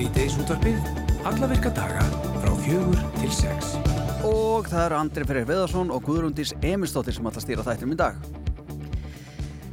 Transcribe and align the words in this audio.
Sýteis 0.00 0.32
útvarpið, 0.40 0.78
alla 1.28 1.44
virka 1.50 1.68
daga 1.76 2.00
frá 2.40 2.54
fjögur 2.64 3.00
til 3.18 3.34
sex. 3.36 3.74
Og 4.24 4.64
það 4.64 4.84
eru 4.86 4.96
Andri 4.96 5.26
Freyr 5.28 5.44
Veðarsson 5.50 5.92
og 5.92 6.06
Guðrundis 6.06 6.54
Emistóttir 6.64 7.12
sem 7.12 7.28
að 7.28 7.42
stýra 7.44 7.66
þættinum 7.66 7.92
í 7.92 7.98
dag. 8.00 8.16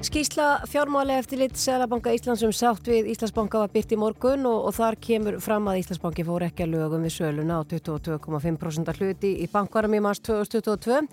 Skísla 0.03 0.49
fjármáli 0.67 1.15
eftir 1.15 1.39
lit 1.39 1.55
Sælabanka 1.55 2.11
Íslands 2.11 2.43
um 2.43 2.51
sátt 2.51 2.91
við 2.91 3.07
Íslandsbanka 3.13 3.63
var 3.63 3.71
byrt 3.71 3.95
í 3.95 4.01
morgun 4.03 4.43
og, 4.51 4.67
og 4.67 4.75
þar 4.75 4.99
kemur 5.07 5.39
fram 5.39 5.71
að 5.71 5.79
Íslandsbanki 5.85 6.27
fór 6.27 6.49
ekki 6.51 6.67
að 6.67 6.75
lögum 6.75 7.07
við 7.07 7.15
söluna 7.15 7.57
á 7.57 7.67
22,5% 7.71 8.95
hluti 8.99 9.35
í 9.41 9.47
bankarum 9.51 9.95
í 9.95 10.03
mars 10.03 10.19
2022. 10.27 11.05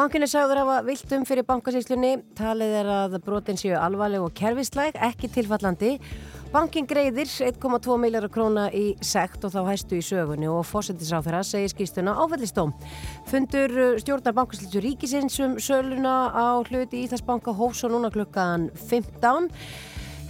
Bankin 0.00 0.24
er 0.24 0.32
sagður 0.32 0.64
að 0.64 0.70
hafa 0.72 0.84
viltum 0.88 1.28
fyrir 1.28 1.44
bankasíslunni, 1.44 2.18
talið 2.40 2.78
er 2.80 2.94
að 2.96 3.20
brotin 3.28 3.60
séu 3.60 3.76
alvarleg 3.76 4.24
og 4.24 4.32
kerfislæg, 4.32 4.96
ekki 5.12 5.28
tilfallandi 5.36 5.98
Bankin 6.52 6.84
greiðir 6.84 7.30
1,2 7.32 7.94
miljardar 7.96 8.28
króna 8.28 8.66
í 8.76 8.90
sekt 9.00 9.46
og 9.48 9.54
þá 9.54 9.70
hæstu 9.70 9.96
í 9.96 10.02
sögunni 10.04 10.50
og 10.52 10.66
fósendisráþurra 10.68 11.40
segir 11.48 11.72
skýstuna 11.72 12.12
áfællistóm. 12.20 12.74
Fundur 13.30 13.72
uh, 13.72 13.94
stjórnar 13.96 14.36
bankaslitur 14.36 14.84
ríkisins 14.84 15.38
um 15.40 15.54
söluna 15.56 16.28
á 16.28 16.60
hluti 16.68 17.06
Íslandsbanka 17.06 17.56
hófs 17.56 17.80
og 17.88 17.94
núna 17.94 18.12
klukkan 18.12 18.68
15. 18.76 19.48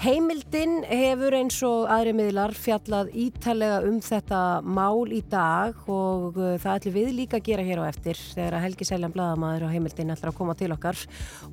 Heimildin 0.03 0.81
hefur 0.83 1.31
eins 1.39 1.61
og 1.63 1.85
aðri 1.87 2.11
miðlar 2.19 2.51
fjallað 2.59 3.13
ítalega 3.23 3.77
um 3.87 4.01
þetta 4.03 4.39
mál 4.67 5.13
í 5.15 5.21
dag 5.31 5.77
og 5.87 6.41
uh, 6.41 6.57
það 6.59 6.79
ætlum 6.81 6.95
við 6.97 7.11
líka 7.21 7.39
að 7.39 7.45
gera 7.47 7.67
hér 7.69 7.83
á 7.87 7.87
eftir 7.87 8.19
þegar 8.19 8.57
að 8.59 8.65
Helgi 8.65 8.89
Seljan 8.89 9.15
Bladamæður 9.15 9.69
og 9.69 9.71
heimildin 9.71 10.11
ætlar 10.11 10.33
að 10.33 10.39
koma 10.41 10.57
til 10.59 10.73
okkar 10.75 10.99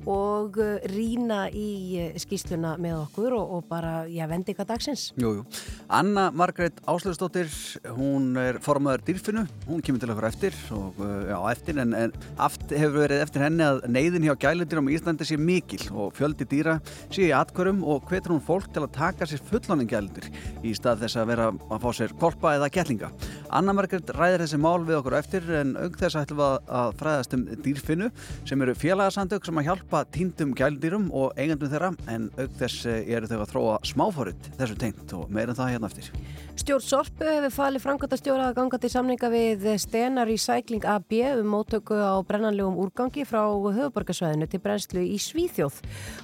og 0.02 0.58
uh, 0.58 0.72
rína 0.90 1.44
í 1.54 1.68
uh, 2.08 2.16
skýsluna 2.18 2.72
með 2.82 2.96
okkur 3.04 3.36
og, 3.38 3.52
og 3.54 3.68
bara, 3.70 3.92
já, 4.10 4.24
vendi 4.32 4.50
ykkar 4.56 4.66
dagsins. 4.72 5.06
Jújú. 5.14 5.46
Anna 5.86 6.26
Margreit 6.34 6.82
Áslöfsdóttir, 6.90 7.54
hún 7.94 8.34
er 8.34 8.58
formadur 8.66 9.06
dýrfinu, 9.06 9.46
hún 9.68 9.86
kemur 9.86 10.02
til 10.02 10.10
okkur 10.16 10.26
eftir 10.32 10.58
og 10.74 10.98
já, 10.98 11.38
eftir 11.52 11.78
en, 11.84 11.94
en 11.94 12.18
aft 12.34 12.66
hefur 12.74 13.04
verið 13.04 13.22
eftir 13.28 13.46
henni 13.46 13.68
að 13.68 13.84
neyðin 13.86 14.26
hjá 14.26 14.34
gælindir 14.48 14.82
á 14.82 14.90
Íslandi 14.98 15.30
sé 15.30 15.38
mikil 15.38 15.86
og 15.94 16.18
fjöldi 16.18 16.50
dýra 16.50 16.80
sé 17.14 17.30
í 17.30 17.32
atkvörum 17.38 17.86
og 17.86 18.10
hvetur 18.10 18.34
hún 18.34 18.39
fólk 18.46 18.68
til 18.74 18.84
að 18.84 18.94
taka 18.96 19.28
sér 19.28 19.42
fulloningjaldir 19.50 20.28
í 20.66 20.74
stað 20.76 21.04
þess 21.04 21.20
að 21.20 21.30
vera 21.32 21.48
að 21.50 21.84
fá 21.84 21.90
sér 21.96 22.14
kolpa 22.20 22.54
eða 22.58 22.70
gætlinga. 22.72 23.10
Anna 23.50 23.74
Margret 23.76 24.12
ræðir 24.16 24.44
þessi 24.44 24.60
mál 24.62 24.84
við 24.86 25.00
okkur 25.00 25.18
eftir 25.18 25.48
en 25.60 25.72
auk 25.78 25.98
þess 26.00 26.18
að 26.18 26.26
ætlum 26.26 26.44
að 26.46 26.92
fræðast 27.00 27.36
um 27.36 27.46
dýrfinnu 27.64 28.10
sem 28.48 28.62
eru 28.66 28.76
félagarsandök 28.78 29.48
sem 29.48 29.60
að 29.62 29.70
hjálpa 29.70 30.04
týndum 30.14 30.54
gældýrum 30.58 31.08
og 31.10 31.34
eigandum 31.38 31.72
þeirra 31.72 31.92
en 32.12 32.28
auk 32.38 32.54
þess 32.60 32.86
eru 32.90 33.30
þau 33.30 33.40
að 33.40 33.50
þróa 33.54 33.80
smáfórit 33.90 34.52
þessu 34.60 34.78
tengt 34.80 35.16
og 35.18 35.30
meira 35.32 35.56
það 35.56 35.74
hérna 35.74 35.90
eftir. 35.90 36.12
Stjórn 36.60 36.84
Sorpu 36.84 37.24
hefur 37.24 37.52
falið 37.54 37.84
framkvæmtastjóra 37.86 38.50
að 38.50 38.56
ganga 38.58 38.78
til 38.82 38.90
samninga 38.92 39.28
við 39.32 39.62
Stenar 39.80 40.28
Recycling 40.28 40.84
AB 40.84 41.14
um 41.40 41.48
móttöku 41.54 41.96
á 41.96 42.20
brennanlegum 42.26 42.76
úrgangi 42.82 43.24
frá 43.24 43.46
höfuborgarsvæðinu 43.48 44.48
til 44.50 44.60
brennslu 44.60 45.00
í 45.00 45.16
Svíþjóð. 45.16 45.78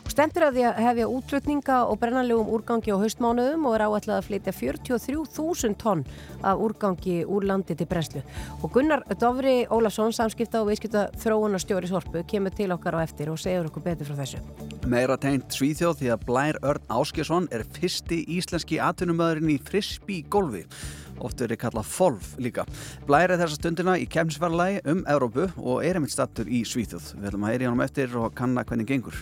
Og 0.04 0.12
stendur 0.12 0.46
að 0.48 0.58
því 0.58 0.66
að 0.68 0.82
hefja 0.84 1.08
útlutninga 1.08 1.78
og 1.88 1.98
brennanlegum 2.06 2.50
úrgangi 2.54 2.94
á 2.94 3.02
haustmánuðum 3.02 3.66
og 3.66 3.74
er 3.74 3.84
áætlað 3.88 4.20
að 4.20 4.26
flytja 4.28 4.52
43.000 4.54 5.78
tonn 5.80 6.04
af 6.46 6.60
úrgangi 6.62 7.18
úr 7.26 7.46
landi 7.50 7.74
til 7.74 7.88
brennslu. 7.90 8.22
Og 8.62 8.70
Gunnar 8.76 9.02
Dovri 9.18 9.56
Ólafsson, 9.66 10.14
samskipta 10.14 10.62
og 10.62 10.70
viðskipta 10.70 11.08
þróunarstjóri 11.18 11.90
Sorpu, 11.90 12.22
kemur 12.30 12.54
til 12.54 12.70
okkar 12.74 13.00
á 13.00 13.00
eftir 13.02 13.32
og 13.32 13.40
segur 13.42 13.66
okkur 13.72 13.88
betur 13.88 14.12
frá 14.12 14.20
þessu. 14.22 14.42
Meira 14.86 15.18
tegnt 15.18 15.50
Svíþjóð 15.56 15.98
því 16.02 16.12
að 16.14 16.28
Blær 16.28 16.60
Örn 16.62 16.94
Áskjesson 16.94 17.50
er 17.50 17.66
fyrsti 17.74 18.22
íslenski 18.36 18.78
atvinnumöðurinn 18.82 19.56
í 19.56 19.58
frisbee 19.66 20.22
golfi 20.30 20.62
oft 21.24 21.40
verið 21.40 21.60
kallað 21.62 21.90
FOLV 21.90 22.32
líka. 22.44 22.66
Blærið 23.08 23.42
þessa 23.42 23.58
stundina 23.58 23.96
í 23.98 24.06
kemsvarlægi 24.10 24.82
um 24.92 25.04
Európu 25.08 25.48
og 25.56 25.84
er 25.84 25.98
einmitt 25.98 26.14
stattur 26.14 26.48
í 26.48 26.62
Svíþjóð. 26.68 27.14
Við 27.16 27.30
ætlum 27.30 27.46
að 27.46 27.54
heyri 27.54 27.70
honum 27.70 27.84
eftir 27.86 28.18
og 28.20 28.34
kanna 28.36 28.64
hvernig 28.68 28.88
gengur. 28.90 29.16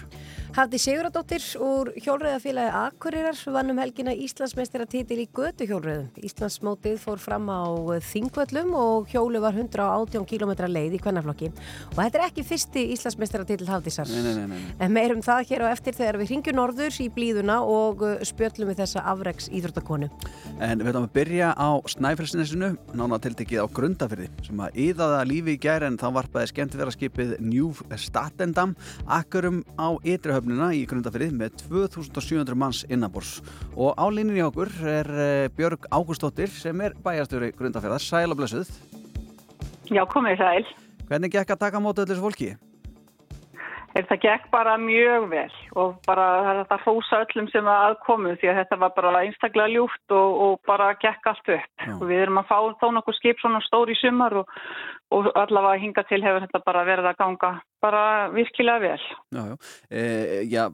Hafði 0.55 0.79
Siguradóttir 0.79 1.43
úr 1.59 1.89
hjólreðafélagi 1.99 2.71
Akureyrar 2.79 3.39
vannum 3.51 3.81
helgina 3.83 4.13
Íslandsmeistera 4.15 4.85
titil 4.87 5.17
í 5.19 5.27
götu 5.35 5.67
hjólreðum. 5.67 6.13
Íslandsmótið 6.29 7.01
fór 7.03 7.19
fram 7.19 7.49
á 7.51 7.67
Þingvöllum 8.07 8.71
og 8.79 9.09
hjólu 9.11 9.41
var 9.43 9.59
118 9.59 10.23
km 10.31 10.53
leið 10.71 10.95
í 10.95 11.01
kvennaflokki. 11.03 11.49
Og 11.89 11.99
þetta 11.99 12.21
er 12.21 12.27
ekki 12.29 12.45
fyrsti 12.47 12.85
Íslandsmeistera 12.95 13.43
nei, 13.43 14.47
nei, 14.47 14.61
en 14.79 14.95
meirum 14.95 15.25
það 15.27 15.43
hér 15.49 15.65
á 15.67 15.75
eftir 15.75 15.99
þegar 15.99 16.21
við 16.23 16.31
ringjum 16.31 16.59
norður 16.61 17.01
í 17.03 17.09
blíðuna 17.11 17.59
og 17.67 18.07
spjöllum 18.23 18.71
við 18.71 18.85
þessa 18.85 19.03
afreiks 19.11 19.51
íþróttakonu. 19.51 20.07
En 20.63 20.79
við 20.79 20.93
ætlum 20.93 21.09
að 21.09 21.15
byrja 21.19 21.51
á 21.51 21.83
Snæfellsnesinu, 21.97 22.71
nána 22.95 23.19
tiltekið 23.19 23.67
á 23.67 23.75
Grundafyrði 23.75 24.31
sem 24.47 24.63
að 24.63 24.81
yðaða 24.87 25.27
lífi 25.27 25.59
í 25.59 25.63
gæri 25.67 25.91
en 25.91 25.99
þá 25.99 26.07
varpaði 26.21 26.55
skemmtifæraskipið 26.55 27.37
New 27.43 27.75
Statendam 27.99 28.79
akkurum 29.11 29.65
á 29.75 29.99
ytrihöfnina 30.45 30.75
í 30.77 30.85
Grundafyrði 30.89 31.33
með 31.33 31.55
2700 31.65 32.57
manns 32.59 32.83
innabors 32.93 33.41
og 33.77 33.97
á 33.97 34.05
líninni 34.13 34.43
okkur 34.45 34.69
er 34.85 35.09
Björg 35.57 35.89
Ágústóttir 35.89 36.53
sem 36.53 36.79
er 36.85 36.93
bæjastjóri 37.01 37.53
Grundafyrðar, 37.57 38.03
sæl 38.03 38.31
og 38.31 38.39
blessuð. 38.39 38.69
Já, 39.89 40.05
komið 40.05 40.39
sæl. 40.43 40.69
Hvernig 41.09 41.33
gekk 41.33 41.55
að 41.57 41.65
taka 41.65 41.81
móta 41.81 42.05
öllu 42.05 42.13
þessu 42.13 42.25
fólki? 42.25 42.51
Það 43.95 44.19
gekk 44.25 44.47
bara 44.51 44.75
mjög 44.81 45.29
vel 45.31 45.51
og 45.79 45.93
bara 46.07 46.27
þetta 46.61 46.79
hósa 46.83 47.21
öllum 47.23 47.47
sem 47.53 47.69
aðkomu 47.71 48.33
því 48.41 48.51
að 48.51 48.57
þetta 48.61 48.79
var 48.83 48.95
bara 48.97 49.21
einstaklega 49.23 49.71
ljúft 49.71 50.15
og, 50.17 50.41
og 50.47 50.57
bara 50.67 50.89
gekk 50.99 51.29
allt 51.31 51.53
upp 51.55 51.85
við 52.03 52.25
erum 52.25 52.41
að 52.43 52.49
fá 52.51 52.59
þá 52.81 52.87
nokkuð 52.97 53.19
skip 53.21 53.43
svona 53.43 53.61
stóri 53.63 53.95
í 53.95 54.01
sumar 54.01 54.35
og, 54.43 54.51
og 55.15 55.31
allavega 55.39 55.83
hinga 55.85 56.07
til 56.09 56.23
hefur 56.25 56.43
þetta 56.47 56.63
bara 56.67 56.83
verið 56.89 57.11
að 57.13 57.21
ganga 57.23 57.53
bara 57.85 58.03
virkilega 58.33 58.83
vel. 58.83 59.05
Já, 59.37 59.43
já. 59.53 59.57
E, 59.91 60.03
já 60.51 60.65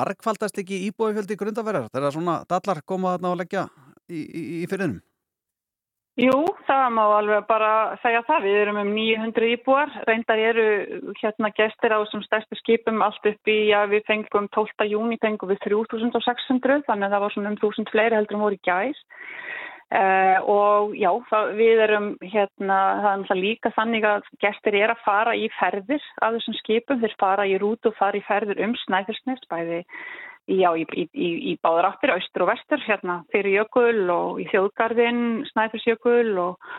markfaldast 0.00 0.58
ekki 0.62 0.82
íbúið 0.88 1.20
fjöldi 1.20 1.38
grundaverðar 1.38 1.92
þegar 1.94 2.16
svona 2.16 2.40
dallar 2.50 2.82
koma 2.82 3.14
þarna 3.14 3.34
og 3.34 3.40
leggja 3.44 3.68
í, 4.10 4.24
í, 4.24 4.42
í 4.64 4.66
fyrirnum? 4.70 4.98
Jú, 6.20 6.36
það 6.68 6.82
má 6.92 7.04
alveg 7.16 7.46
bara 7.48 7.96
segja 8.02 8.20
það. 8.26 8.42
Við 8.44 8.56
erum 8.60 8.78
um 8.82 8.90
900 8.92 9.46
íbúar. 9.54 9.92
Reyndar 10.04 10.42
eru 10.50 10.66
hérna 11.16 11.48
gestir 11.56 11.94
á 11.96 12.02
þessum 12.02 12.24
stærstu 12.26 12.58
skipum 12.58 13.00
allt 13.06 13.24
upp 13.30 13.48
í 13.48 13.70
að 13.72 13.94
við 13.94 14.04
fengum 14.10 14.50
12. 14.52 14.88
júni 14.90 15.16
fengum 15.22 15.48
við 15.48 15.62
3600 15.64 16.84
þannig 16.90 17.08
að 17.08 17.16
það 17.16 17.24
var 17.24 17.34
svona 17.36 17.54
um 17.54 17.58
1000 17.62 17.88
fleiri 17.94 18.18
heldur 18.18 18.36
en 18.36 18.44
voru 18.44 18.58
í 18.58 18.64
gæs. 18.68 19.00
Uh, 19.90 20.36
og 20.46 20.92
já, 20.94 21.08
það, 21.32 21.48
við 21.58 21.80
erum 21.86 22.10
hérna, 22.22 22.76
það 23.00 23.08
er 23.10 23.22
náttúrulega 23.22 23.42
líka 23.42 23.72
þannig 23.74 24.04
að 24.06 24.28
gestir 24.44 24.76
er 24.78 24.92
að 24.92 25.00
fara 25.06 25.32
í 25.34 25.48
ferðir 25.56 26.04
af 26.20 26.36
þessum 26.36 26.58
skipum. 26.60 27.00
Þeir 27.00 27.16
fara 27.22 27.48
í 27.48 27.56
rút 27.64 27.88
og 27.88 27.96
fara 27.96 28.20
í 28.20 28.26
ferðir 28.28 28.60
um 28.66 28.76
Snæfellsnest 28.84 29.48
bæði 29.48 29.86
Já, 30.48 30.70
í, 30.74 30.86
í, 30.96 31.28
í 31.52 31.58
báðar 31.62 31.92
áttir, 31.92 32.14
austur 32.14 32.46
og 32.46 32.50
vestur, 32.50 32.80
hérna 32.86 33.20
fyrir 33.34 33.60
jökul 33.60 34.08
og 34.10 34.40
í 34.42 34.46
þjóðgarðin, 34.50 35.44
snæðursjökul 35.52 36.40
og, 36.42 36.70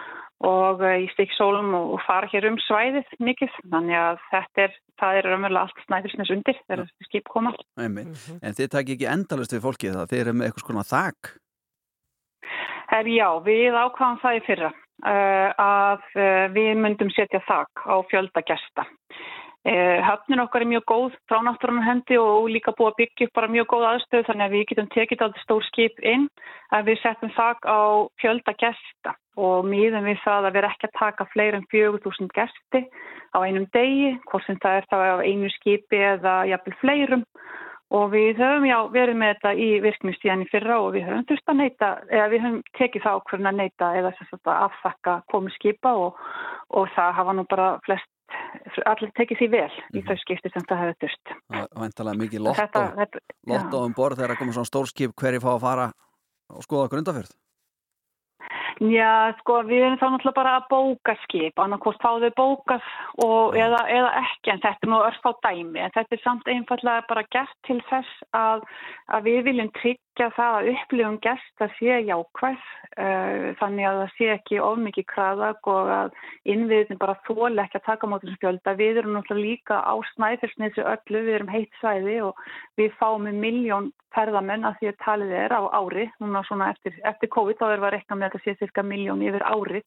og 0.47 0.81
í 0.89 1.05
Stíksólum 1.13 1.71
og 1.77 2.01
fara 2.07 2.27
hér 2.33 2.49
um 2.49 2.57
svæðið 2.65 3.13
mikið. 3.23 3.53
Þannig 3.71 3.99
að 4.01 4.25
þetta 4.31 4.65
er, 4.65 4.75
það 4.99 5.19
er 5.19 5.29
raunverulega 5.29 5.63
allt 5.67 5.85
snæðursnes 5.85 6.33
undir 6.35 6.59
þegar 6.65 6.83
þetta 6.83 7.07
skip 7.07 7.31
koma. 7.31 7.53
Mm 7.79 7.97
-hmm. 8.01 8.41
En 8.41 8.57
þið 8.57 8.71
takk 8.75 8.93
ekki 8.95 9.11
endalust 9.13 9.55
við 9.55 9.65
fólkið 9.67 9.97
það, 9.99 10.11
þið 10.11 10.23
eru 10.25 10.33
með 10.35 10.49
eitthvað 10.49 10.67
svona 10.67 10.87
þakk? 10.91 11.33
Her, 12.91 13.07
já, 13.07 13.27
við 13.45 13.75
ákvæðum 13.77 14.19
það 14.19 14.35
í 14.35 14.45
fyrra 14.49 14.71
uh, 15.07 15.49
að 15.63 16.01
uh, 16.19 16.47
við 16.51 16.73
myndum 16.75 17.11
setja 17.15 17.39
þakk 17.47 17.85
á 17.87 17.95
fjöldagesta. 18.11 18.85
Höfnin 19.61 20.41
okkar 20.41 20.63
er 20.63 20.71
mjög 20.71 20.85
góð 20.89 21.17
frá 21.29 21.37
náttúrunar 21.45 21.85
hendi 21.85 22.17
og 22.17 22.47
líka 22.49 22.73
búið 22.73 22.87
að 22.89 22.95
byggja 22.97 23.25
upp 23.27 23.33
bara 23.37 23.49
mjög 23.53 23.67
góð 23.69 23.83
aðstöð 23.91 24.23
þannig 24.25 24.45
að 24.47 24.53
við 24.55 24.63
getum 24.71 24.87
tekið 24.95 25.21
alltaf 25.21 25.43
stór 25.43 25.65
skip 25.67 25.99
inn 26.01 26.23
að 26.73 26.87
við 26.89 27.01
setjum 27.03 27.33
þak 27.35 27.67
á 27.69 27.81
fjölda 28.23 28.55
gesta 28.57 29.13
og 29.37 29.67
miðum 29.69 30.07
við 30.09 30.17
það 30.23 30.47
að 30.47 30.55
við 30.55 30.61
erum 30.61 30.73
ekki 30.73 30.87
að 30.89 30.97
taka 30.97 31.27
fleiri 31.29 31.59
en 31.59 31.67
4000 31.69 32.31
gesti 32.33 32.81
á 33.31 33.37
einum 33.45 33.67
degi, 33.69 34.15
hvort 34.31 34.45
sem 34.47 34.57
það 34.63 34.79
er 34.79 34.87
það 34.89 35.03
á 35.05 35.17
einu 35.29 35.51
skipi 35.53 35.99
eða 36.09 36.33
jafnvel 36.49 36.79
fleirum. 36.81 37.25
Og 37.91 38.05
við 38.13 38.39
höfum 38.39 38.65
já 38.65 38.77
verið 38.87 39.17
með 39.19 39.33
þetta 39.33 39.51
í 39.59 39.69
virknistíðan 39.83 40.45
í 40.45 40.47
fyrra 40.47 40.77
og 40.79 40.93
við 40.95 41.09
höfum 41.09 41.25
þurft 41.27 41.51
að 41.51 41.57
neyta, 41.59 41.89
eða 42.07 42.27
við 42.31 42.43
höfum 42.45 42.61
tekið 42.79 43.03
það 43.03 43.17
ákveðin 43.19 43.49
að 43.51 43.57
neyta 43.59 43.89
eða 43.99 44.11
afþakka 44.55 45.15
komi 45.31 45.51
skipa 45.57 45.91
og, 45.99 46.21
og 46.71 46.87
það 46.95 47.17
hafa 47.19 47.35
nú 47.35 47.45
bara 47.51 47.67
flest 47.83 48.07
allir 48.85 49.11
tekið 49.17 49.37
því 49.41 49.47
vel 49.51 49.69
í 49.93 49.99
Mhm. 50.01 50.07
þau 50.07 50.17
skipti 50.21 50.51
sem 50.53 50.63
það 50.69 50.81
hefði 50.81 50.95
þurft. 51.03 51.25
Það 51.51 51.67
var 51.75 51.87
endalega 51.89 52.21
mikið 52.23 52.41
lotto 52.47 53.83
um 53.85 53.93
borð 53.93 54.17
þegar 54.17 54.29
það 54.35 54.39
komur 54.41 54.53
svona 54.53 54.71
stórskip 54.71 55.15
hverju 55.15 55.39
fá 55.41 55.51
að 55.55 55.61
fara 55.61 55.87
og 56.49 56.63
skoða 56.63 56.89
grundafjörð. 56.89 57.31
Já, 58.79 59.33
sko, 59.41 59.59
við 59.67 59.83
erum 59.83 59.97
þá 59.99 60.05
náttúrulega 60.13 60.37
bara 60.37 60.53
að 60.57 60.67
bóka 60.71 61.15
skip, 61.25 61.59
annarkost 61.59 62.01
fá 62.01 62.15
þau 62.21 62.31
bókað 62.37 62.85
og, 63.25 63.57
eða, 63.59 63.81
eða 63.91 64.11
ekki, 64.21 64.53
en 64.53 64.61
þetta 64.63 64.87
er 64.87 64.91
nú 64.93 65.01
örf 65.05 65.27
á 65.27 65.31
dæmi, 65.45 65.81
en 65.83 65.93
þetta 65.97 66.15
er 66.15 66.23
samt 66.23 66.49
einfallega 66.49 67.03
bara 67.09 67.25
gert 67.35 67.57
til 67.67 67.77
þess 67.89 68.23
að, 68.37 68.63
að 69.11 69.27
við 69.27 69.41
viljum 69.49 69.71
tryggja 69.77 70.29
það 70.37 70.57
að 70.57 70.71
upplifum 70.73 71.19
gest 71.25 71.65
að 71.65 71.77
sé 71.77 71.99
jákvæð, 72.07 72.65
uh, 72.95 73.47
þannig 73.61 73.89
að 73.91 74.01
það 74.01 74.17
sé 74.17 74.31
ekki 74.37 74.61
of 74.63 74.81
mikið 74.87 75.09
kraðag 75.13 75.71
og 75.75 75.93
að 75.99 76.19
innviðin 76.55 77.01
bara 77.01 77.19
þóla 77.27 77.67
ekki 77.67 77.81
að 77.81 77.87
taka 77.91 78.09
mótum 78.09 78.35
spjölda. 78.37 78.77
Við 78.79 79.01
erum 79.03 79.17
náttúrulega 79.17 79.51
líka 79.51 79.81
á 79.83 79.93
snæfellsniðsu 80.15 80.85
öllu, 80.85 81.25
við 81.27 81.39
erum 81.39 81.53
heitt 81.53 81.81
svæði 81.81 82.21
og 82.29 82.45
við 82.79 82.95
fáum 82.97 83.27
með 83.27 83.43
miljón 83.45 83.91
ferðamenn 84.15 84.65
að 84.67 84.77
því 84.79 84.89
að 84.91 84.97
talið 85.05 85.33
er 85.39 85.53
á 85.55 85.61
ári, 85.71 86.05
núna 86.19 86.41
svona 86.47 86.69
eftir, 86.73 86.95
eftir 87.07 87.31
COVID 87.31 87.59
þá 87.59 87.65
erum 87.67 87.83
við 87.83 87.87
að 87.87 87.93
rekna 87.95 88.17
með 88.19 88.33
þetta 88.33 88.43
sé 88.43 88.55
cirka 88.61 88.85
miljón 88.85 89.25
yfir 89.25 89.43
árið. 89.45 89.85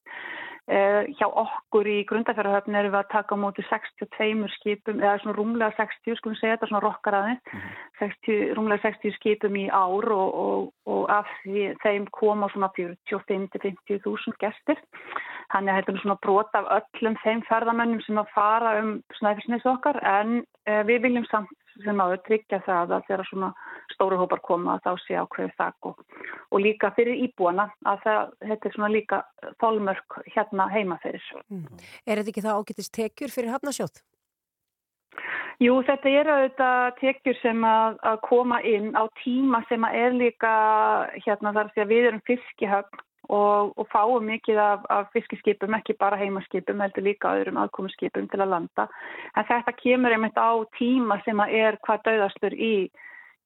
Uh, 0.64 1.04
hjá 1.18 1.26
okkur 1.28 1.84
í 1.92 1.98
grundafjörðahöfn 2.08 2.76
erum 2.78 2.94
við 2.94 3.02
að 3.02 3.10
taka 3.12 3.36
á 3.36 3.42
móti 3.42 3.60
62 3.68 4.46
skipum, 4.54 5.02
eða 5.02 5.18
svona 5.20 5.34
rúmlega 5.36 5.76
60, 5.76 6.16
skulum 6.16 6.38
segja 6.40 6.54
þetta 6.54 6.68
svona 6.70 6.80
rokkar 6.80 7.16
aðeins, 7.18 7.42
mm 7.52 7.60
-hmm. 8.00 8.54
rúmlega 8.56 8.82
60 8.86 9.12
skipum 9.18 9.58
í 9.60 9.66
ár 9.68 10.08
og, 10.08 10.30
og, 10.44 10.72
og 10.88 11.02
af 11.12 11.28
því 11.42 11.74
þeim 11.84 12.06
koma 12.16 12.48
svona 12.48 12.70
45-50 12.78 14.00
þúsund 14.06 14.40
gestir. 14.40 14.80
Þannig 15.52 15.70
að 15.70 15.76
þetta 15.76 15.92
er 15.92 16.00
svona 16.00 16.22
brot 16.24 16.56
af 16.56 16.64
öllum 16.78 17.16
þeim 17.24 17.42
ferðamennum 17.44 18.00
sem 18.00 18.18
að 18.18 18.32
fara 18.32 18.78
um 18.80 19.02
snæfisnis 19.18 19.66
okkar 19.68 20.00
en 20.00 20.40
uh, 20.64 20.82
við 20.88 21.02
viljum 21.04 21.28
samt 21.28 21.52
sem 21.82 22.00
áður 22.04 22.22
tryggja 22.28 22.60
það 22.66 22.94
að 22.96 23.06
þeirra 23.08 23.26
svona 23.28 23.50
stóru 23.94 24.18
hópar 24.20 24.42
koma 24.44 24.76
að 24.76 24.86
þá 24.86 25.04
sé 25.04 25.18
ákveðu 25.18 25.54
þakk 25.58 25.90
og, 25.90 26.02
og 26.50 26.62
líka 26.62 26.90
fyrir 26.96 27.22
íbúana 27.26 27.68
að 27.84 28.02
það, 28.06 28.34
þetta 28.48 28.68
er 28.68 28.76
svona 28.76 28.92
líka 28.94 29.20
þólmörk 29.62 30.18
hérna 30.34 30.68
heima 30.72 30.98
fyrir. 31.02 31.30
Mm. 31.48 31.64
Er 32.06 32.20
þetta 32.20 32.34
ekki 32.34 32.44
það 32.46 32.60
ágætist 32.60 32.94
tekjur 32.94 33.34
fyrir 33.34 33.54
hafnasjótt? 33.54 34.04
Jú, 35.62 35.78
þetta 35.86 36.10
eru 36.10 36.34
auðvitað 36.34 36.84
tekjur 36.98 37.36
sem 37.38 37.66
að, 37.68 37.98
að 38.02 38.20
koma 38.26 38.58
inn 38.66 38.90
á 38.98 39.06
tíma 39.22 39.62
sem 39.68 39.84
að 39.86 39.98
er 40.00 40.16
líka 40.18 40.54
hérna 41.26 41.52
þar 41.54 41.70
að 41.78 41.92
við 41.92 42.08
erum 42.10 42.24
fiskihöfn 42.26 43.04
og, 43.28 43.72
og 43.78 43.88
fáum 43.92 44.26
mikið 44.28 44.58
af, 44.60 44.84
af 44.90 45.08
fiskiskipum, 45.14 45.74
ekki 45.78 45.96
bara 46.00 46.18
heimaskipum, 46.20 46.82
heldur 46.84 47.06
líka 47.06 47.32
öðrum 47.38 47.60
aðkomuskipum 47.62 48.28
til 48.28 48.42
að 48.42 48.52
landa. 48.52 48.86
En 49.36 49.48
þetta 49.48 49.74
kemur 49.78 50.14
einmitt 50.14 50.38
á 50.38 50.52
tíma 50.78 51.20
sem 51.24 51.40
að 51.40 51.56
er 51.60 51.78
hvað 51.86 52.04
döðastur 52.08 52.56
í, 52.56 52.74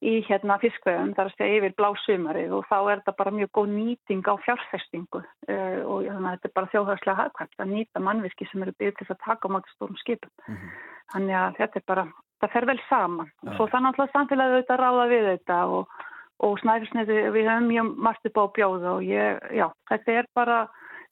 í 0.02 0.14
hérna 0.28 0.58
fiskveðum, 0.62 1.14
þar 1.16 1.30
að 1.30 1.38
segja 1.38 1.60
yfir 1.60 1.76
blásumari 1.78 2.44
og 2.54 2.66
þá 2.70 2.76
er 2.80 3.00
þetta 3.00 3.16
bara 3.22 3.34
mjög 3.38 3.50
góð 3.58 3.72
nýting 3.76 4.22
á 4.26 4.34
fjárfestingu 4.44 5.22
uh, 5.22 5.80
og 5.86 6.06
þannig 6.06 6.28
að 6.28 6.36
þetta 6.36 6.50
er 6.50 6.56
bara 6.60 6.72
þjóðhærslega 6.74 7.18
hagkvæmt 7.22 7.64
að 7.64 7.74
nýta 7.74 8.04
mannviski 8.04 8.48
sem 8.50 8.62
eru 8.62 8.76
byrjað 8.78 9.00
til 9.00 9.10
að 9.14 9.24
taka 9.26 9.50
á 9.50 9.54
mátu 9.54 9.74
stórum 9.74 9.98
skipum. 10.02 10.30
Mm 10.46 10.54
-hmm. 10.54 10.78
Þannig 11.12 11.40
að 11.40 11.58
þetta 11.58 11.78
er 11.78 11.86
bara, 11.86 12.06
það 12.40 12.52
fer 12.52 12.66
vel 12.66 12.80
saman 12.88 13.30
ja. 13.30 13.50
og 13.50 13.56
svo 13.56 13.66
þannig 13.72 13.98
að 13.98 14.14
samfélagið 14.14 14.54
auðvitað 14.54 14.80
ráða 14.82 15.06
við 15.14 15.24
þetta 15.32 15.58
og 15.66 15.98
og 16.44 16.58
snæfisniti 16.62 17.18
við 17.34 17.48
höfum 17.48 17.68
mjög 17.72 17.92
margt 18.06 18.30
upp 18.30 18.38
á 18.38 18.44
bjóða 18.54 18.94
og 18.94 19.04
ég, 19.06 19.44
já, 19.58 19.66
þetta 19.90 20.16
er 20.20 20.30
bara, 20.38 20.62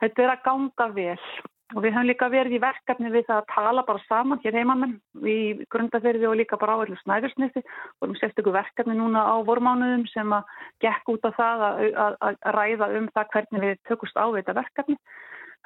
þetta 0.03 0.25
er 0.25 0.33
að 0.33 0.43
ganga 0.47 0.89
vel. 0.95 1.21
Og 1.75 1.83
við 1.83 1.97
höfum 1.97 2.07
líka 2.07 2.29
verið 2.31 2.57
í 2.57 2.63
verkefni 2.63 3.11
við 3.11 3.25
það 3.27 3.41
að 3.41 3.49
tala 3.55 3.83
bara 3.89 4.05
saman 4.07 4.43
hér 4.45 4.59
heimamenn 4.61 4.93
í 5.27 5.39
grundaferði 5.75 6.29
og 6.31 6.37
líka 6.39 6.59
bara 6.61 6.77
á 6.79 6.83
allir 6.85 7.01
snæfisniti 7.01 7.63
og 7.65 8.13
við 8.13 8.21
sést 8.21 8.39
ykkur 8.39 8.55
verkefni 8.55 8.95
núna 8.95 9.25
á 9.27 9.35
vormánuðum 9.49 10.05
sem 10.13 10.37
að 10.37 10.53
gekk 10.85 11.11
út 11.17 11.27
af 11.27 11.35
það 11.41 11.65
að, 11.71 11.81
að, 12.05 12.21
að 12.29 12.55
ræða 12.59 12.91
um 13.01 13.09
það 13.17 13.33
hvernig 13.35 13.67
við 13.67 13.83
tökust 13.91 14.21
á 14.21 14.27
þetta 14.37 14.59
verkefni. 14.61 14.99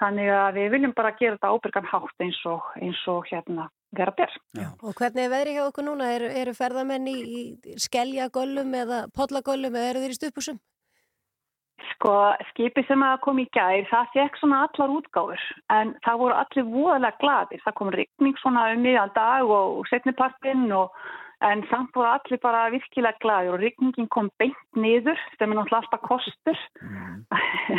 Þannig 0.00 0.32
að 0.32 0.56
við 0.56 0.72
viljum 0.72 0.96
bara 0.96 1.12
gera 1.20 1.36
þetta 1.36 1.52
ábyrgan 1.52 1.92
hátt 1.92 2.24
eins 2.24 2.40
og, 2.48 2.72
eins 2.80 3.04
og 3.12 3.28
hérna 3.28 3.68
vera 3.96 4.14
bér. 4.16 4.34
Og 4.82 4.94
hvernig 4.98 5.26
er 5.26 5.32
veðri 5.32 5.54
hjá 5.56 5.62
okkur 5.66 5.87
núna? 5.87 6.10
Eru, 6.14 6.31
eru 6.42 6.54
ferðamenn 6.56 7.08
í, 7.10 7.16
í 7.20 7.78
skelljagöllum 7.81 8.75
eða 8.82 9.04
podlagöllum 9.16 9.78
eða 9.78 9.92
eru 9.92 10.04
þeir 10.04 10.14
í 10.14 10.19
stupusum? 10.19 10.60
Sko, 11.94 12.12
skipi 12.50 12.84
sem 12.88 13.02
að 13.04 13.19
kom 13.25 13.40
í 13.40 13.46
gær, 13.56 13.82
það 13.90 14.12
fekk 14.14 14.38
svona 14.40 14.60
allar 14.66 14.92
útgáður 14.94 15.42
en 15.75 15.94
það 16.04 16.20
voru 16.22 16.37
allir 16.37 16.69
voðalega 16.69 17.20
gladir. 17.22 17.62
Það 17.64 17.76
kom 17.81 17.92
rikning 17.96 18.38
svona 18.40 18.69
um 18.75 18.84
miðan 18.84 19.12
dag 19.16 19.50
og 19.56 19.82
setnipartinn 19.90 20.69
og 20.76 20.94
en 21.40 21.62
samt 21.70 21.94
voru 21.96 22.08
allir 22.10 22.40
bara 22.42 22.66
virkilega 22.72 23.19
gladir 23.22 23.54
og 23.54 23.62
rikningin 23.62 24.08
kom 24.12 24.28
beint 24.40 24.58
niður 24.76 25.19
sem 25.38 25.48
er 25.48 25.56
náttúrulega 25.56 25.81
alltaf 25.81 26.02
kostur 26.04 26.58
mm. 26.82 27.22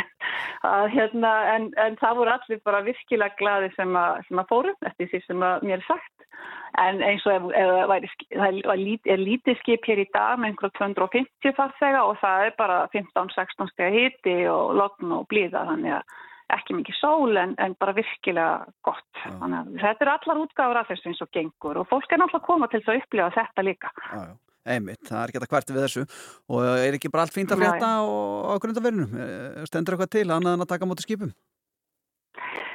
að, 0.72 0.88
hérna, 0.96 1.32
en, 1.54 1.68
en 1.78 1.98
það 2.00 2.18
voru 2.20 2.34
allir 2.34 2.62
bara 2.66 2.82
virkilega 2.86 3.38
gladir 3.38 3.74
sem 3.76 3.94
sem 4.26 4.42
að 4.42 4.50
fóru 4.50 4.74
eftir 4.88 5.12
því 5.12 5.22
sem 5.26 5.46
mér 5.46 5.78
er 5.78 5.86
sagt 5.86 6.26
en 6.82 7.02
eins 7.04 7.24
og 7.28 7.34
ef, 7.36 7.48
ef 7.60 7.72
væri, 7.90 8.10
það 8.32 8.60
er 9.14 9.22
lítið 9.22 9.58
skip 9.60 9.86
hér 9.86 10.02
í 10.02 10.08
dag 10.14 10.40
með 10.40 10.52
einhverjum 10.52 10.96
250 10.98 11.56
farþega 11.58 12.04
og 12.08 12.18
það 12.22 12.46
er 12.48 12.54
bara 12.58 12.82
15-16 12.96 13.72
steg 13.74 13.98
hitti 13.98 14.36
og 14.50 14.74
logn 14.80 15.18
og 15.18 15.26
blíða 15.30 15.66
þannig 15.68 15.98
að 16.00 16.20
ekki 16.56 16.76
mikið 16.78 16.98
sól 16.98 17.40
en, 17.40 17.56
en 17.62 17.74
bara 17.80 17.94
virkilega 17.96 18.70
gott. 18.86 19.10
Já. 19.18 19.32
Þannig 19.40 19.58
að 19.58 19.82
þetta 19.82 20.06
eru 20.06 20.14
allar 20.14 20.40
útgáður 20.44 20.80
af 20.82 20.90
þessu 20.92 21.10
eins 21.10 21.22
og 21.24 21.30
gengur 21.36 21.82
og 21.82 21.90
fólk 21.90 22.08
er 22.08 22.22
náttúrulega 22.22 22.42
að 22.42 22.48
koma 22.48 22.70
til 22.70 22.80
þess 22.80 22.92
að 22.92 23.02
upplifa 23.02 23.36
þetta 23.38 23.66
líka. 23.68 23.92
Já, 23.98 24.18
já. 24.30 24.34
Einmitt, 24.62 25.00
það 25.08 25.18
er 25.18 25.30
ekki 25.30 25.40
þetta 25.40 25.50
hverti 25.50 25.74
við 25.74 25.84
þessu 25.88 26.02
og 26.54 26.66
er 26.70 26.96
ekki 26.96 27.10
bara 27.10 27.24
allt 27.26 27.34
fínt 27.34 27.50
að 27.50 27.64
frétta 27.64 27.88
á 27.98 28.54
grundaverðinu? 28.62 29.24
Stendur 29.66 29.96
eitthvað 29.96 30.12
til 30.14 30.28
annað 30.28 30.54
en 30.54 30.62
að 30.62 30.70
taka 30.70 30.86
móti 30.86 31.02
skipum? 31.02 31.32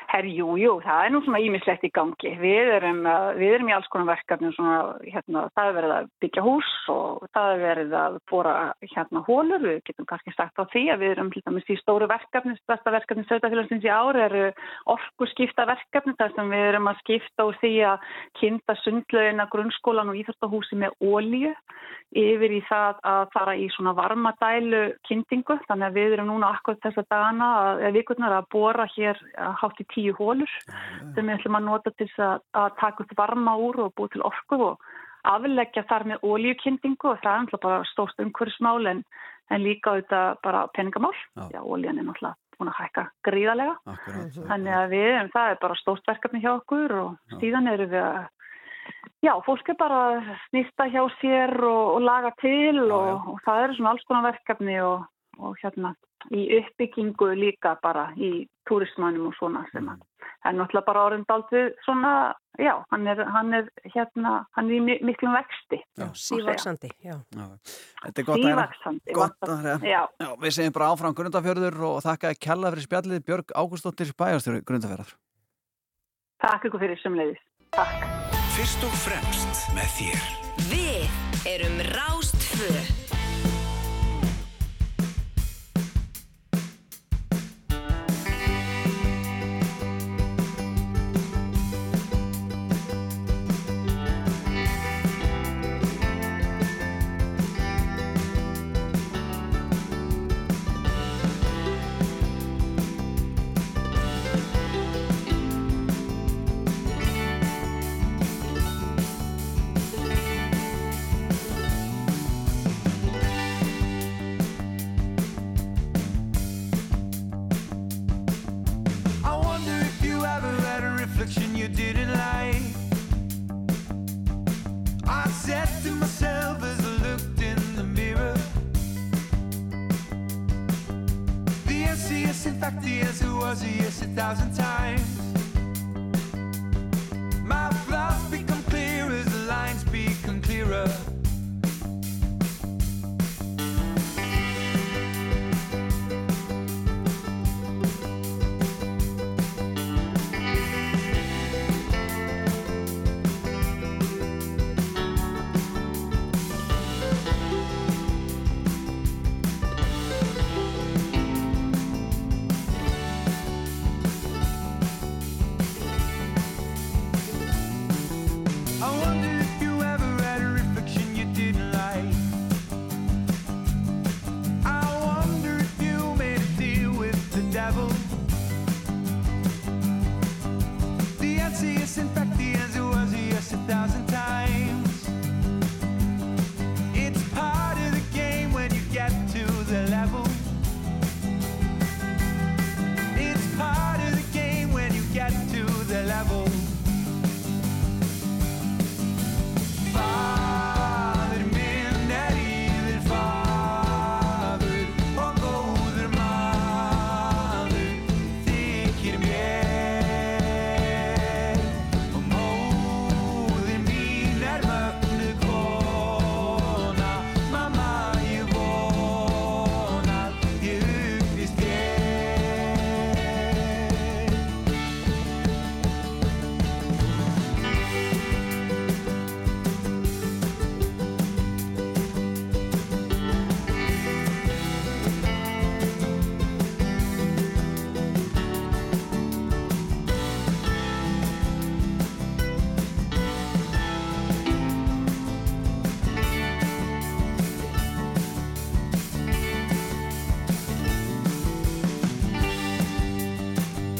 Herri, 0.07 0.37
jú, 0.39 0.77
það 0.85 1.01
er 1.03 1.11
nú 1.11 1.19
svona 1.25 1.39
ímislegt 1.43 1.83
í 1.83 1.89
gangi. 1.91 2.29
Við 2.39 2.69
erum, 2.77 3.01
uh, 3.03 3.35
við 3.35 3.57
erum 3.57 3.67
í 3.67 3.73
alls 3.75 3.89
konar 3.91 4.07
verkefni 4.13 4.53
svona, 4.55 4.95
hérna, 5.03 5.51
það 5.57 5.67
er 5.67 5.73
verið 5.77 5.91
að 5.97 6.05
byggja 6.23 6.43
hús 6.45 6.69
og 6.93 7.25
það 7.35 7.47
er 7.51 7.59
verið 7.63 7.91
að 7.99 8.13
bóra 8.31 8.53
hérna 8.85 9.19
hólur. 9.27 9.61
Við 9.65 9.81
getum 9.89 10.07
kannski 10.07 10.31
sagt 10.35 10.55
á 10.55 10.63
því 10.71 10.83
að 10.93 11.01
við 11.03 11.11
erum 11.15 11.31
hlutað 11.33 11.55
með 11.57 11.63
því 11.67 11.75
stóru 11.81 12.07
verkefni, 12.13 12.53
stærsta 12.61 12.89
verkefni 12.95 13.23
Söðafélagsins 13.27 13.83
í 13.83 13.91
ári 13.91 14.19
eru 14.29 14.45
orku 14.95 15.23
skipta 15.33 15.63
verkefni 15.67 16.13
þar 16.21 16.31
sem 16.37 16.47
við 16.55 16.63
erum 16.69 16.87
að 16.87 17.01
skipta 17.03 17.41
úr 17.49 17.55
því 17.59 17.73
að 17.91 17.97
kynnta 18.39 18.73
sundlaugina 18.85 19.45
grunnskólan 19.51 20.11
og 20.13 20.19
íþróttahúsi 20.21 20.75
með 20.79 20.91
ólíu 21.03 21.51
yfir 22.15 22.51
í 22.55 22.63
það 22.69 22.93
að 23.03 23.23
fara 23.33 23.53
í 23.59 23.67
svona 23.75 23.91
varmadælu 23.97 24.95
kynntingu. 25.09 25.55
Þannig 25.67 25.87
að 25.89 25.97
við 25.99 26.09
erum 26.15 26.29
núna 26.31 26.47
akkur 26.55 26.79
þess 26.79 26.97
að 27.03 27.11
dana 27.11 27.47
að 27.75 27.83
að 27.87 27.93
tíu 29.97 30.15
hólur 30.19 30.53
sem 30.69 31.25
við 31.25 31.35
ætlum 31.35 31.59
að 31.59 31.67
nota 31.67 31.93
til 31.97 32.09
að, 32.21 32.45
að 32.53 32.71
taka 32.79 33.03
upp 33.03 33.13
varma 33.17 33.57
úr 33.59 33.83
og 33.87 33.93
búið 33.97 34.15
til 34.15 34.25
orku 34.29 34.61
og 34.71 34.89
afleggja 35.27 35.83
þar 35.89 36.07
með 36.11 36.23
ólíukynningu 36.23 37.11
og 37.11 37.23
það 37.23 37.53
er 37.57 37.63
bara 37.65 37.87
stórt 37.91 38.21
umhverfsmál 38.23 38.91
en, 38.93 39.03
en 39.51 39.63
líka 39.63 39.95
auðvitað 39.95 40.41
bara 40.45 40.67
peningamál. 40.77 41.15
Já, 41.35 41.49
Já 41.57 41.61
ólían 41.63 41.99
er 41.99 42.07
náttúrulega 42.07 42.37
búin 42.57 42.71
að 42.71 42.79
hækka 42.81 43.03
gríðarlega. 43.27 43.75
Akkurat. 43.93 44.39
Þannig 44.49 44.77
að 44.77 44.87
við, 44.95 45.11
en 45.19 45.29
það 45.35 45.51
er 45.51 45.61
bara 45.61 45.77
stórt 45.81 46.09
verkefni 46.09 46.41
hjá 46.41 46.51
okkur 46.55 46.95
og 47.01 47.37
síðan 47.41 47.71
eru 47.73 47.91
við 47.91 48.03
að 48.05 48.25
Já, 49.25 49.33
fólk 49.43 49.65
er 49.71 49.75
bara 49.79 49.99
að 50.07 50.27
snýsta 50.47 50.85
hjá 50.93 51.01
sér 51.17 51.51
og, 51.65 51.97
og 51.97 52.03
laga 52.05 52.29
til 52.37 52.77
og, 52.85 53.31
og 53.33 53.39
það 53.43 53.63
eru 53.63 53.75
svona 53.75 53.93
alls 53.95 54.05
konar 54.07 54.27
verkefni 54.27 54.77
og, 54.85 55.07
og 55.39 55.57
hérna 55.63 55.93
í 56.33 56.47
uppbyggingu 56.59 57.31
líka 57.37 57.77
bara 57.83 58.09
í 58.17 58.47
túrismannum 58.67 59.29
og 59.29 59.37
svona 59.39 59.65
sem 59.71 59.87
hann 59.87 60.01
er 60.45 60.55
náttúrulega 60.57 60.85
bara 60.87 61.03
orðindaldið 61.07 61.69
svona, 61.85 62.11
já, 62.61 62.73
hann 62.91 63.07
er, 63.09 63.21
hann 63.33 63.53
er 63.57 63.69
hérna, 63.93 64.33
hann 64.57 64.69
er 64.69 64.77
í 64.77 64.97
miklum 65.05 65.35
vexti. 65.35 65.79
Já, 65.99 66.07
sívaksandi, 66.17 66.91
já. 67.03 67.15
já. 67.35 67.47
Þetta 68.05 68.21
er 68.23 68.27
gott 68.29 68.43
að 68.43 68.49
hérna, 68.51 68.93
gott 69.17 69.47
að 69.47 69.55
hérna, 69.55 69.77
já. 69.87 70.01
já. 70.21 70.29
Við 70.43 70.57
segjum 70.57 70.77
bara 70.77 70.91
áfram 70.93 71.17
Grundafjörður 71.17 71.79
og 71.89 71.97
þakka 72.05 72.35
kella 72.47 72.73
fyrir 72.73 72.87
spjallið 72.87 73.25
Björg 73.27 73.55
Ágústóttir 73.55 74.13
Bæjastjóri 74.17 74.63
Grundafjörður. 74.67 75.17
Takk 76.43 76.69
ykkur 76.69 76.85
fyrir 76.85 77.01
sumleiðis. 77.01 77.41
Takk. 77.75 78.07
Fyrst 78.57 78.85
og 78.87 78.95
fremst 79.03 79.67
með 79.77 79.91
þér. 79.99 80.31
Við 80.71 81.51
erum 81.57 81.83
Rástföð. 81.91 83.06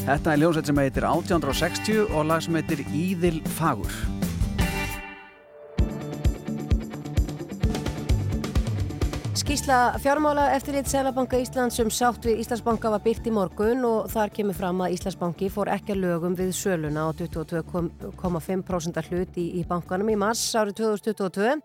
Þetta 0.08 0.30
er 0.32 0.40
ljónsett 0.40 0.68
sem 0.70 0.78
heitir 0.80 1.04
1860 1.04 2.14
og 2.16 2.30
lag 2.30 2.40
sem 2.40 2.56
heitir 2.56 2.80
Íðil 2.96 3.42
Fagur. 3.58 4.17
Skísla 9.68 9.98
fjármála 9.98 10.50
eftirlit 10.50 10.86
Sælabanka 10.88 11.36
Íslands 11.36 11.76
um 11.82 11.90
sátt 11.92 12.24
við 12.24 12.38
Íslandsbanka 12.40 12.88
var 12.88 13.02
byrt 13.04 13.26
í 13.28 13.30
morgun 13.36 13.84
og 13.84 14.06
þar 14.08 14.30
kemur 14.32 14.56
fram 14.56 14.78
að 14.80 14.94
Íslandsbanki 14.94 15.50
fór 15.52 15.68
ekki 15.74 15.92
að 15.92 16.06
lögum 16.06 16.32
við 16.38 16.54
söluna 16.56 17.04
á 17.04 17.12
22,5% 17.12 19.02
hlut 19.10 19.36
í, 19.36 19.60
í 19.60 19.64
bankanum 19.68 20.08
í 20.08 20.16
mars 20.16 20.40
árið 20.56 20.78
2022. 20.80 21.60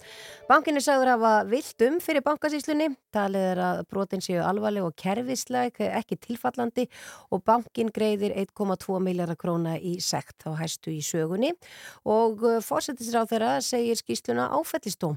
Bankin 0.50 0.75
er 0.75 0.83
sagður 0.83 1.13
hafa 1.13 1.31
vilt 1.48 1.86
um 1.88 1.95
fyrir 2.03 2.25
bankasíslunni. 2.27 2.89
Talið 3.15 3.48
er 3.53 3.63
að 3.69 3.79
brotin 3.88 4.25
séu 4.25 4.43
alvarleg 4.43 4.83
og 4.83 5.00
kerfisleg, 5.00 5.79
ekki 5.79 6.19
tilfallandi 6.27 6.89
og 7.31 7.45
bankin 7.48 7.88
greiðir 7.88 8.36
1,2 8.43 9.00
miljardar 9.00 9.39
króna 9.39 9.77
í 9.79 9.95
sekt 10.03 10.43
á 10.43 10.51
hæstu 10.60 10.91
í 10.91 11.00
sögunni 11.00 11.55
og 12.03 12.43
fórsetisráð 12.67 13.31
þeirra 13.31 13.55
segir 13.63 13.95
skísluna 13.95 14.51
áfællistóm. 14.60 15.15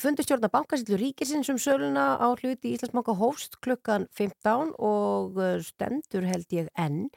Fundustjórna 0.00 0.48
bankasílu 0.50 0.96
ríkisins 0.98 1.50
um 1.52 1.58
söluna 1.74 2.14
á 2.22 2.28
hluti 2.38 2.70
í 2.70 2.74
Íslandsbanka 2.76 3.14
hófst 3.18 3.58
klukkan 3.64 4.06
15 4.14 4.74
og 4.78 5.38
uh, 5.38 5.58
stendur 5.62 6.26
held 6.26 6.50
ég 6.54 6.70
enn. 6.78 7.08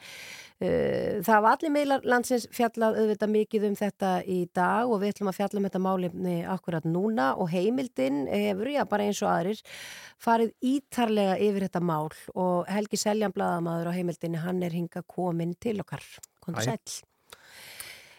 Uh, 0.58 1.22
Það 1.26 1.44
var 1.46 1.58
allir 1.58 1.74
meðlar 1.74 2.06
landsins 2.08 2.48
fjallað 2.54 2.98
auðvitað 3.02 3.34
mikið 3.36 3.68
um 3.70 3.76
þetta 3.78 4.12
í 4.26 4.40
dag 4.58 4.90
og 4.90 5.02
við 5.04 5.14
ætlum 5.14 5.32
að 5.32 5.38
fjalla 5.40 5.62
um 5.62 5.68
þetta 5.68 5.84
málefni 5.86 6.38
akkurat 6.50 6.88
núna 6.88 7.28
og 7.38 7.52
heimildin 7.54 8.24
hefur, 8.32 8.72
já 8.74 8.84
bara 8.90 9.08
eins 9.08 9.22
og 9.22 9.32
aðrir, 9.34 9.62
farið 10.22 10.56
ítarlega 10.74 11.38
yfir 11.50 11.68
þetta 11.68 11.84
mál 11.86 12.10
og 12.34 12.72
Helgi 12.72 13.02
Seljan 13.02 13.36
Bladamaður 13.36 13.92
á 13.94 13.98
heimildinni, 13.98 14.42
hann 14.42 14.64
er 14.66 14.74
hinga 14.74 15.06
komin 15.06 15.54
til 15.62 15.78
okkar. 15.84 16.06
Kondur 16.42 16.66
sæl. 16.66 16.82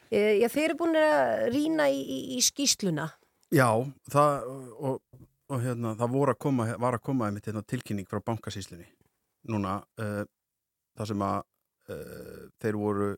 Uh, 0.08 0.38
Já, 0.38 0.46
þeir 0.48 0.70
eru 0.70 0.82
búin 0.84 1.00
að 1.00 1.48
rýna 1.52 1.90
í, 1.92 1.98
í, 2.00 2.20
í 2.38 2.44
skýsluna. 2.44 3.10
Já, 3.54 3.68
það, 4.12 4.46
og, 4.84 5.00
og 5.48 5.62
hérna, 5.64 5.94
það 5.98 6.12
voru 6.14 6.34
að 6.34 6.40
koma, 6.44 6.66
var 6.80 6.98
að 6.98 7.04
koma 7.08 7.28
einmitt 7.28 7.48
hérna, 7.48 7.64
tilkynning 7.64 8.08
frá 8.08 8.20
bankasýslunni. 8.24 8.88
Núna, 9.48 9.78
uh, 10.02 10.24
það 10.98 11.10
sem 11.12 11.24
að 11.24 11.38
uh, 11.94 12.44
þeir 12.60 12.78
voru 12.80 13.08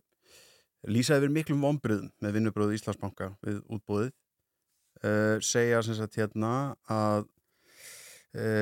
lýsaði 0.91 1.25
yfir 1.25 1.35
miklum 1.35 1.65
vombriðum 1.65 2.13
með 2.25 2.37
vinnubröðu 2.39 2.77
Íslandsbanka 2.79 3.33
við 3.45 3.59
útbúðið 3.69 4.13
uh, 4.13 5.37
segja 5.45 5.83
sem 5.85 5.99
sagt 5.99 6.21
hérna 6.21 6.55
að 6.89 7.29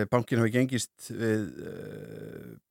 bankin 0.09 0.41
hafi 0.41 0.49
gengist 0.55 1.11
við 1.13 1.43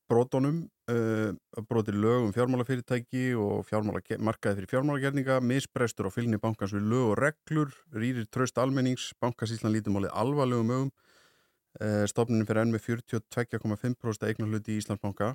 brotunum 0.07 0.61
uh, 0.91 1.35
broti 1.67 1.91
lög 1.91 2.27
um 2.27 2.33
fjármálafyrirtæki 2.35 3.35
og 3.35 3.65
fjármála, 3.67 4.01
markaði 4.19 4.61
fyrir 4.61 4.71
fjármálagerninga 4.71 5.39
misbrestur 5.43 6.07
á 6.07 6.11
fylgni 6.11 6.39
bankans 6.39 6.75
við 6.75 6.87
lög 6.87 7.11
og 7.11 7.17
reglur 7.19 7.73
rýrir 7.93 8.27
tröst 8.31 8.59
almennings 8.61 9.11
bankasíslan 9.21 9.75
lítum 9.75 9.99
álið 9.99 10.15
alvarlegum 10.15 10.73
ögum 10.77 10.91
uh, 11.81 12.05
stofnunin 12.07 12.47
fyrir 12.47 12.63
enn 12.63 12.75
með 12.75 12.85
42,5% 12.87 14.27
eignar 14.29 14.51
hluti 14.51 14.75
í 14.75 14.81
Íslandsbanka 14.81 15.33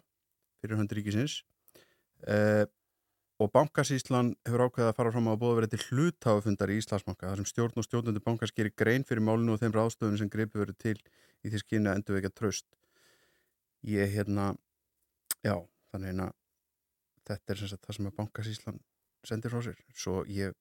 fyrir 0.63 0.79
hönd 0.81 0.95
ríkisins. 0.97 1.43
Uh, 2.23 2.65
og 3.43 3.51
bankasíslan 3.51 4.37
hefur 4.47 4.69
ákveðið 4.69 4.89
að 4.89 4.99
fara 4.99 5.13
fram 5.13 5.27
á 5.27 5.33
að 5.35 5.41
búða 5.43 5.57
verið 5.59 5.73
til 5.75 5.87
hlutafundar 5.89 6.71
í 6.71 6.79
Íslandsbanka 6.79 7.31
þar 7.33 7.41
sem 7.41 7.49
stjórn 7.51 7.81
og 7.81 7.87
stjórnundur 7.89 8.25
bankans 8.25 8.55
gerir 8.55 8.75
grein 8.79 9.05
fyrir 9.09 9.25
málinu 9.25 9.57
og 9.57 9.63
þeim 9.63 9.75
ráðstöðun 9.75 10.21
sem 10.21 10.31
greipi 10.31 10.61
verið 10.63 10.79
til 10.85 10.99
í 11.43 11.51
því 11.51 11.63
skynni 11.65 11.91
að 11.91 11.99
endur 11.99 12.19
vekja 12.21 12.31
tröst 12.39 12.69
ég 13.89 14.15
hérna 14.15 14.53
já, 15.43 15.57
þannig 15.93 16.23
að 16.27 16.35
þetta 17.29 17.55
er 17.55 17.61
sem 17.61 17.71
sagt 17.71 17.87
það 17.87 17.99
sem 17.99 18.11
að 18.11 18.17
bankasíslan 18.19 18.81
sendir 19.27 19.53
frá 19.53 19.63
sér, 19.63 19.79
svo 19.95 20.23
ég 20.27 20.57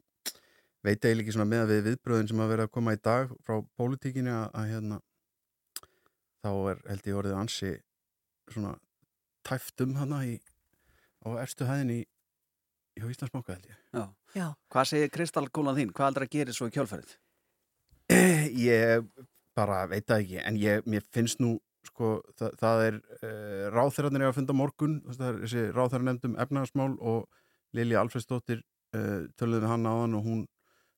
veit 0.86 1.01
eiginlega 1.01 1.25
ekki 1.25 1.36
svona 1.36 1.50
með 1.50 1.63
að 1.63 1.74
við 1.74 1.84
viðbröðin 1.90 2.30
sem 2.32 2.44
að 2.44 2.54
vera 2.54 2.68
að 2.68 2.74
koma 2.78 2.94
í 2.96 3.01
dag 3.01 3.34
frá 3.46 3.56
pólitíkinni 3.78 4.34
að, 4.34 4.46
að 4.58 4.72
hérna 4.74 5.00
þá 6.42 6.51
er 6.72 6.82
held 6.90 7.10
ég 7.10 7.20
orðið 7.22 7.38
ansi 7.38 7.74
svona 8.51 8.75
tæftum 9.48 9.98
hana 9.98 10.24
í, 10.30 10.38
á 11.25 11.30
erstu 11.42 11.66
hæðin 11.70 11.96
í 11.96 12.00
hjá 12.98 13.10
Íslandsbanka 13.10 13.58
held 13.58 13.70
ég 13.70 13.78
Já. 13.92 14.06
Já. 14.36 14.48
Hvað 14.72 14.88
segir 14.88 15.12
kristallkólan 15.13 15.78
þín? 15.78 15.94
Hvað 15.96 16.12
aldrei 16.12 16.28
gera 16.32 16.56
svo 16.56 16.70
í 16.70 16.74
kjálfærið? 16.75 17.18
ég 18.72 19.06
bara 19.58 19.84
veit 19.92 20.08
það 20.08 20.24
ekki 20.24 20.40
en 20.44 20.58
ég, 20.60 20.86
mér 20.90 21.06
finnst 21.13 21.42
nú 21.44 21.56
sko, 21.88 22.11
það, 22.39 22.57
það 22.61 22.83
er 22.88 23.00
uh, 23.00 23.63
ráþæranir 23.75 24.27
að 24.27 24.38
funda 24.39 24.57
morgun 24.57 25.00
er 25.15 25.39
þessi 25.43 25.65
ráþæran 25.75 26.11
nefndum 26.11 26.38
efnagasmál 26.41 26.93
og 27.00 27.25
Lilja 27.77 28.03
Alfredsdóttir 28.03 28.61
uh, 28.95 29.27
töluði 29.39 29.63
við 29.63 29.71
hann 29.71 29.89
á 29.89 29.93
hann 30.03 30.17
og 30.19 30.27
hún 30.27 30.45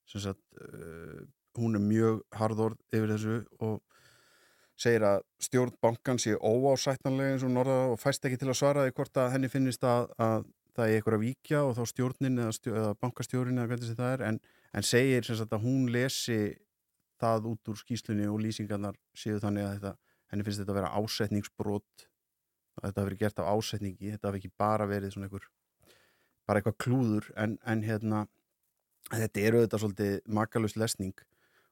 sagt, 0.09 0.41
uh, 0.59 1.23
hún 1.59 1.77
er 1.77 1.83
mjög 1.83 2.23
harðorð 2.35 2.79
yfir 2.93 3.13
þessu 3.13 3.39
og 3.63 3.79
segir 4.79 5.05
að 5.05 5.21
stjórn 5.43 5.77
bankan 5.83 6.19
sé 6.19 6.33
óásættanlega 6.35 7.35
eins 7.35 7.45
og 7.45 7.53
norða 7.53 7.77
og 7.93 7.99
fæst 8.01 8.25
ekki 8.25 8.41
til 8.41 8.49
að 8.49 8.59
svara 8.59 8.85
því 8.87 8.95
hvort 8.97 9.21
að 9.21 9.31
henni 9.35 9.51
finnist 9.53 9.85
að, 9.85 10.09
að 10.17 10.47
það 10.73 10.87
er 10.87 10.97
eitthvað 10.97 11.17
að 11.19 11.25
víkja 11.27 11.63
og 11.67 11.75
þá 11.77 11.83
stjórnin 11.91 12.41
eða, 12.41 12.53
stjó, 12.57 12.73
eða 12.73 12.93
bankastjórnin 13.01 13.61
eða 13.61 13.69
hvernig 13.71 13.97
það 13.99 14.13
er 14.15 14.25
en, 14.29 14.39
en 14.73 14.87
segir 14.87 15.27
sagt 15.29 15.53
að 15.53 15.67
hún 15.67 15.85
lesi 15.93 16.39
það 17.21 17.51
út 17.53 17.71
úr 17.71 17.79
skýslunni 17.79 18.27
og 18.31 18.41
lýsingarnar 18.41 18.97
séu 19.15 19.37
þannig 19.43 19.67
að 19.67 19.75
þetta, 19.77 19.93
henni 20.33 20.45
finnst 20.47 20.63
þetta 20.63 20.73
að 20.73 20.79
vera 20.81 20.93
ásetningsbrot 20.99 22.07
þetta 22.81 23.01
hafi 23.01 23.09
verið 23.09 23.21
gert 23.21 23.41
af 23.41 23.51
ásetningi 23.53 24.13
þetta 24.15 24.29
hafi 24.29 24.41
ekki 24.41 24.53
bara 24.59 24.87
verið 24.89 25.13
svona 25.13 25.29
einhver 25.29 25.49
bara 26.47 26.59
eitthvað 26.59 26.79
klúður 26.83 27.29
en, 27.39 27.57
en 27.69 27.83
hérna 27.85 28.25
þetta 29.11 29.45
eru 29.47 29.63
þetta 29.63 29.81
svolítið 29.81 30.15
makalust 30.39 30.79
lesning 30.79 31.15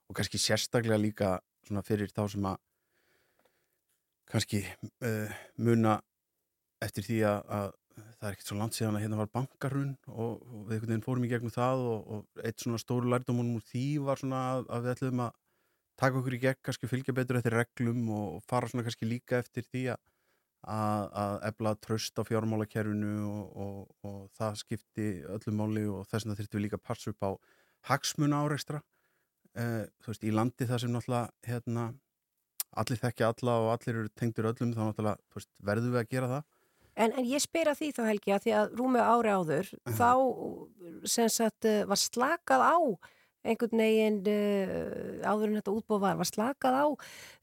og 0.07 0.17
kannski 0.17 0.39
sérstaklega 0.41 0.99
líka 0.99 1.33
svona 1.67 1.83
fyrir 1.87 2.11
þá 2.13 2.23
sem 2.31 2.47
að 2.47 2.59
kannski 4.31 4.63
uh, 5.03 5.31
muna 5.59 5.99
eftir 6.81 7.05
því 7.05 7.21
að, 7.27 7.39
að 7.57 7.69
það 7.91 8.27
er 8.27 8.35
ekkert 8.35 8.49
svo 8.49 8.57
langt 8.59 8.77
síðan 8.77 8.97
að 8.97 9.05
hérna 9.05 9.19
var 9.19 9.31
bankarun 9.35 9.91
og, 10.07 10.37
og 10.39 10.61
við 10.69 10.75
einhvern 10.75 10.93
veginn 10.93 11.05
fórum 11.05 11.25
í 11.27 11.31
gegnum 11.31 11.53
það 11.53 11.85
og, 11.91 12.11
og 12.15 12.45
eitt 12.45 12.63
svona 12.63 12.79
stóru 12.81 13.11
lærdómunum 13.11 13.59
úr 13.59 13.65
því 13.67 13.85
var 14.05 14.21
svona 14.21 14.41
að, 14.53 14.67
að 14.69 14.85
við 14.85 14.93
ætlum 14.95 15.23
að 15.25 15.37
taka 16.01 16.17
okkur 16.19 16.37
í 16.37 16.41
gegn, 16.41 16.61
kannski 16.65 16.89
fylgja 16.89 17.15
betur 17.15 17.39
eftir 17.39 17.55
reglum 17.55 18.07
og 18.15 18.41
fara 18.49 18.69
svona 18.69 18.85
kannski 18.87 19.09
líka 19.09 19.41
eftir 19.41 19.67
því 19.67 19.83
að, 19.93 19.99
að, 20.67 21.35
ebla 21.49 21.73
tröst 21.81 22.17
á 22.17 22.23
fjármálakerfinu 22.25 23.15
og, 23.25 23.91
og 24.05 24.21
það 24.37 24.61
skipti 24.61 25.09
öllu 25.25 25.57
máli 25.57 25.85
og 25.89 26.07
þess 26.09 26.25
vegna 26.25 26.37
þurftum 26.39 26.59
við 26.59 26.65
líka 26.67 26.79
að 26.81 26.87
passa 26.89 27.13
upp 27.13 27.27
á 27.27 27.31
hagsmuna 27.91 28.41
árekstra 28.45 28.81
eh, 29.57 29.85
þú 30.01 30.13
veist, 30.13 30.25
í 30.25 30.33
landi 30.35 30.67
það 30.69 30.83
sem 30.83 30.95
náttúrulega 30.95 31.51
hérna, 31.51 31.85
allir 32.81 33.01
þekkja 33.01 33.31
alla 33.33 33.59
og 33.63 33.69
allir 33.75 34.01
eru 34.01 34.11
tengdur 34.17 34.51
öllum 34.51 34.75
þá 34.75 34.83
náttúrulega 34.83 35.37
veist, 35.37 35.51
verðum 35.71 35.95
við 35.95 36.03
að 36.03 36.11
gera 36.15 36.33
það. 36.35 36.49
En, 37.01 37.13
en 37.15 37.25
ég 37.25 37.41
spyr 37.41 37.71
að 37.71 37.79
því 37.79 37.89
þá 37.95 38.01
Helgi 38.09 38.35
að 38.35 38.45
því 38.45 38.53
að 38.59 38.77
rúmi 38.77 39.01
ári 39.01 39.31
áður 39.31 39.69
þá 39.95 40.09
sem 41.07 41.29
sagt 41.31 41.67
eh, 41.69 41.83
var 41.87 41.99
slakað 41.99 42.65
á 42.67 42.77
einhvern 43.41 43.81
veginn 43.81 44.19
uh, 44.29 45.23
áður 45.25 45.47
en 45.49 45.57
þetta 45.59 45.73
útbóð 45.73 46.03
var, 46.03 46.19
var 46.19 46.29
slakað 46.29 46.77
á 46.77 46.85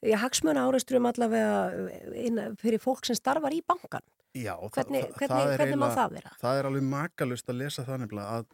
í 0.07 0.15
hagsmuna 0.23 0.67
áreisturum 0.69 1.09
allavega 1.11 1.59
eh, 1.89 2.29
inn, 2.29 2.41
fyrir 2.61 2.83
fólk 2.83 3.09
sem 3.09 3.19
starfar 3.19 3.57
í 3.57 3.61
bankan. 3.67 4.05
Já, 4.37 4.55
Hvernig, 4.61 5.09
það, 5.09 5.19
hvernig, 5.19 5.33
það 5.33 5.51
er 5.51 5.61
hvernig 5.63 5.81
má 5.81 5.89
það 5.97 6.15
vera? 6.19 6.33
það 6.39 6.61
er 6.61 6.69
alveg 6.69 6.89
makalust 6.93 7.51
að 7.51 7.61
lesa 7.63 7.85
það 7.87 8.03
nefnilega 8.05 8.39
að, 8.39 8.49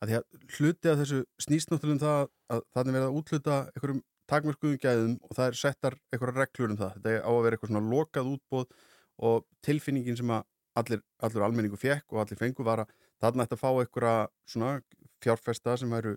að 0.00 0.10
því 0.10 0.18
að 0.18 0.56
hluti 0.58 0.90
af 0.90 1.00
þessu 1.00 1.20
snýst 1.46 1.72
náttúrulega 1.72 1.96
um 1.96 2.02
það 2.02 2.20
að 2.50 2.64
það 2.74 2.82
er 2.82 2.96
verið 2.96 3.08
að 3.08 3.18
útluta 3.20 3.58
einhverjum 3.70 4.02
takmörkuðum 4.30 4.80
gæðum 4.82 5.14
og 5.26 5.36
það 5.38 5.46
er 5.46 5.58
settar 5.58 5.96
einhverja 6.10 6.36
reglur 6.36 6.74
um 6.74 6.80
það 6.80 6.96
þetta 6.96 7.14
er 7.14 7.22
á 7.24 7.30
að 7.30 7.42
vera 7.46 7.56
eitthvað 7.56 7.72
svona 7.72 7.94
lokað 7.94 8.32
útbóð 8.34 8.74
og 9.30 9.46
tilfinningin 9.66 10.18
sem 10.18 10.34
að 10.34 10.44
allir, 10.80 11.02
allur 11.22 11.46
almenningu 11.46 11.78
fekk 11.80 12.14
og 12.14 12.22
allir 12.24 12.38
fengu 12.40 12.66
var 12.66 12.84
að 12.84 12.92
þarna 13.22 13.46
ætti 13.46 13.56
að 13.56 13.62
fá 13.62 13.70
einhverja 13.70 14.14
svona 14.48 14.74
fjárfesta 15.24 15.76
sem 15.80 15.90
væru 15.92 16.16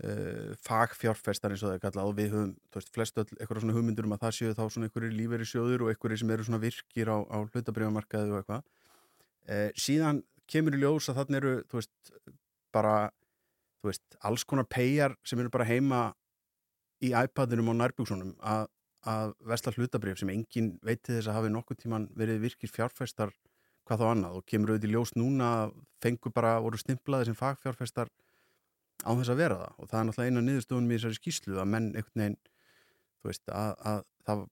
uh, 0.00 0.52
fagfjárfestar 0.64 1.54
eins 1.54 1.64
og 1.64 1.70
það 1.70 1.78
er 1.78 1.84
kallað 1.84 2.10
og 2.10 2.18
við 2.18 2.34
höfum, 2.34 2.52
þú 2.70 2.80
veist, 2.80 2.92
flest 2.96 3.22
öll 3.22 3.28
einhverja 3.38 3.64
svona 3.64 3.76
hugmyndur 3.76 4.08
um 4.08 4.16
að 4.16 4.26
það 4.26 4.36
séu 4.38 4.56
þá 4.58 4.62
svona 4.66 4.88
einhverjir 4.88 5.16
lífeyri 5.18 5.48
sjóður 5.48 5.86
og 5.86 5.92
einhverjir 5.92 6.22
sem 6.22 6.34
eru 6.36 6.46
svona 6.48 6.62
virkir 6.62 7.12
á, 7.12 7.18
á 7.28 7.38
hlutabriðamarkaði 7.42 8.32
og 8.32 8.40
eitthvað. 8.40 8.68
Uh, 9.42 9.68
síðan 9.76 10.22
kemur 10.50 10.76
í 10.76 10.82
ljós 10.82 11.10
að 11.10 11.20
þarna 11.20 11.42
eru, 11.42 11.54
þú 11.70 11.80
veist, 11.80 12.14
bara 12.72 12.96
þú 13.82 13.90
veist, 13.90 14.18
alls 14.22 14.44
konar 14.48 14.68
peyjar 14.70 15.16
sem 15.26 15.40
eru 15.42 15.50
bara 15.52 15.66
heima 15.66 16.02
í 17.02 17.10
iPadinum 17.18 17.72
og 17.72 17.78
nærbjúksunum 17.80 18.36
að, 18.46 18.68
að 19.10 19.32
vesla 19.50 19.72
hlutabrif 19.74 20.20
sem 20.20 20.30
engin 20.30 20.76
veit 20.86 21.02
til 21.02 21.16
þess 21.16 21.30
að 21.32 21.40
hafi 21.40 21.50
nokkuð 21.50 21.80
tíman 21.82 22.06
verið 22.18 22.44
virkir 22.46 22.70
fjárfestar 22.70 23.32
hvað 23.88 24.04
þá 24.04 24.06
annað. 24.12 24.36
Og 24.38 24.46
kemur 24.46 24.72
auðvitað 24.72 24.88
í 24.88 24.92
ljós 24.94 25.14
núna 25.18 25.48
að 25.64 25.74
fengu 26.04 26.30
bara 26.34 26.54
voru 26.62 26.78
stimplaði 26.78 27.30
sem 27.30 27.38
fagfjárfestar 27.38 28.12
á 29.02 29.10
þess 29.10 29.32
að 29.32 29.40
vera 29.42 29.60
það. 29.60 29.76
Og 29.78 29.90
það 29.90 29.98
er 30.00 30.08
náttúrulega 30.08 30.32
eina 30.32 30.44
niðurstöðunum 30.46 30.92
í 30.92 30.98
þessari 30.98 31.18
skýslu 31.18 31.60
að 31.60 31.70
menn 31.74 31.88
einhvern 31.92 32.22
veginn 32.22 32.38
þú 33.22 33.30
veist 33.30 33.54
að, 33.54 33.72
að 33.92 34.04
það 34.26 34.44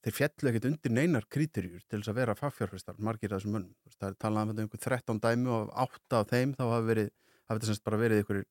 þeir 0.00 0.16
fjallu 0.16 0.50
ekkert 0.50 0.68
undir 0.70 0.94
neinar 0.96 1.26
krítirjur 1.32 1.82
til 1.84 2.00
þess 2.00 2.12
að 2.12 2.20
vera 2.20 2.36
fagfjárfestar 2.38 3.02
margir 3.04 3.34
af 3.34 3.42
þessum 3.42 3.58
veist, 3.60 3.98
það 3.98 4.08
er 4.08 4.16
talað 4.24 4.46
um 4.46 4.52
þetta 4.52 4.64
einhver 4.64 4.82
13 4.86 5.20
dæmi 5.26 5.52
og 5.52 5.74
af 5.74 5.98
8 5.98 6.20
af 6.20 6.30
þeim 6.30 6.54
þá 6.56 6.62
hafa 6.64 6.86
verið, 6.88 7.10
hafa 7.44 7.58
þetta 7.58 7.70
semst 7.70 7.84
bara 7.88 8.00
verið 8.00 8.22
einhverjir 8.22 8.46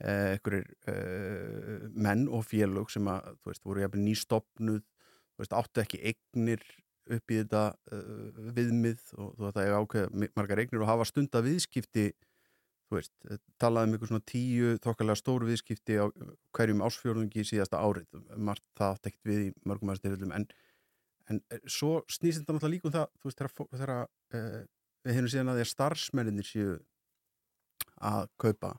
eh, 0.00 0.32
einhverjir 0.34 0.66
eh, 0.90 1.86
menn 2.06 2.26
og 2.26 2.42
félög 2.48 2.90
sem 2.94 3.12
að, 3.12 3.30
þú 3.38 3.52
veist, 3.52 3.64
voru 3.68 3.84
jafnir 3.84 4.04
nýstopnuð 4.08 4.82
þú 4.82 5.44
veist, 5.44 5.56
áttu 5.60 5.84
ekki 5.84 6.02
eignir 6.10 6.66
upp 7.06 7.30
í 7.30 7.36
þetta 7.38 7.62
uh, 7.94 8.38
viðmið 8.56 9.02
og 9.14 9.34
þú 9.36 9.44
veist, 9.44 9.58
það 9.58 9.66
er 9.68 9.76
ákveð 9.76 10.30
margar 10.34 10.62
eignir 10.62 10.82
og 10.82 10.90
hafa 10.90 11.06
stunda 11.06 11.42
viðskipti 11.44 12.08
þú 12.86 12.98
veist, 12.98 13.12
eh, 13.30 13.40
talaði 13.62 13.88
um 13.88 13.96
einhver 13.96 14.10
svona 14.10 14.26
tíu 14.30 14.74
þokkalega 14.84 15.20
stóru 15.20 15.48
viðskipti 15.50 15.98
á 15.98 16.06
hverjum 16.56 16.84
ásfjörðungi 16.86 17.44
síðasta 17.46 17.82
árið. 17.82 18.06
Margt 18.36 18.66
það 18.78 18.94
átt 18.94 19.10
ekkert 19.10 19.30
við 19.30 19.42
í 19.46 19.52
mörgum 19.66 19.92
aðstyrlum 19.94 20.34
en, 20.36 20.46
en 21.30 21.42
eh, 21.50 21.62
svo 21.66 22.04
snýst 22.06 22.42
þetta 22.42 22.56
náttúrulega 22.56 22.74
líka 22.76 22.90
um 22.90 22.96
það 22.98 23.08
þú 23.16 23.30
veist, 23.30 23.42
þegar, 23.74 23.94
uh, 24.38 24.60
við 25.06 25.18
hefum 25.18 25.32
síðan 25.34 25.52
að 25.52 25.58
því 25.58 25.66
að 25.66 25.72
starfsmenninir 25.72 26.48
séu 26.50 26.78
að 28.06 28.30
kaupa 28.38 28.72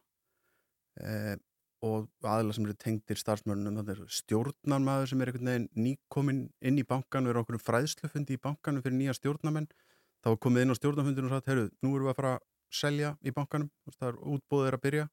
uh, 1.03 1.35
og 1.85 2.07
aðla 2.25 2.55
sem 2.55 2.65
eru 2.65 2.73
tengdir 2.81 3.19
starfsmönnum, 3.19 3.75
þannig 3.77 3.91
er 3.93 4.15
stjórnarmaður 4.17 5.11
sem 5.11 5.21
er 5.21 5.29
einhvern 5.29 5.51
veginn 5.51 5.67
nýkomin 5.77 6.39
inn 6.65 6.79
í 6.81 6.85
bankan 6.87 7.27
og 7.27 7.33
er 7.33 7.41
einhverjum 7.41 7.65
fræðslufundi 7.67 8.37
í 8.37 8.41
bankanum 8.41 8.81
fyrir 8.81 8.97
nýja 8.97 9.13
stjórnarmenn. 9.19 9.67
Þá 10.25 10.31
komið 10.41 10.63
inn 10.65 10.73
á 10.73 10.79
stjórnarfundinu 10.79 11.29
og 11.29 11.35
sagt, 11.35 11.51
heyrðu, 11.51 11.67
nú 11.85 11.91
erum 11.93 12.07
við 12.07 12.13
að 12.15 12.17
fara 12.17 12.31
selja 12.73 13.15
í 13.23 13.33
bankanum, 13.35 13.69
það 13.97 14.09
er 14.11 14.19
útbóðið 14.35 14.69
er 14.69 14.77
að 14.77 14.83
byrja. 14.85 15.05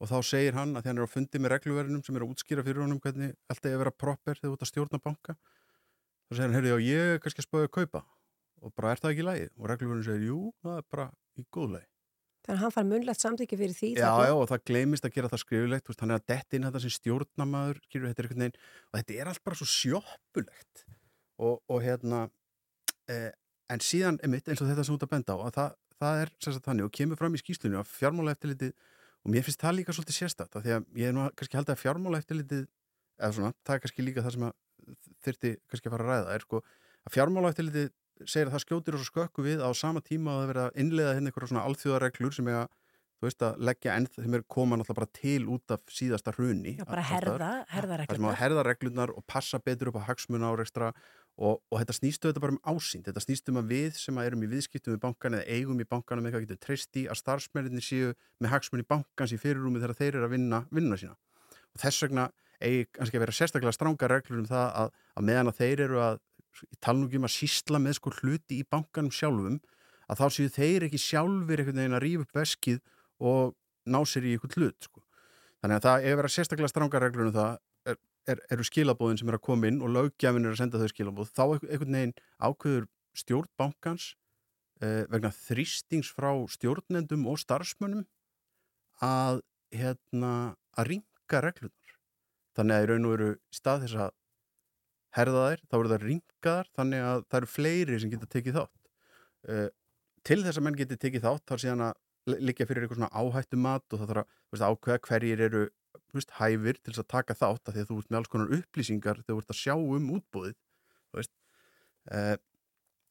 Og 0.00 0.08
þá 0.08 0.16
segir 0.24 0.56
hann 0.56 0.72
að 0.74 0.84
því 0.84 0.90
hann 0.90 1.00
er 1.00 1.08
á 1.08 1.14
fundi 1.14 1.40
með 1.40 1.52
regluverðinum 1.54 2.04
sem 2.06 2.16
er 2.16 2.24
að 2.24 2.32
útskýra 2.32 2.64
fyrir 2.64 2.80
honum 2.80 3.00
hvernig 3.04 3.34
alltaf 3.52 3.68
er 3.68 3.76
að 3.76 3.82
vera 3.82 3.92
proper 3.92 4.38
þegar 4.38 4.48
þú 4.48 4.56
ert 4.56 4.64
að 4.64 4.70
stjórna 4.70 5.00
banka. 5.04 5.36
Þá 5.36 6.32
segir 6.32 6.46
hann, 6.46 6.56
heyrðu, 6.56 6.70
já, 6.70 6.86
ég 6.88 7.14
er 7.14 7.20
kannski 7.20 7.42
að 7.42 7.48
spáði 7.48 7.68
að 7.68 7.74
kaupa. 7.76 8.04
Og 8.60 8.72
bara 8.76 8.94
er 8.94 9.02
það 9.02 9.12
ekki 9.12 9.24
í 9.24 9.28
lagi? 9.28 9.48
Og 9.58 9.68
regluverðin 9.68 10.06
segir, 10.08 10.28
jú, 10.30 10.38
það 10.64 10.78
er 10.80 10.86
bara 10.94 11.06
í 11.36 11.44
góð 11.52 11.74
lagi. 11.76 11.90
Þannig 12.40 12.56
að 12.56 12.64
hann 12.64 12.72
fær 12.72 12.86
munlegt 12.88 13.20
samþykki 13.20 13.58
fyrir 13.60 13.76
því. 13.76 13.90
Já, 14.00 14.08
já, 14.24 14.32
og 14.32 14.46
það 14.48 14.62
gleymist 14.70 15.04
að 15.04 15.16
gera 15.16 15.28
það 15.28 15.42
veist, 15.90 16.00
hann 16.00 16.14
er 16.14 16.20
að 16.20 16.26
detti 16.32 16.56
inn 16.56 16.66
þetta 16.66 16.80
sem 16.80 16.94
stjórnamaður, 16.94 17.80
þetta 17.92 18.48
og 18.90 18.96
þetta 18.96 19.18
er 19.20 19.30
allt 19.30 19.44
bara 19.44 19.58
svo 19.60 19.68
sjoppulegt. 19.68 20.84
Og, 21.40 21.60
og 21.68 21.84
hérna, 21.84 22.22
eh, 23.12 23.28
en 23.72 23.84
síðan, 23.84 24.18
einmitt, 24.24 24.48
eins 24.48 24.62
og 24.64 24.70
þetta 24.70 24.86
sem 24.86 24.96
út 24.96 25.04
að 25.04 25.12
benda 25.12 25.36
á, 25.36 25.38
að 25.44 25.54
það, 25.58 25.76
það 26.00 26.22
er 26.24 26.32
sem 26.40 26.56
sagt 26.56 26.66
þannig 26.68 26.88
og 26.88 26.94
kemur 26.96 27.20
fram 27.20 27.36
í 27.36 27.40
skýslunni 27.42 27.78
að 27.80 27.92
fjármála 27.92 28.34
eftirlitið, 28.36 28.74
og 29.20 29.32
mér 29.34 29.46
finnst 29.46 29.62
það 29.62 29.76
líka 29.78 29.94
svolítið 29.96 30.44
af 30.46 30.64
því 30.64 30.74
að 30.76 31.00
ég 31.00 31.10
er 31.10 31.16
nú 31.16 31.28
kannski 31.36 31.60
haldið 31.60 31.74
að 31.76 31.82
fjármála 31.84 32.20
eftirlitið, 32.22 32.66
eða 33.20 33.32
svona, 33.36 33.52
það 33.66 33.76
er 33.76 33.82
kannski 33.84 34.06
líka 34.06 34.24
það 34.24 34.36
sem 34.36 34.46
að 34.48 34.54
þyrfti 35.26 35.54
kannski 35.70 35.90
að 35.90 35.96
fara 35.96 36.06
að 36.06 36.12
ræða, 36.12 36.36
er 36.36 36.46
sko, 36.46 36.62
að 37.04 37.16
fjármála 37.16 37.52
eftirlitið 37.52 37.90
segir 38.28 38.48
að 38.50 38.56
það 38.56 38.64
skjótir 38.64 38.96
og 38.96 39.06
skökku 39.06 39.44
við 39.44 39.62
á 39.64 39.70
sama 39.76 40.02
tíma 40.04 40.34
að 40.34 40.40
það 40.40 40.50
verið 40.50 40.64
að 40.66 40.78
innleiða 40.82 41.14
hérna 41.16 41.30
einhverja 41.30 41.50
svona 41.52 41.64
alþjóðareglur 41.68 42.36
sem 42.36 42.50
eiga 42.50 42.64
þú 43.20 43.28
veist 43.28 43.44
að 43.44 43.62
leggja 43.68 43.94
enn 44.00 44.08
þeim 44.14 44.36
er 44.38 44.44
koma 44.48 44.78
náttúrulega 44.80 44.98
bara 45.00 45.18
til 45.20 45.42
út 45.52 45.74
af 45.74 45.92
síðasta 45.92 46.32
hruni 46.36 46.76
Já, 46.78 46.84
bara 46.88 47.04
herða, 47.04 47.50
herða 47.68 47.98
það 47.98 48.00
sem 48.00 48.00
reglurnar. 48.00 48.30
að 48.30 48.40
herða 48.40 48.64
reglurnar 48.68 49.12
og 49.12 49.26
passa 49.28 49.60
betur 49.60 49.90
upp 49.90 50.00
á 50.00 50.08
hagsmuna 50.08 50.52
árekstra 50.54 50.92
og, 51.40 51.60
og 51.72 51.80
þetta 51.80 51.96
snýstu 51.96 52.28
þetta 52.28 52.42
bara 52.44 52.54
um 52.56 52.60
ásýnd 52.68 53.06
þetta 53.08 53.22
snýstu 53.24 53.54
um 53.54 53.60
að 53.62 53.72
við 53.72 53.96
sem 53.96 54.18
að 54.20 54.28
erum 54.28 54.44
í 54.44 54.50
viðskiptum 54.50 54.94
við 54.94 55.02
bankan 55.04 55.38
eða 55.38 55.56
eigum 55.56 55.80
í 55.80 55.88
bankanum 55.88 56.28
eitthvað 56.28 56.44
getur 56.44 56.60
treyst 56.66 57.00
í 57.00 57.06
að 57.08 57.20
starfsmenninni 57.22 57.84
séu 57.84 58.12
með 58.40 58.52
hagsmunni 58.54 58.86
bankans 58.88 59.32
í 59.32 59.40
fyrirrúmi 59.40 59.80
þegar 59.80 59.98
þeir 60.02 60.12
eru 60.18 60.28
að 60.28 60.34
vinna 60.36 60.62
vinnuna 60.70 61.00
sína 61.00 61.16
og 61.16 61.80
þess 61.80 62.04
vegna 62.04 62.28
eigi 62.60 62.86
kannski 62.92 63.16
að 63.16 63.24
vera 63.24 63.36
sérstaklega 63.38 63.76
stranga 63.76 64.10
reglur 64.12 64.42
um 64.42 64.50
það 64.50 64.66
að, 64.82 64.92
að 65.16 65.28
meðan 65.30 65.52
að 65.52 65.60
þeir 65.62 65.84
eru 65.86 66.02
að 66.04 66.20
talnum 66.84 67.26
að 67.28 67.34
sísla 67.34 67.80
með 67.80 67.96
sko 67.96 68.12
hluti 68.20 68.60
í 68.60 68.66
bankanum 68.68 69.14
sjálfum 69.14 69.60
að 70.10 70.20
þá 70.20 70.26
séu 70.34 70.52
þeir 70.52 70.88
ekki 70.88 71.00
sjálfur 71.00 71.62
einhvern 71.62 71.80
veginn 71.80 71.96
að 71.96 72.04
rífa 72.04 72.26
upp 72.26 72.36
veskið 72.40 72.80
og 73.30 73.54
ná 73.88 74.00
sér 74.04 74.26
í 74.26 74.34
einhvern 74.34 74.56
hlut 74.58 74.88
sko. 74.88 75.02
þannig 75.62 75.78
að 75.78 75.86
það 75.86 76.06
er 76.08 76.18
vera 76.20 76.32
sérstaklega 76.34 76.72
stranga 76.72 77.02
reglur 77.02 77.30
um 77.30 77.36
það 77.36 77.58
er, 78.28 78.36
er, 78.36 78.42
eru 78.54 78.66
skilabóðin 78.66 79.20
sem 79.20 79.30
er 79.30 79.38
að 79.38 79.44
koma 79.48 79.70
inn 79.70 79.82
og 79.84 79.92
löggjafin 79.94 80.46
er 80.46 80.54
að 80.54 80.62
senda 80.62 80.80
þau 80.80 80.90
skilabóð 80.92 81.32
þá 81.34 81.44
einhvern 81.46 81.98
veginn 81.98 82.16
ákveður 82.38 82.88
stjórn 83.20 83.50
bankans 83.60 84.14
eh, 84.82 85.04
vegna 85.10 85.32
þrýstings 85.34 86.12
frá 86.14 86.32
stjórnendum 86.52 87.26
og 87.30 87.40
starfsmönnum 87.42 88.06
að 89.04 89.42
hérna 89.74 90.32
að 90.78 90.90
ringa 90.94 91.44
reglunar 91.46 91.98
þannig 92.56 92.76
að 92.76 92.84
í 92.84 92.90
raun 92.90 93.08
og 93.08 93.14
veru 93.16 93.30
stað 93.54 93.84
þess 93.86 94.00
að 94.06 94.16
herða 95.16 95.42
þær, 95.46 95.62
þá 95.66 95.76
eru 95.78 95.90
það 95.90 96.04
ringaðar 96.06 96.70
þannig 96.76 97.04
að 97.08 97.24
það 97.26 97.40
eru 97.40 97.50
fleiri 97.50 97.98
sem 97.98 98.12
geta 98.12 98.28
tekið 98.30 98.58
þátt. 98.60 98.76
Uh, 99.50 99.68
til 100.26 100.38
þess 100.44 100.60
að 100.60 100.66
menn 100.66 100.78
geti 100.78 100.98
tekið 101.00 101.24
þátt 101.26 101.46
þar 101.48 101.62
síðan 101.64 101.84
að 101.88 101.94
li- 102.30 102.40
liggja 102.50 102.66
fyrir 102.68 102.84
eitthvað 102.84 103.00
svona 103.00 103.22
áhættu 103.22 103.60
mat 103.60 103.86
og 103.88 104.02
það 104.02 104.12
þarf 104.12 104.22
að 104.22 104.34
veist, 104.52 104.66
ákveða 104.68 105.02
hverjir 105.08 105.44
eru 105.46 105.62
veist, 106.14 106.34
hæfir 106.38 106.78
til 106.80 106.92
þess 106.92 107.02
að 107.04 107.10
taka 107.14 107.36
þátt 107.38 107.70
af 107.70 107.74
því 107.74 107.82
að 107.82 107.90
þú 107.90 107.98
ert 108.00 108.10
með 108.10 108.20
alls 108.20 108.30
konar 108.32 108.54
upplýsingar 108.58 109.22
þegar 109.22 109.34
þú 109.34 109.42
ert 109.42 109.54
að 109.54 109.60
sjá 109.60 109.74
um 109.78 110.12
útbúðið 110.16 110.56
þú 110.56 111.20
veist. 111.20 111.34
Uh, 112.10 112.36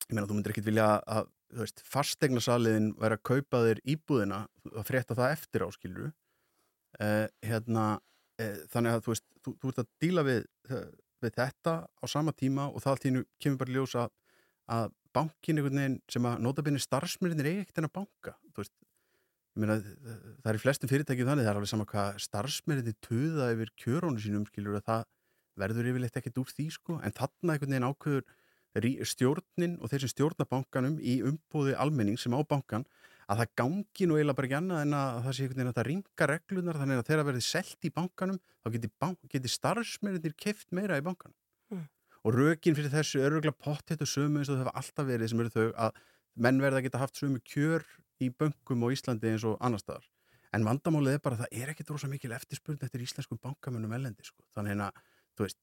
ég 0.10 0.16
meina 0.16 0.30
þú 0.30 0.38
myndir 0.38 0.54
ekkit 0.54 0.70
vilja 0.70 0.90
að 1.06 1.30
veist, 1.60 1.82
fastegnasaliðin 1.88 2.92
væri 3.00 3.18
að 3.18 3.26
kaupa 3.30 3.64
þér 3.66 3.82
íbúðina 3.94 4.44
að 4.74 4.88
frétta 4.88 5.18
það 5.18 5.36
eftir 5.36 5.66
áskilur 5.66 6.08
uh, 6.10 7.26
hérna 7.46 7.86
uh, 7.98 8.62
þannig 8.74 8.96
að 8.96 9.04
þú 9.06 9.14
veist, 9.14 9.28
þú, 9.44 9.56
þú 9.62 9.74
ert 9.74 9.84
að 9.84 9.92
díla 10.04 10.26
við, 10.28 10.48
við 11.24 11.36
þetta 11.38 11.76
á 11.90 12.06
sama 12.10 12.36
tíma 12.38 12.70
og 12.70 12.84
það 12.84 12.96
allt 12.96 13.06
í 13.06 13.12
hennu 13.12 13.26
kemur 13.42 13.62
bara 13.64 13.74
í 13.74 13.78
ljós 13.78 13.98
að, 14.00 14.14
að 14.76 14.92
bankin 15.16 15.58
einhvern 15.58 15.82
veginn 15.82 16.00
sem 16.12 16.30
að 16.30 16.44
notabinni 16.46 16.82
starfsmyrinir 16.84 17.50
eigi 17.50 17.64
ekkert 17.66 17.82
en 17.82 17.90
að 17.90 17.96
banka 17.98 18.36
þú 18.52 18.64
veist, 18.64 18.76
meina 19.56 19.80
það 19.82 20.50
er 20.52 20.60
í 20.60 20.62
flestum 20.64 20.90
fyrirtækjum 20.92 21.30
þannig, 21.30 21.46
það 21.48 21.54
er 21.54 21.60
alveg 21.60 21.72
sama 21.72 21.88
hvað 21.90 22.20
starfsmyrinir 22.26 22.98
tuða 23.02 23.52
yfir 23.56 23.72
kjörónu 23.82 24.22
sínum 24.22 24.46
skilur 24.50 24.78
að 24.80 24.86
það 24.90 25.08
verður 25.60 25.90
yfirleitt 25.92 26.20
ekkert 26.20 26.38
úr 26.40 26.54
því 26.54 26.68
sko, 26.76 27.00
en 27.04 27.16
þarna 27.16 27.56
einhvern 27.56 27.74
veginn 27.74 27.90
ákveður 27.90 29.08
stjórnin 29.10 29.78
og 29.82 29.90
þeir 29.90 30.06
sem 30.06 30.14
stjórna 30.14 30.46
bankanum 30.48 31.00
í 31.02 31.20
umbúði 31.26 31.74
almenning 31.76 32.20
sem 32.22 32.36
á 32.38 32.40
bankan 32.46 32.86
að 33.30 33.42
það 33.42 33.52
gangi 33.62 34.08
nú 34.08 34.16
eiginlega 34.18 34.38
bara 34.38 34.48
ekki 34.48 34.58
annað 34.60 34.84
en 34.86 34.96
að 34.98 35.20
það 35.26 35.36
sé 35.36 35.44
einhvern 35.44 35.60
veginn 35.60 35.72
að 35.72 35.80
það 35.80 35.90
ringa 35.90 36.28
reglunar 36.30 36.80
þannig 36.80 37.02
að 37.02 37.10
þegar 37.10 37.28
verði 37.28 37.44
selt 37.46 37.86
í 37.86 37.92
bankanum 37.94 38.40
þá 38.64 38.72
geti, 38.76 38.92
bank, 39.02 39.20
geti 39.30 39.52
starfsmennir 39.52 40.38
keft 40.38 40.72
meira 40.72 40.98
í 41.02 41.06
bankanum 41.06 41.36
Mm. 41.70 41.86
og 42.26 42.34
rökin 42.34 42.74
fyrir 42.74 42.90
þessu 42.90 43.22
örgulega 43.22 43.54
pottet 43.54 44.02
og 44.02 44.10
sömu 44.10 44.42
eins 44.42 44.50
og 44.50 44.58
það 44.58 44.64
hafa 44.66 44.80
alltaf 44.82 45.06
verið 45.06 45.30
sem 45.30 45.42
eru 45.44 45.52
þau 45.54 45.68
að 45.86 46.00
menn 46.42 46.62
verða 46.64 46.80
að 46.80 46.88
geta 46.88 47.02
haft 47.04 47.20
sömu 47.20 47.42
kjör 47.46 47.86
í 48.26 48.30
bönkum 48.36 48.84
á 48.84 48.88
Íslandi 48.94 49.32
eins 49.34 49.46
og 49.48 49.58
annar 49.64 49.80
staðar 49.84 50.06
en 50.54 50.66
vandamálið 50.66 51.14
er 51.18 51.22
bara 51.24 51.38
að 51.38 51.44
það 51.46 51.62
er 51.64 51.72
ekkit 51.74 51.90
rosa 51.94 52.08
mikil 52.10 52.32
eftirspurn 52.34 52.80
eftir 52.82 53.04
íslenskum 53.06 53.38
bankamönnum 53.44 53.92
elendi 53.94 54.24
sko. 54.26 54.42
þannig 54.56 54.82
að 54.88 55.02
þú 55.38 55.46
veist, 55.46 55.60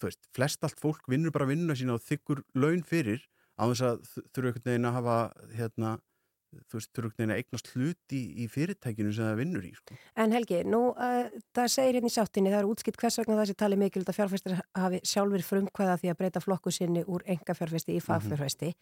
þú 0.00 0.08
veist, 0.08 0.28
flest 0.34 0.64
allt 0.64 0.80
fólk 0.80 1.04
vinnur 1.12 1.32
bara 1.34 1.46
vinnuna 1.50 1.76
sína 1.76 1.98
og 1.98 2.04
þykkur 2.06 2.40
laun 2.56 2.82
fyrir 2.88 3.20
á 3.60 3.68
þess 3.68 3.82
að 3.84 4.00
þ- 4.08 4.24
þurfa 4.32 4.48
einhvern 4.50 4.70
veginn 4.70 4.88
að 4.88 4.96
hafa 4.96 5.16
hérna, 5.58 5.90
þú 6.70 6.78
veist, 6.78 6.90
veginn 7.00 7.32
að 7.34 7.40
eignast 7.40 7.70
hlut 7.74 8.14
í, 8.16 8.46
fyrirtækinu 8.50 9.12
sem 9.14 9.26
það 9.28 9.40
vinnur 9.40 9.66
í 9.68 9.70
sko. 9.76 9.96
En 10.20 10.34
Helgi, 10.34 10.60
nú 10.66 10.80
uh, 10.90 11.28
það 11.56 11.68
segir 11.74 11.98
hérna 11.98 12.10
í 12.10 12.14
sáttinni, 12.14 12.52
það 12.52 12.62
er 12.62 12.70
útskipt 12.70 13.00
hvers 13.00 13.18
vegna 13.20 13.38
það 13.38 13.50
sé 13.50 13.56
talið 13.62 13.82
mikilvægt 13.84 14.12
að 14.12 14.18
fjárfæstir 14.18 14.56
hafi 14.82 15.00
sjálfur 15.12 15.46
frumkvæða 15.46 15.96
því 16.02 16.12
að 16.12 16.18
breyta 16.22 16.44
flokku 16.44 16.74
sinni 16.74 17.04
úr 17.06 17.24
enga 17.30 17.56
fjárfæsti 17.58 17.96
í 17.96 18.02
fagfjárfæsti 18.04 18.72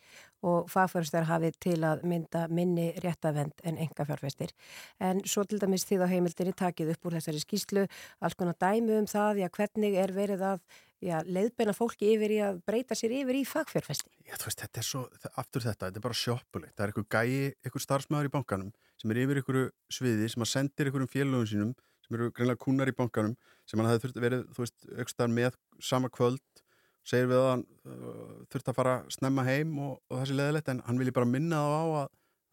og 0.49 0.73
fagfjárfæstir 0.73 1.29
hafi 1.29 1.53
til 1.61 1.79
að 1.89 2.05
mynda 2.09 2.47
minni 2.49 2.89
réttavend 3.05 3.65
en 3.69 3.81
enga 3.85 4.09
fjárfæstir. 4.09 4.57
En 5.01 5.23
svo 5.29 5.45
til 5.45 5.61
dæmis 5.63 5.87
því 5.89 6.03
þá 6.03 6.09
heimildinni 6.15 6.57
takið 6.57 6.95
upp 6.97 7.09
úr 7.09 7.19
þessari 7.19 7.45
skýslu, 7.45 7.89
alls 8.25 8.39
konar 8.39 8.57
dæmi 8.61 9.01
um 9.03 9.09
það, 9.09 9.45
já 9.45 9.51
hvernig 9.59 9.99
er 9.99 10.15
verið 10.17 10.47
að 10.55 10.63
já, 11.05 11.19
leiðbeina 11.27 11.75
fólki 11.77 12.13
yfir 12.15 12.35
í 12.35 12.39
að 12.43 12.61
breyta 12.67 12.97
sér 12.99 13.15
yfir 13.21 13.39
í 13.39 13.45
fagfjárfæsti. 13.49 14.11
Já, 14.27 14.35
þú 14.35 14.49
veist, 14.49 14.63
þetta 14.65 14.81
er 14.83 14.87
svo, 14.89 15.03
aftur 15.41 15.65
þetta, 15.65 15.89
þetta 15.89 16.01
er 16.01 16.07
bara 16.07 16.19
sjoppulegt. 16.19 16.75
Það 16.77 16.85
er 16.85 16.93
einhver 16.93 17.09
gæi, 17.15 17.55
einhver 17.67 17.85
starfsmæður 17.85 18.31
í 18.31 18.35
bankanum 18.35 18.73
sem 18.99 19.13
er 19.15 19.21
yfir 19.23 19.41
einhverju 19.41 19.69
sviði, 19.95 20.31
sem 20.33 20.43
að 20.43 20.51
sendir 20.51 20.89
einhverjum 20.91 21.13
félögum 21.13 21.47
sínum, 21.47 21.75
sem 22.03 22.17
eru 22.19 22.33
greinlega 22.35 22.63
kúnar 22.65 22.91
í 22.91 22.95
bankanum, 22.99 23.37
sem 23.69 23.79
hann 23.79 23.91
hefði 23.93 24.07
þurft 24.07 24.23
verið, 24.25 24.47
þú 24.57 24.65
veist, 24.65 24.89
aukstar 25.05 25.31
með 25.31 25.59
sama 25.85 26.11
kvöld, 26.11 26.63
segir 27.07 27.31
við 27.31 27.39
að 27.39 27.51
hann 27.53 27.65
uh, 27.87 28.33
þurft 28.51 28.73
að 28.73 28.79
fara 28.81 28.95
snemma 29.15 29.45
heim 29.47 29.77
og, 29.85 30.01
og 30.11 30.19
það 30.19 30.31
sé 30.31 30.39
leðilegt, 30.39 30.73
en 30.73 30.83
hann 30.89 31.01
vilji 31.01 31.15
bara 31.15 31.31
minna 31.31 31.63
þá 31.63 31.71
á 31.71 31.85
að, 32.03 32.09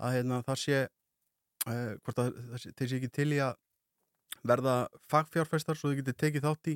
að 0.05 0.17
hérna, 0.19 0.41
það 0.45 0.61
sé, 0.61 0.81
uh, 1.65 1.93
hvort 2.05 2.21
að 2.21 2.33
það 2.51 2.61
sé, 2.61 2.73
þeir 2.75 2.91
sé 2.91 2.99
ekki 2.99 3.13
til 3.17 3.29
í 3.33 3.41
að 3.47 3.57
verða 4.45 4.75
fagfjárfestar 5.09 5.79
svo 5.79 5.91
þau 5.91 5.99
getið 6.03 6.19
tekið 6.21 6.45
þátt 6.45 6.71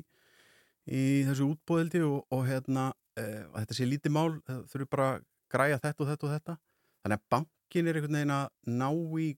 í 0.90 1.04
þessu 1.28 1.52
útbóðildi 1.54 2.02
og, 2.06 2.24
og 2.34 2.44
hérna 2.48 2.90
að 3.20 3.58
þetta 3.60 3.76
sé 3.76 3.86
lítið 3.86 4.14
mál, 4.14 4.30
þurfi 4.70 4.88
bara 4.90 5.08
að 5.14 5.24
græja 5.50 5.80
þetta 5.82 6.04
og 6.04 6.10
þetta 6.10 6.26
og 6.26 6.34
þetta. 6.34 6.56
Þannig 7.00 7.18
að 7.18 7.26
bankin 7.34 7.90
er 7.90 7.98
einhvern 7.98 8.18
veginn 8.18 8.34
að 8.36 8.46
ná 8.80 8.88
í 9.20 9.28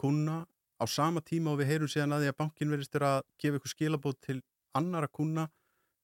kuna 0.00 0.38
á 0.80 0.84
sama 0.88 1.20
tíma 1.20 1.52
og 1.52 1.60
við 1.60 1.72
heyrum 1.74 1.92
síðan 1.92 2.16
að 2.16 2.24
því 2.24 2.32
að 2.32 2.38
bankin 2.40 2.72
verðist 2.72 3.00
að 3.00 3.22
gefa 3.42 3.60
ykkur 3.60 3.74
skilabóð 3.74 4.18
til 4.26 4.38
annara 4.78 5.10
kuna 5.12 5.48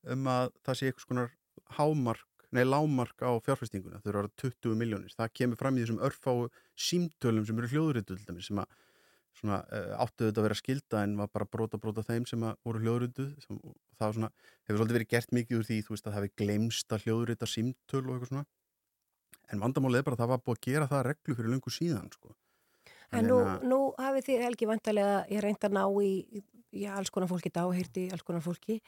um 0.07 0.27
að 0.31 0.51
það 0.67 0.79
sé 0.79 0.91
einhvers 0.91 1.09
konar 1.09 1.31
hámark, 1.79 2.27
nei 2.55 2.65
lámark 2.67 3.25
á 3.25 3.33
fjárfestinguna, 3.43 4.03
þau 4.05 4.11
eru 4.13 4.25
að 4.27 4.35
20 4.43 4.77
miljónir 4.79 5.15
það 5.17 5.33
kemur 5.41 5.61
fram 5.61 5.79
í 5.79 5.83
þessum 5.83 6.03
örfáu 6.05 6.51
símtölum 6.77 7.47
sem 7.49 7.63
eru 7.63 8.03
dæmis 8.05 8.51
sem 8.51 8.61
að 8.61 8.77
svona, 9.37 9.63
uh, 9.69 9.97
áttu 10.05 10.29
þetta 10.29 10.41
að 10.41 10.47
vera 10.47 10.59
skilda 10.61 11.03
en 11.05 11.17
var 11.19 11.33
bara 11.33 11.49
brota 11.49 11.81
brota 11.81 12.05
þeim 12.07 12.27
sem 12.29 12.45
voru 12.65 12.83
hljóðrituð 12.85 13.33
sem, 13.45 13.59
það 14.01 14.17
svona, 14.17 14.31
hefur 14.67 14.81
svolítið 14.81 14.99
verið 14.99 15.13
gert 15.15 15.35
mikið 15.37 15.59
úr 15.59 15.67
því 15.69 15.79
þú 15.87 15.95
veist 15.95 16.07
að 16.07 16.13
það 16.13 16.19
hefði 16.21 16.33
glemst 16.43 16.93
að 16.93 17.07
hljóðrita 17.07 17.49
símtöl 17.51 18.03
og 18.03 18.13
eitthvað 18.15 18.33
svona 18.33 18.47
en 19.53 19.63
vandamálið 19.63 20.01
er 20.01 20.07
bara 20.07 20.19
að 20.19 20.23
það 20.25 20.33
var 20.33 20.43
búið 20.43 20.59
að 20.59 20.67
gera 20.67 20.91
það 20.91 20.99
að 20.99 21.07
reglu 21.11 21.39
fyrir 21.39 21.53
lengur 21.53 21.75
síðan 21.75 22.13
sko. 22.13 22.35
En 23.15 23.21
Þannig 23.21 23.31
nú, 23.31 23.71
nú 23.71 23.79
hafið 24.03 24.27
þið 24.27 24.45
Helgi 24.47 24.69
vantarlega, 24.71 25.19
ég 25.31 25.43
reynd 25.45 25.67
að 25.69 25.77
ná 25.77 25.85
í 26.03 26.13
já, 26.81 26.91
alls 26.97 27.13
konar 27.15 27.31
fólki 27.31 27.53
dáheyrti, 27.55 28.09
alls 28.15 28.25
konar 28.27 28.45
fólki. 28.45 28.81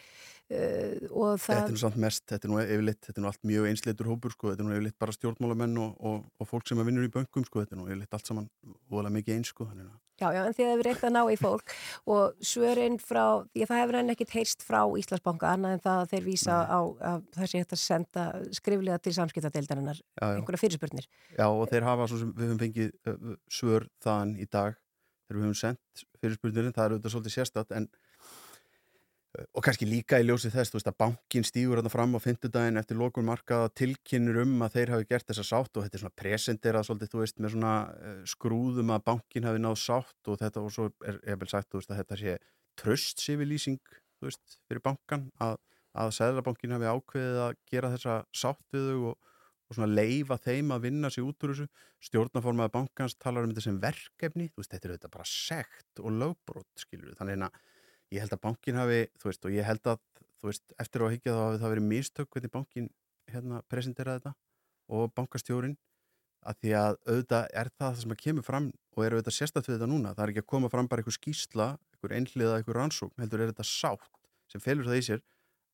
Uh, 0.49 1.09
og 1.11 1.39
Þetta 1.43 1.57
er 1.57 1.63
það, 1.65 1.73
nú 1.77 1.83
samt 1.85 2.01
mest, 2.05 2.27
þetta 2.31 2.49
er 2.49 2.53
nú 2.53 2.61
yfirleitt, 2.65 3.01
þetta 3.07 3.21
er 3.21 3.27
nú 3.27 3.33
allt 3.33 3.49
mjög 3.53 3.71
einsleitur 3.73 4.11
hópur 4.13 4.37
sko, 4.37 4.53
þetta 4.53 4.65
er 4.65 4.69
nú 4.69 4.77
yfirleitt 4.77 4.99
bara 5.05 5.17
stjórnmálamenn 5.17 5.81
og, 5.85 5.97
og, 6.11 6.29
og 6.39 6.51
fólk 6.51 6.69
sem 6.71 6.81
að 6.81 6.91
vinnur 6.91 7.09
í 7.09 7.15
bönkum 7.15 7.47
sko, 7.49 7.65
þetta 7.65 7.77
er 7.77 7.83
nú 7.83 7.89
yfirleitt 7.89 8.19
allt 8.19 8.31
saman 8.33 8.53
voðalega 8.89 9.19
mikið 9.19 9.39
eins 9.39 9.55
sko, 9.55 9.69
þannig 9.71 9.89
að 9.89 9.97
já, 10.19 10.29
já, 10.35 10.41
en 10.45 10.57
þið 10.57 10.71
hefur 10.73 10.89
reynd 10.89 11.05
að 11.07 11.15
ná 11.15 11.21
í 11.31 11.37
fólk. 11.39 11.75
Og 12.11 12.43
svörin 12.45 12.99
frá, 13.03 13.25
að 13.45 13.71
það 13.71 13.83
hefur 13.83 13.99
enn 14.01 14.15
ekkit 14.15 14.35
heyrst 14.35 14.67
frá 14.67 14.81
Íslandsbanka 15.01 15.53
annað 15.55 15.77
en 15.77 15.85
það 15.85 16.03
að 16.03 16.13
þeir 16.13 16.27
vísa 16.27 16.59
á 16.67 16.81
að 16.81 17.23
það 17.37 17.53
sé 17.53 17.63
hægt 17.63 17.77
að 17.77 17.83
senda 17.85 18.27
skriflega 18.59 18.99
til 19.05 19.15
samskiptadeildarinnar 19.19 20.03
einhverja 20.27 20.63
fyrirspurnir. 20.65 21.09
Já, 21.37 21.47
og 21.47 21.65
þeir 21.71 21.89
hafa 21.89 22.11
svo 22.11 22.21
sem 22.23 22.35
við 22.35 22.51
höfum 22.51 22.63
fengið 22.65 22.93
uh, 23.13 23.39
svör 23.61 23.89
þaðan 24.05 24.37
í 24.39 24.49
dag 24.51 24.79
þegar 25.29 25.39
við 25.39 25.47
höfum 25.47 25.59
sendt 25.61 26.05
fyrirspurnirinn, 26.23 26.75
það 26.75 26.85
er 26.85 26.95
auðvitað 26.95 27.15
svolítið 27.15 27.35
sérstætt 27.37 27.75
en 27.77 27.89
uh, 27.89 29.47
og 29.53 29.65
kannski 29.65 29.87
líka 29.89 30.19
í 30.19 30.27
ljósið 30.27 30.57
þess, 30.57 30.73
þú 30.73 30.79
veist 30.79 30.91
að 30.91 30.99
bankin 31.05 31.47
stígur 31.47 31.81
þarna 31.81 31.93
fram 31.93 32.17
á 32.17 32.25
fimmtudaginn 32.25 32.81
eftir 32.81 32.99
lokun 32.99 33.29
markað 33.29 33.69
tilkynur 33.79 34.41
um 34.43 34.57
að 34.65 34.79
þeir 34.79 34.95
hafi 34.97 35.09
gert 35.13 35.29
þessa 35.29 35.47
sátt 35.47 35.77
og 35.77 35.85
þetta 35.85 35.99
er 35.99 36.05
svona 36.05 36.19
presenterað 36.23 36.89
svolítið, 36.89 37.13
þú 37.13 37.23
veist, 37.23 37.39
með 37.39 37.55
svona 37.55 37.77
uh, 37.93 38.19
skrúðum 38.35 38.95
að 38.97 39.07
bankin 39.13 39.49
hafi 39.49 39.63
náð 39.63 39.79
sátt 39.85 40.33
og 40.33 40.41
þetta 40.43 40.65
og 40.65 40.75
svo 40.75 40.91
er, 41.05 41.23
er 41.23 41.41
vel 41.41 41.51
sagt, 41.53 41.71
þú 41.73 41.83
veist, 41.83 41.93
að 41.93 42.03
þetta 42.03 42.21
sé 42.23 42.37
tröst 42.79 43.25
lýsing, 43.29 43.81
þú 44.19 44.31
veist, 44.31 44.59
fyrir 44.71 44.85
bankan 44.85 45.29
að, 45.45 45.59
að 45.99 46.13
Sæðlabankin 46.19 46.77
hafi 46.77 46.93
ákveðið 46.93 47.41
að 47.45 47.57
gera 47.71 47.93
þessa 47.95 48.21
sátt 48.33 48.65
við 48.75 48.93
þau 48.93 49.11
og 49.13 49.28
og 49.69 49.77
svona 49.77 49.91
leifa 49.93 50.39
þeim 50.41 50.73
að 50.73 50.85
vinna 50.87 51.11
sig 51.13 51.25
út 51.25 51.45
úr 51.45 51.53
þessu. 51.53 51.67
Stjórnaformaða 52.09 52.73
bankans 52.75 53.17
talar 53.21 53.45
um 53.45 53.53
þetta 53.53 53.67
sem 53.67 53.81
verkefni. 53.83 54.49
Þú 54.53 54.63
veist, 54.63 54.73
þetta 54.73 54.89
er 54.89 54.95
þetta 54.97 55.11
bara 55.13 55.29
sekt 55.29 56.03
og 56.03 56.15
lögbrot 56.23 56.85
skilur 56.85 57.11
við, 57.11 57.19
þannig 57.21 57.45
að 57.49 57.61
ég 58.15 58.25
held 58.25 58.37
að 58.37 58.45
bankin 58.47 58.81
hafi, 58.81 59.03
þú 59.21 59.31
veist, 59.31 59.45
og 59.45 59.57
ég 59.57 59.69
held 59.69 59.91
að 59.93 60.01
þú 60.39 60.49
veist, 60.49 60.65
eftir 60.81 61.05
á 61.05 61.07
að 61.09 61.15
higgja 61.17 61.35
þá 61.35 61.43
hafi 61.43 61.61
það 61.63 61.75
verið 61.75 61.89
mistök 61.93 62.33
hvernig 62.33 62.55
bankin 62.55 62.89
hérna 63.29 63.61
presenteraði 63.69 64.23
þetta 64.23 64.35
og 64.97 65.13
bankastjórin 65.19 65.77
að 66.49 66.61
því 66.63 66.75
að 66.79 66.99
auðvitað 67.09 67.49
er 67.61 67.71
það 67.75 67.89
það 67.89 68.03
sem 68.03 68.15
að 68.15 68.21
kemur 68.23 68.47
fram 68.47 68.69
og 68.95 69.05
er 69.05 69.17
auðvitað 69.17 69.59
við 69.59 69.75
þetta 69.75 69.91
núna. 69.91 70.15
Það 70.15 70.25
er 70.25 70.33
ekki 70.33 70.45
að 70.45 70.53
koma 70.55 70.71
fram 70.73 70.89
bara 70.89 71.03
einhver 71.03 71.17
skýsla 71.19 71.67
einhver 71.99 72.15
einhliða, 72.15 72.59
einhver 72.59 72.79
rannsókn, 72.79 73.19
heldur 73.21 73.43
er 73.43 73.51
þetta 73.53 73.67
sátt 73.67 74.09
sem 74.49 74.63
felur 74.63 74.87
það 74.87 75.01
í 75.01 75.05
sér 75.09 75.25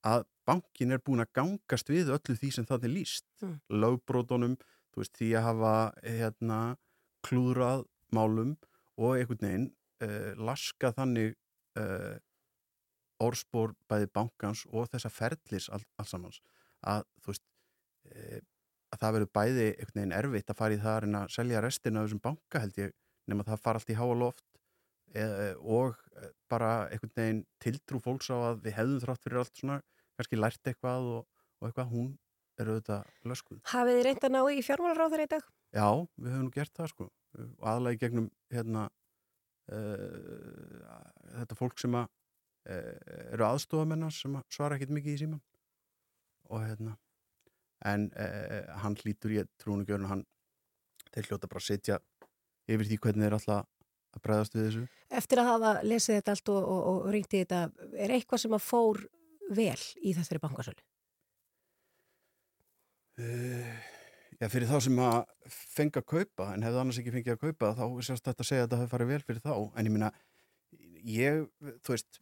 að 0.08 0.24
bankin 0.46 0.94
er 0.94 1.02
búin 1.04 1.22
að 1.24 1.32
gangast 1.38 1.90
við 1.90 2.12
öllu 2.14 2.36
því 2.40 2.50
sem 2.56 2.68
það 2.68 2.88
er 2.88 2.94
líst 2.94 3.26
Mm. 3.42 3.58
lögbrótonum, 3.68 4.56
þú 4.94 5.02
veist, 5.02 5.16
því 5.18 5.30
að 5.38 5.46
hafa 5.48 5.74
hérna 6.02 6.58
klúðrað 7.26 7.84
málum 8.14 8.54
og 8.96 9.16
einhvern 9.18 9.42
veginn 9.42 9.66
uh, 10.04 10.32
laska 10.38 10.92
þannig 10.94 11.34
uh, 11.80 12.16
orðspór 13.24 13.74
bæði 13.90 14.08
bankans 14.14 14.64
og 14.70 14.88
þessa 14.92 15.10
ferlis 15.10 15.68
all, 15.72 15.82
allsamans 15.98 16.40
að 16.86 17.04
þú 17.22 17.32
veist 17.32 17.44
uh, 18.10 18.40
að 18.94 19.00
það 19.02 19.14
verður 19.16 19.32
bæði 19.34 19.66
einhvern 19.70 20.00
veginn 20.00 20.18
erfitt 20.18 20.50
að 20.52 20.58
fara 20.60 20.76
í 20.76 20.80
það 20.82 20.94
að 20.94 21.00
reyna 21.04 21.22
að 21.24 21.34
selja 21.36 21.62
restina 21.64 22.00
af 22.00 22.08
þessum 22.08 22.24
banka 22.24 22.62
held 22.62 22.78
ég 22.78 22.92
nema 23.30 23.46
það 23.48 23.62
fara 23.64 23.80
allt 23.80 23.90
í 23.90 23.96
háa 23.98 24.14
loft 24.20 24.44
eh, 25.14 25.54
og 25.58 25.96
eh, 26.20 26.30
bara 26.50 26.70
einhvern 26.92 27.14
veginn 27.16 27.42
tiltrú 27.62 28.00
fólks 28.04 28.30
á 28.30 28.36
að 28.52 28.62
við 28.66 28.76
hefðum 28.78 29.02
þrátt 29.04 29.24
fyrir 29.24 29.40
allt 29.42 29.60
svona 29.60 29.78
kannski 30.18 30.38
lært 30.38 30.70
eitthvað 30.70 31.10
og, 31.16 31.26
og 31.60 31.68
eitthvað 31.68 31.92
hún 31.92 32.12
er 32.60 32.70
auðvitað 32.70 33.28
löskuð. 33.30 33.60
Hafið 33.72 33.98
þið 33.98 34.06
reynd 34.08 34.26
að 34.28 34.34
ná 34.34 34.40
í 34.46 34.62
fjármálaráður 34.62 35.24
í 35.24 35.30
dag? 35.32 35.46
Já, 35.74 35.88
við 36.22 36.34
höfum 36.34 36.44
nú 36.46 36.54
gert 36.54 36.76
það 36.78 36.90
sko 36.92 37.10
og 37.34 37.64
aðlega 37.66 37.96
í 37.96 38.00
gegnum 38.04 38.28
hérna 38.52 38.84
uh, 39.74 40.92
þetta 41.40 41.58
fólk 41.58 41.80
sem 41.82 41.96
að 41.98 42.06
uh, 42.06 42.92
eru 43.34 43.46
aðstofamennar 43.48 44.14
sem 44.14 44.36
að 44.38 44.46
svara 44.54 44.78
ekkert 44.78 44.94
mikið 44.94 45.16
í 45.16 45.22
síman 45.24 45.42
og 46.50 46.62
hérna 46.62 46.96
en 47.90 48.08
uh, 48.14 48.60
hann 48.84 48.98
hlýtur 49.02 49.34
ég 49.40 49.50
trúnugjörn 49.60 50.08
hann 50.10 50.24
þeir 51.10 51.30
hljóta 51.30 51.50
bara 51.50 51.62
að 51.62 51.68
setja 51.72 52.00
yfir 52.70 52.88
því 52.88 53.00
hvernig 53.02 53.26
þeir 53.26 53.38
alltaf 53.38 53.66
að 54.14 54.24
bregðast 54.24 54.56
við 54.56 54.68
þessu 54.68 54.86
Eftir 55.14 55.40
að 55.42 55.50
hafa 55.52 55.74
lesið 55.86 56.18
þetta 56.18 56.34
allt 56.34 56.54
og, 56.54 56.62
og, 56.62 56.80
og 56.90 57.12
ringti 57.14 57.42
þetta, 57.42 57.60
er 57.98 58.14
eitthvað 58.14 58.44
sem 58.44 58.56
að 58.56 58.64
fór 58.66 59.02
vel 59.54 59.80
í 60.02 60.14
þessari 60.16 60.42
bankasölu? 60.42 60.84
Uh, 63.20 63.74
Já, 64.40 64.48
fyrir 64.50 64.66
þá 64.66 64.78
sem 64.82 64.96
að 64.98 65.20
fengi 65.46 66.00
að 66.00 66.08
kaupa 66.10 66.48
en 66.50 66.64
hefðu 66.66 66.80
annars 66.80 66.96
ekki 66.98 67.12
fengið 67.14 67.36
að 67.36 67.42
kaupa 67.44 67.68
þá 67.78 67.84
er 67.84 68.06
sérst 68.08 68.24
þetta 68.26 68.42
að 68.42 68.48
segja 68.48 68.64
að 68.64 68.66
þetta 68.66 68.80
hefði 68.80 68.92
farið 68.94 69.12
vel 69.12 69.20
fyrir 69.28 69.44
þá 69.44 69.52
en 69.54 69.86
ég 69.86 69.94
minna, 69.94 70.08
ég, 71.06 71.44
þú 71.86 71.94
veist 71.94 72.18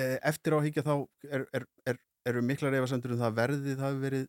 eh, 0.00 0.16
eftir 0.30 0.56
á 0.56 0.58
að 0.58 0.64
higgja 0.70 0.86
þá 0.86 0.94
er, 1.28 1.44
er, 1.60 1.66
er, 1.92 2.00
eru 2.32 2.44
miklar 2.48 2.78
efasendur 2.78 3.12
um 3.12 3.20
það 3.20 3.28
að 3.28 3.38
verðið 3.42 3.84
hafi 3.84 4.02
verið 4.06 4.26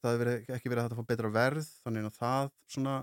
það 0.00 0.18
verið, 0.22 0.50
ekki 0.56 0.72
verið 0.72 0.82
að 0.86 0.96
fá 0.96 1.10
betra 1.12 1.32
verð 1.36 1.68
þannig 1.84 2.08
að 2.08 2.18
það 2.22 2.50
svona 2.72 2.96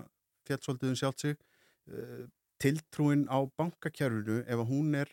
fjallsóldiðum 0.48 0.98
sjálft 0.98 1.24
sig 1.24 1.38
Eh, 1.84 2.24
tiltrúin 2.62 3.26
á 3.28 3.44
bankakjærfinu 3.58 4.38
ef 4.48 4.60
að 4.62 4.70
hún 4.70 4.94
er 4.96 5.10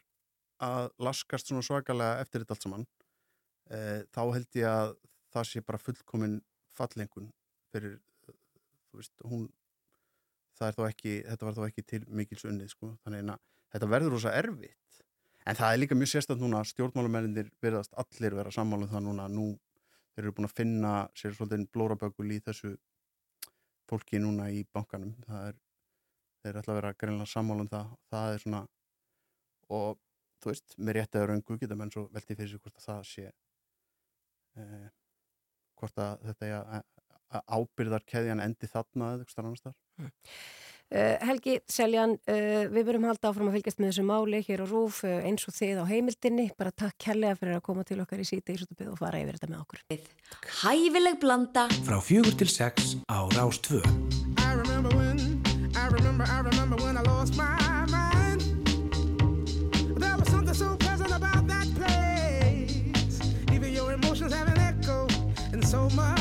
að 0.65 0.89
laskast 1.01 1.49
svona 1.49 1.65
svakalega 1.65 2.21
eftir 2.23 2.43
þetta 2.43 2.55
allt 2.55 2.65
saman 2.67 2.85
eh, 3.71 4.01
þá 4.13 4.21
held 4.35 4.59
ég 4.59 4.67
að 4.69 4.93
það 5.31 5.47
sé 5.49 5.63
bara 5.65 5.81
fullkomin 5.81 6.37
fallengun 6.75 7.31
fyrir 7.71 7.97
þú 8.27 8.99
veist, 8.99 9.15
hún 9.23 9.47
það 10.59 10.67
er 10.67 10.77
þó 10.77 10.83
ekki, 10.89 11.15
þetta 11.29 11.47
var 11.47 11.57
þó 11.57 11.63
ekki 11.67 11.85
til 11.87 12.01
mikils 12.19 12.45
unnið 12.45 12.73
sko, 12.75 12.91
þannig 13.05 13.33
að 13.33 13.41
þetta 13.73 13.89
verður 13.95 14.15
rosa 14.17 14.35
erfitt, 14.35 15.01
en 15.47 15.57
það 15.57 15.73
er 15.73 15.81
líka 15.81 15.97
mjög 15.97 16.11
sérstætt 16.11 16.43
núna, 16.43 16.61
stjórnmálumennir 16.67 17.49
verðast 17.63 17.95
allir 18.01 18.35
vera 18.37 18.53
sammála 18.53 18.85
um 18.85 18.91
það 18.91 19.05
núna, 19.07 19.27
nú 19.31 19.47
þeir 20.11 20.25
eru 20.25 20.35
búin 20.37 20.49
að 20.49 20.57
finna 20.59 20.93
sér 21.17 21.33
svolítið 21.37 21.69
blóraböggul 21.71 22.27
í 22.35 22.41
þessu 22.43 22.75
fólki 23.89 24.19
núna 24.21 24.51
í 24.51 24.65
bankanum, 24.75 25.15
það 25.25 25.47
er 25.49 25.59
þeir 26.41 26.59
ætla 26.61 26.73
að 26.73 26.79
vera 26.79 26.93
greinlega 26.97 27.29
sammála 27.29 27.65
um 27.65 27.69
það. 27.71 27.91
Það 28.11 28.35
er 28.35 28.43
svona 28.43 28.61
og 29.77 29.99
þú 30.41 30.51
veist, 30.51 30.75
með 30.77 30.97
rétt 30.97 31.17
eða 31.17 31.29
raungu 31.31 31.59
geta 31.61 31.77
menn 31.79 31.93
svo 31.93 32.07
velti 32.13 32.37
fyrir 32.37 32.51
sig 32.53 32.63
hvort 32.63 32.79
að 32.79 32.87
það 32.87 33.03
sé 33.11 33.27
eh, 34.61 34.89
hvort 35.79 36.01
að 36.01 36.25
þetta 36.29 36.49
er 36.49 36.57
að, 36.57 36.89
að 37.37 37.55
ábyrðar 37.59 38.09
keðjan 38.13 38.43
endi 38.43 38.69
þarna 38.71 39.13
eða 39.15 39.25
eitthvað 39.25 39.45
annars 39.45 39.65
þar 39.67 40.11
Uh, 40.91 41.15
Helgi 41.23 41.53
Seljan, 41.71 42.17
uh, 42.27 42.65
við 42.67 42.89
verum 42.89 43.05
halda 43.07 43.29
áfram 43.29 43.47
að 43.47 43.53
fylgjast 43.55 43.79
með 43.79 43.93
þessu 43.93 44.03
máli 44.09 44.41
hér 44.43 44.63
á 44.63 44.67
Rúf 44.67 44.97
uh, 45.07 45.21
eins 45.23 45.45
og 45.47 45.55
þið 45.55 45.79
á 45.79 45.85
heimildinni, 45.87 46.49
bara 46.59 46.73
takk 46.75 46.97
kærlega 46.99 47.37
fyrir 47.39 47.55
að 47.55 47.63
koma 47.69 47.85
til 47.87 48.01
okkar 48.03 48.19
í 48.19 48.27
síti 48.27 48.57
og 48.89 48.99
fara 48.99 49.23
yfir 49.23 49.39
þetta 49.39 49.51
með 49.53 49.61
okkur. 49.63 50.03
Hæfileg 50.65 51.21
blanda 51.23 51.69
Frá 51.87 51.95
fjögur 52.03 52.35
til 52.43 52.51
sex 52.51 52.97
á 53.07 53.23
Rástvö. 53.37 53.79
I 54.43 54.51
remember 54.59 54.91
when, 54.99 55.39
I 55.79 55.87
remember, 55.95 56.27
I 56.27 56.43
remember 56.43 56.83
when 56.83 56.99
I 56.99 57.07
lost 57.07 57.39
my 57.39 57.60
so 65.71 65.87
much 65.91 66.20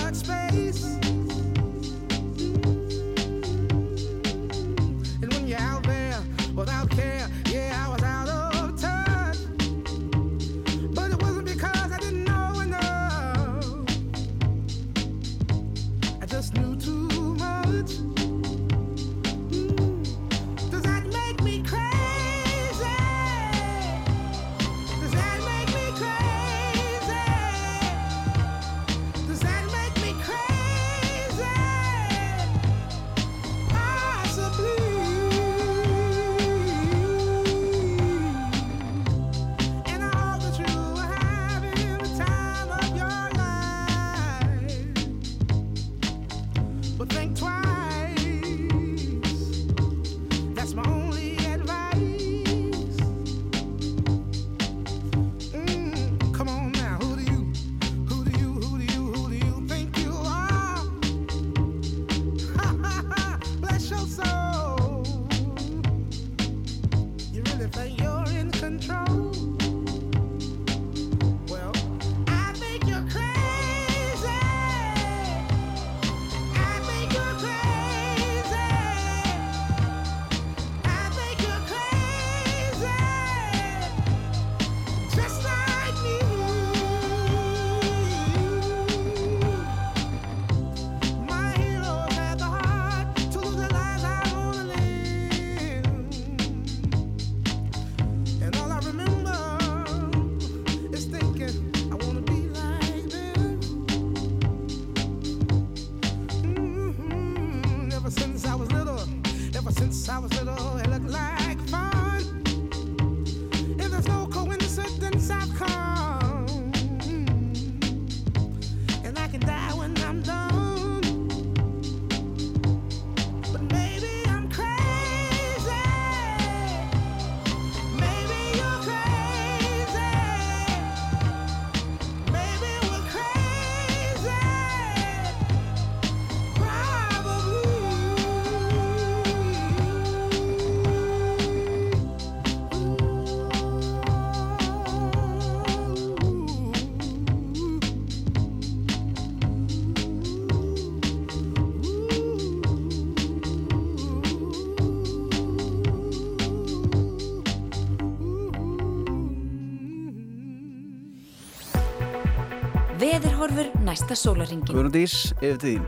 næsta 164.10 164.26
sólaringin. 164.26 164.66
Guðrundís, 164.66 165.30
yfir 165.38 165.58
til 165.60 165.76
þín. 165.78 165.84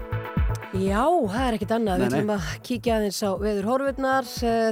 Já, 0.72 1.04
það 1.04 1.42
er 1.44 1.56
ekkit 1.56 1.72
annað. 1.74 1.98
Nei, 1.98 2.02
Við 2.06 2.14
ætlum 2.14 2.30
að 2.32 2.44
kíkja 2.64 2.94
aðeins 2.96 3.18
á 3.20 3.30
veður 3.42 3.66
horfurnar. 3.68 4.28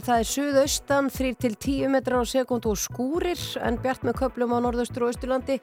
Það 0.06 0.12
er 0.14 0.28
suðaustan, 0.30 1.10
3-10 1.12 1.90
metrar 1.92 2.22
á 2.22 2.26
sekund 2.30 2.68
og 2.70 2.78
skúrir 2.80 3.42
en 3.60 3.76
bjart 3.82 4.06
með 4.06 4.16
köplum 4.22 4.54
á 4.56 4.58
norðaustur 4.64 5.04
og 5.04 5.12
austurlandi. 5.12 5.58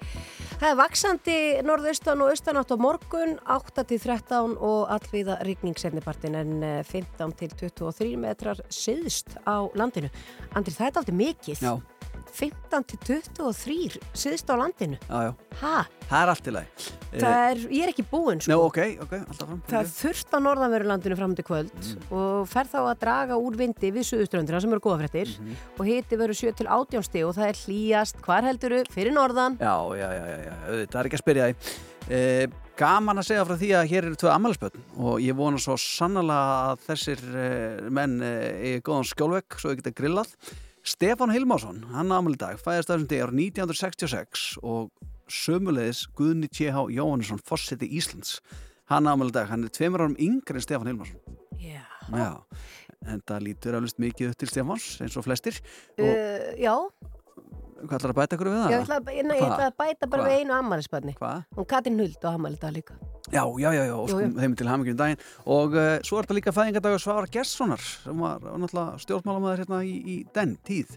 Það 0.60 0.70
er 0.70 0.80
vaksandi 0.84 1.40
norðaustan 1.66 2.22
og 2.22 2.36
austanátt 2.36 2.76
á 2.76 2.78
morgun, 2.78 3.38
8-13 3.48 4.58
og 4.60 4.94
allvíða 4.94 5.40
rigningsefnipartin 5.48 6.38
en 6.38 6.56
eh, 6.62 6.80
15-23 6.86 8.14
metrar 8.20 8.62
siðst 8.70 9.40
á 9.48 9.64
landinu. 9.80 10.12
Andri, 10.54 10.76
það 10.76 10.92
er 10.92 11.02
aldrei 11.02 11.22
mikið. 11.24 11.64
Já, 11.64 11.78
15-23 12.36 13.98
siðst 14.18 14.50
á 14.52 14.56
landinu. 14.60 14.98
já, 15.08 15.20
já. 15.30 15.32
Ha? 15.62 15.78
Það 16.08 16.22
er 16.22 16.32
allt 16.32 16.48
í 16.48 16.52
lagi. 16.56 16.86
Það 17.18 17.38
er, 17.50 17.62
ég 17.74 17.84
er 17.84 17.92
ekki 17.92 18.04
búinn 18.08 18.42
sko. 18.44 18.52
Njá, 18.52 18.58
ok, 18.64 18.80
ok, 19.04 19.16
alltaf 19.24 19.50
fram. 19.50 19.64
Það 19.68 19.80
er 19.80 19.90
þurft 19.96 20.36
á 20.36 20.40
norðanverulandinu 20.46 21.18
fram 21.20 21.34
til 21.36 21.46
kvöld 21.48 21.90
og 22.14 22.46
fer 22.52 22.70
þá 22.72 22.78
að 22.84 23.02
draga 23.02 23.40
úr 23.42 23.58
vindi 23.60 23.92
við 23.96 24.08
suðuströndina 24.12 24.62
sem 24.64 24.76
eru 24.76 24.84
góða 24.84 25.02
fréttir 25.02 25.34
og 25.76 25.84
hiti 25.88 26.20
verður 26.20 26.40
7 26.40 26.54
til 26.62 26.70
18 26.70 27.08
stig 27.08 27.26
og 27.28 27.36
það 27.36 27.50
er 27.50 27.60
hlýjast, 27.64 28.22
hvar 28.24 28.48
helduru, 28.48 28.84
fyrir 28.94 29.16
norðan 29.16 29.58
Já, 29.60 29.76
já, 29.98 30.08
já, 30.14 30.46
það 30.86 31.02
er 31.02 31.10
ekki 31.10 31.20
að 31.20 31.24
spyrja 31.26 31.50
því. 31.50 31.76
Uh, 32.08 32.46
gaman 32.80 33.20
að 33.20 33.28
segja 33.28 33.44
frá 33.50 33.58
því 33.60 33.72
að 33.76 33.90
hér 33.92 34.06
eru 34.08 34.20
tvö 34.22 34.30
ammælisbönn 34.32 34.86
og 35.02 35.18
ég 35.20 35.36
vona 35.36 35.60
svo 35.60 35.76
sannlega 35.82 36.70
að 36.70 36.86
þessir 36.86 37.26
uh, 37.34 37.90
menn 37.92 38.16
í 38.24 38.78
góðan 38.86 39.10
skjólvegg 39.10 39.60
svo 39.60 39.74
þau 39.74 39.82
geta 39.82 39.96
grillað. 39.98 40.32
Stefán 40.88 41.34
Hilmásson, 41.36 41.82
hann 41.92 42.14
ammæli 42.16 42.38
dag, 42.40 42.56
fæðist 42.64 42.88
þessum 42.88 43.08
dag 43.12 43.26
árið 43.26 43.40
1966 43.50 44.44
og 44.64 44.86
sömulegis 45.28 46.06
Guðni 46.16 46.48
T.H. 46.48 46.86
Jóhannesson, 46.96 47.42
fórseti 47.44 47.90
Íslands. 47.98 48.38
Hann 48.88 49.10
ammæli 49.12 49.36
dag, 49.36 49.50
hann 49.52 49.66
er 49.68 49.74
tveimur 49.76 50.06
árum 50.06 50.16
yngri 50.16 50.62
en 50.62 50.64
Stefán 50.64 50.88
Hilmásson. 50.88 51.20
Já. 51.60 51.84
Já, 52.08 52.30
en 53.04 53.20
það 53.28 53.44
lítur 53.50 53.76
alveg 53.82 54.00
mikið 54.00 54.32
upp 54.32 54.40
til 54.40 54.52
Stefáns 54.54 54.88
eins 55.04 55.20
og 55.20 55.28
flestir. 55.28 55.60
Og 56.00 56.08
Uh, 56.08 56.56
já, 56.56 56.72
hvað 57.84 58.00
ætlar 58.00 58.14
að 58.14 58.20
bæta 58.22 58.38
ykkur 58.38 58.50
við 58.52 58.58
það? 58.62 58.72
ég 58.74 58.86
ætla, 58.86 59.00
nei, 59.08 59.38
ég 59.38 59.46
ætla 59.48 59.68
að 59.68 59.78
bæta 59.84 60.10
bara 60.10 60.24
Hvað? 60.24 60.32
við 60.32 60.42
einu 60.42 60.58
ammælisbarni. 60.58 61.16
Hvað? 61.20 61.46
Hún 61.58 61.70
Katrin 61.74 62.02
Huld 62.02 62.18
og 62.24 62.34
ammæli 62.34 62.60
dag 62.62 62.76
líka. 62.76 62.98
Já, 63.28 63.44
já, 63.60 63.74
já, 63.76 63.84
já, 63.84 63.96
og 64.00 64.12
þeim 64.40 64.54
til 64.56 64.68
hamingjum 64.72 64.98
daginn 65.02 65.24
og 65.52 65.74
uh, 65.76 65.98
svo 66.08 66.16
er 66.16 66.24
þetta 66.24 66.36
líka 66.38 66.54
fæðingardagur 66.56 67.02
Svavar 67.04 67.26
Gessonar 67.28 67.82
sem 67.84 68.22
var 68.24 68.40
náttúrulega 68.40 69.02
stjórnmálamæður 69.04 69.64
hérna 69.66 69.80
í, 69.84 69.96
í 70.00 70.16
den 70.32 70.54
tíð 70.64 70.94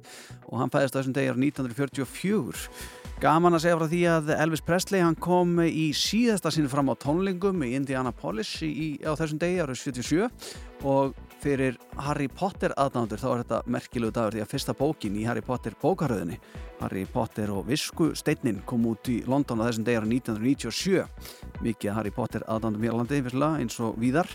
og 0.46 0.60
hann 0.60 0.70
fæðist 0.70 0.94
þessum 0.94 1.16
degi 1.16 1.32
árið 1.32 1.48
1944 1.48 3.18
Gaman 3.20 3.58
að 3.58 3.64
segja 3.64 3.80
frá 3.80 3.88
því 3.90 4.02
að 4.12 4.30
Elvis 4.36 4.62
Presley 4.64 5.02
hann 5.02 5.18
kom 5.18 5.58
í 5.66 5.90
síðasta 5.98 6.54
sinni 6.54 6.70
fram 6.70 6.88
á 6.88 6.96
tónlingum 7.02 7.66
í 7.66 7.74
Indianapolis 7.76 8.54
í, 8.62 8.70
í, 8.70 8.88
á 9.02 9.10
þessum 9.18 9.42
degi 9.42 9.58
árið 9.66 9.82
77 9.82 10.86
og 10.86 11.18
fyrir 11.40 11.76
Harry 12.00 12.28
Potter 12.28 12.74
aðdándur 12.78 13.20
þá 13.20 13.28
er 13.30 13.42
þetta 13.42 13.60
merkilegu 13.72 14.14
dagur 14.14 14.36
því 14.36 14.42
að 14.44 14.50
fyrsta 14.50 14.74
bókin 14.76 15.16
í 15.18 15.24
Harry 15.28 15.42
Potter 15.44 15.76
bókaröðinni 15.80 16.36
Harry 16.80 17.04
Potter 17.08 17.52
og 17.54 17.66
Visku 17.68 18.10
Steinin 18.18 18.60
kom 18.68 18.84
út 18.90 19.08
í 19.12 19.20
London 19.28 19.62
á 19.64 19.68
þessum 19.68 19.86
degi 19.86 20.00
árið 20.00 20.14
1997 20.18 21.62
mikið 21.64 21.96
Harry 21.96 22.12
Potter 22.14 22.44
aðdándum 22.46 22.84
hér 22.84 22.96
á 22.96 23.00
landi 23.00 23.22
vissulega, 23.24 23.62
eins 23.62 23.78
og 23.80 23.96
víðar 24.00 24.28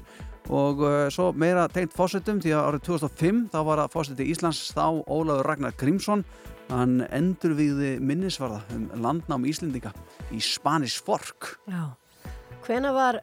og 0.53 0.81
uh, 0.85 0.95
svo 1.13 1.31
meira 1.33 1.67
tengt 1.73 1.93
fósettum 1.95 2.41
því 2.41 2.55
að 2.55 2.67
árið 2.69 2.83
2005 2.89 3.45
þá 3.53 3.59
var 3.69 3.83
að 3.85 3.93
fósetti 3.95 4.27
Íslands 4.33 4.65
þá 4.73 5.01
Ólafur 5.05 5.49
Ragnar 5.49 5.77
Grímsson 5.77 6.25
hann 6.69 6.99
endurvíði 7.13 7.95
minnisvarða 8.01 8.63
um 8.73 8.89
landnám 9.05 9.45
Íslendinga 9.49 9.93
í 10.33 10.41
Spanish 10.41 11.01
Fork 11.05 11.55
Já. 11.69 11.93
Hvena 12.65 12.93
var 12.95 13.21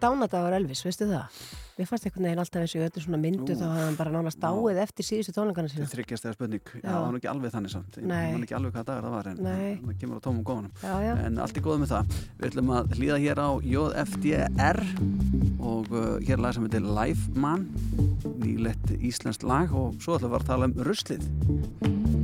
dánadagur 0.00 0.56
Elvis, 0.56 0.84
veistu 0.84 1.08
það? 1.08 1.44
Mér 1.78 1.88
fannst 1.88 2.04
einhvern 2.04 2.26
veginn 2.28 2.40
alltaf 2.42 2.74
í 2.76 2.80
öllu 2.84 3.00
svona 3.00 3.18
myndu 3.22 3.54
þá 3.56 3.62
hafði 3.64 3.84
hann 3.86 3.94
bara 3.96 4.10
nánast 4.12 4.40
dáið 4.42 4.80
eftir 4.82 5.06
síðustu 5.08 5.32
tónleikana 5.32 5.70
sína. 5.72 5.86
þryggjast 5.88 6.26
eða 6.28 6.36
spurning, 6.36 6.72
já, 6.76 6.84
það 6.84 7.06
var 7.06 7.16
ekki 7.18 7.30
alveg 7.32 7.54
þannig 7.54 7.72
samt. 7.72 7.96
Nei. 8.02 8.32
man 8.34 8.44
ekki 8.44 8.56
alveg 8.58 8.74
hvað 8.76 8.88
dagar 8.90 9.06
það 9.06 9.14
var 9.16 9.30
en 9.30 9.40
það 9.46 9.96
kemur 10.02 10.20
á 10.20 10.24
tómum 10.26 10.44
góðanum 10.44 10.72
Já, 10.82 10.94
já. 11.06 11.12
en 11.26 11.38
allt 11.46 11.56
er 11.56 11.64
góð 11.64 11.80
með 11.82 11.94
það. 11.94 12.18
Við 12.42 12.48
ætlum 12.50 12.72
að 12.76 12.92
hlýða 12.98 13.20
hér 13.24 13.40
á 13.40 13.50
JFDR 13.72 14.82
og 15.62 15.94
uh, 15.96 16.18
hér 16.28 16.44
lag 16.44 16.52
sem 16.58 16.68
heitir 16.68 16.84
Life 17.00 17.32
Man. 17.32 17.64
Nýlegt 18.42 18.92
íslenskt 19.00 19.46
lag 19.48 19.72
og 19.72 19.96
svo 20.02 20.18
ætlum 20.20 20.36
við 20.36 20.42
að 20.42 20.50
tala 20.52 20.68
um 20.68 20.76
ruslið 20.84 22.21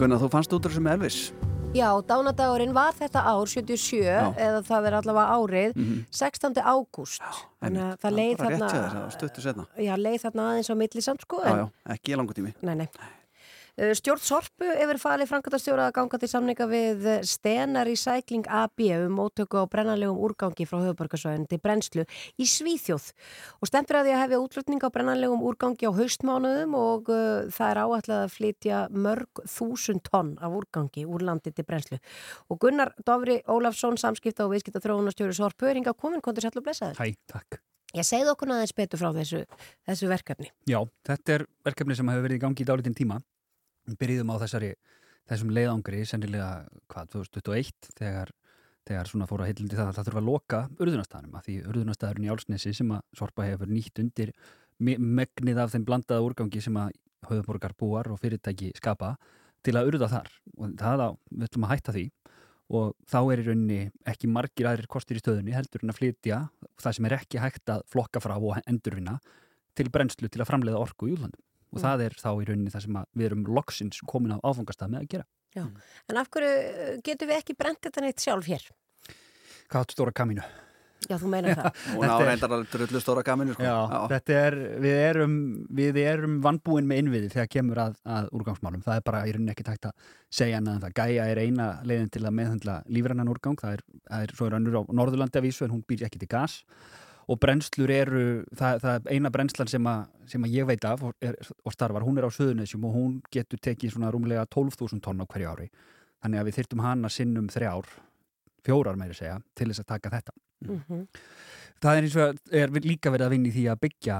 Gunnar, 0.00 0.20
þú 0.22 0.28
fannst 0.32 0.52
út 0.56 0.64
úr 0.66 0.72
þessu 0.72 0.82
með 0.86 0.96
Elvis 0.98 1.20
Já, 1.70 1.86
dánadagurinn 2.02 2.72
var 2.74 2.96
þetta 2.98 3.20
ár 3.30 3.46
77 3.46 4.00
Já. 4.02 4.32
eða 4.42 4.62
það 4.66 4.86
er 4.88 4.94
allavega 4.98 5.36
árið 5.36 5.76
Mhm. 5.76 6.00
16. 6.10 6.58
ágúst 6.66 7.22
þannig 7.62 7.84
að 7.84 7.94
það 8.02 8.16
leið 8.18 8.36
þarna 8.40 8.70
þér, 8.72 8.88
það 8.90 9.84
já, 9.86 9.94
leið 9.96 10.18
þarna 10.24 10.48
aðeins 10.50 10.70
á 10.72 10.74
milli 10.80 11.02
samt 11.04 11.20
sko 11.22 11.42
já, 11.44 11.52
já, 11.60 11.66
ekki 11.94 12.16
langur 12.18 12.34
tími 12.34 12.54
Nei, 12.62 12.74
nei. 12.74 12.88
Uh, 12.98 13.19
Stjórn 13.80 14.20
Sorpu 14.20 14.66
hefur 14.76 14.98
falið 15.00 15.30
framkvæmtastjóra 15.30 15.86
að 15.88 15.94
ganga 15.96 16.18
til 16.20 16.28
samninga 16.28 16.66
við 16.68 17.06
eh, 17.08 17.22
Stena 17.24 17.80
Recycling 17.88 18.44
AB 18.44 18.82
um 18.98 19.14
móttöku 19.16 19.56
á 19.56 19.64
brennanlegum 19.72 20.18
úrgangi 20.20 20.66
frá 20.68 20.82
höfuborgarsvæðin 20.82 21.46
til 21.48 21.60
brennslu 21.64 22.04
í 22.36 22.48
Svíþjóð 22.50 23.06
og 23.56 23.70
stempir 23.70 24.00
að 24.00 24.10
því 24.10 24.12
að 24.12 24.20
hefja 24.24 24.42
útlutning 24.44 24.84
á 24.84 24.92
brennanlegum 24.92 25.46
úrgangi 25.48 25.88
á 25.88 25.96
haustmánuðum 25.96 26.76
og 26.76 27.08
uh, 27.08 27.48
það 27.48 27.72
er 27.72 27.82
áætlað 27.86 28.26
að 28.26 28.36
flytja 28.36 28.82
mörg 28.92 29.42
þúsund 29.48 30.04
tonn 30.10 30.36
af 30.44 30.60
úrgangi 30.60 31.06
úr 31.08 31.24
landi 31.30 31.54
til 31.56 31.64
brennslu 31.64 32.02
og 32.52 32.60
Gunnar 32.60 32.92
Dofri 33.00 33.40
Ólafsson 33.48 33.96
samskipta 33.96 34.44
og 34.44 34.52
viðskipta 34.52 34.84
þróunastjóri 34.84 35.40
Sorpu 35.40 35.72
er 35.72 35.80
hinga 35.80 35.96
komin, 35.96 36.20
kontur 36.20 36.44
sætlu 36.44 36.60
blessaður. 36.66 37.00
Hæ, 37.00 37.16
takk. 37.32 37.62
Ég 37.96 38.06
segði 38.06 38.30
okkur 38.36 38.52
aðeins 38.54 38.76
betur 38.76 39.00
frá 39.00 39.10
þessu, 39.16 39.42
þessu 39.88 40.12
verkefni. 40.12 40.52
Já, 40.68 40.78
þetta 41.08 41.38
er 41.40 41.48
verkefni 41.66 41.96
sem 41.98 42.12
hefur 42.12 42.28
verið 42.28 42.38
í 42.38 42.42
gangi 42.44 42.62
í 42.62 42.68
dálítinn 42.68 42.94
tíma. 42.94 43.22
Við 43.88 43.96
byrjuðum 44.02 44.32
á 44.34 44.36
þessari, 44.42 44.70
þessum 45.30 45.52
leiðangri, 45.56 46.02
sennilega, 46.08 46.50
hvað, 46.92 47.10
2021, 47.16 47.90
þegar, 47.98 48.32
þegar 48.88 49.10
svona 49.10 49.28
fóru 49.30 49.44
að 49.44 49.52
heilindi 49.52 49.78
það 49.78 49.90
að 49.90 49.98
það 49.98 50.08
þurfa 50.10 50.22
að 50.22 50.28
loka 50.30 50.60
urðunastæðanum, 50.80 51.36
af 51.38 51.46
því 51.46 51.56
urðunastæðurinn 51.70 52.26
í 52.26 52.32
Álsnesi 52.34 52.74
sem 52.76 52.94
að 52.96 53.04
Sorpa 53.20 53.46
hefur 53.48 53.70
nýtt 53.70 54.02
undir 54.02 54.32
me- 54.78 54.98
megnið 54.98 55.62
af 55.64 55.74
þeim 55.74 55.86
blandaða 55.88 56.26
úrgangi 56.26 56.62
sem 56.64 56.80
að 56.80 56.94
höfuborgar 57.30 57.76
búar 57.78 58.08
og 58.10 58.20
fyrirtæki 58.20 58.72
skapa 58.78 59.14
til 59.64 59.76
að 59.76 59.90
urða 59.92 60.08
þar. 60.08 60.30
Og 60.56 60.72
það 60.80 61.04
á, 61.04 61.08
við 61.30 61.48
ætlum 61.50 61.66
að 61.68 61.74
hætta 61.74 61.96
því 61.96 62.06
og 62.70 62.94
þá 63.10 63.18
er 63.20 63.42
í 63.42 63.44
rauninni 63.48 63.80
ekki 64.08 64.30
margir 64.30 64.68
aðrir 64.70 64.88
kostir 64.90 65.18
í 65.18 65.22
stöðunni 65.22 65.54
heldur 65.56 65.82
en 65.82 65.90
að 65.90 65.98
flytja 65.98 66.36
það 66.80 66.96
sem 66.96 67.08
er 67.08 67.16
ekki 67.18 67.40
hægt 67.42 67.72
að 67.74 67.82
flokka 67.90 68.22
frá 68.22 68.36
og 68.38 68.60
endurvinna 68.62 69.16
til 69.74 69.88
brennslu 69.90 70.30
til 70.30 70.42
að 70.42 70.50
framleiða 70.52 70.82
orku 70.82 71.08
í 71.10 71.16
útlandum 71.16 71.42
og 71.70 71.78
Mm. 71.78 71.84
það 71.86 72.04
er 72.06 72.16
þá 72.18 72.30
í 72.34 72.46
rauninni 72.48 72.70
það 72.74 72.82
sem 72.86 72.96
að 73.00 73.04
við 73.16 73.28
erum 73.30 73.44
loksins 73.46 74.00
komin 74.06 74.34
á 74.34 74.38
áfangastað 74.42 74.90
með 74.90 75.04
að 75.04 75.10
gera. 75.14 75.26
Já. 75.54 75.64
En 76.10 76.16
af 76.20 76.30
hverju 76.30 76.50
uh, 76.56 76.96
getum 77.06 77.28
við 77.30 77.38
ekki 77.40 77.56
brent 77.58 77.80
þetta 77.82 78.00
neitt 78.04 78.20
sjálf 78.22 78.46
hér? 78.50 78.66
Hvað 79.70 79.84
áttu 79.84 79.94
stóra 79.96 80.12
kamínu? 80.14 80.42
Já, 81.08 81.16
þú 81.16 81.30
meinar 81.32 81.56
það. 81.56 81.76
Hún 81.96 82.02
á 82.04 82.12
Þetta 82.12 82.24
reyndar 82.28 82.52
alveg 82.54 82.72
drullu 82.74 83.00
stóra 83.00 83.22
gaminu 83.24 83.54
sko. 83.56 83.64
Já, 83.64 84.02
þetta 84.12 84.34
er, 84.36 84.56
við 84.84 84.96
erum, 85.00 85.36
við 85.78 85.98
erum 86.02 86.34
vannbúin 86.44 86.86
með 86.90 87.00
innviði 87.00 87.30
þegar 87.32 87.48
kemur 87.54 87.80
að, 87.86 87.94
að 88.04 88.28
úrgangsmálum. 88.36 88.82
Það 88.84 88.98
er 89.00 89.06
bara 89.06 89.22
í 89.24 89.32
rauninni 89.32 89.54
ekki 89.54 89.64
tægt 89.64 89.88
að 89.88 90.10
segja 90.28 90.58
en 90.60 90.68
það. 90.74 90.92
Gæja 91.00 91.24
er 91.32 91.40
eina 91.40 91.68
leiðin 91.88 92.12
til 92.12 92.22
að 92.28 92.36
meðhandla 92.36 92.74
lífrannan 92.92 93.32
úrgang. 93.32 93.56
Það 93.62 93.78
er, 93.78 93.84
það 94.10 94.26
er 94.26 94.34
svo 94.36 94.50
er 94.50 94.58
önnur 94.60 94.76
á 94.76 94.82
Norðurlandi 95.00 95.40
að 95.40 95.46
vísu 95.48 95.64
en 95.64 95.72
hún 95.72 95.82
býr 95.88 96.04
ekki 96.10 96.20
til 96.20 96.30
gas. 96.36 96.58
Og 97.30 97.38
brennslur 97.38 97.90
eru, 97.94 98.20
það, 98.58 98.80
það 98.82 98.94
er 99.06 99.14
eina 99.14 99.30
brennslan 99.30 99.68
sem, 99.70 99.86
að, 99.86 100.00
sem 100.32 100.42
að 100.48 100.54
ég 100.56 100.66
veit 100.66 100.84
af 100.88 101.04
og, 101.06 101.12
er, 101.22 101.36
og 101.62 101.74
starfar, 101.76 102.02
hún 102.02 102.18
er 102.18 102.26
á 102.26 102.30
Suðunisjum 102.34 102.86
og 102.88 102.96
hún 102.96 103.12
getur 103.30 103.60
tekið 103.62 103.92
svona 103.94 104.10
rúmlega 104.10 104.42
12.000 104.50 104.98
tonn 105.04 105.22
á 105.22 105.26
hverju 105.30 105.52
ári. 105.52 105.68
Þannig 106.24 106.40
að 106.42 106.48
við 106.50 106.56
þyrftum 106.58 106.82
hana 106.84 107.10
sinnum 107.12 107.46
þrjár, 107.52 107.86
fjórar 108.66 108.98
meiri 108.98 109.14
segja, 109.14 109.38
til 109.54 109.70
þess 109.70 109.84
að 109.84 109.90
taka 109.94 110.14
þetta 110.18 110.38
Mhm. 110.60 111.06
það 111.80 111.96
er 111.96 112.02
eins 112.04 112.16
og 112.20 112.40
er 112.52 112.72
líka 112.84 113.08
verið 113.08 113.24
að 113.24 113.30
vinna 113.32 113.48
í 113.48 113.52
því 113.54 113.62
að 113.72 113.78
byggja, 113.80 114.16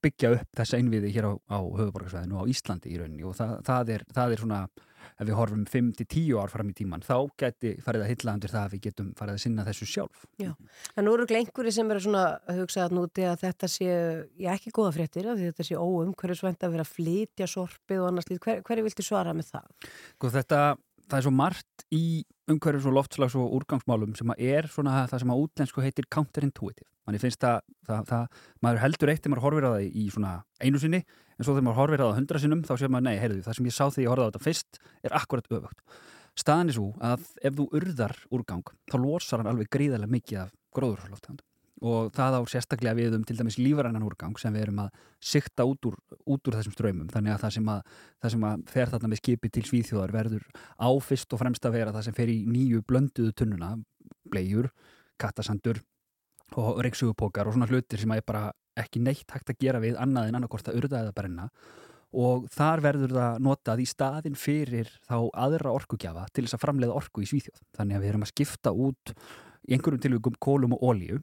byggja 0.00 0.30
upp 0.38 0.56
þessa 0.56 0.78
innviði 0.80 1.10
hér 1.12 1.26
á, 1.28 1.32
á 1.52 1.58
höfuborgarsvæðinu 1.60 2.38
og 2.38 2.46
á 2.48 2.50
Íslandi 2.54 2.88
í 2.94 2.96
rauninni 3.02 3.26
og 3.28 3.34
það, 3.36 3.52
það, 3.66 3.90
er, 3.92 4.04
það 4.16 4.32
er 4.32 4.40
svona 4.40 4.60
ef 5.18 5.28
við 5.28 5.38
horfum 5.38 5.64
5-10 5.70 6.32
ár 6.40 6.52
fram 6.52 6.70
í 6.70 6.76
tíman 6.76 7.04
þá 7.04 7.16
geti 7.40 7.74
farið 7.84 8.06
að 8.06 8.12
hylla 8.14 8.36
undir 8.38 8.54
það 8.54 8.64
að 8.64 8.76
við 8.76 8.84
getum 8.88 9.12
farið 9.18 9.38
að 9.38 9.44
sinna 9.44 9.66
þessu 9.68 9.90
sjálf 9.90 10.26
En 10.94 11.06
nú 11.06 11.14
eru 11.16 11.26
einhverju 11.38 11.72
sem 11.74 11.90
eru 11.90 12.02
svona 12.04 12.24
að 12.48 12.60
hugsa 12.62 12.84
að 12.86 12.96
núti 12.98 13.24
að 13.26 13.44
þetta 13.44 13.70
sé, 13.70 13.90
já 14.40 14.50
ekki 14.54 14.72
góða 14.74 14.94
fréttir, 14.96 15.28
af 15.28 15.38
því 15.38 15.50
þetta 15.50 15.66
sé 15.68 15.78
óumhverjusvænt 15.80 16.66
að 16.66 16.74
vera 16.76 16.86
að 16.86 16.92
flytja 16.94 17.48
sorpið 17.50 18.02
og 18.02 18.10
annars. 18.10 18.30
Hver, 18.30 18.62
hverju 18.66 18.86
viltu 18.86 19.06
svara 19.06 19.34
með 19.36 19.52
það? 19.54 19.88
Sko 20.16 20.32
þetta, 20.34 20.60
það 21.08 21.18
er 21.18 21.26
svo 21.26 21.32
margt 21.34 21.84
í 21.94 22.04
umhverfis 22.50 22.88
og 22.88 22.96
loftslags 22.98 23.36
og 23.40 23.52
úrgangsmálum 23.58 24.14
sem 24.18 24.32
að 24.34 24.42
er 24.44 24.68
svona 24.72 25.04
það 25.10 25.22
sem 25.22 25.34
að 25.34 25.44
útlensku 25.44 25.84
heitir 25.84 26.08
counterintuitive. 26.12 26.88
Manni 27.04 27.20
finnst 27.20 27.42
það, 27.44 27.60
það, 27.84 28.02
það, 28.08 28.42
maður 28.64 28.82
heldur 28.84 29.12
eitt 29.12 29.22
þegar 29.22 29.34
maður 29.34 29.44
horfir 29.44 29.68
á 29.68 29.70
það 29.74 29.86
í 30.00 30.04
svona 30.14 30.34
einu 30.64 30.80
sinni, 30.80 31.00
en 31.36 31.44
svo 31.44 31.52
þegar 31.52 31.66
maður 31.68 31.80
horfir 31.82 32.04
á 32.04 32.06
það 32.06 32.18
hundra 32.18 32.42
sinnum, 32.44 32.64
þá 32.64 32.74
sér 32.80 32.92
maður, 32.94 33.06
nei, 33.08 33.20
heyrðu, 33.20 33.44
það 33.44 33.58
sem 33.58 33.68
ég 33.68 33.76
sá 33.76 33.84
þegar 33.84 34.04
ég 34.04 34.12
horfði 34.12 34.24
á 34.24 34.28
þetta 34.30 34.44
fyrst 34.48 34.80
er 35.04 35.16
akkurat 35.20 35.50
öfugt. 35.58 35.82
Staðan 36.34 36.72
er 36.72 36.78
svo 36.78 36.90
að 37.04 37.26
ef 37.44 37.58
þú 37.58 37.68
urðar 37.78 38.16
úrgang, 38.34 38.76
þá 38.90 38.96
losar 39.04 39.42
hann 39.42 39.52
alveg 39.52 39.68
gríðarlega 39.76 40.16
mikið 40.16 40.40
af 40.46 40.54
gróðurhaldtegundum 40.74 41.53
og 41.84 42.10
það 42.16 42.38
á 42.38 42.40
sérstaklega 42.48 42.96
við 42.96 43.16
um 43.18 43.24
til 43.28 43.36
dæmis 43.36 43.58
lífarannan 43.60 44.04
úrgang 44.06 44.38
sem 44.40 44.54
við 44.54 44.66
erum 44.66 44.82
að 44.86 45.00
sikta 45.20 45.66
út 45.68 45.88
úr, 45.90 45.98
út 46.24 46.48
úr 46.48 46.56
þessum 46.56 46.74
ströymum 46.76 47.10
þannig 47.12 47.34
að 47.34 47.42
það 47.44 47.54
sem 47.58 47.70
að, 47.74 47.94
það 48.22 48.34
sem 48.34 48.46
að 48.48 48.66
fer 48.72 48.92
þarna 48.94 49.10
með 49.12 49.20
skipi 49.20 49.50
til 49.52 49.64
Svíþjóðar 49.68 50.14
verður 50.14 50.46
á 50.80 50.88
fyrst 51.04 51.36
og 51.36 51.42
fremst 51.42 51.68
að 51.68 51.76
vera 51.76 51.94
það 51.94 52.06
sem 52.08 52.16
fer 52.16 52.32
í 52.32 52.38
nýju 52.48 52.84
blönduðu 52.88 53.34
tunnuna 53.36 53.74
blegjur, 54.32 54.70
kattasandur 55.20 55.82
og 56.60 56.80
reiksugupókar 56.84 57.48
og 57.48 57.56
svona 57.56 57.68
hlutir 57.68 58.00
sem 58.00 58.12
er 58.14 58.24
bara 58.24 58.48
ekki 58.78 59.02
neitt 59.02 59.28
hægt 59.30 59.52
að 59.52 59.60
gera 59.60 59.82
við 59.82 59.98
annað 60.00 60.30
en 60.30 60.38
annarkort 60.40 60.70
að 60.70 60.80
urða 60.80 61.02
eða 61.04 61.16
brenna 61.16 61.48
og 62.14 62.46
þar 62.54 62.82
verður 62.84 63.14
það 63.16 63.38
notað 63.42 63.82
í 63.82 63.86
staðin 63.90 64.38
fyrir 64.38 64.90
þá 65.04 65.16
aðra 65.44 65.74
orkugjafa 65.74 66.28
til 66.32 66.46
þess 66.46 66.56
að 66.56 66.62
framleiða 66.62 66.98
orku 66.98 67.24
í 67.24 67.28
Svíþjóð. 67.28 67.62
Þannig 67.74 67.96
að 67.96 68.04
við 68.04 68.12
erum 68.12 68.26
að 68.26 68.30
skipta 68.30 68.72
út 68.86 69.14
í 69.64 69.74
einhverjum 69.74 70.02
tilvíkum 70.04 70.36
kólum 70.38 70.76
og 70.76 70.84
ólíu 70.84 71.18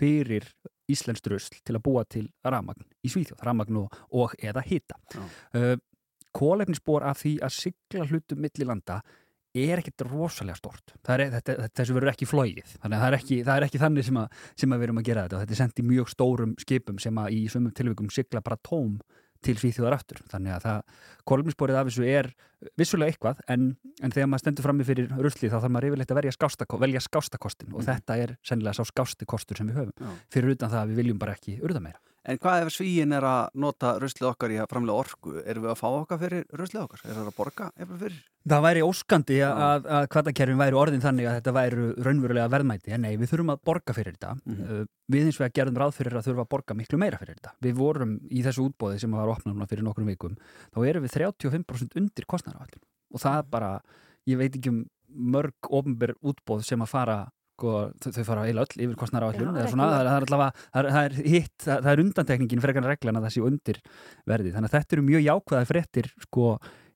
fyrir 0.00 0.46
Íslensk 0.90 1.24
drusl 1.24 1.58
til 1.64 1.76
að 1.78 1.84
búa 1.86 2.04
til 2.04 2.26
ramagn 2.44 2.84
í 3.04 3.10
Svíþjóð, 3.12 3.42
ramagn 3.46 3.78
og, 3.80 3.98
og 4.12 4.34
eða 4.36 4.64
hita. 4.66 4.98
Uh, 5.56 5.76
kólefnisbor 6.34 7.06
af 7.06 7.22
því 7.22 7.38
að 7.46 7.54
sigla 7.56 8.08
hlutum 8.10 8.42
milli 8.44 8.66
landa 8.68 8.98
er 9.54 9.78
ekkert 9.78 10.02
rosalega 10.08 10.58
stort. 10.58 10.96
Er, 11.06 11.28
þetta, 11.36 11.68
þessu 11.78 11.94
verður 11.94 12.10
ekki 12.10 12.26
flóið. 12.26 12.72
Þannig 12.82 12.96
að 12.96 13.04
það 13.04 13.08
er 13.08 13.16
ekki, 13.20 13.36
það 13.46 13.56
er 13.56 13.66
ekki 13.68 13.80
þannig 13.84 14.06
sem, 14.08 14.16
að, 14.18 14.40
sem 14.60 14.74
að 14.74 14.80
við 14.80 14.88
erum 14.88 15.00
að 15.00 15.08
gera 15.08 15.26
þetta. 15.26 15.42
Þetta 15.44 15.54
er 15.54 15.60
sendt 15.60 15.78
í 15.78 15.84
mjög 15.86 16.10
stórum 16.10 16.56
skipum 16.60 16.98
sem 17.02 17.20
að 17.22 17.36
í 17.36 17.44
svömmum 17.52 17.76
tilvíkum 17.78 18.10
sigla 18.12 18.42
bara 18.44 18.58
tóm 18.66 18.96
til 19.44 19.56
svíþjóðar 19.60 19.96
aftur. 19.98 20.22
Þannig 20.32 20.56
að 20.56 20.64
það, 20.64 20.94
kólefnisborið 21.30 21.80
af 21.80 21.90
þessu 21.90 22.06
er 22.08 22.30
vissulega 22.80 23.12
eitthvað 23.12 23.42
en, 23.52 23.68
en 24.00 24.14
þegar 24.14 24.30
maður 24.32 24.44
stendur 24.44 24.66
frammi 24.66 24.86
fyrir 24.88 25.12
rusli 25.20 25.50
þá 25.52 25.58
þarf 25.58 25.74
maður 25.74 25.90
yfirleitt 25.90 26.14
að 26.14 26.20
velja, 26.20 26.34
skástakostin, 26.38 26.84
velja 26.86 27.04
skástakostin 27.04 27.76
og 27.76 27.86
þetta 27.86 28.18
er 28.24 28.34
sennilega 28.46 28.78
sá 28.78 28.88
skásti 28.88 29.28
kostur 29.28 29.60
sem 29.60 29.68
við 29.68 29.82
höfum. 29.82 29.94
Já. 30.00 30.16
Fyrir 30.32 30.56
utan 30.56 30.72
það 30.72 30.80
að 30.80 30.92
við 30.92 31.02
viljum 31.02 31.20
bara 31.20 31.36
ekki 31.36 31.58
urða 31.60 31.84
meira. 31.84 32.00
En 32.24 32.38
hvað 32.40 32.62
ef 32.64 32.72
svíin 32.72 33.12
er 33.12 33.24
að 33.28 33.58
nota 33.60 33.94
ruslið 34.00 34.30
okkar 34.30 34.52
í 34.54 34.56
að 34.62 34.70
framlega 34.70 35.02
orku? 35.02 35.34
Erum 35.44 35.66
við 35.66 35.72
að 35.74 35.80
fá 35.80 35.88
okkar 35.90 36.20
fyrir 36.22 36.46
ruslið 36.56 36.82
okkar? 36.86 37.02
Er 37.04 37.18
það 37.18 37.26
að 37.28 37.36
borga 37.36 37.66
eitthvað 37.74 38.04
fyrir? 38.04 38.22
Það 38.48 38.64
væri 38.64 38.84
óskandi 38.84 39.36
að, 39.44 39.60
að, 39.66 39.88
að 39.98 40.06
kvartakerfin 40.14 40.60
væri 40.60 40.78
orðin 40.80 41.04
þannig 41.04 41.28
að 41.28 41.36
þetta 41.38 41.54
væri 41.58 41.84
raunverulega 42.06 42.52
verðmæti, 42.54 42.94
en 42.96 43.04
nei, 43.04 43.12
við 43.20 43.30
þurfum 43.32 43.52
að 43.54 43.62
borga 43.68 43.96
fyrir 43.96 44.16
þetta. 44.16 44.32
Mhm. 44.44 44.64
Uh, 44.64 44.90
Við 45.12 45.26
eins 45.28 45.36
og 45.36 45.44
að 45.44 45.56
gerðum 45.58 45.76
ráð 45.82 45.90
fyrir 45.98 46.14
að 46.16 46.28
þurfa 46.30 46.44
að 46.46 46.52
borga 46.54 46.74
miklu 46.78 46.98
meira 47.02 47.18
fyrir 47.20 47.36
þetta. 47.36 47.50
Við 47.60 47.74
vorum 47.76 48.14
í 48.32 48.40
þessu 48.46 48.62
útbóði 48.70 49.02
sem 49.02 49.12
var 49.12 49.32
opnað 49.34 49.52
núna 49.52 49.66
fyrir 49.68 49.84
nokkrum 49.84 50.08
vikum, 50.08 50.38
þá 50.72 50.78
erum 50.88 51.04
við 51.04 51.12
35% 51.18 51.98
undir 52.00 52.24
kostnæraallin. 52.24 52.80
Og 53.12 53.20
það 53.20 53.36
er 53.42 53.50
bara, 53.52 53.68
ég 54.32 54.40
veit 54.40 54.56
ekki 54.56 54.72
um 54.72 54.78
mörg 55.34 55.68
ofnbyr 55.68 56.14
útbóð 56.24 56.64
sem 56.64 56.80
að 56.80 56.90
fara 56.90 57.18
sko, 57.54 57.74
þau, 58.04 58.22
fara 58.28 58.44
eiginlega 58.44 58.66
öll 58.68 58.84
yfir 58.84 58.94
ekki 59.64 59.74
svona, 59.74 59.88
mörg. 59.88 59.94
það, 59.94 60.04
er- 60.04 60.12
það 60.12 60.28
allavega, 60.28 60.64
það 60.74 60.84
er, 60.84 60.92
það 60.94 61.18
hitt, 61.34 61.58
það, 61.64 61.90
er 61.94 62.04
undantekningin 62.04 62.64
frekar 62.64 62.82
en 62.84 62.90
reglan 62.92 63.20
að 63.20 63.26
það 63.28 63.34
sé 63.36 63.44
undir 63.48 63.82
verði. 64.26 64.54
Þannig 64.54 64.70
að 64.72 64.78
þetta 64.78 64.98
eru 64.98 65.06
mjög 65.08 65.28
jákvæða 65.28 65.68
fréttir 65.70 66.10
sko 66.26 66.48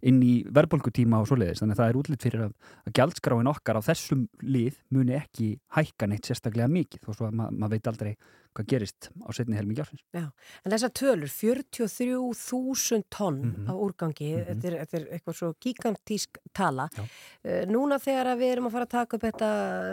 inn 0.09 0.21
í 0.23 0.35
verðbólkutíma 0.55 1.19
og 1.19 1.27
svoleiðis 1.27 1.59
þannig 1.63 1.75
að 1.75 1.81
það 1.83 1.89
er 1.91 1.97
útlitt 1.99 2.23
fyrir 2.23 2.43
að, 2.45 2.53
að 2.87 2.93
gjaldskráin 2.99 3.51
okkar 3.51 3.79
á 3.79 3.89
þessum 3.89 4.21
lið 4.47 4.77
muni 4.95 5.17
ekki 5.19 5.49
hækka 5.75 6.07
neitt 6.07 6.29
sérstaklega 6.29 6.71
mikið 6.71 7.09
og 7.11 7.17
svo 7.19 7.27
að 7.27 7.35
ma 7.41 7.49
maður 7.51 7.73
veit 7.75 7.91
aldrei 7.91 8.13
hvað 8.59 8.67
gerist 8.73 9.09
á 9.23 9.31
setni 9.33 9.55
helmingi 9.57 9.81
ársins. 9.85 10.03
Já, 10.13 10.27
en 10.67 10.73
þessar 10.75 10.91
tölur, 10.99 11.31
43.000 11.31 13.05
tonn 13.11 13.39
Mhm. 13.39 13.69
af 13.71 13.77
úrgangi, 13.77 14.31
þetta, 14.47 14.65
er, 14.65 14.77
þetta 14.85 14.95
er 14.99 15.07
eitthvað 15.15 15.37
svo 15.39 15.55
gigantísk 15.63 16.39
tala. 16.55 16.89
Já. 16.97 17.03
Uh, 17.45 17.65
núna 17.71 17.99
þegar 18.03 18.37
við 18.39 18.53
erum 18.53 18.67
að 18.69 18.73
fara 18.73 18.87
að 18.87 18.95
taka 18.97 19.17
upp 19.17 19.23
þetta 19.29 19.49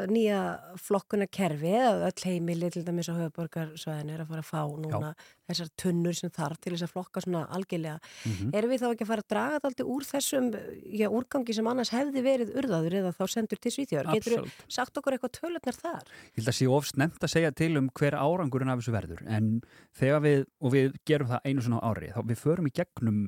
nýja 0.10 0.40
flokkuna 0.82 1.28
kerfi, 1.30 1.72
eða 1.78 2.10
öll 2.10 2.24
heimili 2.26 2.72
til 2.72 2.84
dæmis 2.84 3.10
á 3.10 3.16
höfuborgarsvæðinu 3.20 4.14
er 4.16 4.24
að 4.26 4.28
fara 4.28 4.42
að 4.42 4.50
fá 4.50 4.64
núna 4.82 5.16
þessar 5.46 5.70
tunnur 5.78 6.16
sem 6.18 6.30
þarf 6.34 6.58
til 6.60 6.74
þess 6.74 6.88
að 6.88 6.94
flokka 6.96 7.22
svona 7.22 7.46
algjörlega. 7.54 8.00
Mhm. 8.26 8.52
Erum 8.56 8.70
við 8.72 8.82
þá 8.82 8.88
ekki 8.96 9.06
að 9.06 9.12
fara 9.14 9.22
að 9.22 9.30
draga 9.30 9.60
þetta 9.60 9.70
aldrei 9.70 9.86
úr 9.94 10.04
þessum 10.10 10.46
já, 10.90 11.08
úrgangi 11.10 11.54
sem 11.54 11.68
annars 11.68 11.90
hefði 11.94 12.22
verið 12.26 12.56
urðaður 12.58 12.94
eða 13.02 13.14
þá 13.14 13.24
sendur 13.30 13.60
til 13.62 13.72
Svíþjóðar? 13.72 14.14
Getur 14.16 14.40
Absolutt. 14.42 14.66
sagt 14.68 14.98
okkur 14.98 15.14
eitthvað 15.14 15.36
tölurnar 15.38 15.78
þar? 15.78 16.04
Ég 16.34 16.42
held 16.42 16.48
að 16.50 16.58
sé 16.58 16.68
of 16.72 16.86
snemt 16.90 17.20
að 17.22 17.30
segja 17.36 17.52
til 17.56 17.78
um 17.78 17.90
hver 17.94 18.14
árangurinn 18.56 18.72
af 18.72 18.82
þessu 18.82 18.94
verður. 18.96 19.24
En 19.28 19.62
þegar 19.96 20.22
við, 20.24 20.46
og 20.62 20.74
við 20.74 20.96
gerum 21.06 21.30
það 21.30 21.46
einu 21.46 21.62
svona 21.66 21.82
ári, 21.84 22.12
þá 22.14 22.22
við 22.26 22.40
förum 22.40 22.70
í 22.70 22.74
gegnum 22.76 23.20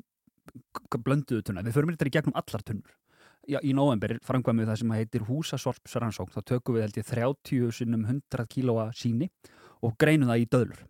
blönduðu 1.03 1.43
tunna, 1.43 1.63
við 1.63 1.75
förum 1.75 1.91
þetta 1.93 2.07
í 2.07 2.15
gegnum 2.15 2.38
allar 2.38 2.63
tunnur. 2.63 2.97
Já, 3.47 3.59
í 3.63 3.71
november 3.75 4.17
framkvæmum 4.28 4.63
við 4.63 4.69
það 4.71 4.80
sem 4.82 4.93
heitir 4.97 5.25
húsasorpsrannsókn, 5.28 6.34
þá 6.36 6.41
tökum 6.43 6.75
við 6.75 6.84
held 6.84 6.99
ég 6.99 7.07
30 7.07 7.71
sinnum 7.78 8.03
100 8.03 8.47
kílóa 8.51 8.89
síni 8.95 9.30
og 9.84 9.95
greinum 9.99 10.32
það 10.32 10.43
í 10.43 10.47
döðlur. 10.51 10.86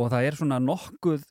Og 0.00 0.08
það 0.12 0.28
er 0.28 0.38
svona 0.38 0.60
nokkuð, 0.62 1.26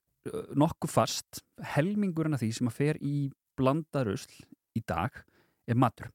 nokkuð 0.54 0.94
fast. 0.94 1.42
Helmingurinn 1.74 2.38
af 2.38 2.44
því 2.44 2.52
sem 2.60 2.70
að 2.70 2.78
fer 2.78 3.02
í 3.02 3.32
blanda 3.58 4.06
rusl 4.06 4.44
í 4.78 4.84
dag 4.86 5.18
er 5.66 5.80
matur 5.82 6.12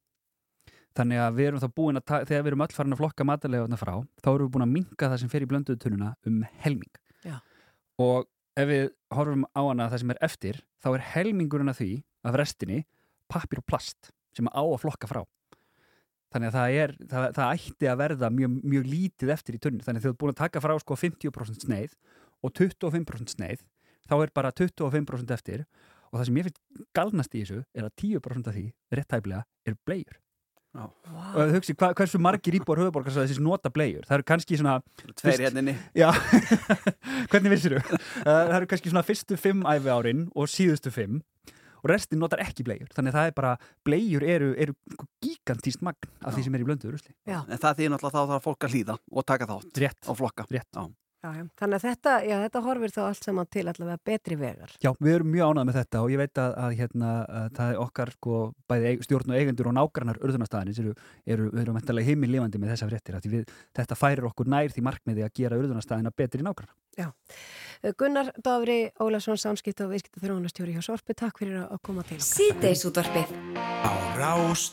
þannig 0.97 1.21
að 1.21 1.37
við 1.37 1.51
erum 1.51 1.63
þá 1.63 1.69
búin 1.77 2.01
að 2.01 2.07
þegar 2.29 2.45
við 2.45 2.51
erum 2.53 2.65
öll 2.65 2.75
farin 2.77 2.97
að 2.97 3.03
flokka 3.03 3.27
matarlega 3.29 3.79
frá 3.81 3.93
þá 4.23 4.31
erum 4.33 4.47
við 4.47 4.53
búin 4.55 4.67
að 4.67 4.73
minka 4.73 5.11
það 5.11 5.21
sem 5.23 5.33
fer 5.33 5.45
í 5.45 5.49
blönduðu 5.51 5.83
tunnuna 5.83 6.15
um 6.29 6.43
helming. 6.65 7.01
Já. 7.27 7.41
og 8.01 8.29
ef 8.57 8.69
við 8.71 8.85
horfum 9.13 9.47
á 9.53 9.63
hana 9.67 9.89
það 9.93 10.03
sem 10.03 10.13
er 10.15 10.21
eftir 10.25 10.61
þá 10.85 10.91
er 10.93 11.07
helmingurinn 11.15 11.73
af 11.73 11.81
því 11.81 11.91
af 12.27 12.37
restinni 12.41 12.85
pappir 13.33 13.61
og 13.61 13.67
plast 13.69 14.13
sem 14.37 14.49
á 14.49 14.63
að 14.63 14.81
flokka 14.83 15.09
frá. 15.11 15.23
Þannig 16.35 16.51
að 16.51 16.57
það, 16.57 16.77
er, 16.83 16.93
það, 17.11 17.27
það 17.39 17.53
ætti 17.55 17.89
að 17.89 17.99
verða 18.03 18.31
mjög, 18.35 18.57
mjög 18.67 18.89
lítið 18.91 19.33
eftir 19.33 19.57
í 19.57 19.61
tunni 19.63 19.85
þannig 19.85 20.03
að 20.03 20.07
þú 20.07 20.13
ert 20.13 20.21
búin 20.21 20.35
að 20.35 20.41
taka 20.43 20.63
frá 20.65 20.75
sko 20.83 20.99
50% 20.99 21.67
sneið 21.69 21.97
og 22.45 22.53
25% 22.59 23.37
sneið 23.37 23.65
þá 24.07 24.17
er 24.19 24.33
bara 24.35 24.53
25% 24.53 25.35
eftir. 25.37 25.67
Og 26.13 26.21
það 26.21 26.29
sem 26.29 26.39
ég 26.39 26.47
finnst 26.47 26.85
galnast 26.95 27.35
í 27.35 27.43
þessu 27.43 27.63
er 27.75 27.89
að 27.89 27.97
10% 27.99 28.51
af 28.51 28.55
því, 28.55 28.67
réttæflega, 28.95 29.43
er 29.67 29.79
bleiur 29.89 30.21
Já. 30.77 30.87
og 31.41 31.53
hugsi, 31.57 31.75
hva, 31.79 31.93
hversu 31.97 32.19
margir 32.21 32.57
íbúar 32.59 32.83
höfuborgarsæðis 32.85 33.39
nota 33.41 33.71
bleiur, 33.73 34.05
það 34.09 34.19
eru 34.19 34.27
kannski 34.29 34.59
svona 34.61 34.75
Tveir 35.17 35.41
fyrst- 35.41 35.61
inni. 35.63 35.75
Já, 36.03 36.11
hvernig 37.33 37.55
vissir 37.55 37.77
þú? 37.79 38.01
Það 38.27 38.53
eru 38.59 38.69
kannski 38.73 38.93
svona 38.93 39.07
fyrstu 39.07 39.39
fimm 39.41 39.65
æfi 39.69 39.93
árin 39.93 40.27
og 40.37 40.51
síðustu 40.53 40.93
fimm 40.95 41.23
og 41.83 41.91
restin 41.93 42.19
notar 42.21 42.41
ekki 42.43 42.65
bleiur 42.67 42.89
þannig 42.97 43.13
að 43.15 43.19
það 43.21 43.31
er 43.31 43.35
bara, 43.37 43.55
bleiur 43.87 44.25
eru, 44.27 44.53
eru 44.59 44.75
gigantíst 45.23 45.83
magn 45.87 46.09
af 46.25 46.35
því 46.37 46.47
sem 46.47 46.57
er 46.59 46.65
í 46.65 46.69
Já. 47.27 47.41
En 47.47 47.59
það 47.63 47.81
þýðir 47.81 47.93
náttúrulega 47.95 48.17
þá 48.17 48.33
þarf 48.35 48.47
fólk 48.51 48.67
að 48.69 48.77
hlýða 48.77 48.97
og 49.13 49.27
taka 49.27 49.47
þátt 49.51 49.83
Rétt. 49.85 50.01
og 50.11 50.19
flokka. 50.21 50.47
Rétt. 50.51 50.81
Já. 51.27 51.33
Já, 51.35 51.41
já. 51.41 51.47
Þannig 51.59 51.77
að 51.77 51.85
þetta, 51.87 52.13
já, 52.27 52.37
þetta 52.45 52.61
horfir 52.67 52.93
þá 52.95 53.01
allt 53.07 53.27
saman 53.27 53.49
til 53.51 53.65
allavega 53.67 53.99
betri 54.07 54.37
vegar. 54.39 54.75
Já, 54.83 54.91
við 55.03 55.15
erum 55.17 55.31
mjög 55.33 55.51
ánægð 55.51 55.67
með 55.69 55.79
þetta 55.81 56.03
og 56.03 56.13
ég 56.13 56.21
veit 56.21 56.41
að, 56.43 56.55
að, 56.63 56.75
hérna, 56.81 57.13
að 57.41 57.49
það 57.57 57.73
er 57.73 57.81
okkar 57.83 58.13
sko, 58.15 58.41
bæði 58.71 58.93
stjórn 59.07 59.33
og 59.33 59.39
eigendur 59.41 59.71
og 59.71 59.77
nágrannar 59.77 60.21
urðunarstaðanis 60.23 60.81
eru, 60.83 60.95
eru, 61.27 61.49
við 61.55 61.63
erum 61.65 61.79
mentalega 61.81 62.11
heimil 62.11 62.31
lifandi 62.35 62.63
með 62.63 62.75
þessa 62.75 62.91
fréttir 62.91 63.19
af 63.19 63.25
því 63.25 63.33
við, 63.35 63.55
þetta 63.81 63.99
færir 63.99 64.29
okkur 64.31 64.53
nær 64.55 64.75
því 64.75 64.87
markmiði 64.87 65.27
að 65.27 65.35
gera 65.41 65.61
urðunarstaðina 65.63 66.15
betri 66.15 66.47
nágrannar. 66.47 66.77
Já. 66.97 67.11
Gunnar 68.01 68.31
Dofri 68.41 68.79
Ólason, 69.03 69.41
samskipt 69.41 69.83
og 69.85 69.93
viðskipt 69.93 70.23
þróunastjóri 70.23 70.77
hjá 70.77 70.85
Sorpi, 70.87 71.17
takk 71.19 71.43
fyrir 71.43 71.67
að 71.67 71.83
koma 71.83 72.07
til 72.07 72.21
okkar. 72.21 72.31
Síðdeis 72.31 72.87
útvarpið 72.89 73.29
Á 73.57 73.93
Rás 74.17 74.71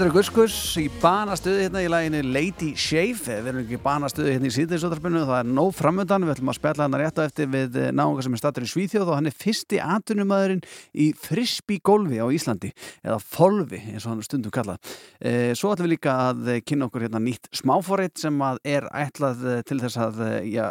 Þetta 0.00 0.08
eru 0.08 0.16
Guskus 0.16 0.54
í 0.80 0.86
banastuði 1.02 1.66
hérna 1.66 1.80
í 1.84 1.88
læginu 1.92 2.20
Lady 2.32 2.70
Shave. 2.72 3.20
Við 3.20 3.48
erum 3.50 3.58
ekki 3.60 3.76
í 3.76 3.80
banastuði 3.84 4.30
hérna 4.32 4.48
í 4.48 4.52
síðdeisóttarpinu. 4.54 5.26
Það 5.28 5.40
er 5.42 5.50
nóg 5.58 5.74
framöndan. 5.76 6.24
Við 6.24 6.32
ætlum 6.32 6.48
að 6.48 6.56
spjalla 6.56 6.86
hann 6.86 6.96
rétt 6.96 7.18
á 7.20 7.22
eftir 7.26 7.50
við 7.52 7.76
náunga 7.92 8.24
sem 8.24 8.32
er 8.32 8.40
stattur 8.40 8.64
í 8.64 8.70
Svíþjóð 8.72 9.10
og 9.10 9.18
hann 9.18 9.28
er 9.28 9.36
fyrsti 9.36 9.76
atvinnumæðurinn 9.84 10.62
í 11.04 11.10
frisbee-golfi 11.20 12.16
á 12.16 12.32
Íslandi 12.32 12.70
eða 13.04 13.18
folvi 13.20 13.82
eins 13.90 14.06
og 14.06 14.14
hann 14.14 14.24
stundum 14.24 14.54
kallað. 14.56 14.80
Eh, 15.20 15.52
Svo 15.52 15.74
ætlum 15.74 15.90
við 15.90 15.92
líka 15.98 16.16
að 16.30 16.48
kynna 16.64 16.88
okkur 16.88 17.04
hérna 17.04 17.20
nýtt 17.20 17.52
smáforrið 17.60 18.24
sem 18.24 18.40
að 18.40 18.62
er 18.72 18.88
ætlað 19.02 19.44
eh, 19.44 19.60
til 19.68 19.82
þess 19.84 20.00
að 20.00 20.24
eh, 20.30 20.48
já, 20.54 20.64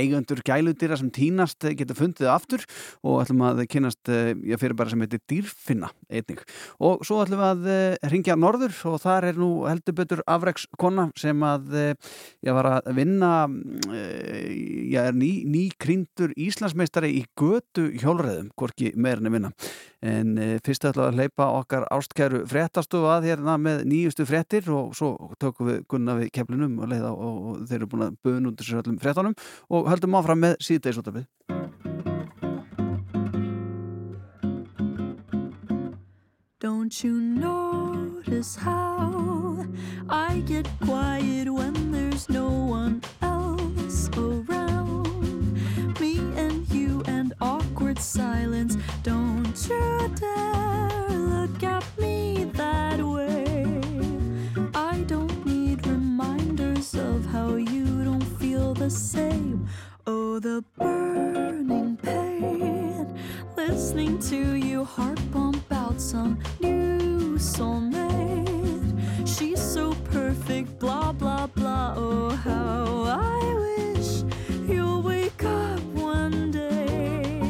eigundur 0.00 0.40
gæludýra 0.48 0.96
sem 0.96 1.12
tínast 1.12 1.60
eh, 1.68 1.76
getur 1.76 2.00
fundið 2.00 2.32
aftur 2.32 2.64
og 3.04 3.20
ætlum 3.20 3.44
að 3.50 3.66
kynast 3.68 4.08
eh, 4.08 4.32
einnig. 6.10 6.42
Og 6.82 7.04
svo 7.06 7.20
ætlum 7.24 7.40
við 7.40 7.46
að 7.48 7.68
eh, 7.72 8.10
ringja 8.12 8.36
norður 8.38 8.74
og 8.92 9.00
þar 9.02 9.28
er 9.30 9.40
nú 9.40 9.50
heldur 9.66 9.96
betur 9.98 10.22
afrekskona 10.30 11.08
sem 11.18 11.42
að 11.46 11.76
eh, 11.80 12.12
ég 12.46 12.56
var 12.56 12.70
að 12.76 12.90
vinna 12.96 13.32
eh, 13.90 14.52
ég 14.92 15.10
er 15.10 15.16
ný, 15.16 15.30
ný 15.48 15.66
krýndur 15.80 16.34
Íslandsmeistari 16.36 17.12
í 17.18 17.24
götu 17.38 17.88
hjólreðum, 18.00 18.52
hvorki 18.58 18.92
meirin 18.96 19.30
að 19.30 19.38
vinna 19.38 19.52
en 20.06 20.36
fyrst 20.62 20.84
ætlum 20.86 21.06
við 21.06 21.08
að 21.08 21.20
hleypa 21.20 21.46
okkar 21.56 21.86
ástkæru 21.90 22.42
fréttastofu 22.46 23.08
að 23.10 23.30
hérna 23.30 23.56
með 23.58 23.82
nýjustu 23.90 24.26
fréttir 24.28 24.68
og 24.70 24.94
svo 24.94 25.32
tökum 25.42 25.72
við 25.72 25.82
gunna 25.90 26.18
við 26.20 26.32
keflinum 26.36 26.78
og, 26.84 26.96
og, 27.16 27.60
þeir 27.66 27.80
eru 27.80 27.92
búin 27.94 28.08
að 28.10 28.50
út 28.52 28.60
þessu 28.60 28.80
öllum 28.84 29.02
fréttanum 29.02 29.38
og 29.72 29.90
höldum 29.90 30.18
áfram 30.20 30.44
með 30.46 30.58
síðdeisóttabið 30.68 31.55
Don't 36.86 37.02
you 37.02 37.20
notice 37.20 38.54
how 38.54 39.66
I 40.08 40.38
get 40.46 40.68
quiet 40.84 41.52
when 41.52 41.90
there's 41.90 42.28
no 42.28 42.48
one 42.48 43.02
else 43.22 44.08
around? 44.16 45.58
Me 45.98 46.18
and 46.36 46.64
you 46.70 47.02
and 47.08 47.34
awkward 47.40 47.98
silence. 47.98 48.76
Don't 49.02 49.68
you 49.68 50.14
dare 50.14 51.08
look 51.08 51.60
at 51.64 51.84
me 51.98 52.44
that 52.54 53.00
way. 53.00 53.80
I 54.72 55.00
don't 55.08 55.44
need 55.44 55.84
reminders 55.88 56.94
of 56.94 57.26
how 57.26 57.56
you 57.56 58.04
don't 58.04 58.28
feel 58.38 58.74
the 58.74 58.90
same. 58.90 59.66
Oh, 60.06 60.38
the 60.38 60.62
burning 60.78 61.96
pain. 61.96 62.85
Listening 63.68 64.20
to 64.20 64.54
you 64.54 64.84
heart 64.84 65.18
pump 65.32 65.72
out 65.72 66.00
some 66.00 66.38
new 66.60 67.36
soulmate. 67.36 68.86
She's 69.26 69.60
so 69.60 69.92
perfect, 70.04 70.78
blah, 70.78 71.10
blah, 71.10 71.48
blah. 71.48 71.94
Oh, 71.96 72.30
how 72.30 73.02
I 73.06 73.42
wish 73.64 74.22
you'll 74.68 75.02
wake 75.02 75.42
up 75.42 75.80
one 75.94 76.52
day. 76.52 77.40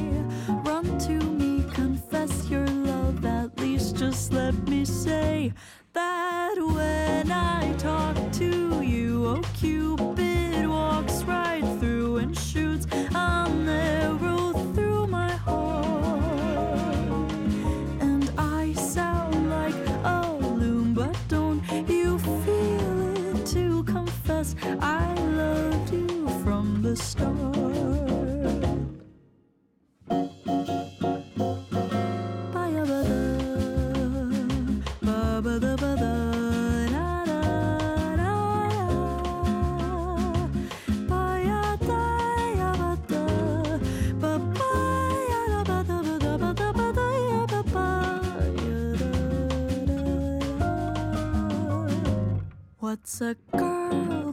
Run 0.64 0.98
to 1.00 1.20
me, 1.20 1.62
confess 1.74 2.48
your 2.48 2.66
love. 2.66 3.22
At 3.26 3.58
least 3.60 3.96
just 3.96 4.32
let 4.32 4.54
me 4.66 4.86
say 4.86 5.52
that 5.92 6.56
when 6.58 7.30
I 7.30 7.74
talk 7.74 8.16
to 8.32 8.80
you, 8.80 9.26
oh, 9.26 9.42
Cupid 9.54 10.66
walks 10.66 11.24
right 11.24 11.64
through 11.78 12.16
and 12.16 12.36
shoots 12.36 12.86
arrow 13.14 14.18
through 14.18 14.35
I 24.80 25.14
loved 25.14 25.92
you 25.92 26.28
from 26.44 26.82
the 26.82 26.96
start? 26.96 27.56
What's 52.78 53.20
a 53.20 53.36
girl 53.56 54.32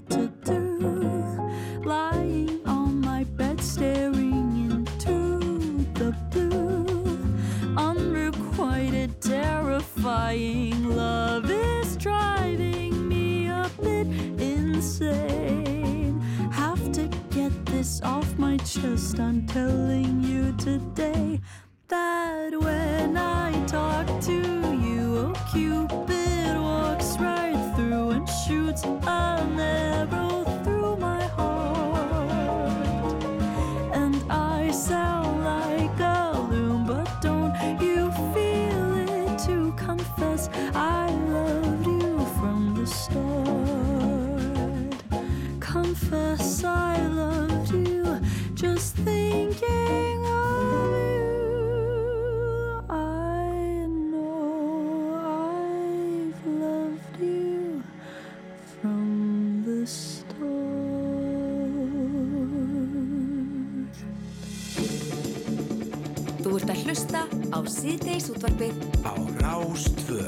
síðdeis 67.73 68.27
útvarpið 68.33 68.77
Á 69.01 69.13
Rástvö 69.41 70.27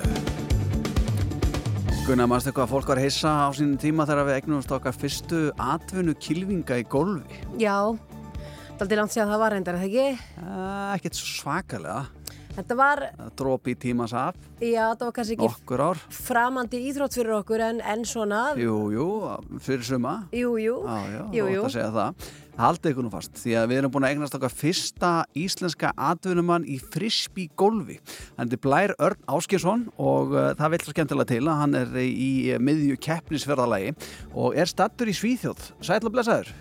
Gunnar, 2.06 2.28
maður 2.30 2.54
hvað 2.54 2.70
fólk 2.70 2.89
var 2.91 3.00
að 3.02 3.08
hissa 3.08 3.32
á 3.46 3.50
sínum 3.58 3.80
tíma 3.82 4.06
þegar 4.06 4.28
við 4.28 4.36
eignumst 4.39 4.74
okkar 4.76 4.93
fyrstu 4.93 5.39
atvinnu 5.58 6.14
kilvinga 6.22 6.78
í 6.78 6.86
golfi? 6.89 7.39
Já, 7.58 7.80
daldi 8.78 9.00
langt 9.00 9.14
síðan 9.16 9.32
það 9.34 9.41
var 9.41 9.56
reyndar, 9.56 9.80
er 9.80 9.82
það 9.82 9.89
ekki? 9.89 10.28
uh, 10.43 10.91
ekkert 10.93 11.18
svo 11.18 11.32
svakalega. 11.39 12.04
Þetta 12.56 12.76
var, 12.80 13.02
drópi 13.36 13.74
í 13.74 13.80
tímas 13.82 14.14
af 14.16 14.38
já, 14.64 14.86
þetta 14.93 15.08
var 15.10 15.16
kannski 15.18 15.36
ekki 15.36 15.50
nokkur 15.50 15.82
ár. 15.89 16.04
framandi 16.14 16.80
íþrótt 16.88 17.18
fyrir 17.18 17.34
okkur 17.41 17.64
en, 17.66 17.82
en 17.84 18.06
svona, 18.08 18.43
jú, 18.56 18.78
jú, 18.93 19.08
fyrir 19.66 19.84
suma. 19.89 20.14
Jú, 20.32 20.54
jú, 20.62 20.78
Já, 20.86 21.02
já, 21.18 21.24
jú, 21.36 21.50
þú 21.50 21.56
jú. 21.58 21.66
átt 21.66 21.68
að 21.68 21.76
segja 21.80 21.89
það. 21.98 22.30
Haldið 22.56 22.93
ykkur 22.93 23.03
nú 23.03 23.12
fast, 23.12 23.34
því 23.36 23.53
að 23.60 23.66
við 23.68 23.80
erum 23.82 23.91
búin 23.91 24.06
að 24.08 24.14
eignast 24.14 24.36
okkar 24.38 24.53
fyrsta 24.56 25.10
íslenska 25.36 25.89
atvinnumann 25.99 26.64
í 26.64 26.78
frisbee 26.80 27.51
golfi. 27.60 27.97
Hann 28.38 28.47
er 28.47 28.62
Blær 28.64 28.93
Örn 28.95 29.26
Áskjesson 29.28 29.89
og 29.99 30.32
uh, 30.32 30.53
það 30.56 30.72
vil 30.72 30.80
svo 30.86 30.93
skemmtilega 30.93 31.32
til 31.34 31.41
að 31.43 31.60
hann 31.60 31.76
er 31.82 31.97
í, 31.99 32.14
í 32.16 32.30
miðju 32.64 32.95
keppnisferðalagi 33.03 33.91
og 34.32 34.56
er 34.56 34.72
stattur 34.72 35.12
í 35.12 35.18
Svíþjóð. 35.18 35.68
Sæll 35.84 35.99
og 36.08 36.16
blessaður. 36.16 36.53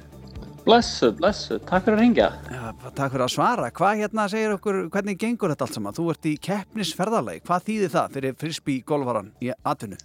Blessu, 0.65 1.11
blessu, 1.15 1.61
takk 1.69 1.85
fyrir 1.85 1.99
að 1.99 2.03
ringja. 2.03 2.27
Já, 2.49 2.63
takk 2.97 3.13
fyrir 3.13 3.27
að 3.27 3.35
svara. 3.37 3.69
Hvað 3.77 4.01
hérna 4.01 4.25
segir 4.33 4.57
okkur, 4.57 4.81
hvernig 4.91 5.21
gengur 5.21 5.53
þetta 5.53 5.69
allt 5.69 5.79
saman? 5.79 5.95
Þú 5.95 6.09
ert 6.15 6.27
í 6.27 6.35
keppnisferðalagi. 6.49 7.45
Hvað 7.45 7.69
þýðir 7.69 7.95
það 7.95 8.19
fyrir 8.19 8.37
frisbee 8.41 8.83
golfaran 8.89 9.31
í 9.45 9.53
atvinnu? 9.63 10.01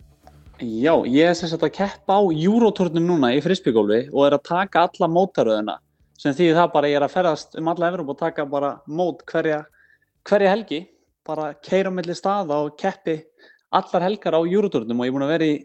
Já, 0.60 0.91
ég 1.07 1.24
er 1.24 1.36
sagt 1.39 1.62
að 1.64 1.72
keppa 1.72 2.18
á 2.20 2.22
Euroturnum 2.36 3.05
núna 3.07 3.30
í 3.32 3.39
frisbeególfi 3.39 4.10
og 4.12 4.26
er 4.26 4.34
að 4.36 4.47
taka 4.49 4.82
alla 4.89 5.07
mótaröðina 5.07 5.76
sem 6.20 6.34
þýðir 6.36 6.57
það 6.57 6.74
bara 6.74 6.89
ég 6.91 6.99
er 6.99 7.05
að 7.05 7.14
ferðast 7.14 7.55
um 7.62 7.70
alla 7.72 7.88
Evróp 7.88 8.12
og 8.12 8.18
taka 8.20 8.43
bara 8.43 8.72
mót 8.91 9.24
hverja, 9.30 9.62
hverja 10.28 10.51
helgi, 10.51 10.82
bara 11.24 11.53
keira 11.64 11.88
á 11.88 11.95
milli 11.95 12.16
staða 12.18 12.57
og 12.66 12.76
keppi 12.76 13.22
allar 13.72 14.05
helgar 14.10 14.36
á 14.36 14.41
Euroturnum 14.43 14.99
og 14.99 15.07
ég 15.07 15.14
er 15.14 15.16
búin 15.16 15.28
að 15.30 15.34
vera 15.38 15.47
í 15.47 15.55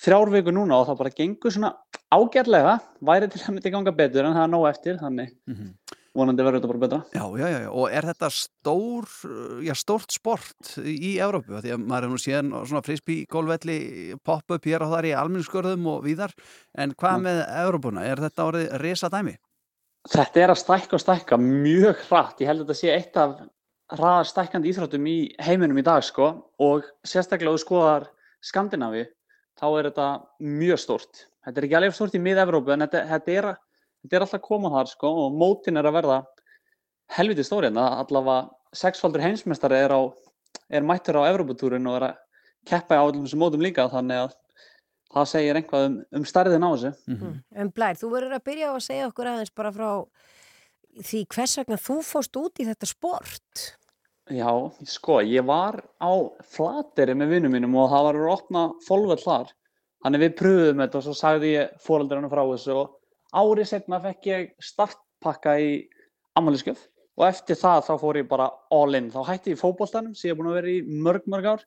þrjár 0.00 0.32
viku 0.32 0.56
núna 0.56 0.80
og 0.80 0.88
það 0.88 1.00
bara 1.02 1.16
gengur 1.20 1.52
svona 1.52 1.74
ágætlega, 2.08 2.78
væri 3.04 3.28
til 3.28 3.42
að 3.42 3.52
myndi 3.52 3.74
ganga 3.74 3.96
betur 4.00 4.24
en 4.24 4.38
það 4.38 4.46
er 4.46 4.52
nóg 4.54 4.68
eftir, 4.70 4.96
þannig 5.02 5.34
vonandi 6.18 6.44
verður 6.44 6.60
þetta 6.60 6.70
bara 6.72 6.82
betra. 6.84 7.00
Já, 7.14 7.24
já, 7.40 7.46
já, 7.54 7.68
og 7.70 7.94
er 7.94 8.08
þetta 8.10 8.30
stór, 8.34 9.10
já, 9.64 9.74
stórt 9.78 10.14
sport 10.14 10.72
í 10.82 11.12
Evrópu? 11.22 11.58
Því 11.62 11.74
að 11.74 11.84
maður 11.84 12.08
hefur 12.08 12.14
nú 12.14 12.22
síðan 12.22 12.54
svona 12.60 12.84
frisbee-gólvelli 12.86 13.78
pop-up 14.26 14.68
hér 14.68 14.86
og 14.86 14.94
þar 14.94 15.08
í 15.10 15.14
almennskurðum 15.18 15.92
og 15.94 16.02
víðar, 16.06 16.34
en 16.78 16.96
hvað 16.98 17.22
með 17.28 17.44
Evrópuna? 17.46 18.06
Er 18.08 18.24
þetta 18.26 18.48
orðið 18.50 18.74
risa 18.84 19.12
dæmi? 19.12 19.38
Þetta 20.08 20.42
er 20.42 20.52
að 20.54 20.60
stækka 20.62 20.96
og 20.96 21.02
stækka 21.02 21.38
mjög 21.42 22.04
hratt. 22.08 22.42
Ég 22.42 22.50
held 22.50 22.62
að 22.62 22.68
þetta 22.68 22.80
sé 22.80 22.92
eitt 22.94 23.18
af 23.20 23.38
hraðar 23.92 24.28
stækkandi 24.28 24.72
íþróttum 24.72 25.06
í 25.08 25.18
heiminum 25.42 25.80
í 25.80 25.84
dag 25.84 26.04
sko 26.04 26.28
og 26.60 26.86
sérstaklega 27.06 27.54
þú 27.56 27.62
skoðar 27.62 28.08
Skandinavi 28.44 29.06
þá 29.58 29.66
er 29.70 29.88
þetta 29.90 30.08
mjög 30.44 30.82
stórt. 30.82 31.24
Þetta 31.44 31.60
er 31.60 31.66
ekki 31.66 31.78
alveg 31.78 31.96
stórt 31.96 32.16
í 32.18 32.22
mið-Evrópu 32.22 32.74
en 32.74 32.84
þetta, 32.84 33.04
þetta, 33.08 33.36
er, 33.40 33.48
þetta 34.08 34.16
er 34.16 34.24
alltaf 34.24 34.40
að 34.40 34.46
koma 34.48 34.72
þar 34.72 34.90
sko 34.90 35.12
og 35.26 35.36
mótin 35.36 35.76
er 35.76 35.88
að 35.88 35.98
verða 35.98 36.18
helviti 37.18 37.44
stóri 37.44 37.68
en 37.68 37.80
allavega 37.82 38.48
sexfaldur 38.76 39.24
heimsmeistari 39.24 39.76
er, 39.84 39.92
á, 39.92 40.00
er 40.72 40.84
mættur 40.84 41.20
á 41.20 41.28
Evróputúrin 41.28 41.88
og 41.88 42.00
er 42.00 42.06
að 42.08 42.18
keppa 42.68 42.96
á 42.96 43.04
allum 43.04 43.24
þessum 43.26 43.44
mótum 43.44 43.64
líka 43.64 43.86
þannig 43.92 44.24
að 44.24 44.34
það 45.12 45.28
segir 45.30 45.58
einhvað 45.60 45.86
um, 45.86 45.98
um 46.18 46.24
stærðin 46.28 46.64
á 46.64 46.70
þessu. 46.72 46.90
En 47.56 47.70
Blær, 47.72 47.96
þú 48.00 48.10
verður 48.12 48.36
að 48.36 48.46
byrja 48.48 48.72
á 48.72 48.74
að 48.74 48.84
segja 48.84 49.08
okkur 49.08 49.30
aðeins 49.30 49.54
bara 49.56 49.72
frá 49.72 49.90
því 50.98 51.22
hvers 51.34 51.56
vegna 51.60 51.78
þú 51.80 51.98
fóst 52.04 52.40
út 52.40 52.60
í 52.60 52.66
þetta 52.68 52.88
sport. 52.88 53.64
Já, 54.28 54.50
sko, 54.84 55.22
ég 55.24 55.46
var 55.48 55.80
á 55.96 56.12
flateri 56.44 57.14
með 57.16 57.36
vinnum 57.36 57.54
mínum 57.56 57.78
og 57.80 57.88
það 57.94 58.08
var 58.08 58.18
að 58.20 58.32
opna 58.34 58.64
fólkvöld 58.84 59.24
þar. 59.24 59.54
Þannig 60.04 60.24
við 60.26 60.34
pröfum 60.38 60.82
þetta 60.84 60.98
og 60.98 61.06
svo 61.06 61.14
sagði 61.16 61.54
ég 61.54 61.78
fóreldrarinn 61.82 62.32
frá 62.32 62.42
þessu 62.44 62.74
og 62.76 62.97
árið 63.36 63.70
setna 63.72 64.00
fekk 64.02 64.28
ég 64.30 64.52
startpakka 64.62 65.56
í 65.60 65.72
ammæliskjöf 66.38 66.86
og 67.18 67.26
eftir 67.26 67.58
það 67.58 67.82
þá 67.88 67.92
fór 68.02 68.20
ég 68.20 68.28
bara 68.30 68.48
all 68.74 68.94
in. 68.94 69.10
Þá 69.10 69.20
hætti 69.26 69.52
ég 69.52 69.58
í 69.58 69.60
fótboltanum 69.60 70.14
sem 70.14 70.30
ég 70.30 70.34
er 70.34 70.38
búin 70.38 70.52
að 70.52 70.60
vera 70.60 70.72
í 70.72 70.82
mörg, 70.86 71.26
mörg 71.26 71.50
ár 71.54 71.64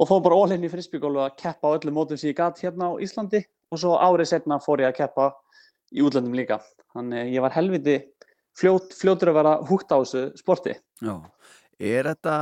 og 0.00 0.08
fór 0.08 0.22
bara 0.24 0.38
all 0.38 0.54
in 0.54 0.64
í 0.64 0.70
frisbygólu 0.72 1.22
að 1.24 1.36
keppa 1.42 1.72
á 1.72 1.74
öllum 1.76 1.98
mótum 1.98 2.20
sem 2.20 2.30
ég 2.30 2.38
gat 2.38 2.60
hérna 2.62 2.92
á 2.94 3.00
Íslandi 3.02 3.42
og 3.70 3.82
svo 3.82 3.96
árið 3.98 4.30
setna 4.30 4.60
fór 4.62 4.84
ég 4.84 4.92
að 4.92 5.00
keppa 5.02 5.32
í 5.90 6.04
útlöndum 6.06 6.36
líka. 6.38 6.60
Þannig 6.94 7.34
ég 7.34 7.44
var 7.44 7.54
helviti 7.54 7.98
fljót, 8.58 8.94
fljótur 8.96 9.32
að 9.32 9.40
vera 9.40 9.56
húgt 9.66 9.90
á 9.90 9.98
þessu 9.98 10.24
sporti. 10.38 10.76
Já. 11.02 11.16
Er 11.80 12.04
þetta 12.10 12.32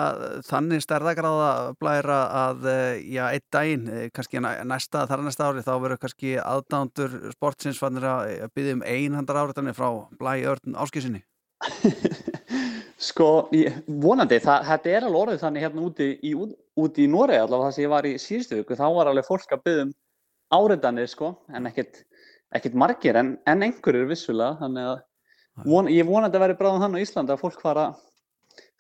þannig 0.49 0.83
stærðagráða 0.83 1.51
blæra 1.79 2.17
að, 2.35 2.65
eh, 2.73 3.03
já, 3.15 3.29
einn 3.31 3.45
daginn, 3.55 3.85
eh, 3.89 4.09
kannski 4.11 4.41
næ- 4.43 4.65
næsta, 4.67 5.07
þar 5.07 5.23
næsta 5.23 5.47
ári, 5.47 5.63
þá 5.63 5.75
verður 5.79 6.01
kannski 6.03 6.33
aðdándur 6.43 7.15
sportsins 7.37 7.79
fannir 7.79 8.03
að 8.03 8.51
byggja 8.51 8.73
um 8.75 8.83
einhandar 8.83 9.39
áriðanir 9.39 9.77
frá 9.79 10.09
blæ 10.19 10.43
örn 10.43 10.75
áskísinni? 10.75 11.23
Sko, 12.99 13.49
ég, 13.55 13.79
vonandi, 13.87 14.41
það, 14.43 14.65
þetta 14.73 14.91
er 14.91 15.07
alveg 15.07 15.21
orðið 15.23 15.43
þannig 15.45 15.63
hérna 15.63 15.87
úti 15.87 16.09
í, 16.19 16.35
út, 16.35 16.99
í 16.99 17.07
Noregi 17.07 17.39
allavega 17.39 17.69
það 17.69 17.77
sem 17.77 17.85
ég 17.85 17.93
var 17.95 18.09
í 18.11 18.15
síðustu 18.19 18.59
viku, 18.59 18.75
þá 18.75 18.87
var 18.97 19.13
alveg 19.13 19.29
fólk 19.29 19.55
að 19.55 19.63
byggja 19.69 19.85
um 19.87 19.95
áriðanir 20.59 21.07
sko, 21.07 21.31
en 21.55 21.71
ekkert, 21.71 22.03
margir, 22.75 23.15
en, 23.23 23.37
en 23.47 23.63
einhverjir 23.63 24.11
vissulega, 24.11 24.59
þannig 24.65 24.91
að 24.91 24.99
von, 25.63 25.87
ég 25.95 26.11
vonandi 26.11 26.41
að 26.41 26.47
vera 26.49 26.59
bráðum 26.59 26.83
þannig 26.89 26.99
á 26.99 27.05
Íslandi 27.07 27.37
að 27.37 27.43
fólk 27.45 27.63
fara 27.63 27.87
að 27.93 28.05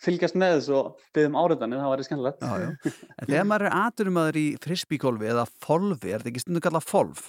fylgjast 0.05 0.39
með 0.39 0.55
þessu 0.59 0.77
og 0.79 1.03
byggja 1.17 1.31
um 1.31 1.41
áriðanir, 1.41 1.83
það 1.83 1.93
væri 1.95 2.07
skemmtilegt. 2.07 2.45
Já, 2.45 2.55
já. 2.63 2.95
En 3.19 3.33
þegar 3.33 3.49
maður 3.51 3.67
er 3.69 3.77
aturumöður 3.81 4.39
í 4.39 4.47
frisbíkólfi 4.63 5.33
eða 5.33 5.49
folfi, 5.65 6.13
er 6.13 6.23
þetta 6.23 6.33
ekki 6.33 6.45
stundu 6.45 6.65
kallað 6.65 6.89
folf? 6.89 7.27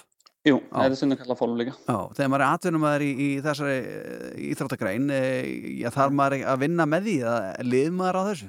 Jú, 0.48 0.56
það 0.70 0.86
er 0.86 0.96
stundum 0.96 1.18
kallað 1.20 1.36
fólum 1.36 1.58
líka. 1.60 1.74
Já, 1.84 1.96
þegar 2.16 2.30
maður 2.32 2.42
er 2.46 2.54
atvinnumæður 2.54 3.02
í, 3.04 3.10
í 3.20 3.28
þessari 3.44 3.74
eh, 3.76 4.38
íþróttagrein, 4.46 5.10
eh, 5.12 5.90
þarf 5.92 6.14
maður 6.16 6.44
að 6.48 6.62
vinna 6.62 6.86
með 6.88 7.08
því 7.08 7.16
að 7.28 7.66
lið 7.68 7.90
maður 7.98 8.18
á 8.18 8.22
þessu? 8.30 8.48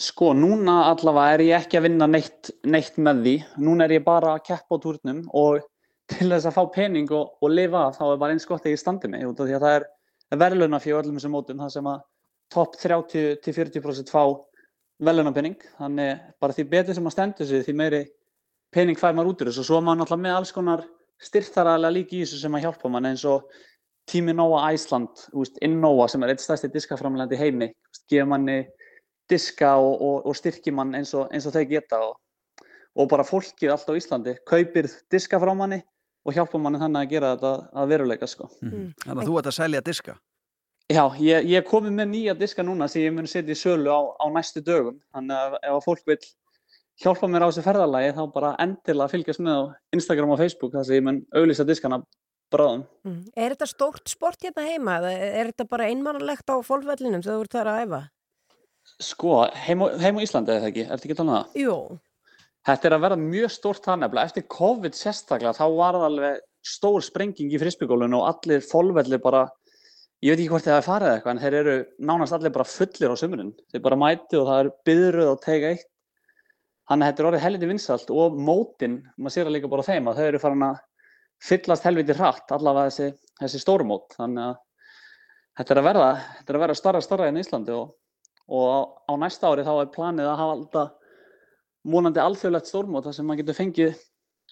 Sko, 0.00 0.32
núna 0.34 0.74
allavega 0.88 1.36
er 1.36 1.44
ég 1.44 1.60
ekki 1.60 1.78
að 1.78 1.86
vinna 1.86 2.08
neitt, 2.10 2.50
neitt 2.66 2.98
með 2.98 3.22
því. 3.26 3.36
Núna 3.62 3.86
er 3.86 3.94
ég 4.00 4.06
bara 4.06 4.34
að 4.34 4.42
keppa 4.48 4.80
á 4.80 4.82
túrnum 4.82 5.22
og 5.36 5.60
til 6.10 6.30
þess 6.32 6.48
að 6.50 6.56
fá 6.56 6.62
pening 6.74 7.12
og, 7.14 7.36
og 7.38 7.54
lifa 7.54 7.86
þá 7.94 8.02
er 8.08 8.20
bara 8.24 8.34
eins 8.34 8.48
gott 8.48 8.66
að 8.66 8.74
ég 8.74 8.82
standi 8.82 9.10
mig 9.12 9.22
það 9.38 9.66
er 9.70 9.86
verðluna 10.40 10.80
fyrir 10.82 11.04
öllum 11.04 11.20
þessum 11.20 11.36
mótum, 11.36 11.60
það 11.60 11.74
sem 11.76 11.90
að 11.90 12.02
topp 12.52 12.78
30-40% 12.82 14.12
fá 14.12 14.22
verðlunapenning. 15.00 15.58
Þannig 15.78 16.24
bara 16.42 16.56
því 16.56 16.66
betur 16.70 16.98
sem 16.98 17.08
að 17.08 17.16
stendur 17.16 17.48
sig, 17.48 17.64
því 17.66 17.76
meiri 17.78 18.00
pening 18.74 18.98
fær 18.98 19.14
maður 19.16 19.32
út 19.32 19.44
úr 19.44 19.50
þessu 19.50 19.64
og 19.64 19.68
svo 19.68 19.78
er 19.80 19.86
maður 19.86 20.02
náttúrulega 20.02 20.26
með 20.26 20.38
alls 20.38 20.54
konar 20.54 20.84
styrktaraðlega 21.20 21.96
líki 21.96 22.18
í 22.18 22.24
þessu 22.24 22.40
sem 22.42 22.56
að 22.56 22.66
hjálpa 22.66 22.90
mann 22.92 23.08
eins 23.10 23.24
og 23.28 23.48
Tími 24.10 24.32
Nóa 24.34 24.64
Æsland, 24.72 25.26
Innóa 25.62 26.08
sem 26.10 26.22
er 26.24 26.32
eitt 26.32 26.42
stærsti 26.42 26.70
diskaframlegandi 26.72 27.36
í 27.36 27.38
heimi, 27.38 27.68
gefa 28.10 28.26
manni 28.26 28.64
diska 29.30 29.76
og, 29.78 30.00
og, 30.02 30.26
og 30.26 30.34
styrkir 30.38 30.74
mann 30.74 30.96
eins 30.98 31.12
og, 31.14 31.28
eins 31.30 31.46
og 31.46 31.54
þau 31.54 31.66
geta 31.70 32.00
og, 32.08 32.16
og 32.98 33.10
bara 33.12 33.26
fólkið 33.26 33.74
allt 33.74 33.92
á 33.92 33.94
Íslandi 33.94 34.34
kaupir 34.48 34.88
diska 35.12 35.38
frá 35.42 35.52
manni 35.54 35.78
og 36.26 36.34
hjálpa 36.34 36.58
manni 36.58 36.80
þannig 36.82 37.04
að 37.04 37.14
gera 37.14 37.34
þetta 37.36 37.52
að 37.82 37.92
veruleika 37.94 38.28
sko. 38.30 38.50
Þannig 39.04 39.22
að 39.22 39.30
þú 39.30 39.38
ert 39.38 39.52
að 39.52 39.58
selja 39.60 39.84
diska? 39.86 40.16
Já, 40.90 41.04
ég, 41.22 41.46
ég 41.46 41.66
komið 41.68 41.92
með 41.94 42.08
nýja 42.10 42.32
diska 42.34 42.64
núna 42.66 42.88
sem 42.90 43.04
ég 43.04 43.12
mun 43.14 43.28
setja 43.30 43.54
í 43.54 43.58
sölu 43.58 43.92
á, 43.94 44.00
á 44.18 44.26
næstu 44.34 44.62
dögum 44.66 44.96
þannig 45.14 45.36
að 45.38 45.52
ef 45.60 45.74
að 45.76 45.84
fólk 45.84 46.00
vil 46.10 46.18
hjálpa 47.00 47.28
mér 47.30 47.44
á 47.46 47.48
þessu 47.48 47.64
ferðalagi 47.64 48.16
þá 48.16 48.24
bara 48.34 48.50
endilega 48.64 49.12
fylgjast 49.12 49.42
með 49.44 49.60
á 49.60 49.62
Instagram 49.94 50.34
og 50.34 50.40
Facebook 50.40 50.74
þar 50.74 50.88
sem 50.88 50.98
ég 50.98 51.06
mun 51.06 51.22
auglýsa 51.30 51.66
diskana 51.68 52.00
bráðum. 52.50 52.82
Mm. 53.06 53.22
Er 53.38 53.54
þetta 53.54 53.70
stórt 53.70 54.10
sport 54.10 54.42
hérna 54.42 54.66
heima 54.66 54.98
eða 54.98 55.14
er 55.14 55.52
þetta 55.52 55.68
bara 55.70 55.88
einmannlegt 55.92 56.50
á 56.50 56.56
fólkvellinum 56.66 57.22
þegar 57.22 57.38
þú 57.38 57.46
ert 57.46 57.56
þar 57.56 57.70
að 57.70 57.80
æfa? 57.84 58.02
Sko, 59.00 59.34
heim 59.54 59.84
á, 59.84 59.86
heim 60.02 60.18
á 60.18 60.24
Íslandi 60.26 60.56
eða 60.56 60.70
ekki, 60.72 60.86
ertu 60.90 61.06
ekki 61.06 61.18
tala 61.22 61.44
um? 61.44 61.54
Jú. 61.54 61.76
Þetta 62.66 62.88
er 62.88 62.96
að 62.96 63.04
verða 63.06 63.22
mjög 63.22 63.52
stórt 63.54 63.86
það 63.86 64.02
nefnilega. 64.02 64.30
Eftir 64.32 64.48
COVID 64.58 64.96
sérstaklega 64.98 65.56
þá 65.56 65.66
var 65.78 65.96
það 66.00 66.08
alveg 66.10 66.40
stór 66.66 67.04
sprenging 67.04 67.54
í 67.54 67.60
frisbygólinu 67.60 68.18
og 68.18 68.26
allir 68.34 68.64
fólkvelli 68.66 69.20
bara, 69.22 69.46
ég 70.20 70.34
veit 70.34 70.40
ekki 70.42 70.50
hvort 70.52 70.66
það 70.66 70.76
er 70.76 70.84
farið 70.86 71.12
eitthvað, 71.14 71.32
en 71.32 71.42
þeir 71.42 71.56
eru 71.60 71.74
nánast 72.10 72.36
allir 72.36 72.52
bara 72.54 72.68
fullir 72.68 73.14
á 73.14 73.16
sömurinn. 73.20 73.54
Þeir 73.72 73.84
bara 73.86 73.98
mæti 74.00 74.36
og 74.36 74.48
það 74.48 74.62
er 74.62 74.70
byðruð 74.88 75.30
og 75.30 75.40
tega 75.44 75.72
eitt. 75.74 75.88
Þannig 76.90 77.06
að 77.06 77.10
þetta 77.12 77.22
er 77.22 77.28
orðið 77.30 77.44
helviti 77.44 77.70
vinsalt 77.70 78.10
og 78.10 78.38
mótin, 78.48 78.96
maður 79.16 79.34
sér 79.36 79.46
það 79.46 79.54
líka 79.56 79.70
bara 79.70 79.84
á 79.86 79.88
þeim 79.88 80.10
að 80.10 80.18
þau 80.18 80.26
eru 80.26 80.42
farin 80.42 80.66
að 80.66 80.80
fyllast 81.50 81.86
helviti 81.86 82.16
hratt, 82.18 82.52
allavega 82.52 82.90
þessi, 82.90 83.08
þessi 83.40 83.62
stórmót. 83.62 84.16
Þannig 84.18 84.48
að 84.48 84.56
þetta 85.60 85.74
er 85.74 85.80
að 85.80 85.88
verða, 85.88 86.10
þetta 86.38 86.52
er 86.52 86.58
að 86.58 86.64
verða 86.66 86.78
starra 86.80 87.02
starra 87.04 87.28
en 87.30 87.40
Íslandi 87.40 87.76
og, 87.76 87.94
og 88.50 88.64
á, 88.66 88.78
á 89.08 89.12
næsta 89.22 89.52
ári 89.52 89.64
þá 89.64 89.72
er 89.76 89.92
planið 89.94 90.30
að 90.32 90.40
hafa 90.42 90.56
alltaf 90.58 90.96
vonandi 91.94 92.20
alþjóðlegt 92.20 92.68
stórmót 92.68 93.06
þar 93.06 93.16
sem 93.16 93.30
maður 93.30 93.44
getur 93.44 93.60
fengið 93.60 94.02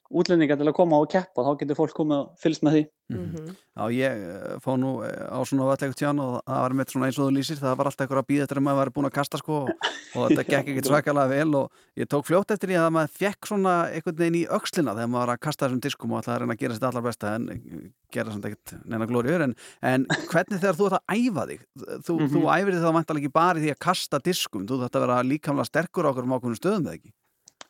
útlendingar 0.09 0.57
til 0.57 0.69
að 0.71 0.77
koma 0.79 0.99
og 1.03 1.11
keppa, 1.13 1.45
þá 1.45 1.59
getur 1.61 1.77
fólk 1.77 1.93
komið 1.97 2.17
og 2.23 2.29
fylgst 2.41 2.63
með 2.65 2.73
því. 2.79 2.85
Já, 3.09 3.85
ég 3.97 4.23
eh, 4.29 4.57
fóð 4.61 4.77
nú 4.83 4.89
eh, 5.05 5.13
á 5.33 5.41
svona 5.49 5.65
vallegt 5.71 5.97
tján 5.97 6.19
og 6.21 6.43
það 6.45 6.59
var 6.65 6.75
með 6.77 6.91
svona 6.93 7.07
eins 7.09 7.19
og 7.19 7.29
þú 7.29 7.35
lýsir, 7.39 7.57
það 7.61 7.77
var 7.81 7.89
alltaf 7.89 8.05
eitthvað 8.05 8.21
að 8.21 8.27
býða 8.29 8.45
eftir 8.45 8.61
að 8.61 8.65
maður 8.67 8.81
var 8.83 8.91
búin 8.99 9.09
að 9.09 9.15
kasta 9.17 9.41
sko 9.41 9.55
og, 9.63 9.71
og 10.13 10.27
þetta 10.29 10.45
gekk 10.49 10.69
ekkert 10.75 10.89
svakalega 10.93 11.31
vel 11.33 11.55
og 11.61 11.81
ég 11.97 12.11
tók 12.13 12.27
fljótt 12.29 12.53
eftir 12.53 12.69
því 12.73 12.77
að 12.83 12.91
maður 12.99 13.15
fekk 13.23 13.49
svona 13.49 13.75
einhvern 13.97 14.19
veginn 14.21 14.37
í 14.41 14.43
öxlina 14.59 14.93
þegar 14.99 15.09
maður 15.15 15.25
var 15.25 15.33
að 15.37 15.41
kasta 15.47 15.65
þessum 15.69 15.81
diskum 15.89 16.13
og 16.13 16.21
alltaf 16.21 16.35
að 16.35 16.43
reyna 16.45 16.57
að 16.59 16.61
gera 16.65 16.77
þetta 16.77 16.91
allar 16.93 17.07
besta 17.09 17.33
en 17.39 17.49
eh, 17.55 17.79
gera 18.13 18.35
samt 18.35 18.49
ekkert 18.51 18.75
neina 18.85 19.09
glóriur 19.09 19.47
en, 19.49 19.55
en 19.89 20.05
hvernig 20.29 20.61
þegar 20.61 20.77
þú 20.81 20.91
ert 20.91 20.99
að 20.99 21.17
æfa 21.17 21.47
þig 21.53 21.65
þú, 22.05 22.19
Mhm. 22.19 22.29
þú 22.35 22.45
æfir 22.59 22.77
þig 22.77 22.85
þá 22.85 22.93
mæntalega 22.99 23.25
ekki 23.25 23.37
bara 23.41 23.57
í 23.57 23.65
því 23.65 23.73
að 23.73 23.81
kasta 23.89 24.21
diskum, 24.25 24.69
þú 24.69 24.83
þarft 24.85 25.01
að 25.01 25.07
vera 25.07 25.19
líkamlega 25.25 25.69
sterkur 25.73 26.09
á 26.09 26.11
okkur 26.13 26.29
um 26.29 26.37
ákveðnum 26.37 26.61
stöðum 26.61 26.87
eða 26.89 26.99
ekki? 27.01 27.13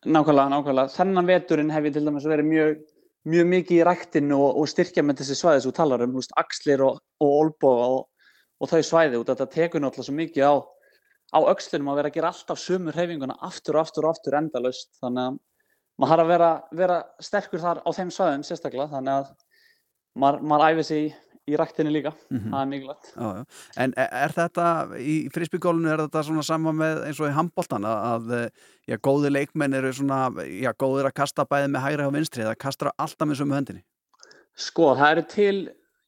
Nákvæmlega, 0.06 0.50
nákvæmlega. 0.52 0.92
Þennan 0.94 1.26
veturinn 1.26 1.70
hef 1.74 1.86
ég 1.88 1.94
til 1.96 2.04
dæmis 2.06 2.26
verið 2.30 2.46
mjög, 2.46 2.82
mjög 3.26 3.48
mikið 3.50 3.80
í 3.80 3.86
ræktinu 3.88 4.36
og, 4.38 4.60
og 4.60 4.68
styrkja 4.70 5.02
með 5.02 5.22
þessi 5.22 5.36
svæði 5.40 5.62
sem 5.64 5.72
þú 5.72 5.74
talar 5.74 6.04
um, 6.04 6.12
veist, 6.14 6.34
axlir 6.38 6.84
og, 6.86 7.00
og 7.18 7.32
olboga 7.40 7.88
og, 7.96 8.28
og 8.62 8.70
þau 8.70 8.82
svæði 8.86 9.18
út. 9.18 9.32
Þetta 9.32 9.48
tekur 9.56 9.82
náttúrulega 9.82 10.06
svo 10.06 10.14
mikið 10.20 10.46
á, 10.46 10.54
á 11.34 11.38
öxlinum 11.50 11.90
að 11.90 11.98
vera 11.98 12.12
að 12.12 12.18
gera 12.20 12.30
alltaf 12.30 12.62
sömur 12.62 12.94
hreyfinguna 12.94 13.38
aftur 13.48 13.80
og 13.80 13.82
aftur 13.82 14.06
og 14.06 14.14
aftur 14.14 14.38
endalaust. 14.38 14.92
Þannig 15.02 15.24
að 15.24 15.40
maður 15.98 16.14
har 16.14 16.22
að 16.22 16.30
vera, 16.30 16.52
vera 16.78 17.00
sterkur 17.30 17.64
þar 17.64 17.82
á 17.82 17.90
þeim 17.98 18.14
svæðum 18.14 18.46
sérstaklega, 18.46 18.90
þannig 18.94 19.18
að 19.18 19.34
maður, 20.14 20.46
maður 20.46 20.76
æfi 20.76 20.86
sig 20.86 21.08
í, 21.08 21.12
í 21.48 21.56
ræktinu 21.58 21.92
líka. 21.92 22.12
Mhm. 22.30 22.50
Það 22.52 22.60
er 22.60 22.70
mikilvægt. 22.72 23.10
Já, 23.14 23.28
já. 23.38 23.44
En 23.84 23.94
er, 23.96 24.08
er 24.22 24.34
þetta, 24.36 24.66
í 25.00 25.16
frisbygólinu 25.34 25.92
er 25.92 26.02
þetta 26.04 26.24
svona 26.26 26.44
sama 26.46 26.74
með 26.76 27.02
eins 27.08 27.20
og 27.22 27.30
í 27.30 27.34
handboltan 27.36 27.88
að, 27.88 28.34
já, 28.88 28.96
góði 29.08 29.32
leikmenn 29.32 29.78
eru 29.78 29.92
svona, 29.96 30.28
já, 30.44 30.72
góðir 30.76 31.08
að 31.10 31.16
kasta 31.22 31.46
bæði 31.48 31.72
með 31.72 31.86
hægri 31.86 32.06
og 32.08 32.14
vinstri 32.18 32.44
eða 32.44 32.58
kastra 32.60 32.92
alltaf 32.98 33.28
með 33.28 33.40
sömu 33.42 33.58
hendinni? 33.58 33.84
Sko, 34.58 34.92
það 34.98 35.14
eru 35.14 35.26
til, 35.32 35.56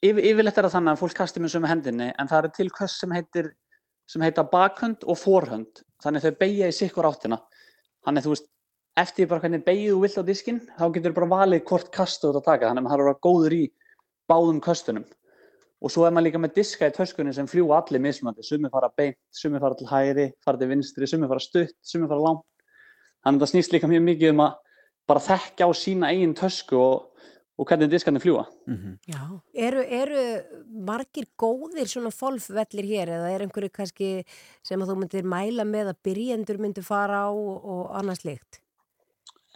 yfir, 0.02 0.24
yfirleitt 0.32 0.58
er 0.58 0.66
það 0.68 0.76
þannig 0.76 0.92
að 0.96 1.02
fólk 1.04 1.18
kastir 1.20 1.44
með 1.44 1.54
sömu 1.54 1.70
hendinni, 1.70 2.12
en 2.18 2.30
það 2.30 2.38
eru 2.42 2.54
til 2.56 2.70
köst 2.74 3.02
sem 3.02 3.12
heitir, 3.14 3.52
sem 4.10 4.24
heita 4.26 4.44
bakhönd 4.44 5.06
og 5.06 5.18
forhönd, 5.20 5.84
þannig 6.02 6.24
þau 6.24 6.40
beigja 6.40 6.70
í 6.70 6.74
sikkur 6.74 7.06
áttina. 7.06 7.38
Þannig 8.04 8.24
þú 8.24 8.32
veist, 8.34 8.48
eftir 8.98 9.28
bara 9.30 9.44
hvernig 9.44 9.62
beigju 9.64 9.94
þú 9.94 10.00
vilt 10.02 10.18
á 10.18 10.24
diskinn, 10.26 10.60
þá 10.78 10.84
getur 10.96 11.14
bara 11.14 11.30
valið 11.30 11.62
hvort 11.68 11.92
kast 11.94 12.24
þú 12.24 12.32
ert 12.32 12.40
að 12.40 12.48
taka, 12.48 12.70
þannig 12.70 12.82
að 12.82 12.88
maður 12.88 12.96
þarf 12.96 13.04
að 13.04 13.10
vera 13.10 13.24
góður 13.28 13.56
í 13.56 13.62
báðum 14.30 14.60
köstunum. 14.64 15.06
Og 15.80 15.92
svo 15.92 16.04
er 16.04 16.12
maður 16.12 16.28
líka 16.28 16.40
með 16.42 16.56
diska 16.58 16.88
í 16.90 16.94
töskunni 16.94 17.32
sem 17.34 17.48
fljúa 17.48 17.80
allir 17.80 18.02
mismunandi, 18.04 18.44
sumi 18.44 18.68
fara 18.72 18.90
beint, 18.96 19.18
sumi 19.32 19.60
fara 19.62 19.76
til 19.78 19.88
hægri, 19.88 20.26
fara 20.44 20.60
til 20.60 20.68
vinstri, 20.68 21.08
sumi 21.08 21.28
fara 21.30 21.40
stutt, 21.40 21.76
sumi 21.80 22.08
fara 22.10 22.20
langt. 22.20 22.44
Þannig 23.24 23.40
að 23.40 23.46
það 23.46 23.52
snýst 23.54 23.74
líka 23.74 23.88
mjög 23.88 24.04
mikið 24.08 24.34
um 24.34 24.42
að 24.44 24.58
bara 25.08 25.22
þekka 25.24 25.68
á 25.68 25.70
sína 25.76 26.10
eigin 26.12 26.34
tösku 26.36 26.76
og, 26.76 27.24
og 27.56 27.68
hvernig 27.68 27.90
diskarnir 27.92 28.24
fljúa. 28.24 28.44
Já. 29.08 29.22
Eru, 29.68 29.84
eru 29.84 30.24
margir 30.90 31.28
góðir 31.40 31.88
svona 31.90 32.12
þolfvellir 32.14 32.90
hér 32.92 33.14
eða 33.16 33.32
er 33.32 33.46
einhverju 33.46 33.72
kannski 33.80 34.10
sem 34.66 34.80
að 34.80 34.92
þú 34.92 34.98
myndir 35.00 35.28
mæla 35.28 35.66
með 35.68 35.94
að 35.94 36.02
byrjendur 36.08 36.60
myndir 36.60 36.86
fara 36.86 37.24
á 37.28 37.30
og, 37.32 37.56
og 37.64 37.82
annars 38.00 38.24
líkt? 38.28 38.60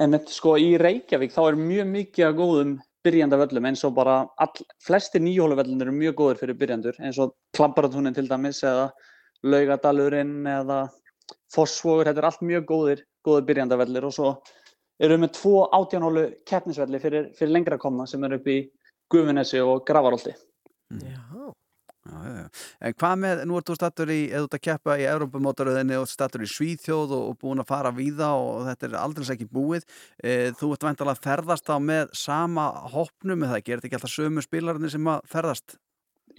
En 0.01 0.17
sko 0.27 0.57
í 0.59 0.75
Reykjavík 0.81 1.37
þá 1.37 1.43
er 1.45 1.61
mjög 1.61 1.91
mikið 1.93 2.27
að 2.27 2.39
góðum 2.41 2.75
byrjanda 3.05 3.39
völlum 3.41 3.69
eins 3.69 3.85
og 3.87 3.95
bara 3.97 4.17
all, 4.41 4.67
flestir 4.83 5.23
nýjóluvöllum 5.25 5.83
eru 5.85 5.95
mjög 5.95 6.19
góðir 6.21 6.41
fyrir 6.41 6.59
byrjandur 6.61 7.01
eins 7.01 7.19
og 7.21 7.35
Klambaratúnin 7.57 8.17
til 8.17 8.29
dæmis 8.31 8.63
eða 8.65 8.91
Laugadalurinn 9.45 10.47
eða 10.49 10.85
Fossvogur, 11.55 12.09
þetta 12.09 12.23
er 12.23 12.29
allt 12.29 12.45
mjög 12.45 12.65
góðir, 12.69 13.03
góðir 13.25 13.49
byrjandavellir 13.51 14.07
og 14.09 14.15
svo 14.17 14.31
erum 15.01 15.21
við 15.21 15.27
með 15.27 15.35
tvo 15.39 15.55
átjánhólu 15.77 16.25
keppnisvelli 16.49 17.01
fyrir, 17.03 17.29
fyrir 17.39 17.53
lengra 17.53 17.79
komna 17.81 18.07
sem 18.09 18.25
eru 18.25 18.41
upp 18.41 18.49
í 18.51 18.59
Gufunesi 19.13 19.61
og 19.61 19.85
Gravaróldi. 19.87 20.35
Já. 21.05 21.21
En 22.05 22.93
hvað 23.01 23.15
með, 23.23 23.43
nú 23.49 23.57
ert 23.57 23.71
þú 23.71 23.77
stattur 23.79 24.11
í, 24.13 24.19
eða 24.29 24.43
þú 24.43 24.49
ert 24.49 24.57
að 24.59 24.65
keppa 24.67 24.97
í 25.01 25.07
Európumótaröðinni 25.09 25.97
og 25.97 26.11
stattur 26.11 26.45
í 26.45 26.49
Svíþjóð 26.53 27.15
og, 27.17 27.23
og 27.31 27.39
búin 27.41 27.63
að 27.63 27.71
fara 27.71 27.93
víða 27.97 28.35
og 28.37 28.67
þetta 28.69 28.89
er 28.91 28.97
aldrei 29.01 29.25
ekki 29.33 29.49
búið. 29.49 29.87
E, 30.21 30.53
þú 30.61 30.75
ert 30.75 30.85
vantilega 30.85 31.17
að 31.17 31.25
ferðast 31.25 31.73
á 31.73 31.77
með 31.81 32.13
sama 32.21 32.67
hoppnum 32.93 33.47
eða 33.49 33.63
ekki, 33.63 33.73
er 33.73 33.81
þetta 33.81 33.89
ekki 33.89 34.01
alltaf 34.01 34.13
sömu 34.13 34.45
spilarnir 34.45 34.93
sem 34.93 35.09
að 35.15 35.25
ferðast? 35.33 35.79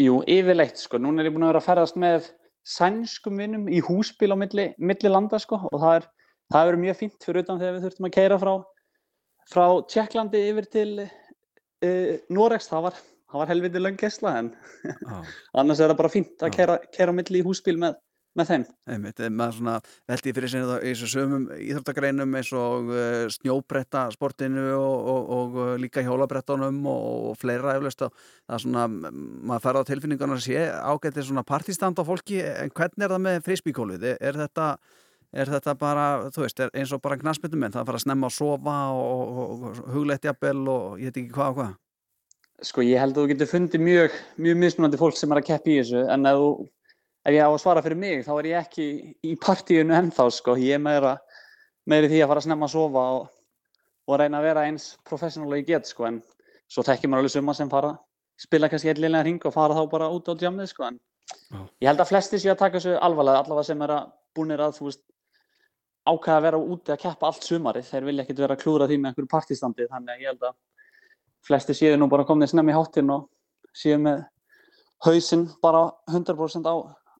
Jú, 0.01 0.19
yfirleitt 0.29 0.81
sko, 0.83 0.99
núna 1.01 1.23
er 1.23 1.31
ég 1.31 1.35
búin 1.35 1.47
að 1.47 1.55
vera 1.55 1.63
að 1.63 1.69
ferðast 1.71 1.97
með 2.03 2.29
sænskum 2.65 3.41
vinnum 3.41 3.65
í 3.71 3.81
húsbíl 3.85 4.33
á 4.33 4.37
milli, 4.37 4.69
milli 4.77 5.09
landa 5.09 5.39
sko 5.41 5.63
og 5.69 5.81
það 5.81 5.97
er, 6.01 6.07
það 6.53 6.69
verið 6.69 6.83
mjög 6.85 7.01
fínt 7.01 7.25
fyrir 7.25 7.45
utan 7.45 7.61
þegar 7.61 7.75
við 7.75 7.85
þurftum 7.87 8.07
að 8.09 8.15
keira 8.19 8.39
frá, 8.41 8.53
frá 9.49 9.65
Tjekklandi 9.93 10.41
yfir 10.49 10.69
til 10.73 10.89
uh, 11.05 12.15
Noregs, 12.33 12.69
það 12.69 12.89
var, 12.89 12.99
það 13.35 13.43
var 13.43 13.51
helviti 13.51 13.83
löng 13.83 13.99
gesla 13.99 14.33
en 14.39 14.51
annars 15.59 15.81
er 15.81 15.91
það 15.91 16.01
bara 16.01 16.11
fínt 16.13 16.43
að 16.45 16.55
keira 16.55 17.11
á 17.11 17.17
milli 17.17 17.41
í 17.41 17.45
húsbíl 17.45 17.75
með, 17.81 17.97
með 18.39 18.51
þeim. 18.51 18.65
Einmitt, 18.95 19.19
eh, 19.19 19.31
maður 19.31 19.57
svona 19.59 19.75
veldi 20.11 20.33
fyrir 20.37 20.51
sinni 20.53 20.77
í 20.79 20.93
þessu 20.93 21.11
sömum 21.11 21.47
íþróttagreinum 21.57 22.37
eins 22.39 22.51
og 22.55 22.91
uh, 22.93 23.21
snjóbretta 23.35 24.07
sportinu 24.15 24.65
og, 24.77 25.11
og, 25.13 25.31
og 25.37 25.57
uh, 25.59 25.71
líka 25.81 26.03
hjólabrettunum 26.05 26.79
og, 26.91 27.31
og 27.31 27.39
fleira 27.41 27.75
eflaust 27.75 28.05
og 28.07 28.13
það 28.15 28.59
er 28.59 28.65
svona, 28.67 28.89
maður 28.89 29.65
fær 29.67 29.81
á 29.83 29.89
tilfinningarnar 29.91 30.39
að 30.39 30.47
sé 30.47 30.67
ágætið 30.71 31.31
svona 31.31 31.47
partistand 31.47 31.99
á 31.99 32.03
fólki 32.07 32.39
en 32.45 32.71
hvernig 32.71 33.07
er 33.07 33.17
það 33.17 33.25
með 33.27 33.41
frisbíkólið? 33.49 34.13
Er, 34.15 34.45
þetta 34.45 34.75
Er 35.35 35.49
þetta 35.51 35.73
bara, 35.75 36.03
þú 36.31 36.45
veist, 36.45 36.61
eins 36.63 36.93
og 36.95 37.01
bara 37.03 37.17
knastmyndum 37.19 37.59
menn, 37.59 37.73
það 37.73 37.81
að 37.81 37.89
fara 37.89 37.99
að 37.99 38.03
snemma 38.05 38.27
að 38.29 38.35
sofa 38.37 38.75
og, 38.95 39.41
og, 39.43 39.65
og 39.67 39.81
hugleitt 39.91 40.27
jafnvel 40.29 40.61
og 40.71 41.01
ég 41.01 41.11
veit 41.11 41.17
ekki 41.19 41.35
hvað 41.35 41.49
og 41.49 41.57
hvað. 41.57 41.73
Sko 42.63 42.83
ég 42.85 43.01
held 43.01 43.17
að 43.17 43.25
þú 43.25 43.31
getur 43.33 43.49
fundið 43.51 43.81
mjög, 43.83 44.13
mjög 44.39 44.59
mismunandi 44.61 44.99
fólk 44.99 45.17
sem 45.19 45.31
er 45.33 45.41
að 45.41 45.47
keppa 45.49 45.71
í 45.71 45.77
þessu 45.81 46.03
en 46.13 46.27
ef, 46.29 46.37
þú, 46.39 46.49
ef 47.27 47.35
ég 47.35 47.43
á 47.43 47.49
að 47.51 47.61
svara 47.65 47.83
fyrir 47.83 47.99
mig 47.99 48.21
þá 48.23 48.31
er 48.35 48.47
ég 48.47 48.61
ekki 48.61 48.85
í 49.27 49.33
partíinu 49.43 49.95
ennþá 49.97 50.27
sko, 50.31 50.55
ég 50.61 50.77
er 50.77 50.83
meira, 50.83 51.17
meira 51.83 52.07
því 52.11 52.21
að 52.23 52.31
fara 52.31 52.43
að 52.43 52.47
snemma 52.47 52.69
að 52.69 52.75
sofa 52.77 53.03
og, 53.17 53.25
og 54.07 54.21
reyna 54.21 54.39
að 54.39 54.47
vera 54.47 54.63
eins 54.69 54.85
professional 55.03 55.51
og 55.51 55.59
ég 55.59 55.67
get 55.67 55.89
sko. 55.89 56.07
En 56.07 56.21
svo 56.71 56.85
þekkir 56.87 57.11
maður 57.11 57.25
alveg 57.25 57.35
suma 57.35 57.57
sem 57.57 57.71
fara 57.71 57.91
spila 58.39 58.69
kannski 58.71 58.91
eitthvað 58.91 59.19
hring 59.23 59.43
og 59.47 59.55
fara 59.55 59.75
þá 59.75 59.83
bara 59.91 60.11
út 60.15 60.31
á 60.31 60.33
djamið 60.39 60.71
sko. 60.71 60.87
En 60.87 61.01
ég 61.83 61.89
held 61.89 61.99
að 61.99 62.11
flestir 62.13 62.39
séu 62.39 62.53
að 62.53 62.61
taka 62.63 62.79
þessu 62.79 62.95
alvarlega 63.03 63.43
allavega 63.43 63.67
sem 63.67 63.83
er 63.83 63.95
að 63.97 64.07
búnir 64.35 64.63
að 64.63 64.79
þú 64.79 64.87
veist 64.89 65.03
ákveða 66.05 66.37
að 66.37 66.47
vera 66.47 66.63
úti 66.75 66.93
að 66.93 67.01
keppa 67.01 67.27
allt 67.29 67.47
sumarið. 67.47 67.87
Þeir 67.89 68.07
vilja 68.09 68.25
ekkert 68.25 68.41
vera 68.43 68.55
að 68.55 68.63
klúra 68.63 68.87
því 68.87 68.97
með 68.99 69.11
einhverju 69.11 69.31
partistandi 69.31 69.87
þannig 69.91 70.15
að 70.15 70.23
ég 70.23 70.31
held 70.31 70.47
að 70.49 70.57
flestir 71.45 71.77
séu 71.77 71.97
nú 71.99 72.09
bara 72.11 72.25
komnið 72.27 72.53
snemmi 72.53 72.73
í 72.73 72.77
háttinn 72.77 73.11
og 73.13 73.27
séu 73.75 73.97
með 74.01 74.23
hausinn 75.05 75.47
bara 75.63 75.87
100% 76.09 76.65
á, 76.65 76.75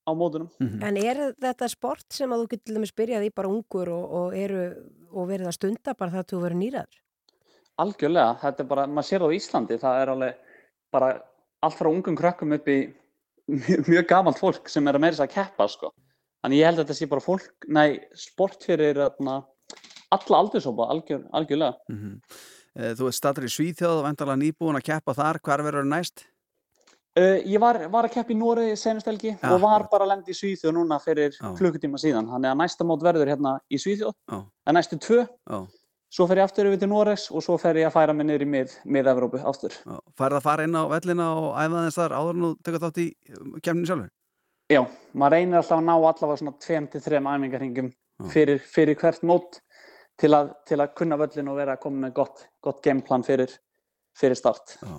á 0.08 0.12
mótunum. 0.18 0.50
En 0.60 0.98
er 0.98 1.22
þetta 1.42 1.70
sport 1.72 2.06
sem 2.14 2.32
að 2.32 2.44
þú 2.44 2.50
getur 2.54 2.66
til 2.66 2.78
dæmis 2.80 2.96
byrjað 2.96 3.28
í 3.28 3.34
bara 3.36 3.52
ungur 3.52 3.92
og, 3.94 4.06
og, 4.20 4.38
eru, 4.38 4.68
og 5.12 5.30
verið 5.30 5.52
að 5.52 5.58
stunda 5.60 5.96
bara 5.98 6.16
það 6.16 6.24
að 6.24 6.30
þú 6.32 6.42
verið 6.46 6.62
nýraður? 6.64 7.02
Algjörlega, 7.84 8.36
þetta 8.42 8.64
er 8.64 8.70
bara, 8.70 8.88
maður 8.88 9.10
sér 9.10 9.24
það 9.24 9.34
á 9.34 9.38
Íslandi, 9.38 9.80
það 9.82 10.02
er 10.02 10.12
alveg 10.14 10.54
bara 10.96 11.10
allt 11.66 11.80
frá 11.80 11.90
ungum 11.92 12.16
krökkum 12.16 12.56
upp 12.56 12.70
í 12.72 12.78
mjög, 13.52 13.90
mjög 13.90 14.06
gamalt 14.10 14.40
fólk 14.40 14.72
sem 14.72 14.88
er 14.88 14.96
að 14.96 15.04
meira 15.04 15.18
þess 15.18 15.26
að 15.26 15.34
keppa 15.34 15.68
sko. 15.74 15.92
Þannig 16.46 16.62
ég 16.62 16.70
held 16.70 16.80
að 16.80 16.86
þetta 16.86 16.98
sé 17.02 17.10
bara 17.12 17.26
fólk, 17.26 17.68
nei, 17.68 17.90
sport 18.16 18.64
fyrir 18.64 19.02
atna, 19.04 19.42
alla 20.16 20.40
aldursópa, 20.40 20.88
algjör, 20.94 21.26
algjörlega. 21.36 21.76
Mm 21.92 22.20
Þú 22.76 23.08
ert 23.08 23.16
stattur 23.16 23.46
í 23.48 23.52
Svíþjóð 23.52 24.02
og 24.02 24.08
vendalega 24.10 24.42
nýbúin 24.42 24.76
að 24.76 24.88
keppa 24.90 25.14
þar, 25.16 25.40
hvar 25.48 25.64
verður 25.64 25.86
næst? 25.88 26.26
Uh, 27.16 27.40
ég 27.48 27.62
var, 27.64 27.78
var 27.88 28.10
að 28.10 28.18
keppa 28.18 28.34
í 28.34 28.36
Nóri 28.36 28.74
senustelgi 28.76 29.30
Já, 29.32 29.48
og 29.54 29.62
var 29.64 29.86
bara 29.88 30.04
að 30.04 30.10
lenda 30.12 30.34
í 30.34 30.36
Svíþjóð 30.36 30.74
núna 30.76 30.98
fyrir 31.00 31.32
Já. 31.32 31.48
klukkutíma 31.56 32.00
síðan. 32.02 32.28
Þannig 32.28 32.52
að 32.52 32.60
næsta 32.60 32.88
mót 32.88 33.06
verður 33.06 33.32
hérna 33.32 33.54
í 33.72 33.80
Svíþjóð, 33.80 34.18
Já. 34.28 34.42
en 34.44 34.76
næstu 34.76 35.00
tvö. 35.00 35.22
Já. 35.24 35.62
Svo 36.16 36.28
fer 36.28 36.42
ég 36.42 36.48
aftur 36.50 36.68
yfir 36.68 36.82
til 36.82 36.90
Noregs 36.92 37.30
og 37.32 37.44
svo 37.44 37.56
fer 37.60 37.80
ég 37.80 37.88
að 37.88 37.96
færa 37.96 38.14
mig 38.16 38.28
niður 38.28 38.44
í 38.44 38.50
mið, 38.52 38.76
mið-Evrópu 38.84 39.40
aftur. 39.48 39.74
Færð 40.20 40.38
að 40.38 40.46
fara 40.46 40.68
inn 40.68 40.76
á 40.76 40.84
vellina 40.92 41.32
og 41.40 41.48
æfa 41.56 41.88
þess 41.88 42.00
þar 42.02 42.16
áður 42.20 42.36
en 42.36 42.46
þú 42.46 42.52
tekur 42.68 42.84
þátt 42.84 43.00
í 43.02 43.08
kemni 43.64 43.90
sjálfur? 43.90 44.12
Já, 44.72 44.82
maður 45.16 45.36
reynir 45.36 45.60
alltaf 45.60 45.80
að 45.80 45.88
ná 45.88 45.94
allavega 45.96 46.38
svona 46.42 46.56
2-3 46.68 47.20
æfingarhingum 47.24 47.90
fyrir, 48.32 48.60
fyrir 48.60 49.00
hvert 49.00 49.24
mót 49.28 49.60
til 50.22 50.32
að, 50.36 50.52
til 50.68 50.80
að 50.82 50.94
kunna 50.98 51.18
völlin 51.20 51.52
og 51.52 51.60
vera 51.60 51.76
að 51.76 51.86
koma 51.86 52.06
með 52.06 52.18
gott, 52.20 52.44
gott 52.64 52.82
gameplan 52.86 53.26
fyrir, 53.28 53.52
fyrir 54.16 54.40
start. 54.40 54.78
Já. 54.82 54.94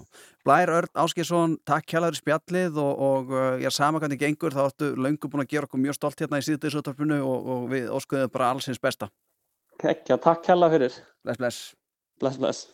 Blær 0.46 0.72
Örn 0.76 1.02
Áskjesson, 1.02 1.56
takk 1.66 1.88
kjælaður 1.90 2.18
í 2.18 2.20
spjallið 2.20 2.80
og, 2.82 3.04
og 3.08 3.34
uh, 3.34 3.46
ég 3.60 3.68
er 3.70 3.74
sama 3.74 4.02
hvernig 4.02 4.20
gengur, 4.20 4.54
þá 4.54 4.66
ertu 4.68 4.92
löngu 4.94 5.30
búin 5.32 5.44
að 5.46 5.52
gera 5.54 5.68
okkur 5.68 5.82
mjög 5.82 5.98
stolt 5.98 6.22
hérna 6.22 6.42
í 6.42 6.46
síðdeisúttarpinu 6.46 7.18
og, 7.24 7.50
og 7.54 7.68
við 7.72 7.90
óskuðum 7.96 8.32
bara 8.34 8.52
allsins 8.54 8.82
besta. 8.82 9.10
Kekja, 9.80 10.20
takk 10.22 10.44
kjæla 10.46 10.70
fyrir. 10.72 11.00
Bless, 11.24 11.40
bless. 11.40 11.62
Bless, 12.20 12.40
bless. 12.40 12.66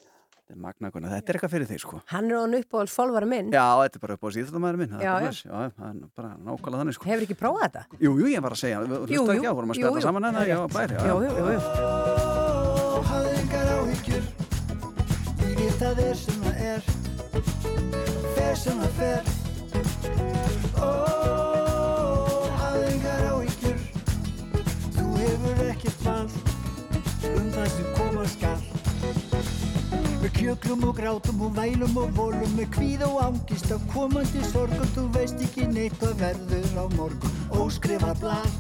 Magna, 0.57 0.90
Gunnar. 0.90 1.11
þetta 1.16 1.28
er 1.32 1.36
eitthvað 1.38 1.53
fyrir 1.55 1.68
þig 1.70 1.80
sko. 1.82 2.00
Hann 2.12 2.30
er 2.30 2.36
án 2.42 2.55
uppáhalds 2.59 2.94
fólvara 2.96 3.26
minn. 3.28 3.50
Já, 3.53 3.64
þetta 3.82 3.96
er 3.96 4.03
bara 4.05 4.14
upp 4.18 4.22
á 4.22 4.28
síðan 4.34 4.76
minn, 4.78 4.92
Já, 5.00 5.14
já. 5.22 5.30
Já, 5.32 5.70
það 5.72 5.88
er 5.88 5.94
bara 6.16 6.30
nákvæmlega 6.42 6.80
þannig 6.82 6.94
sko. 6.98 7.05
Hefur 7.09 7.24
ekki 7.26 7.38
prófað 7.40 7.62
þetta? 7.66 7.82
Jú, 8.00 8.11
jú, 8.20 8.26
ég 8.32 8.40
var 8.42 8.53
að 8.53 8.61
segja, 8.62 8.78
Jú, 8.82 8.86
ekki 9.03 9.14
jú. 9.14 9.55
vorum 9.55 9.70
að 9.70 9.76
Jú, 9.76 9.82
spjalla 9.82 9.98
jú. 9.98 10.07
saman 10.07 10.22
hérna, 10.28 10.40
er 10.42 10.48
já, 10.48 10.59
bæri. 10.68 10.94
Jú, 11.03 11.16
jú, 11.22 11.30
jú, 11.32 11.44
jú. 11.53 11.61
hafðu 13.09 13.30
engar 13.42 13.66
áhyggjur 13.76 14.24
Lífið 15.42 15.74
það 15.80 15.96
er 16.07 16.14
sem 16.14 16.38
það 16.42 16.57
er 16.72 16.80
Fer 18.36 18.55
sem 18.57 18.76
það 18.82 18.92
fer 18.98 19.22
Ó, 20.82 21.21
Við 30.43 30.49
kjöklum 30.57 30.80
og 30.88 30.97
grátum 30.99 31.43
og 31.47 31.53
vælum 31.55 31.99
og 32.03 32.09
volum 32.16 32.55
Með 32.59 32.72
kvíð 32.74 33.03
og 33.07 33.18
ángist 33.22 33.68
af 33.70 33.82
komandi 33.93 34.40
sorgum. 34.49 34.88
Þú 34.90 35.05
veist 35.14 35.38
ekki 35.38 35.68
neitt 35.70 35.95
hvað 36.01 36.16
verður 36.18 36.80
á 36.82 36.84
morgun. 36.97 37.36
Óskrifa 37.55 38.11
blað. 38.18 38.51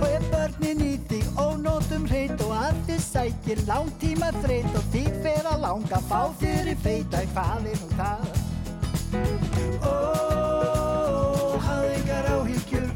Og 0.00 0.08
ef 0.08 0.26
börnin 0.32 0.82
í 0.82 0.96
þig 1.06 1.38
ónótum 1.38 2.08
hreit 2.10 2.34
og 2.42 2.56
að 2.58 2.82
þið 2.88 3.00
sækir 3.06 3.62
langtíma 3.70 4.32
þreyt 4.40 4.74
og 4.74 4.90
þig 4.96 5.22
fer 5.22 5.46
að 5.52 5.62
langa 5.68 6.02
fá 6.10 6.20
þér 6.42 6.74
í 6.74 6.76
feita 6.82 7.22
hvað 7.30 7.70
er 7.70 7.78
nú 7.78 7.94
það? 8.02 8.26
Ó, 9.86 9.94
hafðu 11.62 11.94
engar 11.94 12.32
áhyggjur, 12.34 12.90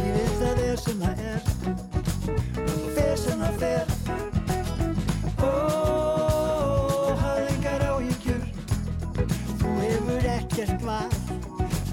lífið 0.00 0.36
það 0.40 0.68
er 0.70 0.84
sem 0.88 1.08
það 1.08 1.26
er, 1.36 1.42
fer 2.96 3.18
sem 3.28 3.44
það 3.50 3.66
fer. 3.66 4.31
Ekkert 10.62 10.82
val 10.86 11.10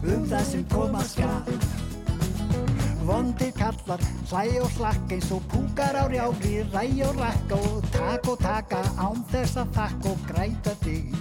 um 0.06 0.26
það 0.30 0.44
sem 0.46 0.64
koma 0.70 1.02
skal. 1.08 1.54
Vondir 3.08 3.52
kallar, 3.58 4.02
hlæ 4.30 4.44
og 4.62 4.70
slakk 4.76 5.14
eins 5.16 5.32
og 5.34 5.42
púkar 5.50 5.98
á 5.98 6.06
rjári, 6.06 6.62
ræ 6.70 6.84
og 7.08 7.18
rakka 7.18 7.58
og 7.58 7.88
tak 7.94 8.28
og 8.30 8.38
taka 8.40 8.82
án 9.02 9.24
þess 9.32 9.58
að 9.58 9.72
þakka 9.78 10.12
og 10.12 10.20
græta 10.30 10.74
þig. 10.84 11.16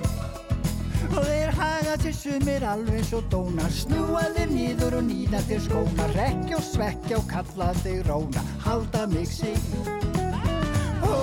Og 1.09 1.25
þeir 1.25 1.53
haga 1.57 1.95
sér 2.03 2.17
sumir 2.19 2.67
alveg 2.69 3.15
og 3.17 3.31
dónar, 3.33 3.73
snúa 3.73 4.27
þér 4.37 4.53
nýður 4.53 4.99
og 4.99 5.07
nýða 5.09 5.41
þér 5.49 5.63
skóna, 5.65 6.09
rekja 6.13 6.59
og 6.59 6.67
svekja 6.69 7.23
og 7.23 7.31
kalla 7.31 7.71
þig 7.81 8.03
róna, 8.11 8.45
halda 8.67 9.07
mig 9.15 9.31
sig. 9.33 9.57
Ó, 11.01 11.17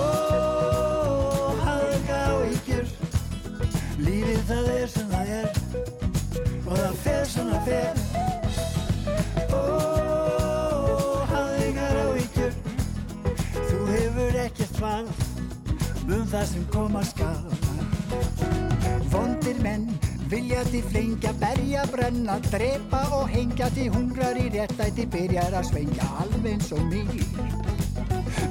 hafðu 1.62 1.94
ekki 2.00 2.18
áhyggjur, 2.18 2.90
lífið 4.02 4.44
það 4.50 4.74
er 4.74 4.92
sem 4.96 5.14
það 5.14 5.32
er, 5.38 5.65
og 6.96 7.62
fer. 7.66 7.98
Ó, 9.52 9.62
hafðu 11.30 11.66
engar 11.66 11.98
áhyggjur 12.02 12.52
Þú 13.56 13.78
hefur 13.90 14.38
ekkert 14.44 14.80
val 14.80 15.06
um 16.06 16.26
það 16.30 16.44
sem 16.52 16.66
koma 16.72 17.02
skal. 17.04 17.40
Vondir 19.12 19.58
menn 19.62 19.88
vilja 20.30 20.62
til 20.70 20.82
flengja, 20.90 21.32
berja, 21.40 21.86
brenna, 21.92 22.38
drepa 22.50 23.02
og 23.18 23.28
hengja 23.30 23.70
til 23.74 23.90
hungrar 23.94 24.38
í 24.40 24.48
réttæti 24.54 25.06
byrjar 25.10 25.58
að 25.58 25.70
svengja 25.72 26.08
alveg 26.22 26.56
eins 26.56 26.72
og 26.74 26.86
mig 26.90 27.85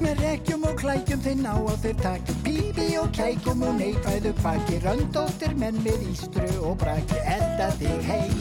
Með 0.02 0.20
rekkjum 0.22 0.66
og 0.68 0.76
klækjum 0.82 1.22
þeir 1.24 1.38
ná 1.40 1.54
á 1.56 1.74
þeir 1.82 1.96
taki 2.04 2.34
Pípi 2.44 2.88
og 3.00 3.08
kækjum 3.16 3.64
og 3.64 3.78
neikvæðu 3.80 4.34
kvaki. 4.42 4.80
Röndóttir 4.84 5.56
menn 5.62 5.80
með 5.86 6.04
ístru 6.12 6.50
og 6.68 6.78
braki 6.82 7.20
Edda 7.24 7.70
þig 7.80 8.10
heim. 8.10 8.36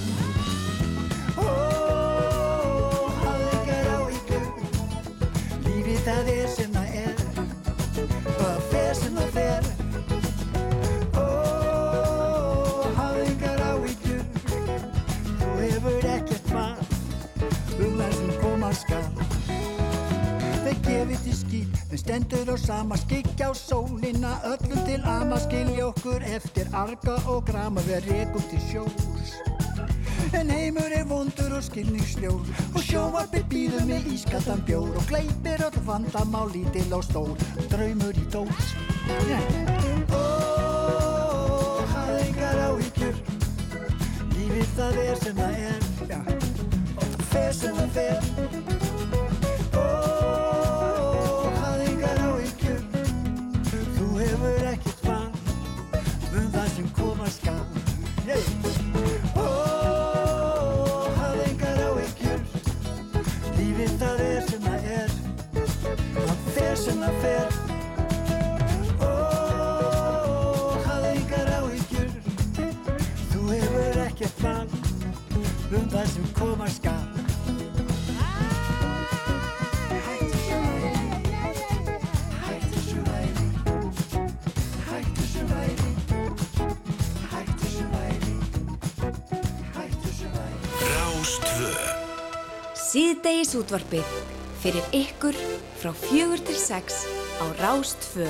Ó, 1.38 1.46
hafðu 3.22 3.48
engar 3.60 3.90
áhyggjur 3.94 4.46
Lífið 5.68 6.00
það 6.08 6.32
er 6.34 6.48
sem 6.58 6.73
þeir 21.94 22.02
stendur 22.02 22.48
á 22.50 22.56
sama 22.58 22.96
skikja 22.98 23.46
á 23.46 23.52
sólina, 23.54 24.32
öllum 24.50 24.80
til 24.82 25.02
ama 25.06 25.36
skilja 25.38 25.86
okkur 25.92 26.24
eftir 26.26 26.66
arga 26.74 27.14
og 27.30 27.44
grama 27.46 27.84
við 27.86 28.08
rekum 28.08 28.42
til 28.50 28.58
sjós. 28.66 29.36
En 30.34 30.50
heimur 30.50 30.90
er 30.90 31.04
vondur 31.06 31.54
og 31.54 31.62
skilningsljór 31.62 32.42
og 32.74 32.80
sjóarpið 32.82 33.46
býður 33.52 33.86
með 33.86 34.08
ískaldan 34.10 34.64
bjór 34.66 34.90
og 34.90 35.06
gleipir 35.06 35.62
öll 35.68 35.78
vandamál 35.86 36.50
lítil 36.50 36.90
og 36.98 37.06
stór, 37.06 37.38
draumur 37.70 38.18
í 38.18 38.26
dós. 38.34 38.74
Ó, 40.10 40.24
hafðu 41.94 42.18
engar 42.24 42.58
áhyggjur, 42.72 43.22
lífið 44.34 44.76
það 44.80 45.00
er 45.06 45.22
sem 45.22 45.38
það 45.38 45.62
er, 45.70 45.88
og 46.10 47.06
það 47.06 47.24
fer 47.30 47.58
sem 47.62 47.82
það 47.84 47.98
fer. 48.00 48.53
Síðdegis 92.94 93.56
útvarpið 93.58 94.10
fyrir 94.62 94.84
ykkur 94.94 95.34
frá 95.80 95.90
fjögur 95.98 96.38
til 96.46 96.54
sex 96.54 97.00
á 97.42 97.44
Rástfö. 97.58 98.28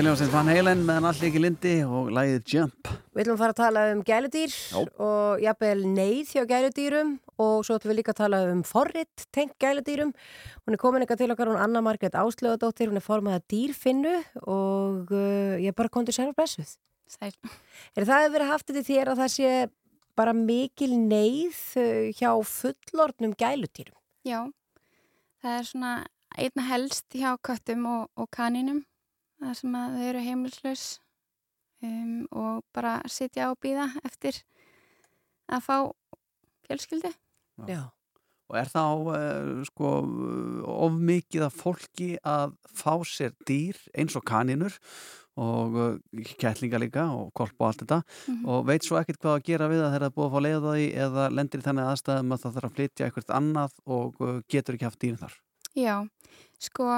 Þetta 0.00 0.08
er 0.08 0.14
ljóðsins 0.14 0.30
Van 0.32 0.48
Halen 0.48 0.82
meðan 0.88 1.06
allir 1.10 1.26
ekki 1.28 1.40
lindi 1.42 1.72
og 1.84 2.06
lagið 2.16 2.52
Jump. 2.54 2.88
Við 3.12 3.20
ætlum 3.20 3.34
að 3.34 3.42
fara 3.42 3.52
að 3.52 3.58
tala 3.58 3.82
um 3.92 3.98
gæludýr 4.08 4.54
Já. 4.56 4.78
og 5.04 5.42
jafnvel 5.44 5.82
neyð 5.92 6.30
hjá 6.32 6.46
gæludýrum 6.48 7.10
og 7.44 7.66
svo 7.68 7.76
ætlum 7.76 7.92
við 7.92 7.98
líka 7.98 8.14
að 8.14 8.20
tala 8.22 8.38
um 8.48 8.62
forrit 8.64 9.26
tengt 9.36 9.58
gæludýrum. 9.60 10.14
Hún 10.64 10.78
er 10.78 10.80
komin 10.80 11.04
eitthvað 11.04 11.20
til 11.20 11.34
okkar, 11.36 11.52
hún 11.52 11.60
Anna 11.60 11.84
Margrét 11.84 12.16
Áslöðadóttir, 12.16 12.88
hún 12.88 12.96
er 12.96 13.04
formaða 13.04 13.44
dýrfinnu 13.52 14.16
og 14.40 15.12
uh, 15.12 15.60
ég 15.60 15.68
er 15.68 15.76
bara 15.76 15.92
kontið 15.92 16.16
sér 16.16 16.32
á 16.32 16.38
blessuð. 16.40 16.72
Sæl. 17.04 17.36
Er 17.92 18.08
það 18.08 18.24
að 18.24 18.32
vera 18.38 18.50
haft 18.54 18.72
þetta 18.72 18.88
þér 18.88 19.12
að 19.12 19.24
það 19.26 19.32
sé 19.36 19.54
bara 20.16 20.32
mikil 20.32 20.94
neyð 20.96 21.60
uh, 21.76 22.08
hjá 22.16 22.30
fullornum 22.56 23.36
gæludýrum? 23.36 24.00
Já, 24.24 24.46
það 25.44 25.60
er 25.60 25.74
svona 25.74 25.96
einna 26.40 26.70
helst 26.72 27.12
hjá 27.12 27.34
köttum 27.44 27.84
og, 27.84 28.08
og 28.16 28.32
kaninum 28.32 28.86
það 29.40 29.54
sem 29.60 29.78
að 29.80 29.94
þau 29.96 30.08
eru 30.10 30.24
heimilslaus 30.26 30.84
um, 31.82 32.26
og 32.30 32.60
bara 32.76 32.98
sitja 33.10 33.50
og 33.52 33.58
býða 33.64 33.88
eftir 34.04 34.42
að 35.50 35.64
fá 35.66 35.76
fjölskyldi. 36.68 37.10
Já. 37.68 37.80
Og 38.50 38.56
er 38.58 38.66
þá 38.66 38.82
uh, 38.82 39.64
sko 39.68 39.88
of 40.66 40.94
mikið 40.98 41.44
af 41.46 41.54
fólki 41.54 42.12
að 42.26 42.56
fá 42.74 42.96
sér 43.06 43.34
dýr 43.46 43.78
eins 43.94 44.16
og 44.18 44.24
kaninur 44.26 44.74
og 45.40 45.76
uh, 45.78 46.24
kettlinga 46.40 46.80
líka 46.82 47.04
og 47.14 47.28
kolp 47.38 47.54
og 47.62 47.68
allt 47.68 47.84
þetta 47.84 48.00
Mhm. 48.26 48.42
og 48.50 48.64
veit 48.66 48.82
svo 48.86 48.98
ekkert 48.98 49.20
hvað 49.22 49.36
að 49.38 49.44
gera 49.46 49.68
við 49.70 49.82
það 49.84 49.94
það 49.94 50.06
er 50.08 50.14
búið 50.16 50.26
að 50.26 50.34
fá 50.34 50.40
leiða 50.46 50.74
því 50.74 50.88
eða 51.04 51.28
lendir 51.36 51.62
í 51.62 51.66
þannig 51.68 51.90
aðstæðum 51.92 52.34
að 52.34 52.42
það 52.42 52.56
þarf 52.58 52.68
að 52.70 52.74
flytja 52.80 53.06
eitthvað 53.06 53.32
annað 53.38 53.72
og 53.86 54.20
uh, 54.20 54.40
getur 54.50 54.74
ekki 54.76 54.88
haft 54.88 55.00
dýrin 55.04 55.22
þar. 55.22 55.38
Já, 55.78 55.94
sko, 56.58 56.88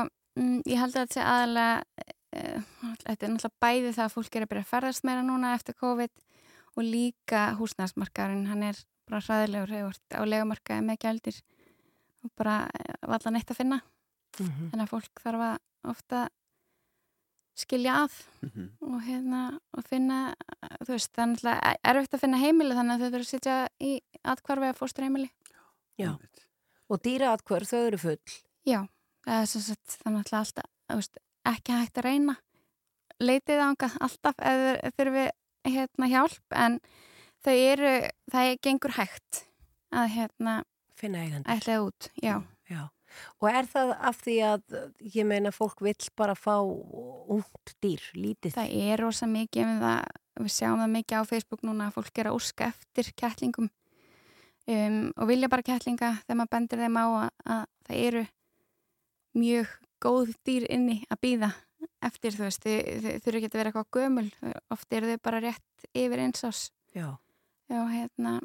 mm, 0.40 0.58
ég 0.64 0.80
held 0.80 0.96
að 0.96 1.02
þetta 1.04 1.18
sé 1.18 1.26
aðalega, 1.28 1.84
þetta 2.32 3.26
er 3.26 3.32
náttúrulega 3.32 3.62
bæði 3.62 3.94
það 3.96 4.04
að 4.06 4.14
fólk 4.16 4.36
er 4.36 4.46
að 4.46 4.52
byrja 4.52 4.64
að 4.64 4.72
ferðast 4.72 5.06
meira 5.08 5.24
núna 5.26 5.54
eftir 5.56 5.76
COVID 5.80 6.12
og 6.72 6.84
líka 6.86 7.42
húsnæðsmarkaðurinn, 7.58 8.48
hann 8.48 8.62
er 8.70 8.78
bara 9.08 9.20
hræðilegur 9.26 9.74
hefur 9.76 9.98
á 10.16 10.22
legumarkaði 10.24 10.86
með 10.86 11.00
gældir 11.04 11.40
og 12.22 12.30
bara 12.38 12.62
eh, 12.78 12.94
valla 13.10 13.34
neitt 13.34 13.50
að 13.50 13.58
finna. 13.58 13.82
Mhm. 14.38 14.70
Þannig 14.72 14.86
að 14.86 14.94
fólk 14.94 15.24
þarf 15.24 15.44
að 15.48 15.90
ofta 15.92 16.22
skilja 17.58 17.98
að 18.06 18.14
og 18.80 19.00
hérna 19.04 19.42
og 19.76 19.84
finna, 19.84 20.20
þú 20.86 20.94
veist, 20.94 21.10
það 21.12 21.22
er 21.22 21.30
náttúrulega 21.32 21.74
erfitt 21.92 22.14
að 22.16 22.22
finna 22.22 22.40
heimili 22.40 22.76
þannig 22.78 22.94
að 22.94 23.02
þau 23.02 23.10
verður 23.10 23.26
að 23.26 23.32
sitja 23.32 23.56
í 23.76 23.92
atkvarfi 24.32 24.70
að 24.70 24.78
fóstur 24.78 25.06
heimili. 25.06 25.28
Já. 26.00 26.14
Og 26.88 27.02
dýraatkvör, 27.04 27.66
þau 27.68 27.82
eru 27.82 28.00
full. 28.00 28.38
Já, 28.68 28.80
það 29.26 29.42
er 29.42 29.50
er 30.08 30.38
alltaf, 30.40 30.70
þú 30.88 30.98
veist, 31.02 31.20
ekki 31.48 31.76
hægt 31.76 32.00
að 32.00 32.08
reyna. 32.08 32.36
Leitið 33.22 33.62
ánga 33.62 33.90
alltaf 34.02 34.40
eða 34.42 34.92
þurfi 34.96 35.26
hérna 35.68 36.08
hjálp 36.10 36.56
en 36.58 36.78
þau 37.42 37.54
eru, 37.54 37.92
það 38.32 38.48
er 38.50 38.62
gengur 38.66 38.96
hægt 38.96 39.44
að 39.92 40.08
hérna 40.16 40.56
finna 40.98 41.22
eigandi. 41.26 41.50
Ætlaði 41.50 41.86
út, 41.86 42.10
já. 42.22 42.34
Já. 42.70 42.82
Og 43.42 43.48
er 43.50 43.68
það 43.68 43.92
af 44.08 44.20
því 44.24 44.36
að 44.48 44.76
ég 45.12 45.28
meina 45.28 45.52
fólk 45.52 45.82
vill 45.84 46.08
bara 46.16 46.34
fá 46.38 46.54
ungt 46.62 47.74
dýr, 47.84 48.04
lítið? 48.16 48.54
Það 48.56 48.74
er 48.88 49.02
rosa 49.04 49.28
mikið 49.28 49.66
um 49.66 49.82
það, 49.82 50.10
við 50.40 50.54
sjáum 50.56 50.80
það 50.80 50.94
mikið 50.96 51.20
á 51.20 51.30
Facebook 51.30 51.66
núna 51.66 51.90
að 51.90 51.98
fólk 51.98 52.20
er 52.22 52.30
að 52.30 52.38
úrska 52.38 52.70
eftir 52.72 53.12
kettlingum 53.20 53.68
um, 53.68 55.12
og 55.16 55.28
vilja 55.28 55.50
bara 55.52 55.66
kettlinga 55.66 56.14
þegar 56.22 56.40
maður 56.40 56.54
bendir 56.56 56.84
þeim 56.84 56.98
á 56.98 57.06
að, 57.06 57.28
að 57.56 57.64
það 57.88 58.02
eru 58.06 58.24
mjög 59.42 59.76
góð 60.02 60.34
dýr 60.46 60.66
inni 60.72 61.02
að 61.10 61.22
býða 61.26 61.52
eftir 62.02 62.34
þú 62.34 62.46
veist, 62.46 62.64
þau, 62.64 62.78
þau 63.02 63.12
þurfa 63.24 63.38
ekki 63.38 63.50
að 63.50 63.58
vera 63.58 63.72
eitthvað 63.72 63.92
gömul, 63.98 64.28
oft 64.74 64.96
eru 64.96 65.12
þau 65.12 65.22
bara 65.28 65.42
rétt 65.42 65.86
yfir 65.92 66.24
eins 66.24 66.44
ás. 66.46 66.64
Já. 66.94 67.08
Já, 67.72 67.80
hérna, 67.88 68.40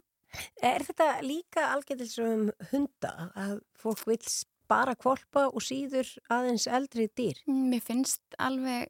Er 0.62 0.84
þetta 0.86 1.08
líka 1.24 1.72
algjörðis 1.74 2.18
um 2.24 2.48
hunda 2.72 3.12
að 3.38 3.60
fólk 3.80 4.04
vill 4.10 4.34
bara 4.68 4.96
kvolpa 5.00 5.48
og 5.48 5.64
síður 5.64 6.10
aðeins 6.34 6.68
eldri 6.68 7.08
dýr? 7.16 7.40
Mér 7.48 7.84
finnst 7.86 8.38
alveg 8.42 8.90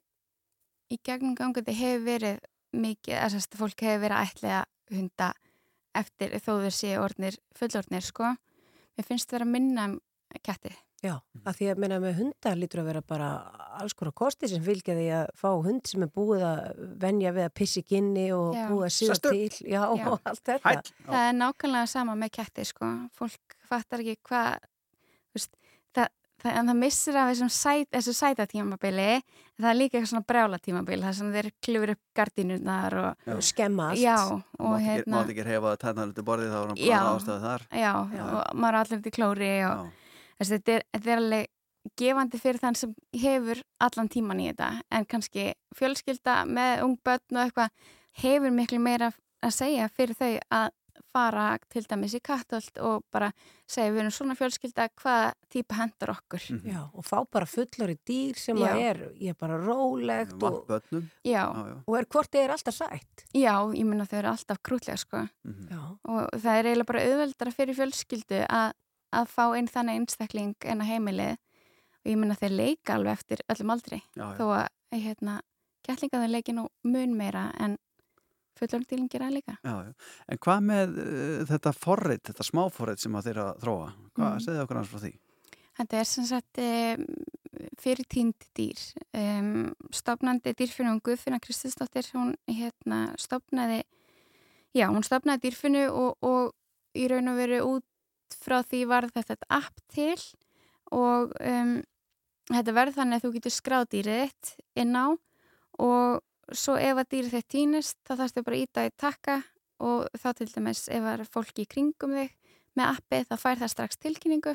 í 0.92 0.98
gegnum 1.04 1.36
gangandi 1.38 1.76
hefur 1.76 2.04
verið 2.08 2.40
mikið, 2.74 3.20
þess 3.20 3.52
að 3.52 3.60
fólk 3.62 3.86
hefur 3.86 4.02
verið 4.06 4.18
að 4.18 4.32
ætla 4.32 4.58
hunda 4.98 5.30
eftir 5.98 6.36
þó 6.42 6.52
þeir 6.64 6.76
séu 6.76 6.98
orðnir, 7.02 7.38
fullorðnir 7.58 8.04
sko. 8.04 8.34
Mér 8.98 9.06
finnst 9.06 9.32
vera 9.32 9.46
að 9.46 9.54
minna 9.54 9.88
um 9.92 9.98
ketti. 10.42 10.74
Já, 10.98 11.12
að 11.46 11.54
því 11.60 11.66
að 11.70 11.80
meina 11.84 11.96
með 12.02 12.16
hunda 12.18 12.52
lítur 12.58 12.80
að 12.82 12.88
vera 12.90 13.02
bara 13.06 13.26
alls 13.78 13.94
konar 13.94 14.14
kosti 14.18 14.48
sem 14.50 14.62
fylgja 14.64 14.96
því 14.98 15.04
að 15.14 15.28
fá 15.38 15.48
hund 15.62 15.86
sem 15.86 16.02
er 16.02 16.10
búið 16.10 16.42
að 16.48 16.80
venja 17.04 17.30
við 17.36 17.44
að 17.46 17.52
pissi 17.60 17.82
ginni 17.86 18.24
og 18.34 18.56
Já. 18.56 18.64
búið 18.66 18.86
að 18.88 18.94
síða 18.96 19.18
til 19.28 19.68
já, 19.70 19.80
og 19.86 20.02
allt 20.26 20.42
þetta. 20.48 20.72
Það 21.06 21.26
er 21.28 21.36
nákvæmlega 21.38 21.90
sama 21.94 22.16
með 22.18 22.32
ketti 22.40 22.66
sko. 22.66 22.90
Fólk 23.14 23.58
fattar 23.70 24.02
ekki 24.02 24.18
hvað 24.26 24.56
þú 24.64 25.38
veist, 25.38 25.54
það, 25.94 26.10
það, 26.42 26.56
en 26.58 26.72
það 26.72 26.80
missir 26.82 27.20
af 27.20 27.30
þessum 27.30 27.52
sæt, 27.60 27.88
þessu 27.94 28.16
sæta 28.18 28.48
tímabili 28.50 29.06
en 29.14 29.22
það 29.62 29.70
er 29.70 29.78
líka 29.78 29.98
eitthvað 30.00 30.10
svona 30.16 30.28
brjála 30.32 30.60
tímabili 30.66 31.06
það 31.06 31.16
sem 31.20 31.30
þeir 31.36 31.50
klifur 31.62 31.94
upp 31.94 32.02
gardínurnar 32.18 32.98
og 33.04 33.30
Já. 33.30 33.38
skemma 33.52 33.92
allt. 33.92 34.02
Já, 34.02 34.18
og 34.34 34.66
og 34.66 34.76
hérna 34.82 35.14
mátt 35.20 35.30
ekki 35.30 35.46
hefa 35.46 35.76
tætnar 35.78 36.10
út 36.10 36.18
í 36.18 36.26
borðið 36.26 36.50
þá 36.50 36.58
er 36.58 36.68
hann 36.72 36.82
Já. 36.82 36.98
bara 36.98 37.14
ástöðu 37.14 37.40
þar. 37.46 37.66
Já, 37.70 37.92
og 38.02 38.58
maður 38.58 38.74
er 38.74 38.82
allir 38.82 38.98
út 39.04 39.10
í 39.12 39.16
klóri 39.20 39.54
og 39.70 39.97
þessi, 40.38 40.56
þetta, 40.56 40.72
er, 40.78 40.86
þetta 40.96 41.12
er 41.12 41.22
alveg 41.22 41.46
gefandi 41.98 42.40
fyrir 42.42 42.60
þann 42.62 42.76
sem 42.76 42.96
hefur 43.16 43.62
allan 43.80 44.10
tíman 44.12 44.42
í 44.42 44.50
þetta 44.50 44.72
en 44.92 45.06
kannski 45.08 45.52
fjölskylda 45.78 46.42
með 46.48 46.82
ung 46.84 46.98
börn 47.04 47.38
og 47.38 47.44
eitthvað 47.46 47.94
hefur 48.22 48.54
miklu 48.54 48.82
meira 48.82 49.12
að 49.44 49.54
segja 49.54 49.88
fyrir 49.94 50.18
þau 50.18 50.34
að 50.50 50.68
fara 51.14 51.44
til 51.72 51.84
dæmis 51.88 52.14
í 52.16 52.20
kattöld 52.24 52.80
og 52.84 53.04
bara 53.14 53.30
segja 53.70 53.92
við 53.92 54.02
erum 54.02 54.14
svona 54.14 54.36
fjölskylda 54.38 54.88
hvaða 54.98 55.30
típa 55.52 55.78
hendar 55.78 56.12
okkur 56.14 56.44
Já, 56.66 56.80
og 56.92 57.06
fá 57.06 57.22
bara 57.30 57.48
fullori 57.48 57.96
dýr 58.08 58.38
sem 58.38 58.58
Já. 58.58 58.68
að 58.72 58.82
er, 58.84 59.00
ég 59.22 59.34
er 59.34 59.38
bara 59.38 59.58
rólegt 59.62 60.42
og. 60.42 60.68
Já. 61.26 61.44
og 61.86 61.94
er 61.98 62.08
hvort 62.10 62.32
þið 62.34 62.44
er 62.44 62.54
alltaf 62.56 62.76
sætt. 62.76 63.24
Já, 63.32 63.54
ég 63.74 63.86
minna 63.88 64.08
þau 64.08 64.18
eru 64.20 64.32
alltaf 64.34 64.60
krútlega 64.66 64.98
sko 65.00 65.24
Já. 65.70 65.80
og 66.02 66.20
það 66.34 66.52
er 66.52 66.70
eiginlega 66.70 66.90
bara 66.92 67.06
auðveldara 67.06 67.56
fyrir 67.56 67.78
fjölskyldu 67.78 68.42
að, 68.44 68.76
að 69.12 69.28
fá 69.32 69.44
einn 69.56 69.68
þannig 69.70 70.00
einstakling 70.02 70.54
en 70.64 70.82
að 70.84 70.90
heimilið 70.92 71.34
og 71.36 72.10
ég 72.12 72.18
minna 72.20 72.36
þeir 72.38 72.54
leika 72.56 72.94
alveg 72.98 73.12
eftir 73.18 73.42
öllum 73.52 73.70
aldri 73.74 74.00
Já, 74.16 74.24
já. 74.24 74.34
þó 74.38 74.44
að 74.58 75.02
hérna, 75.02 75.40
gætlingaður 75.88 76.32
leiki 76.34 76.54
nú 76.56 76.66
mun 76.84 77.14
meira 77.16 77.48
en 77.60 77.76
fullorðdýling 78.58 79.08
gera 79.12 79.28
líka 79.30 79.56
Já. 79.62 79.74
En 80.28 80.38
hvað 80.42 80.64
með 80.66 80.96
uh, 80.98 81.46
þetta 81.48 81.72
forrið, 81.76 82.22
þetta 82.30 82.46
smáforrið 82.48 83.02
sem 83.04 83.18
að 83.18 83.28
þeirra 83.30 83.48
þróa? 83.62 83.90
Hvað 84.18 84.32
Mm. 84.32 84.40
segðu 84.44 84.62
okkur 84.64 84.80
hans 84.80 84.88
frá 84.92 85.02
því? 85.04 85.12
Þetta 85.78 85.98
er 86.00 86.06
sem 86.10 86.24
sagt 86.26 86.58
um, 86.58 87.04
fyrir 87.78 88.06
tínd 88.10 88.48
dýr 88.58 88.80
um, 89.14 89.68
stopnandi 89.94 90.50
dýrfinu 90.58 90.96
og 90.96 91.02
Guðfinna 91.06 91.38
Kristinsdóttir 91.38 92.08
hún 92.16 92.32
hérna 92.50 93.12
stopnaði 93.18 93.84
já, 94.74 94.88
hún 94.90 95.06
stopnaði 95.06 95.44
dýrfinu 95.46 95.84
og, 95.92 96.16
og 96.26 96.98
í 96.98 97.06
raun 97.12 97.30
og 97.30 97.38
veru 97.38 97.60
út 97.76 97.86
frá 98.36 98.60
því 98.62 98.84
var 98.90 99.08
þetta 99.14 99.38
app 99.48 99.82
til 99.92 100.18
og 100.94 101.34
um, 101.40 101.78
þetta 102.50 102.76
verður 102.76 102.98
þannig 103.00 103.18
að 103.18 103.26
þú 103.26 103.32
getur 103.36 103.54
skráð 103.54 103.90
dýrið 103.94 104.24
þitt 104.24 104.54
inn 104.84 104.96
á 104.96 105.06
og 105.78 106.56
svo 106.56 106.78
ef 106.80 106.96
að 106.96 107.10
dýrið 107.14 107.36
þitt 107.36 107.50
týnist 107.54 107.98
þá 108.08 108.14
þarfstu 108.14 108.44
bara 108.44 108.58
að 108.58 108.64
íta 108.66 108.86
í 108.88 108.94
takka 108.96 109.40
og 109.84 110.08
þá 110.18 110.28
til 110.38 110.48
dæmis 110.50 110.86
ef 110.88 111.04
það 111.04 111.12
er 111.14 111.32
fólki 111.32 111.64
í 111.64 111.70
kringum 111.70 112.16
þig 112.16 112.32
með 112.78 112.94
appi 112.94 113.20
þá 113.26 113.34
fær 113.42 113.60
það 113.62 113.72
strax 113.74 114.00
tilkynningu. 114.02 114.54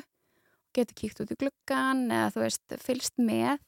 Getur 0.74 0.98
kíkt 0.98 1.22
út 1.22 1.30
í 1.30 1.38
gluggan 1.38 2.08
eða 2.10 2.32
þú 2.34 2.42
veist, 2.44 2.76
fylst 2.82 3.20
með. 3.20 3.60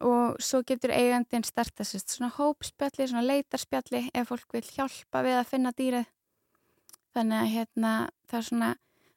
Og 0.00 0.40
svo 0.40 0.62
getur 0.66 0.90
eigandinn 0.90 1.44
starta 1.44 1.84
svona 1.84 2.30
hópspjalli, 2.32 3.06
svona 3.06 3.26
leitarspjalli 3.26 4.08
ef 4.14 4.28
fólk 4.28 4.56
vil 4.56 4.64
hjálpa 4.64 5.22
við 5.22 5.36
að 5.38 5.50
finna 5.50 5.72
dýrið. 5.76 6.08
Þannig 7.12 7.38
að 7.38 7.52
hérna 7.52 7.92
það 8.26 8.38
er 8.38 8.46
svona, 8.48 8.70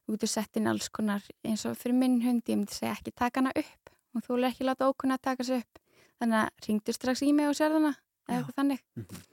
þú 0.06 0.16
getur 0.16 0.32
sett 0.32 0.58
inn 0.60 0.68
alls 0.72 0.90
konar 0.94 1.24
eins 1.46 1.66
og 1.70 1.76
fyrir 1.82 1.98
minn 1.98 2.20
hund 2.24 2.44
ég 2.48 2.60
myndi 2.62 2.74
segja 2.78 2.94
ekki 2.98 3.12
taka 3.16 3.42
hana 3.42 3.54
upp 3.58 3.94
og 4.16 4.24
þú 4.26 4.36
vil 4.38 4.48
ekki 4.52 4.68
láta 4.68 4.88
ókunna 4.92 5.18
að 5.20 5.26
taka 5.32 5.44
sig 5.44 5.64
upp 5.66 5.80
þannig 6.22 6.42
að 6.46 6.68
ringdu 6.70 6.94
strax 6.96 7.24
í 7.26 7.32
mig 7.36 7.50
og 7.52 7.56
sér 7.58 7.74
þannig. 7.76 7.98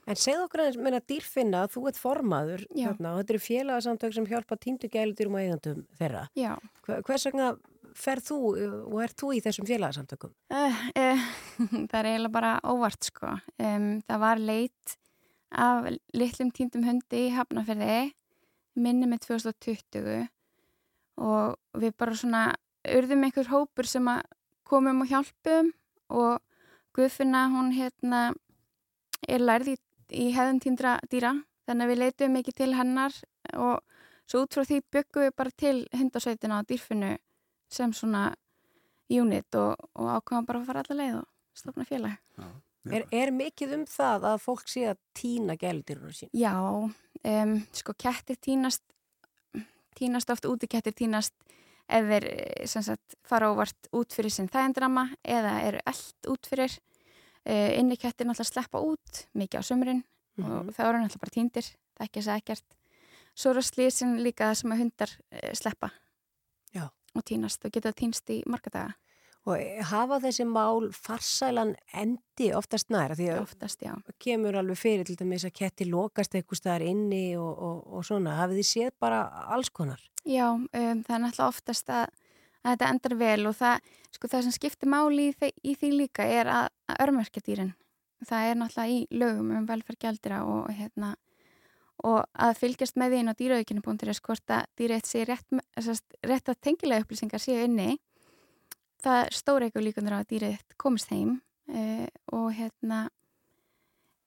En 0.05 0.17
segð 0.19 0.41
okkur 0.43 0.61
aðeins, 0.61 0.75
meina 0.85 0.99
dýrfinna, 1.01 1.63
þú 1.71 1.87
ert 1.89 1.97
formaður 1.97 2.65
þarna, 2.69 3.13
og 3.15 3.21
þetta 3.23 3.33
eru 3.33 3.39
félagsamtök 3.41 4.13
sem 4.13 4.27
hjálpa 4.29 4.57
týndu 4.61 4.89
gæludýrum 4.93 5.33
og 5.33 5.41
eigandum 5.41 5.79
þeirra. 5.97 6.25
Já. 6.37 6.51
Hver- 6.85 7.01
Hvers 7.07 7.25
vegna 7.25 7.47
ferð 7.97 8.27
þú 8.27 8.37
og 8.91 8.99
ert 9.01 9.15
þú 9.17 9.31
í 9.33 9.41
þessum 9.41 9.65
félagsamtökum? 9.65 10.35
Uh, 10.53 10.83
uh, 10.99 11.25
það 11.89 11.97
er 12.03 12.09
eiginlega 12.11 12.35
bara 12.35 12.51
óvart 12.69 13.09
sko. 13.09 13.31
Um, 13.57 13.87
það 14.05 14.21
var 14.27 14.43
leit 14.51 14.95
af 15.53 15.89
litlum 16.13 16.51
týndum 16.53 16.85
hundi 16.85 17.23
í 17.29 17.33
Hafnarferði 17.33 18.11
minni 18.77 19.09
með 19.09 19.25
2020 19.29 20.27
og 21.17 21.57
við 21.79 21.95
bara 21.97 22.17
svona 22.17 22.43
urðum 22.83 23.25
einhver 23.27 23.49
hópur 23.51 23.87
sem 23.87 24.07
að 24.11 24.23
komum 24.67 25.03
og 25.03 25.11
hjálpum 25.11 25.71
og 26.13 26.41
Guðfinna 26.93 27.47
hún 27.49 27.71
hérna 27.73 28.33
er 29.25 29.41
lærð 29.41 29.73
í, 29.73 29.75
í 30.13 30.29
hefðum 30.35 30.59
týndra 30.61 30.97
dýra 31.09 31.33
þannig 31.65 31.85
að 31.85 31.91
við 31.91 32.01
leitum 32.01 32.35
mikið 32.37 32.57
til 32.59 32.73
hennar 32.77 33.15
og 33.57 33.79
svo 34.29 34.43
út 34.45 34.55
frá 34.55 34.65
því 34.67 34.81
byggum 34.93 35.25
við 35.25 35.35
bara 35.37 35.55
til 35.63 35.75
hundasveitina 35.93 36.59
og 36.61 36.69
dýrfinnu 36.69 37.15
sem 37.73 37.93
svona 37.97 38.27
unit 39.09 39.57
og, 39.59 39.89
og 39.97 40.11
ákvæmum 40.19 40.45
bara 40.47 40.61
að 40.61 40.69
fara 40.69 40.83
alla 40.83 40.99
leið 40.99 41.17
og 41.21 41.57
stofna 41.57 41.87
félag. 41.87 42.19
Er, 42.91 43.05
er 43.15 43.31
mikið 43.31 43.77
um 43.77 43.83
það 43.87 44.25
að 44.33 44.41
fólk 44.43 44.67
sé 44.67 44.87
að 44.91 44.99
týna 45.15 45.55
gæludýrunum 45.59 46.15
sín? 46.17 46.31
Já, 46.35 46.55
um, 46.59 47.53
sko 47.71 47.95
kettir 47.95 48.39
týnast, 48.43 48.83
týnast 49.97 50.29
oft 50.33 50.47
úti 50.49 50.69
kettir 50.71 50.95
týnast 50.97 51.33
ef 51.91 52.07
þeir 52.07 52.27
eh, 52.31 52.67
sagt, 52.69 53.17
fara 53.27 53.51
óvart 53.51 53.89
út 53.95 54.15
fyrir 54.15 54.33
sinn 54.33 54.49
þægendrama 54.51 55.09
eða 55.23 55.57
eru 55.67 55.83
eld 55.89 56.31
út 56.33 56.49
fyrir. 56.49 56.79
Uh, 57.43 57.75
inni 57.75 57.97
kettir 57.99 58.23
náttúrulega 58.23 58.47
sleppa 58.47 58.79
út 58.79 59.17
mikið 59.35 59.59
á 59.59 59.67
sömurinn 59.67 59.97
og 60.39 60.69
það 60.71 60.85
eru 60.85 60.99
náttúrulega 61.01 61.23
bara 61.25 61.33
týndir, 61.35 61.65
það 61.91 62.05
er 62.05 62.07
ekki 62.07 62.21
að 62.21 62.27
segja 62.29 62.39
ekkert. 62.39 62.77
Svo 63.35 63.51
eru 63.51 63.63
slísin 63.67 64.13
líka 64.23 64.47
það 64.47 64.59
sem 64.61 64.71
að 64.71 64.79
hundar 64.79 65.11
uh, 65.19 65.49
sleppa 65.59 65.89
Já. 66.71 66.85
og 66.87 67.25
týnast 67.27 67.67
og 67.67 67.75
geta 67.75 67.91
týnst 67.91 68.31
í 68.31 68.39
marga 68.47 68.71
daga. 68.71 68.95
Og 69.43 69.59
hafa 69.89 70.21
þessi 70.23 70.45
mál 70.47 70.85
farsælan 70.95 71.73
endi 71.99 72.45
oftast 72.55 72.93
næra? 72.93 73.17
Því 73.19 73.25
að 73.33 73.41
oftast. 73.41 73.81
Kemur 74.23 74.55
alveg 74.55 74.79
fyrir 74.79 75.07
til 75.07 75.17
dæmis 75.19 75.43
að 75.43 75.55
ketti 75.57 75.87
lokast 75.89 76.37
eitthvað 76.37 76.61
staðar 76.61 76.85
inni 76.87 77.25
og, 77.35 77.51
og, 77.51 77.81
og 77.91 78.05
svona. 78.07 78.37
Hafið 78.39 78.61
þið 78.61 78.69
séð 78.69 78.93
bara 79.03 79.25
alls 79.51 79.71
konar? 79.75 79.99
Já, 80.23 80.47
um, 80.55 80.69
það 80.71 81.15
er 81.17 81.23
náttúrulega 81.25 81.49
oftast 81.49 81.91
að, 81.91 82.05
að 82.63 82.69
þetta 82.71 82.91
endar 82.93 83.15
vel 83.19 83.49
og 83.49 83.57
það, 83.59 83.91
sko, 84.15 84.31
það 84.31 84.45
sem 84.45 84.55
skiptir 84.55 84.91
máli 84.93 85.27
í, 85.33 85.51
í 85.59 85.75
því 85.81 85.91
líka 85.97 86.27
er 86.39 86.51
að, 86.61 86.69
að 86.87 87.03
örmerkja 87.09 87.43
dýrin. 87.43 87.73
Það 88.23 88.47
er 88.47 88.57
náttúrulega 88.61 88.95
í 88.95 89.19
lögum 89.19 89.51
um 89.57 89.67
velferð 89.67 89.99
gjaldira 90.05 90.39
og, 90.47 90.71
hérna, 90.71 91.11
og 92.07 92.23
að 92.31 92.55
fylgjast 92.61 92.95
með 92.95 93.11
því 93.11 93.19
inn 93.19 93.35
á 93.35 93.39
dýrauginu.is 93.43 94.23
hvort 94.23 94.55
að 94.55 94.71
dýrið 94.79 95.05
sé 95.11 95.27
rétt, 95.27 95.61
rétt 96.23 96.55
að 96.55 96.63
tengilega 96.63 97.03
upplýsingar 97.03 97.43
séu 97.43 97.67
inni. 97.67 97.97
Það 99.03 99.33
stóra 99.35 99.67
eitthvað 99.67 99.87
líkundur 99.87 100.15
á 100.15 100.19
að 100.21 100.29
dýrið 100.31 100.61
komist 100.79 101.11
heim 101.11 101.35
uh, 101.69 102.07
og 102.35 102.47
hérna 102.55 103.03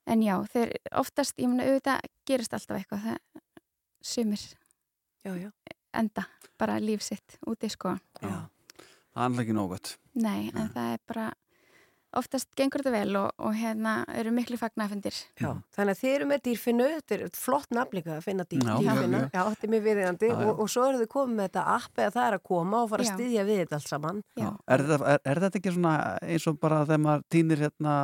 en 0.06 0.22
já, 0.22 0.36
þeir 0.52 0.76
oftast, 1.00 1.38
ég 1.40 1.50
mun 1.50 1.64
auðvitað 1.64 2.10
gerist 2.28 2.54
alltaf 2.54 2.78
eitthvað 2.78 3.06
það 3.06 3.42
sumir 4.06 4.42
já, 5.26 5.32
já. 5.34 5.48
enda 5.96 6.26
bara 6.60 6.76
líf 6.82 7.02
sitt 7.02 7.40
úti 7.48 7.70
sko 7.72 7.96
Það 9.16 9.24
er 9.24 9.30
alltaf 9.30 9.42
ekki 9.46 9.56
nógvægt. 9.56 9.90
Nei, 10.20 10.50
en 10.52 10.66
það 10.74 10.90
er 10.92 10.98
bara 11.08 11.26
oftast 12.18 12.48
gengur 12.59 12.82
þetta 12.82 12.93
vel 12.94 13.18
og, 13.20 13.28
og 13.38 13.55
hérna 13.56 13.97
eru 14.16 14.32
miklu 14.34 14.59
fagnafendir 14.60 15.16
Já, 15.38 15.51
þannig 15.76 15.93
að 15.94 16.01
þið 16.01 16.14
eru 16.14 16.28
með 16.30 16.43
dýrfinnu, 16.47 16.88
þetta 16.97 17.16
er 17.16 17.24
flott 17.36 17.74
nafn 17.76 17.98
líka 17.98 18.16
að 18.16 18.26
finna 18.26 18.47
dýr, 18.48 18.64
Já, 18.64 18.74
dýrfinnu, 18.82 19.22
já, 19.30 19.43
þetta 19.52 19.68
er 19.68 19.72
mjög 19.74 20.24
já. 20.26 20.34
og, 20.36 20.62
og 20.64 20.72
svo 20.72 20.86
eru 20.88 21.02
þið 21.02 21.10
komið 21.12 21.36
með 21.36 21.48
þetta 21.48 21.64
app 21.76 22.02
eða 22.02 22.14
það 22.16 22.28
er 22.28 22.38
að 22.38 22.44
koma 22.51 22.82
og 22.82 22.90
fara 22.93 23.06
að 23.06 23.12
styðja 23.12 23.47
við 23.47 23.62
þetta 23.62 23.78
allt 23.78 23.93
saman. 23.93 24.22
Já. 24.36 24.48
Er 24.66 24.84
þetta, 24.86 24.98
er, 25.12 25.22
er 25.32 25.43
þetta 25.44 25.60
ekki 25.60 25.74
svona 25.76 25.94
eins 26.26 26.48
og 26.51 26.59
bara 26.62 26.82
þegar 26.86 27.02
maður 27.06 27.24
týnir 27.36 27.64
hérna 27.66 27.94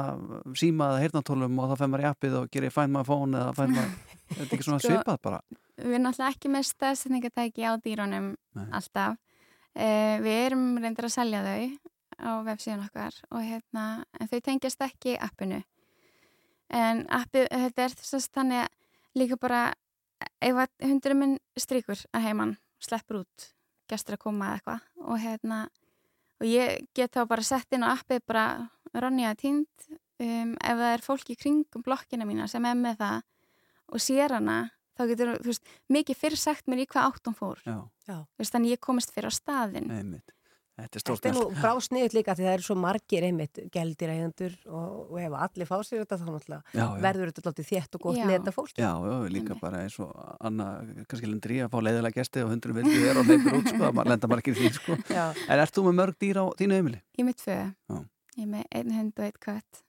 síma 0.58 0.90
eða 0.92 1.02
heyrnatólum 1.06 1.60
og 1.62 1.72
þá 1.72 1.76
fær 1.82 1.92
maður 1.92 2.04
í 2.04 2.10
appið 2.12 2.38
og 2.40 2.48
gerir 2.52 2.74
find 2.74 2.96
my 2.96 3.04
phone 3.06 3.38
eða 3.38 3.56
find 3.58 3.76
my... 3.76 3.86
er 4.32 4.40
þetta 4.42 4.56
ekki 4.58 4.68
svona 4.68 4.82
Sko- 4.82 4.94
svipað 4.94 5.20
bara? 5.28 5.42
Við 5.82 5.96
erum 5.96 6.06
náttúrulega 6.06 6.36
ekki 6.36 6.52
með 6.52 6.66
staðsetningatæki 6.68 7.64
á 7.66 7.72
dýrónum 7.82 8.32
Nei. 8.58 8.66
alltaf 8.76 9.16
uh, 9.16 10.16
Við 10.22 10.36
erum 10.46 10.66
reyndar 10.82 11.08
að 11.08 11.14
selja 11.16 11.42
þau 11.46 11.91
á 12.22 12.32
vefsíðan 12.46 12.86
okkar 12.86 13.18
og 13.30 13.44
hérna, 13.44 14.04
en 14.18 14.30
þau 14.30 14.40
tengjast 14.40 14.84
ekki 14.86 15.16
appinu 15.20 15.62
en 16.72 17.04
appið, 17.12 17.48
þetta 17.50 17.84
er 17.84 17.96
þess 17.98 18.16
að 18.18 18.28
þannig 18.38 18.62
að 18.62 19.20
líka 19.20 19.38
bara 19.40 19.62
ef 20.40 20.60
að 20.64 20.86
hundurinn 20.86 21.20
minn 21.20 21.38
stríkur 21.58 22.00
að 22.14 22.26
heimann 22.28 22.56
sleppur 22.82 23.22
út, 23.22 23.48
gestur 23.90 24.16
að 24.16 24.24
koma 24.24 24.52
eða 24.52 24.60
eitthvað 24.60 25.08
og 25.12 25.22
hérna 25.22 25.58
og 26.42 26.46
ég 26.48 26.86
get 26.96 27.14
þá 27.14 27.26
bara 27.30 27.46
sett 27.46 27.74
inn 27.74 27.86
á 27.86 27.94
appið 27.94 28.24
bara 28.26 28.46
Ronja 28.92 29.32
tínd 29.40 29.68
um, 30.20 30.54
ef 30.56 30.78
það 30.80 30.88
er 30.90 31.04
fólk 31.04 31.32
í 31.32 31.38
kringum 31.38 31.84
blokkina 31.84 32.26
mína 32.28 32.48
sem 32.50 32.64
er 32.68 32.78
með 32.78 32.98
það 33.02 33.18
og 33.92 34.02
sér 34.02 34.36
hana 34.36 34.58
þá 34.98 35.04
getur, 35.08 35.32
þú 35.40 35.50
veist, 35.52 35.72
mikið 35.92 36.18
fyrir 36.20 36.40
sagt 36.40 36.68
mér 36.68 36.84
í 36.84 36.88
hvað 36.90 37.08
átt 37.08 37.28
hún 37.30 37.36
fór 37.38 37.62
Já, 37.64 37.76
Já. 38.08 38.16
Veist, 38.38 38.54
þannig 38.54 38.76
ég 38.76 38.82
komist 38.84 39.14
fyrir 39.14 39.32
á 39.32 39.34
staðin 39.34 39.90
einmitt. 39.92 40.34
Þetta 40.72 40.96
er 40.98 41.02
stórt 41.02 41.20
Þetta 41.20 41.28
er 41.28 41.36
nú 41.36 41.60
brásniðut 41.60 42.14
líka 42.16 42.34
því 42.36 42.44
það 42.46 42.54
eru 42.56 42.64
svo 42.64 42.76
margir 42.80 43.26
einmitt 43.26 43.58
gældirægjandur 43.74 44.54
og, 44.72 44.94
og 45.12 45.18
ef 45.20 45.34
allir 45.44 45.68
fá 45.68 45.74
sér 45.84 46.00
þetta 46.00 46.16
þá 46.16 46.24
náttúrulega 46.30 46.62
Já, 46.72 46.80
já. 46.80 47.02
verður 47.04 47.32
þetta 47.32 47.44
alltaf 47.50 47.68
þétt 47.68 47.98
og 47.98 48.04
gott 48.06 48.20
þetta 48.32 48.54
fólk. 48.56 48.72
Já, 48.80 48.88
já, 49.04 49.14
líka 49.36 49.58
bara 49.60 49.82
eins 49.84 49.98
og 50.00 50.14
Anna, 50.40 50.70
kannski 51.10 51.28
lendur 51.28 51.52
í 51.52 51.60
að 51.66 51.70
fá 51.74 51.78
leiðilega 51.84 52.18
gesti 52.22 52.44
og 52.46 52.54
hundur 52.54 52.74
vildi 52.78 52.96
þér 53.04 53.20
og 53.20 53.28
leipur 53.28 53.58
út, 53.60 53.68
sko, 53.68 53.92
að 53.92 54.10
lenda 54.14 54.32
margir 54.32 54.56
því, 54.56 54.72
sko. 54.80 54.96
Já. 55.12 55.24
En 55.44 55.62
ert 55.66 55.76
þú 55.76 55.86
með 55.90 55.98
mörg 56.00 56.18
dýr 56.24 56.40
á 56.40 56.44
þínu 56.56 56.78
heimili? 56.80 57.02
Ég 57.20 57.28
með 57.28 57.40
tvö, 57.44 57.58
Já. 57.92 57.98
ég 58.40 58.52
með 58.56 58.68
einn 58.80 58.96
hund 58.96 59.12
og 59.20 59.28
einn 59.28 59.40
kött 59.44 59.84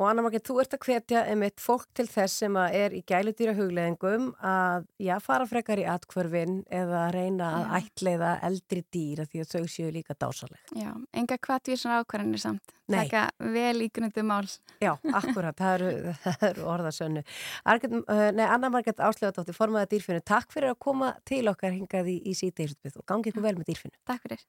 Og 0.00 0.08
Anna 0.08 0.24
Margrét, 0.24 0.46
þú 0.46 0.58
ert 0.62 0.74
að 0.76 0.86
hvetja 0.88 1.24
einmitt 1.28 1.60
fólk 1.62 1.86
til 1.96 2.06
þess 2.10 2.42
sem 2.44 2.58
að 2.58 2.76
er 2.80 2.96
í 2.96 3.02
gæludýra 3.06 3.54
hugleðingum 3.58 4.30
að 4.40 4.88
já, 5.02 5.14
fara 5.22 5.46
frekar 5.50 5.82
í 5.82 5.86
atkvörfin 5.90 6.60
eða 6.66 7.06
reyna 7.14 7.52
að 7.58 7.64
Já. 7.64 7.70
ætleiða 7.80 8.34
eldri 8.50 8.84
dýra 8.92 9.28
því 9.30 9.44
að 9.44 9.54
þau 9.54 9.72
séu 9.76 9.94
líka 9.94 10.16
dásaleg. 10.18 10.60
Já, 10.78 10.92
enga 11.12 11.40
kvattvír 11.40 11.80
svona 11.80 12.02
ákvarðanir 12.04 12.42
samt 12.42 12.76
Nei. 12.90 13.06
Taka 13.06 13.30
vel 13.38 13.84
ígrundu 13.86 14.22
mál 14.26 14.48
Já, 14.82 14.94
akkurat, 15.14 15.54
það 15.58 15.74
eru, 15.76 16.14
það 16.24 16.46
eru 16.48 16.66
orðasönnu. 16.74 17.22
Uh, 17.68 18.30
nei, 18.34 18.46
Anna 18.46 18.70
Margrét 18.72 19.02
Áslöðardóttir, 19.04 19.56
formaða 19.56 19.90
dýrfinnu, 19.92 20.24
takk 20.26 20.50
fyrir 20.54 20.74
að 20.74 20.80
koma 20.88 21.12
til 21.28 21.44
okkar 21.52 21.76
hingað 21.76 22.10
í, 22.10 22.18
í 22.24 22.36
síðdegisutbyð 22.40 23.02
og 23.02 23.08
gangi 23.12 23.32
ykkur 23.32 23.46
vel 23.46 23.56
með 23.60 23.72
dýrfinnu. 23.74 23.98
Takk 24.08 24.26
fyrir. 24.26 24.46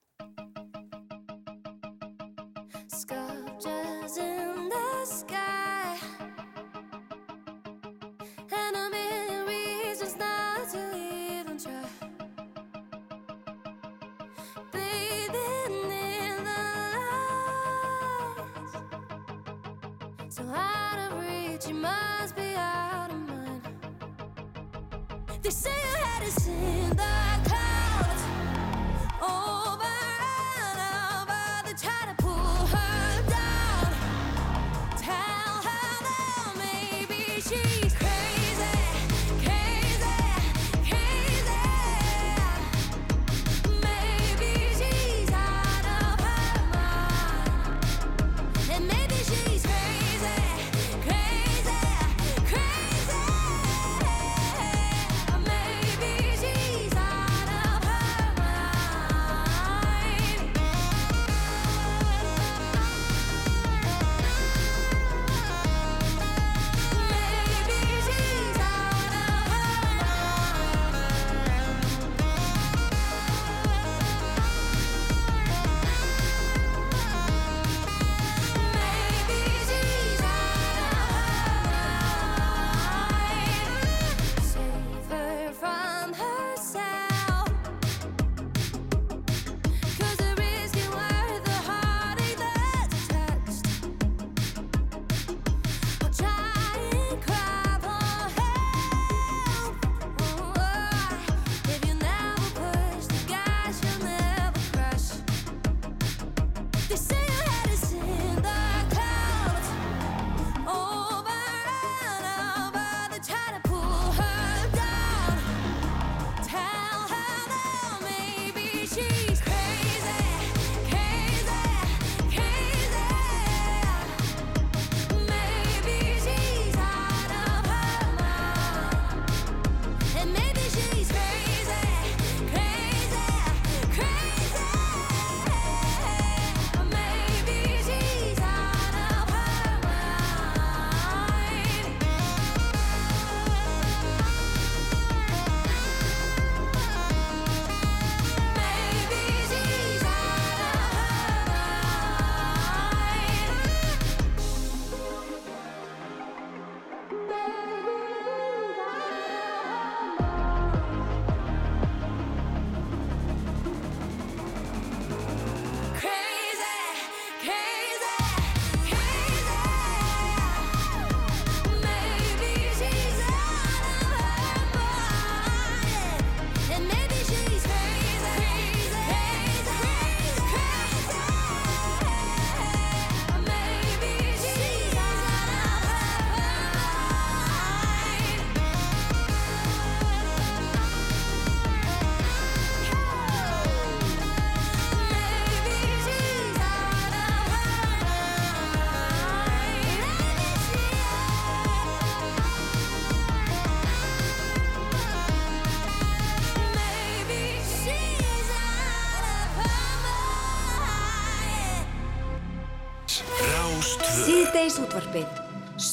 Sculptures 5.04 5.24
in 5.24 5.30
the 5.30 5.36
sky, 5.36 5.41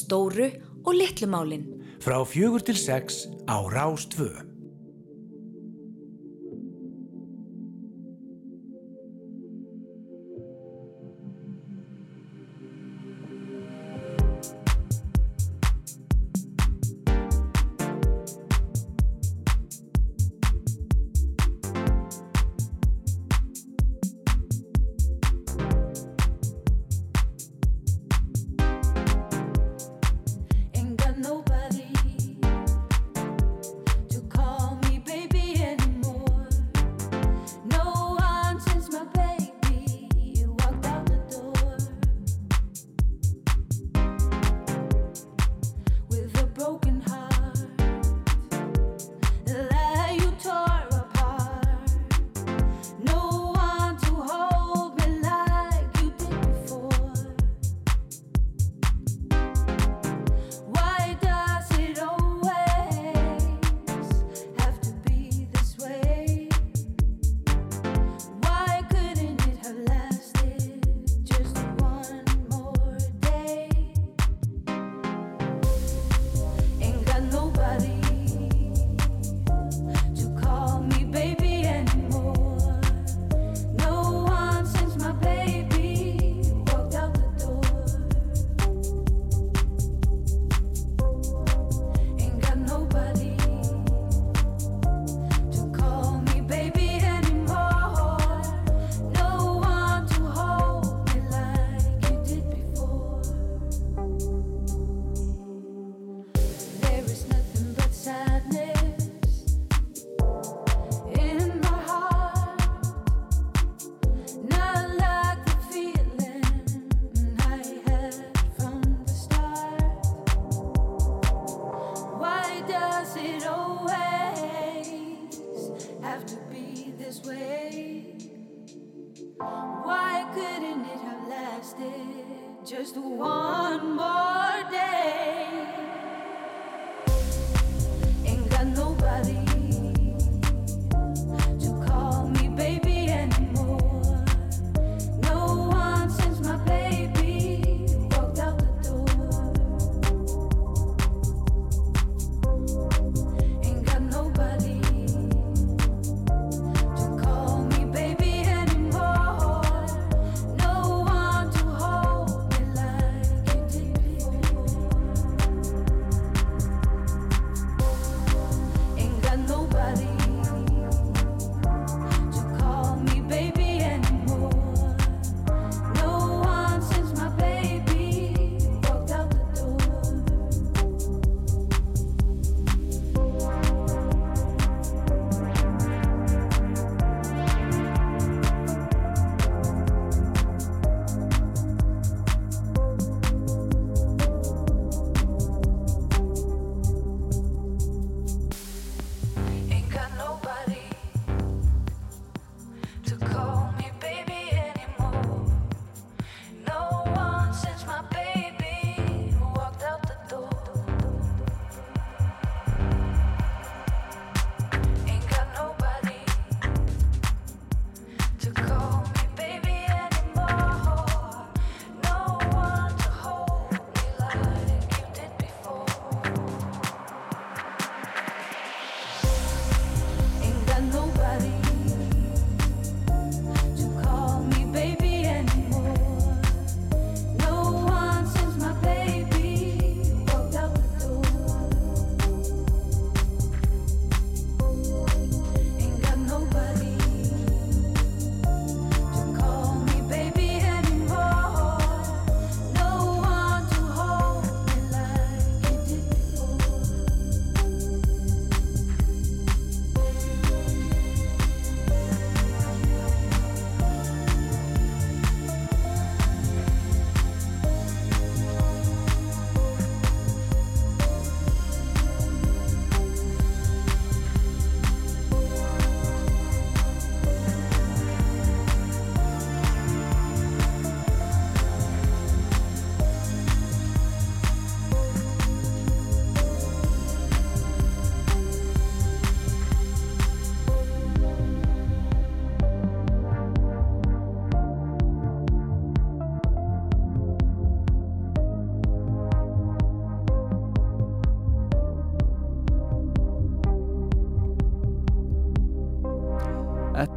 stóru 0.09 0.49
og 0.87 0.93
litlu 0.97 1.29
málin. 1.29 1.67
Frá 2.01 2.17
fjögur 2.25 2.65
til 2.65 2.77
sex 2.77 3.27
á 3.45 3.61
Rástvö. 3.69 4.48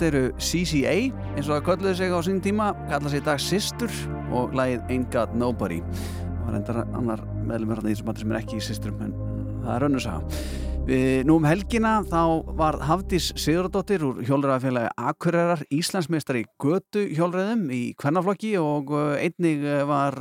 Þetta 0.03 0.19
eru 0.19 0.31
CCA, 0.43 0.93
eins 1.37 1.47
og 1.47 1.53
það 1.53 1.61
kölluðu 1.69 1.91
sig 1.95 2.11
á 2.11 2.19
sín 2.27 2.39
tíma, 2.43 2.65
kalla 2.91 3.11
sig 3.13 3.21
í 3.21 3.25
dag 3.29 3.39
Sistur 3.39 3.93
og 4.35 4.57
lagið 4.59 4.89
Ain't 4.91 5.13
Got 5.15 5.37
Nobody. 5.39 5.77
Það 5.95 6.41
var 6.49 6.57
endar 6.59 6.81
annar 6.83 7.23
meðlum 7.47 7.71
hérna 7.71 7.87
í 7.87 7.95
þessum 7.95 8.09
bandi 8.09 8.25
sem 8.25 8.35
er 8.35 8.39
ekki 8.41 8.59
í 8.59 8.65
Sisturum, 8.67 9.05
en 9.07 9.15
það 9.63 9.71
er 9.77 9.87
önnur 9.87 10.03
saga. 10.03 10.41
Við, 10.43 10.62
nú 10.83 11.37
um 11.39 11.45
helgina 11.47 12.01
þá 12.03 12.43
var 12.59 12.77
Hafdís 12.83 13.29
Sigurðardóttir 13.39 14.03
úr 14.03 14.17
hjólræðafélagi 14.27 14.91
Akureyrar 14.99 15.63
Íslandsmeistar 15.71 16.41
í 16.41 16.43
götu 16.59 17.05
hjólræðum 17.15 17.69
í 17.71 17.95
kvennaflokki 17.95 18.51
og 18.59 18.91
uh, 18.91 19.15
einnig 19.15 19.63
uh, 19.63 19.85
var 19.87 20.19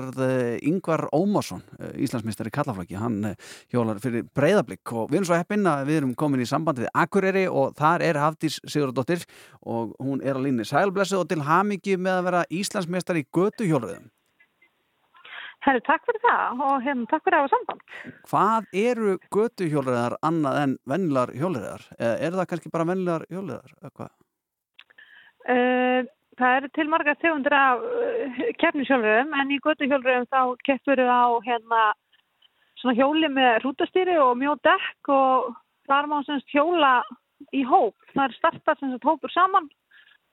Yngvar 0.62 1.08
Ómarsson 1.18 1.66
Íslandsmeistar 1.98 2.52
í 2.52 2.54
kallaflokki, 2.54 3.00
hann 3.02 3.34
hjólar 3.74 3.98
fyrir 4.04 4.30
breyðablík 4.38 4.94
og 4.94 5.10
við 5.10 5.24
erum 5.24 5.30
svo 5.32 5.42
heppinn 5.42 5.66
að 5.66 5.84
við 5.90 6.02
erum 6.04 6.16
komin 6.22 6.46
í 6.46 6.50
sambandi 6.54 6.86
við 6.86 6.96
Akureyri 7.08 7.46
og 7.50 7.74
þar 7.82 8.06
er 8.06 8.22
Hafdís 8.22 8.62
Sigurðardóttir 8.62 9.26
og 9.66 9.98
hún 9.98 10.22
er 10.22 10.38
á 10.38 10.46
línni 10.46 10.68
sælblessu 10.70 11.24
og 11.24 11.30
til 11.34 11.42
hamingju 11.48 11.98
með 11.98 12.20
að 12.20 12.26
vera 12.30 12.48
Íslandsmeistar 12.62 13.18
í 13.18 13.26
götu 13.34 13.66
hjólræðum. 15.62 15.66
Herri, 15.66 15.82
takk 15.86 16.06
fyrir 16.06 16.22
það 16.22 16.62
og 16.66 16.82
hérna, 16.86 17.06
takk 17.10 17.24
fyrir 17.26 17.38
að 17.38 17.44
hafa 17.44 17.56
samband. 17.56 17.82
Hvað 18.30 18.64
eru 18.74 19.18
götu 19.32 19.70
hjólræðar 19.70 20.18
annað 20.22 20.62
en 20.64 20.78
vennilar 20.86 21.34
hjólræðar? 21.36 21.82
Er 22.00 22.32
það 22.32 22.48
kannski 22.50 22.72
bara 22.72 22.86
vennilar 22.86 23.26
hvað? 23.30 24.12
Uh, 25.50 26.06
það 26.38 26.56
eru 26.58 26.70
til 26.76 26.88
marga 26.90 27.16
tegundir 27.18 27.54
af 27.54 27.82
uh, 27.82 28.42
keppnishjólröðum 28.62 29.34
en 29.34 29.52
í 29.52 29.60
göttuhjólröðum 29.62 30.28
þá 30.30 30.42
keppur 30.64 31.02
við 31.02 31.10
á 31.10 31.26
hérna 31.46 31.94
svona 32.82 32.98
hjóli 32.98 33.30
með 33.30 33.64
rútastýri 33.64 34.18
og 34.22 34.38
mjó 34.38 34.56
dekk 34.62 35.10
og 35.10 35.54
þar 35.90 36.10
má 36.10 36.22
semst 36.26 36.50
hjóla 36.54 37.02
í 37.54 37.64
hóp. 37.66 37.96
Það 38.14 38.28
er 38.28 38.38
startað 38.38 38.80
semst 38.84 39.06
hópur 39.06 39.34
saman 39.34 39.70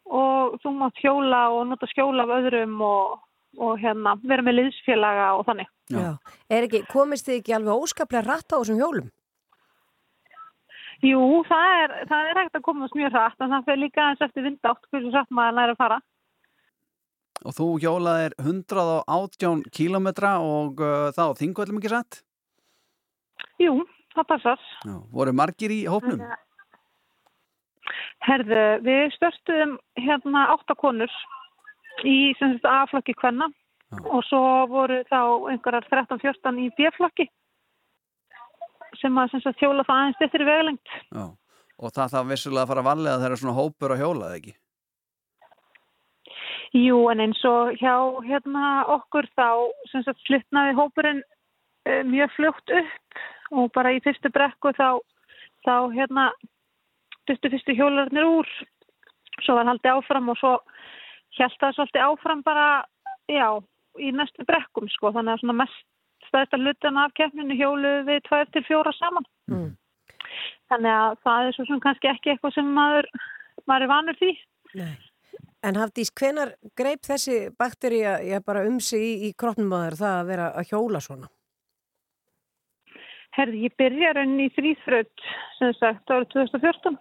og 0.09 0.59
þú 0.63 0.73
mátt 0.77 1.01
hjóla 1.03 1.49
og 1.53 1.67
nota 1.69 1.89
skjóla 1.91 2.25
af 2.25 2.35
öðrum 2.39 2.79
og, 2.85 3.19
og 3.57 3.79
hérna 3.81 4.15
vera 4.23 4.45
með 4.45 4.59
liðsfélaga 4.61 5.31
og 5.39 5.47
þannig. 5.49 5.71
Já. 5.89 6.11
Er 6.53 6.67
ekki, 6.67 6.83
komist 6.91 7.29
þið 7.29 7.41
ekki 7.41 7.57
alveg 7.57 7.87
óskaplega 7.87 8.27
rætt 8.27 8.53
á 8.53 8.61
þessum 8.61 8.83
hjólum? 8.83 9.09
Jú, 11.07 11.23
það 11.47 11.73
er, 11.81 11.93
það 12.11 12.29
er 12.29 12.41
hægt 12.43 12.57
að 12.59 12.65
komast 12.67 12.97
mjög 12.99 13.13
hratt 13.15 13.43
en 13.45 13.53
það 13.55 13.69
fyrir 13.69 13.83
líka 13.85 14.07
eins 14.11 14.23
eftir 14.25 14.45
vindátt 14.49 14.89
hversu 14.91 15.13
hratt 15.15 15.31
maður 15.31 15.59
næri 15.61 15.75
að 15.77 15.83
fara. 15.83 15.99
Og 17.47 17.55
þú 17.55 17.69
hjólaðir 17.85 18.35
118 18.43 19.63
kílometra 19.71 20.33
og 20.43 20.83
uh, 20.83 21.13
þá 21.15 21.39
þingvöldum 21.39 21.79
ekki 21.79 21.93
satt? 21.93 22.21
Jú, 23.63 23.77
það 24.17 24.29
passar. 24.33 24.69
Já, 24.83 24.97
voru 25.15 25.35
margir 25.39 25.75
í 25.75 25.85
hópnum? 25.87 26.25
Herðu, 28.27 28.65
við 28.83 29.15
störstuðum 29.15 29.77
hérna 30.03 30.49
áttakonur 30.57 31.15
í 32.05 32.35
A-flokki 32.63 33.17
kvenna. 33.19 33.49
Og 34.05 34.21
svo 34.29 34.41
voru 34.69 35.01
þá 35.09 35.49
einhverjar 35.49 35.87
13-14 35.89 36.59
í 36.61 36.69
B-flokki 36.77 37.25
sem 39.01 39.19
að 39.21 39.37
hjóla 39.61 39.85
það 39.87 39.95
aðeins 39.95 40.25
eftir 40.27 40.45
veglengt. 40.45 40.95
Já, 41.13 41.25
og 41.79 41.93
það 41.97 42.15
þarf 42.15 42.31
vissulega 42.33 42.65
að 42.65 42.71
fara 42.73 42.83
að 42.85 42.89
valega 42.89 43.21
þegar 43.23 43.41
svona 43.41 43.57
hópur 43.59 43.95
að 43.95 44.03
hjóla, 44.03 44.29
eða 44.29 44.41
ekki? 44.41 44.55
Jú, 46.77 46.99
en 47.09 47.23
eins 47.25 47.41
og 47.49 47.73
hjá 47.81 47.95
hérna 48.27 48.65
okkur 48.99 49.29
þá 49.39 49.49
sem 49.93 50.05
sagt 50.05 50.21
slutnaði 50.27 50.75
hópurinn 50.77 51.23
uh, 51.25 52.03
mjög 52.05 52.35
fljótt 52.37 52.75
upp. 52.83 53.23
Og 53.57 53.71
bara 53.73 53.95
í 53.97 54.03
fyrstu 54.05 54.29
brekku 54.29 54.75
þá, 54.77 55.01
þá 55.65 55.89
hérna 55.95 56.29
fyrstu 57.29 57.49
fyrstu 57.55 57.77
hjólarnir 57.79 58.29
úr. 58.29 58.51
Svo 59.47 59.57
var 59.57 59.71
haldið 59.71 59.95
áfram 59.95 60.29
og 60.29 60.37
svo 60.41 60.59
held 61.37 61.59
það 61.61 61.77
svolítið 61.77 62.07
áfram 62.07 62.43
bara 62.47 62.69
já, 63.29 63.49
í 64.01 64.13
næstu 64.15 64.47
brekkum 64.49 64.89
sko, 64.93 65.13
þannig 65.15 65.37
að 65.37 65.43
svona 65.43 65.59
mest 65.63 65.85
stæðsta 66.29 66.61
lutan 66.61 67.01
af 67.01 67.15
keppninu 67.17 67.57
hjólu 67.57 67.93
við 68.09 68.23
tvær 68.29 68.49
til 68.53 68.65
fjóra 68.67 68.93
saman. 68.97 69.27
Mm. 69.51 69.71
Þannig 70.69 70.95
að 70.95 71.19
það 71.25 71.47
er 71.47 71.57
svo 71.57 71.67
sem 71.69 71.83
kannski 71.85 72.11
ekki 72.11 72.33
eitthvað 72.33 72.57
sem 72.59 72.73
maður, 72.77 73.09
maður 73.67 73.87
er 73.87 73.93
vanur 73.93 74.19
því. 74.21 74.33
Nei. 74.79 74.95
En 75.67 75.79
Hafdís, 75.79 76.13
hvenar 76.15 76.53
greip 76.79 77.03
þessi 77.07 77.49
bakteri 77.59 78.05
að 78.07 78.45
bara 78.47 78.63
um 78.69 78.79
sig 78.85 79.03
í, 79.03 79.13
í 79.29 79.31
kroppnum 79.35 79.75
að 79.75 79.99
það 79.99 80.19
að 80.21 80.31
vera 80.31 80.47
að 80.55 80.71
hjóla 80.71 81.01
svona? 81.03 81.31
Herði, 83.35 83.65
ég 83.67 83.75
byrja 83.79 84.15
rauninni 84.15 84.49
í 84.49 84.55
þrýþrödd 84.55 85.27
sem 85.59 85.75
sagt 85.79 86.11
árið 86.11 86.31
2014 86.35 86.99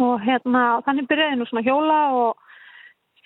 og 0.00 0.24
hérna 0.24 0.64
þannig 0.86 1.08
byrjaði 1.10 1.38
nú 1.38 1.46
svona 1.48 1.64
hjóla 1.66 1.98
og 2.16 2.41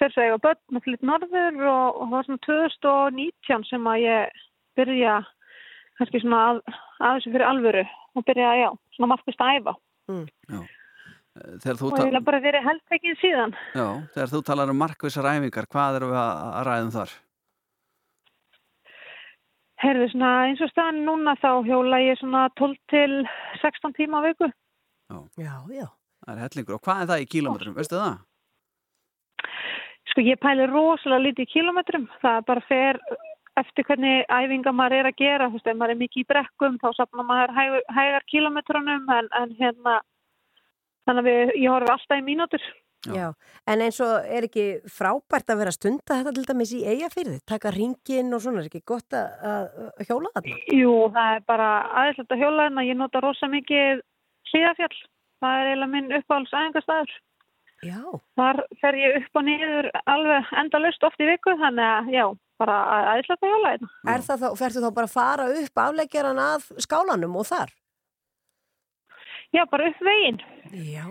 fyrir 0.00 0.14
svo 0.14 0.24
eiga 0.24 0.38
börn 0.44 0.78
og 0.78 0.84
flytt 0.84 1.04
norður 1.06 1.60
og, 1.62 2.00
og 2.00 2.04
það 2.04 2.14
var 2.14 2.28
svona 2.28 2.44
2019 2.46 3.68
sem 3.70 3.90
að 3.92 4.02
ég 4.04 4.40
byrja 4.76 5.18
kannski 5.96 6.22
svona 6.22 6.40
að, 6.50 6.62
að 7.00 7.18
þessu 7.18 7.34
fyrir 7.34 7.46
alvöru 7.50 7.84
og 8.16 8.26
byrja, 8.28 8.50
já, 8.60 8.68
svona 8.96 9.12
markvist 9.12 9.44
að 9.44 9.60
æfa. 9.60 9.76
Mm. 10.12 10.26
Og 11.36 11.98
ég 12.00 12.14
vil 12.14 12.22
bara 12.24 12.40
verið 12.40 12.64
heldtekinn 12.64 13.18
síðan. 13.20 13.54
já, 13.76 13.86
þegar 14.14 14.30
þú 14.32 14.42
talar 14.46 14.72
um 14.72 14.78
markvissar 14.80 15.28
æfingar, 15.28 15.68
hvað 15.72 15.98
erum 16.00 16.12
við 16.14 16.20
að, 16.22 16.44
að 16.48 16.68
ræðum 16.70 16.92
þar? 16.94 17.16
Herði, 19.84 20.06
svona 20.14 20.30
eins 20.46 20.62
og 20.64 20.70
staðan 20.72 21.02
núna 21.04 21.34
þá 21.36 21.50
hjóla 21.66 22.00
ég 22.00 22.16
svona 22.20 22.46
12 22.56 22.78
til 22.88 23.18
16 23.60 23.96
tíma 23.98 24.24
á 24.24 24.26
viku. 24.30 24.48
Já, 25.36 25.52
já. 25.68 25.88
Það 26.24 26.32
er 26.32 26.42
hellingur. 26.46 26.78
Og 26.78 26.86
hvað 26.86 27.02
er 27.02 27.10
það 27.10 27.22
í 27.22 27.28
kílómetrum, 27.34 27.76
veistu 27.76 28.00
það? 28.00 28.16
Sko 30.10 30.22
ég 30.22 30.38
pæli 30.42 30.68
rosalega 30.70 31.24
lítið 31.24 31.46
í 31.46 31.52
kílómetrum. 31.54 32.06
Það 32.22 32.44
bara 32.50 32.64
fer 32.68 33.00
eftir 33.60 33.86
hvernig 33.88 34.24
æfinga 34.28 34.72
maður 34.76 35.00
er 35.00 35.10
að 35.10 35.20
gera. 35.20 35.50
Þú 35.50 35.58
veist, 35.58 35.70
ef 35.70 35.78
maður 35.78 35.94
er 35.94 36.00
mikið 36.02 36.22
í 36.22 36.28
brekkum 36.32 36.80
þá 36.82 36.88
sapna 36.96 37.26
maður 37.26 37.54
hægur, 37.56 37.86
hægar 37.98 38.26
kílómetrunum 38.32 39.14
en, 39.18 39.30
en 39.40 39.54
hérna, 39.60 40.00
þannig 41.08 41.22
að 41.22 41.30
við, 41.30 41.54
ég 41.62 41.72
horfi 41.74 41.94
alltaf 41.94 42.20
í 42.20 42.26
mínútur. 42.26 42.66
Já. 43.06 43.28
en 43.70 43.82
eins 43.84 43.98
og 44.02 44.24
er 44.34 44.46
ekki 44.48 44.64
frábært 44.90 45.50
að 45.52 45.60
vera 45.60 45.72
stunda 45.74 46.16
þetta 46.16 46.32
til 46.34 46.44
dæmis 46.48 46.72
í 46.74 46.80
eigafyrði, 46.90 47.36
taka 47.46 47.70
ringin 47.70 48.34
og 48.34 48.42
svona, 48.42 48.64
er 48.64 48.70
ekki 48.70 48.82
gott 48.88 49.14
að, 49.14 49.28
að 49.46 50.08
hjóla 50.08 50.32
þarna? 50.34 50.56
Jú, 50.74 50.94
það 51.14 51.36
er 51.36 51.44
bara 51.52 51.68
aðeinslega 52.00 52.34
að 52.34 52.42
hjóla 52.42 52.66
en 52.66 52.82
ég 52.82 52.98
nota 52.98 53.22
rosa 53.22 53.50
mikið 53.52 54.02
hlýðafjall. 54.50 54.98
Það 55.44 55.60
er 55.60 55.70
eiginlega 55.70 55.92
minn 55.92 56.18
uppáhalds 56.18 56.56
æfingastæður. 56.56 57.14
Já. 57.84 58.00
Þar 58.38 58.62
fer 58.80 58.98
ég 59.00 59.16
upp 59.20 59.40
og 59.40 59.46
niður 59.46 59.88
alveg 60.08 60.52
endalust 60.62 61.04
oft 61.06 61.20
í 61.20 61.28
viku, 61.28 61.56
þannig 61.60 61.84
að 61.86 62.12
já, 62.14 62.24
bara 62.62 62.76
aðeinslega 63.12 63.36
að 63.42 63.52
hjóla 63.52 63.72
hérna. 63.74 63.90
Er 64.14 64.24
það 64.28 64.44
þá, 64.44 64.48
ferðu 64.62 64.84
þá 64.84 64.90
bara 64.98 65.10
að 65.10 65.16
fara 65.16 65.48
upp 65.62 65.82
afleggjaran 65.84 66.40
að 66.46 66.70
skálanum 66.86 67.36
og 67.36 67.48
þar? 67.50 67.74
Já, 69.56 69.62
bara 69.70 69.88
upp 69.88 70.00
veginn. 70.04 70.38
Já. 70.76 71.04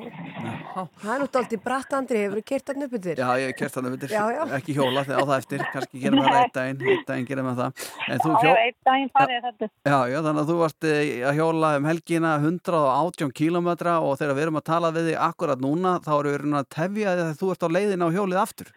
Það 1.01 1.11
er 1.13 1.21
nú 1.21 1.27
dálítið 1.33 1.61
bratt, 1.63 1.93
Andri, 1.97 2.19
hefur 2.25 2.41
þú 2.41 2.43
kert 2.51 2.67
hann 2.69 2.85
upp 2.85 2.93
yfir? 2.99 3.21
Já, 3.21 3.29
ég 3.41 3.49
hef 3.49 3.57
kert 3.57 3.77
hann 3.79 3.87
upp 3.89 3.95
yfir, 3.95 4.13
ekki 4.57 4.75
hjóla 4.75 5.03
þegar 5.07 5.23
á 5.23 5.25
það 5.29 5.37
eftir, 5.39 5.63
kannski 5.73 6.01
gerum 6.03 6.21
við 6.21 6.27
það 6.27 6.37
einn 6.41 6.53
daginn, 6.57 6.83
einn 6.91 7.03
daginn 7.07 7.27
gerum 7.31 7.49
við 7.49 7.61
það. 7.63 7.83
En 8.05 8.21
þú 8.21 8.33
Já, 8.35 8.37
hjó... 8.43 8.51
já, 8.51 8.67
einn 8.67 8.77
daginn 8.89 9.11
farið 9.15 9.47
þetta. 9.47 9.71
Já, 9.89 9.97
já, 10.11 10.17
þannig 10.27 10.43
að 10.43 10.51
þú 10.51 10.59
varst 10.61 10.89
eh, 10.91 11.03
að 11.31 11.39
hjóla 11.39 11.73
um 11.79 11.89
helgina 11.89 12.37
118 12.43 13.35
kílómetra 13.41 13.97
og 14.05 14.17
þegar 14.21 14.37
við 14.37 14.47
erum 14.47 14.61
að 14.61 14.67
tala 14.69 14.95
við 14.99 15.09
þig 15.09 15.21
akkurat 15.31 15.65
núna, 15.65 15.97
þá 16.05 16.13
erum 16.19 16.53
við 16.53 16.61
að 16.61 16.73
tefja 16.77 17.15
þig 17.15 17.25
að 17.25 17.37
þú 17.41 17.53
ert 17.55 17.65
á 17.65 17.69
leiðina 17.79 18.11
á 18.11 18.15
hjólið 18.19 18.43
aftur. 18.43 18.75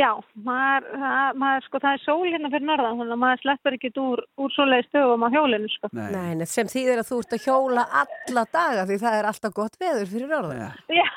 Já, 0.00 0.10
maður, 0.46 0.86
það, 1.02 1.38
maður, 1.42 1.64
sko, 1.66 1.80
það 1.82 1.96
er 1.96 2.02
sól 2.04 2.20
hérna 2.24 2.50
fyrir 2.52 2.66
norðan, 2.68 3.00
þannig 3.00 3.14
að 3.16 3.22
maður 3.24 3.42
sleppur 3.42 3.76
ekki 3.76 3.90
úr, 4.00 4.22
úr 4.40 4.54
svoleiði 4.54 4.86
stöðum 4.86 5.26
á 5.26 5.28
hjólinu, 5.34 5.70
sko. 5.74 5.90
Nei. 5.98 6.06
Nei, 6.14 6.30
nei, 6.40 6.46
sem 6.48 6.70
þýðir 6.70 7.02
að 7.02 7.10
þú 7.10 7.18
ert 7.24 7.34
að 7.36 7.46
hjóla 7.46 7.84
alla 8.02 8.44
daga 8.56 8.86
því 8.88 8.98
það 9.02 9.16
er 9.18 9.28
alltaf 9.30 9.56
gott 9.56 9.80
veður 9.82 10.12
fyrir 10.14 10.36
orðan. 10.38 10.62
Já. 10.90 11.08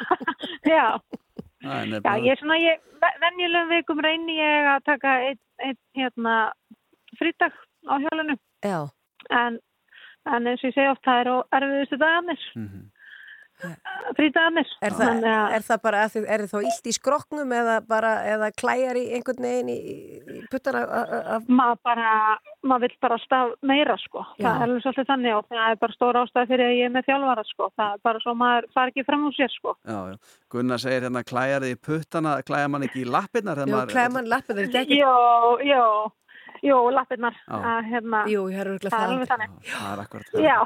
Já, 0.67 0.87
er 1.63 1.93
Já, 1.95 2.13
ég 2.19 2.31
er 2.33 2.41
svona, 2.41 2.57
ég, 2.59 2.81
venjulegum 3.23 3.71
vikum 3.71 4.01
reyni 4.03 4.35
ég 4.39 4.71
að 4.73 4.87
taka 4.89 5.13
einn, 5.29 5.39
ein, 5.63 5.77
hérna, 5.95 6.35
frítag 7.19 7.55
á 7.87 7.95
hjólinu. 8.03 8.35
Já. 8.65 8.79
En, 9.31 9.61
en 10.27 10.49
eins 10.51 10.63
og 10.63 10.71
ég 10.71 10.75
segi 10.75 10.91
oft, 10.91 11.05
það 11.07 11.21
er 11.21 11.31
á 11.31 11.35
erfiðustu 11.59 12.01
dagarnir. 12.01 12.49
Mhm. 12.59 12.89
Frítagarnir. 14.17 14.67
Er 14.83 14.93
það, 14.97 15.23
er 15.57 15.63
það 15.65 15.79
bara, 15.83 16.01
þið- 16.11 16.25
er 16.35 16.41
þið 16.43 16.51
þá 16.53 16.57
illt 16.67 16.89
í 16.89 16.93
skroknum 16.97 17.53
eða 17.55 17.75
bara, 17.87 18.11
eða 18.33 18.49
klæjar 18.59 18.99
í 18.99 19.03
einhvern 19.17 19.45
veginn 19.47 19.71
í, 19.73 19.77
í 20.37 20.41
puttana 20.51 20.81
af... 21.37 21.47
maður 21.47 21.79
bara, 21.87 22.09
maður 22.67 22.85
vill 22.87 22.97
bara 23.05 23.17
alltaf 23.19 23.53
meira 23.71 23.95
sko, 24.01 24.25
Já. 24.37 24.43
það 24.43 24.53
er 24.53 24.65
alveg 24.67 24.83
svolítið 24.85 25.09
þannig 25.13 25.37
og 25.37 25.47
það 25.53 25.63
er 25.71 25.79
bara 25.85 25.97
stór 25.97 26.19
ástæð 26.23 26.51
fyrir 26.53 26.65
að 26.67 26.75
ég 26.77 26.89
er 26.89 26.95
með 26.97 27.07
þjálfara 27.09 27.45
sko, 27.49 27.69
það 27.79 27.93
er 27.97 28.03
bara 28.09 28.23
svo 28.25 28.35
maður 28.43 28.69
far 28.75 28.91
ekki 28.93 29.05
fram 29.07 29.27
úr 29.29 29.37
sér 29.37 29.53
sko. 29.55 29.75
Já, 29.87 29.99
já. 30.13 30.17
Gunnar 30.53 30.83
segir 30.83 31.07
hérna 31.07 31.23
klæjar 31.25 31.63
þið 31.65 31.73
í 31.73 31.79
puttana, 31.87 32.35
klæjar 32.45 32.69
mann 32.75 32.85
ekki 32.89 33.01
í 33.05 33.09
lappirnar 33.09 33.63
þegar 33.63 33.73
Jú, 33.73 33.93
klæjar 33.95 34.13
mann 34.17 34.29
lappirnar, 34.29 34.67
þetta 34.67 34.83
er 34.83 34.85
ekki... 34.85 34.99
Jó, 34.99 35.15
jó, 35.65 35.85
Jú, 36.63 36.77
lappirnar. 36.95 37.35
Já. 37.43 37.81
Hérna, 37.83 38.21
Jú, 38.31 38.45
ég 38.47 38.59
er 38.61 38.67
örgulega 38.71 38.93
það. 38.93 39.03
er 39.03 39.11
alveg 39.13 39.27
þannig. 39.27 39.49
Það 39.67 39.91
er 39.93 39.99
akkurat 40.03 40.27
Já. 40.39 40.57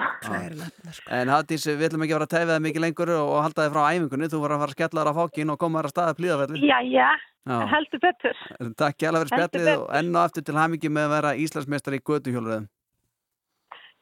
En 1.18 1.28
Hafdís, 1.34 1.66
við 1.66 1.88
ætlum 1.88 2.04
ekki 2.06 2.14
að 2.14 2.20
vera 2.20 2.28
að 2.28 2.34
tæfa 2.36 2.52
það 2.52 2.64
mikið 2.68 2.84
lengur 2.86 3.12
og 3.18 3.32
halda 3.42 3.66
þig 3.66 3.74
frá 3.74 3.84
æfingunni 3.98 4.30
Þú 4.30 4.42
var 4.44 4.54
að 4.54 4.62
fara 4.62 4.70
að 4.70 4.78
skella 4.78 5.02
þér 5.02 5.10
á 5.10 5.18
fókin 5.18 5.50
og 5.54 5.58
koma 5.64 5.80
þér 5.82 5.90
að 5.90 5.96
staða 5.96 6.18
plíðafelli 6.20 6.62
Já, 6.70 6.78
já, 6.86 7.10
Já. 7.48 7.58
heldur 7.74 8.00
betur. 8.06 8.38
Takk 8.78 8.98
hjá 9.02 9.10
fyrir 9.18 9.32
spjallið 9.34 9.74
og 9.78 9.88
enn 9.98 10.16
og 10.16 10.22
aftur 10.24 10.44
til 10.46 10.58
hamingi 10.58 10.90
með 10.94 11.08
að 11.08 11.14
vera 11.18 11.36
Íslandsmeistar 11.42 11.98
í 11.98 12.04
götuhjóluröðum 12.06 12.68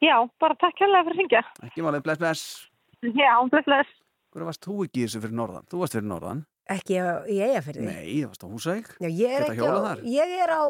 Já, 0.03 0.15
bara 0.43 0.55
takk 0.59 0.76
hérlega 0.84 1.07
fyrir 1.07 1.22
syngja. 1.23 1.43
Ekki 1.63 1.80
málið, 1.85 2.03
bless, 2.03 2.19
bless 2.19 2.69
Já, 3.15 3.31
bless, 3.47 3.63
bless. 3.63 3.88
Ekki 6.66 6.96
á- 6.98 7.22
í 7.30 7.36
eigafyrði. 7.46 7.84
Nei, 7.86 8.24
þú 8.24 8.30
varst 8.32 8.42
á 8.42 8.48
Húsavík 8.50 8.88
Já, 8.98 9.10
ég 9.14 9.34
er 9.36 9.44
Geta 9.44 9.54
ekki 9.54 9.68
á, 9.70 9.78
þar? 9.86 10.00
ég 10.10 10.32
er 10.42 10.50
á. 10.50 10.62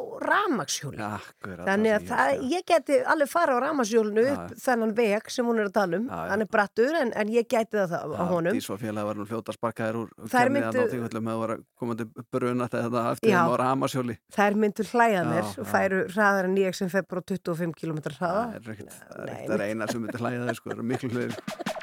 Já, 1.00 1.08
akkurat 1.16 1.68
Þannig 1.70 1.94
að 1.96 2.08
það, 2.10 2.32
ég 2.52 2.66
geti 2.68 2.98
alveg 3.14 3.30
fara 3.32 3.56
á 3.56 3.58
ramaxhjólinu 3.64 4.26
upp 4.34 4.56
þennan 4.60 4.92
veg 4.98 5.30
sem 5.32 5.46
hún 5.48 5.62
er 5.64 5.70
að 5.70 5.74
tala 5.78 5.96
um. 6.02 6.10
Hann 6.12 6.42
er 6.44 6.50
brattur 6.52 6.98
en, 7.00 7.14
en 7.16 7.32
ég 7.32 7.48
geti 7.48 7.80
það 7.80 7.96
á 8.12 8.24
honum. 8.28 8.52
Dís 8.60 8.68
var 8.68 8.78
var 9.08 9.16
nú 9.16 9.26
fljóta 9.30 9.54
að 9.54 9.60
sparka 9.62 9.88
þér 9.88 10.00
úr 10.04 10.10
Þær 10.28 10.44
kemni 10.44 10.60
myndu- 10.60 10.84
að 10.84 10.92
þingvöldum 10.96 11.24
með 11.30 11.36
að 11.38 11.42
vera 11.46 11.58
komandi 11.80 12.08
bruna 12.36 12.68
þetta 12.76 13.06
eftir 13.16 13.30
Já. 13.32 13.40
þeim 13.40 13.56
á 13.56 13.56
Ramasjóli 13.64 14.18
Þær 14.36 14.60
myndu 14.66 14.84
hlæða 14.92 15.16
Já, 15.16 15.24
mér 15.32 15.44
já. 15.48 15.60
og 15.64 15.68
færu 15.72 16.02
hraðar 16.12 16.44
en 16.52 16.56
ég 16.60 16.76
sem 16.76 16.90
á 17.16 17.24
25 17.24 17.74
km 17.80 17.98
hraða. 18.20 18.44
Það 18.52 18.56
er 18.56 18.62
það 18.68 19.56
það 19.56 19.66
eina 19.70 19.88
sem 19.92 20.02
myndir 20.04 20.20
hlæða 20.20 20.44
þér 20.50 20.56
sko, 20.60 20.70
það 20.70 20.76
eru 20.76 20.84
miklu 20.92 21.10
hlutir 21.16 21.40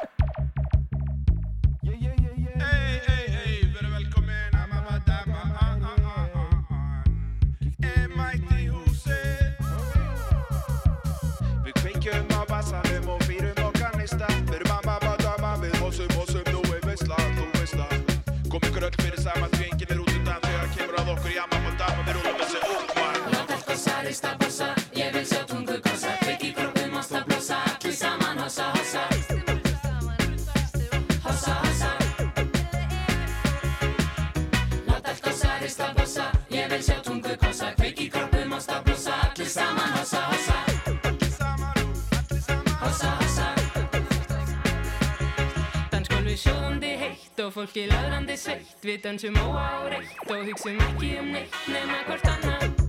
allt 24.12 24.38
gossa, 24.38 24.38
rista 24.38 24.38
bossa, 24.38 24.74
ég 24.94 25.12
vil 25.12 25.24
sjá 25.24 25.44
tungu 25.46 25.80
gossa 25.80 26.10
Kveik 26.20 26.42
í 26.44 26.52
kroppum, 26.52 26.96
ásta 26.98 27.22
blossa, 27.24 27.56
allir 27.64 27.94
saman 27.94 28.38
hossa, 28.38 28.64
hossa. 28.74 29.08
Hossa, 31.24 31.54
hossa. 31.62 31.90
Láta 34.86 35.08
allt 35.08 35.22
gossa, 35.24 35.58
rista 35.62 35.92
bossa, 35.96 36.30
ég 36.50 36.68
vil 36.68 36.82
sjá 36.82 37.00
tungu 37.02 37.36
gossa 37.40 37.72
Kveik 37.76 38.00
í 38.00 38.10
kroppum, 38.10 38.52
ásta 38.52 38.82
blossa, 38.84 39.16
allir 39.30 39.48
saman 39.48 39.96
hossa, 39.96 40.20
hossa. 40.28 40.58
Hossa, 42.82 43.10
hossa. 43.22 43.48
Dansgólfi 45.90 46.36
sjóðandi 46.36 46.94
heitt 47.00 47.44
og 47.46 47.52
fólki 47.56 47.88
laðrandi 47.88 48.36
sveitt. 48.36 48.76
Við 48.84 49.02
dansum 49.08 49.40
óáreitt 49.40 50.28
og 50.28 50.48
hugsum 50.50 50.80
ekki 50.90 51.16
um 51.22 51.32
neitt 51.32 51.60
nema 51.70 52.04
hvort 52.08 52.28
annað 52.36 52.81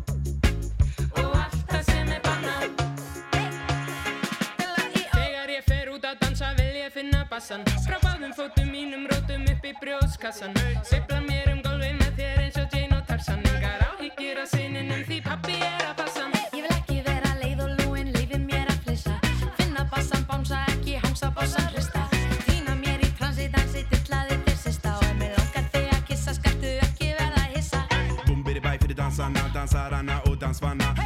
bassan 7.34 7.64
Frá 7.86 7.98
báðum 8.04 8.34
fótum 8.38 8.70
mínum 8.70 9.08
rótum 9.10 9.46
upp 9.50 9.66
í 9.66 9.72
brjóðskassan 9.82 10.54
Sveifla 10.86 11.20
mér 11.26 11.50
um 11.54 11.62
gólfið 11.66 11.96
með 11.98 12.12
þér 12.20 12.42
eins 12.44 12.58
og 12.62 12.76
Jane 12.76 12.98
og 12.98 13.06
Tarzan 13.10 13.42
Engar 13.50 13.82
áhyggjur 13.88 14.42
af 14.44 14.52
sininum 14.52 15.02
því 15.08 15.20
pappi 15.26 15.58
er 15.58 15.86
að 15.88 15.96
passa 16.02 16.28
Ég 16.54 16.60
vil 16.60 16.76
ekki 16.76 17.00
vera 17.08 17.32
leið 17.42 17.64
og 17.66 17.72
lúin, 17.80 18.12
leiði 18.14 18.40
mér 18.44 18.70
að 18.70 18.86
flissa 18.86 19.18
Finna 19.58 19.88
bassan, 19.90 20.26
bánsa 20.30 20.62
ekki, 20.76 21.00
hangsa 21.06 21.32
bassan 21.34 21.70
hrista 21.74 22.06
Týna 22.46 22.78
mér 22.84 23.02
í 23.02 23.10
transi, 23.18 23.50
dansi, 23.56 23.86
dillaði 23.94 24.38
þér 24.46 24.60
sista 24.68 24.98
Og 25.00 25.08
ef 25.10 25.16
mér 25.24 25.34
langar 25.40 25.72
þig 25.74 25.90
að 25.98 26.04
kissa, 26.12 26.38
skaltu 26.38 26.76
ekki 26.90 27.16
verða 27.18 27.48
hissa 27.56 27.82
Bumbidi 28.28 28.62
bæ 28.62 28.76
fyrir 28.78 29.00
dansarna, 29.02 29.48
dansarana 29.58 30.22
og 30.30 30.38
dansvanna 30.44 31.03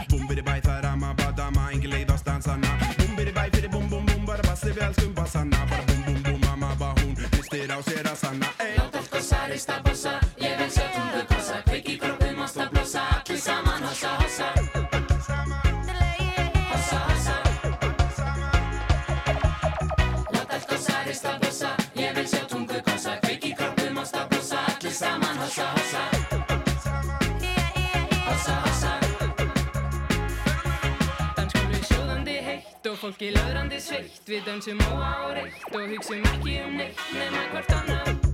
á 7.77 7.81
sér 7.85 8.07
að 8.09 8.17
sanna 8.17 8.49
ey. 8.63 8.73
Láta 8.77 8.97
allt 8.97 9.11
gossa, 9.13 9.39
rista 9.51 9.77
bossa, 9.85 10.13
sveitt 33.87 34.31
Við 34.31 34.47
dansum 34.47 34.81
óáreitt 34.91 35.67
og 35.71 35.91
hugsum 35.93 36.31
ekki 36.35 36.59
um 36.65 36.79
neitt 36.81 37.05
nema 37.15 37.45
hvort 37.53 37.77
annað 37.81 38.26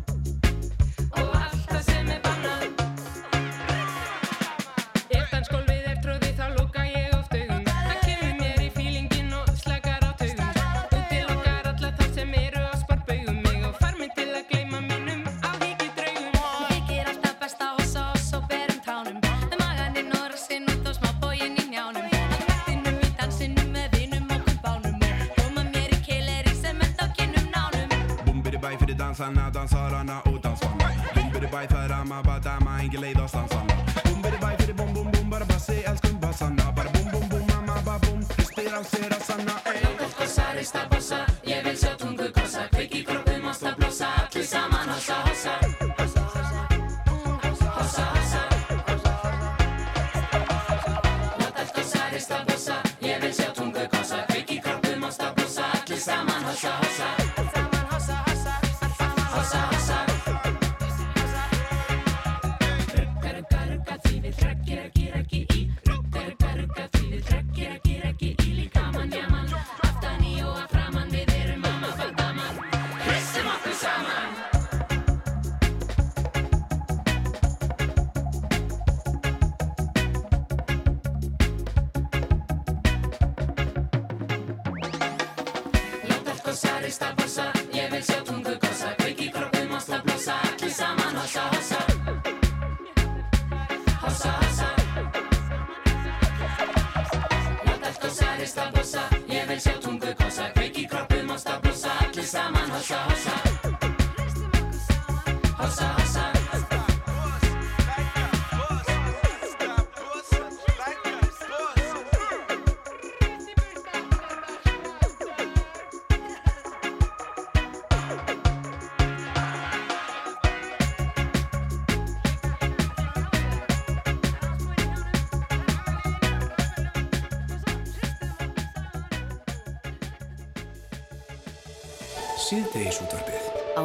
Bumbidi 31.94 32.02
bæ 32.02 32.02
það 32.02 32.02
er 32.02 32.02
amma, 32.02 32.22
badama, 32.24 32.82
engin 32.82 33.02
leið 33.02 33.20
á 33.22 33.28
stansarna 33.28 33.76
Bumbidi 34.06 34.38
bæ 34.41 34.49
fyrir 34.57 34.76
bum 34.78 34.94
bum 34.94 35.11
bum, 35.11 35.30
bara 35.30 35.45
bassi, 35.45 35.84
elskum 35.86 36.20
bassana 36.20 36.72
Bara 36.76 36.90
bum 36.90 37.11
bum 37.11 37.30
bum, 37.30 37.45
mamma 37.48 37.82
bara 37.86 37.99
bum, 37.99 38.20
hristir 38.36 38.74
á 38.74 38.82
sér 38.82 39.14
að 39.14 39.24
sanna 39.28 39.56
ey. 39.70 39.82
Láta 39.84 40.03
allt 40.03 40.18
gossa, 40.18 40.45
rista 40.57 40.88
bossa, 40.90 41.20
ég 41.45 41.64
vil 41.64 41.78
sjá 41.78 41.94
tungu 41.98 42.30
gossa 42.34 42.68
Kveik 42.74 42.95
í 42.95 43.03
kroppum, 43.06 43.45
ásta 43.52 43.76
blossa, 43.78 44.07
allir 44.24 44.45
saman 44.45 44.90
hossa, 44.90 45.18
hossa. 45.28 45.53
Hossa, 45.98 46.24
hossa. 48.15 48.41
Láta 51.40 51.60
allt 51.61 51.76
gossa, 51.78 52.02
rista 52.14 52.44
bossa, 52.48 52.82
ég 53.02 53.22
vil 53.22 53.34
sjá 53.34 53.52
tungu 53.53 53.86
gossa 53.94 54.26
Kveik 54.32 54.49
í 54.57 54.61
kroppum, 54.65 55.06
ásta 55.10 55.34
blossa, 55.36 55.70
allir 55.78 56.02
saman 56.02 56.49
hossa, 56.49 56.74
hossa 56.82 57.14
Hossa, 57.14 57.23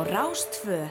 Rástföð 0.09 0.89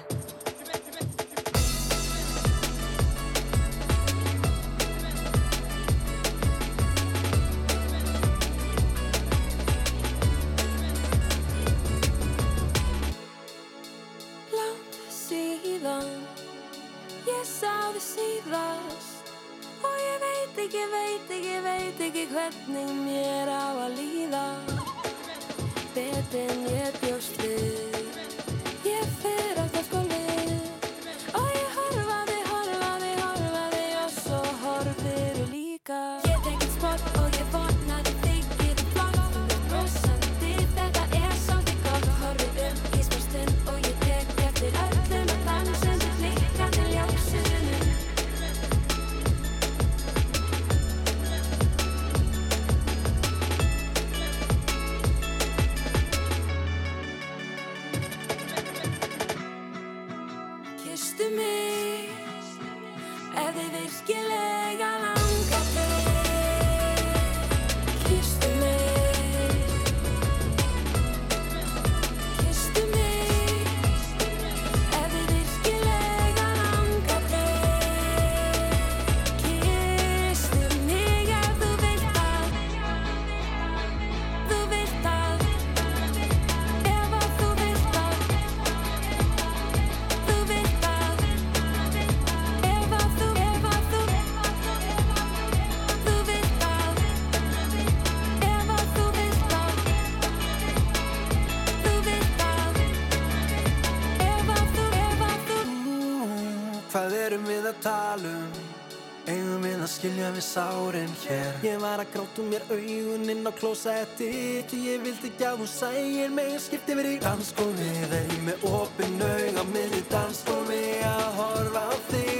græja 110.27 110.35
við 110.35 110.43
sárin 110.43 111.13
hér. 111.23 111.53
Ég 111.63 111.79
var 111.79 111.99
að 111.99 112.11
gráta 112.13 112.41
um 112.41 112.49
mér 112.51 112.63
auguninn 112.69 113.47
á 113.47 113.51
klósetti 113.55 114.63
Því 114.67 114.79
ég 114.87 115.03
vildi 115.03 115.31
ekki 115.31 115.45
að 115.45 115.59
hún 115.61 115.67
sægir 115.71 116.31
mig 116.31 116.59
Skipti 116.59 116.95
verið 116.95 117.17
í 117.17 117.21
danskómi 117.23 117.91
Þegar 118.11 118.33
ég 118.33 118.41
með 118.47 118.65
opin 118.71 119.21
auga 119.21 119.63
miður 119.71 119.97
í 119.97 120.03
danskómi 120.11 120.81
Að 121.03 121.29
horfa 121.39 121.85
á 121.87 121.95
þig. 122.11 122.36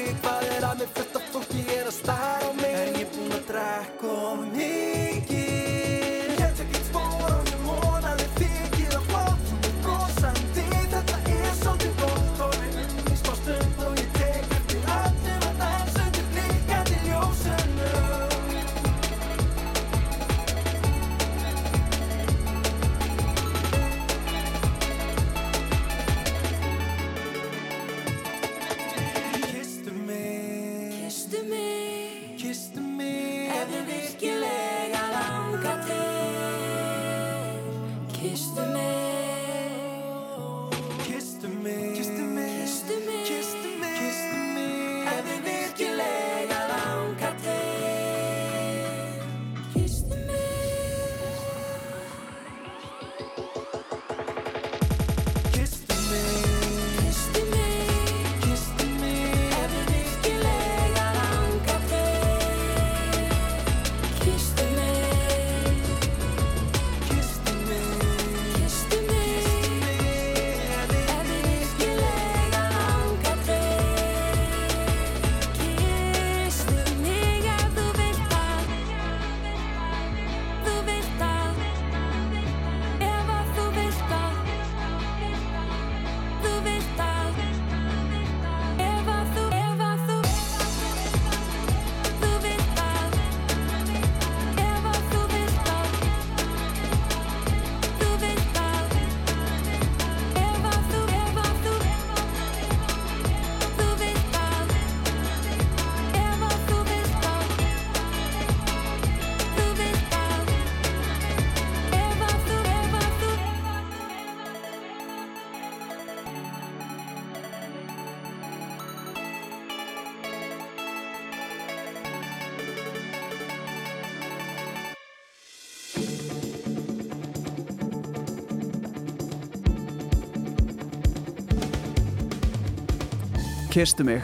Kistu 133.77 134.01
mig. 134.03 134.23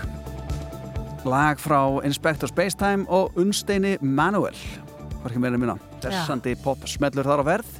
Lag 1.29 1.59
frá 1.61 1.77
Inspector 2.05 2.49
Spacetime 2.49 3.05
og 3.05 3.35
Unsteini 3.37 3.99
Manuel. 4.01 4.55
Var 5.21 5.29
ekki 5.29 5.41
meira 5.43 5.59
minna. 5.61 5.75
Þessandi 6.01 6.55
pop 6.63 6.87
smellur 6.89 7.29
þar 7.29 7.43
á 7.43 7.49
verð 7.51 7.75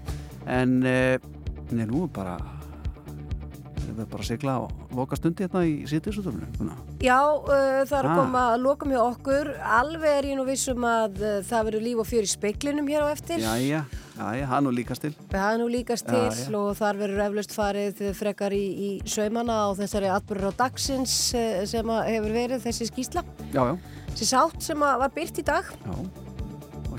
en 0.54 0.76
eh, 0.86 1.18
nú 1.74 2.04
bara 2.14 2.36
við 3.80 3.88
verðum 3.88 4.12
bara 4.12 4.22
að 4.22 4.30
sigla 4.30 4.60
og 4.68 4.83
loka 4.98 5.18
stundi 5.20 5.46
hérna 5.46 5.64
í 5.68 5.74
sýtisutofnum 5.90 6.72
Já, 7.04 7.20
uh, 7.20 7.82
það 7.84 7.98
er 7.98 8.08
að 8.08 8.12
ah. 8.12 8.16
koma 8.20 8.44
að 8.54 8.64
loka 8.64 8.88
mjög 8.88 9.04
okkur. 9.10 9.52
Alveg 9.80 10.18
er 10.20 10.30
ég 10.32 10.40
nú 10.40 10.46
vissum 10.48 10.88
að 10.88 11.20
uh, 11.22 11.36
það 11.48 11.68
verður 11.70 11.86
líf 11.88 12.02
og 12.04 12.10
fjör 12.10 12.28
í 12.28 12.32
speiklinum 12.32 12.90
hér 12.92 13.06
á 13.06 13.08
eftir. 13.12 13.44
Já, 13.44 13.54
já, 13.60 13.82
já, 14.40 14.46
hann 14.54 14.72
og 14.72 14.76
líkast 14.78 15.06
til. 15.06 15.14
Hann 15.34 15.66
og 15.66 15.72
líkast 15.74 16.08
til 16.10 16.24
já, 16.24 16.32
já. 16.46 16.58
og 16.60 16.74
þar 16.80 17.02
verður 17.04 17.24
eflaust 17.28 17.56
farið 17.58 18.04
frekar 18.18 18.56
í, 18.56 18.64
í 18.64 18.92
sögmana 19.10 19.64
á 19.66 19.70
þessari 19.82 20.12
atbyrður 20.14 20.54
á 20.56 20.60
dagsins 20.66 21.18
sem 21.70 21.96
hefur 22.10 22.38
verið 22.38 22.68
þessi 22.68 22.92
skýsla 22.92 23.26
Já, 23.52 23.64
já. 23.74 23.78
Þessi 24.14 24.30
sátt 24.30 24.62
sem 24.62 24.86
var 24.86 25.10
byrt 25.14 25.42
í 25.42 25.48
dag. 25.48 25.74
Já 25.84 26.23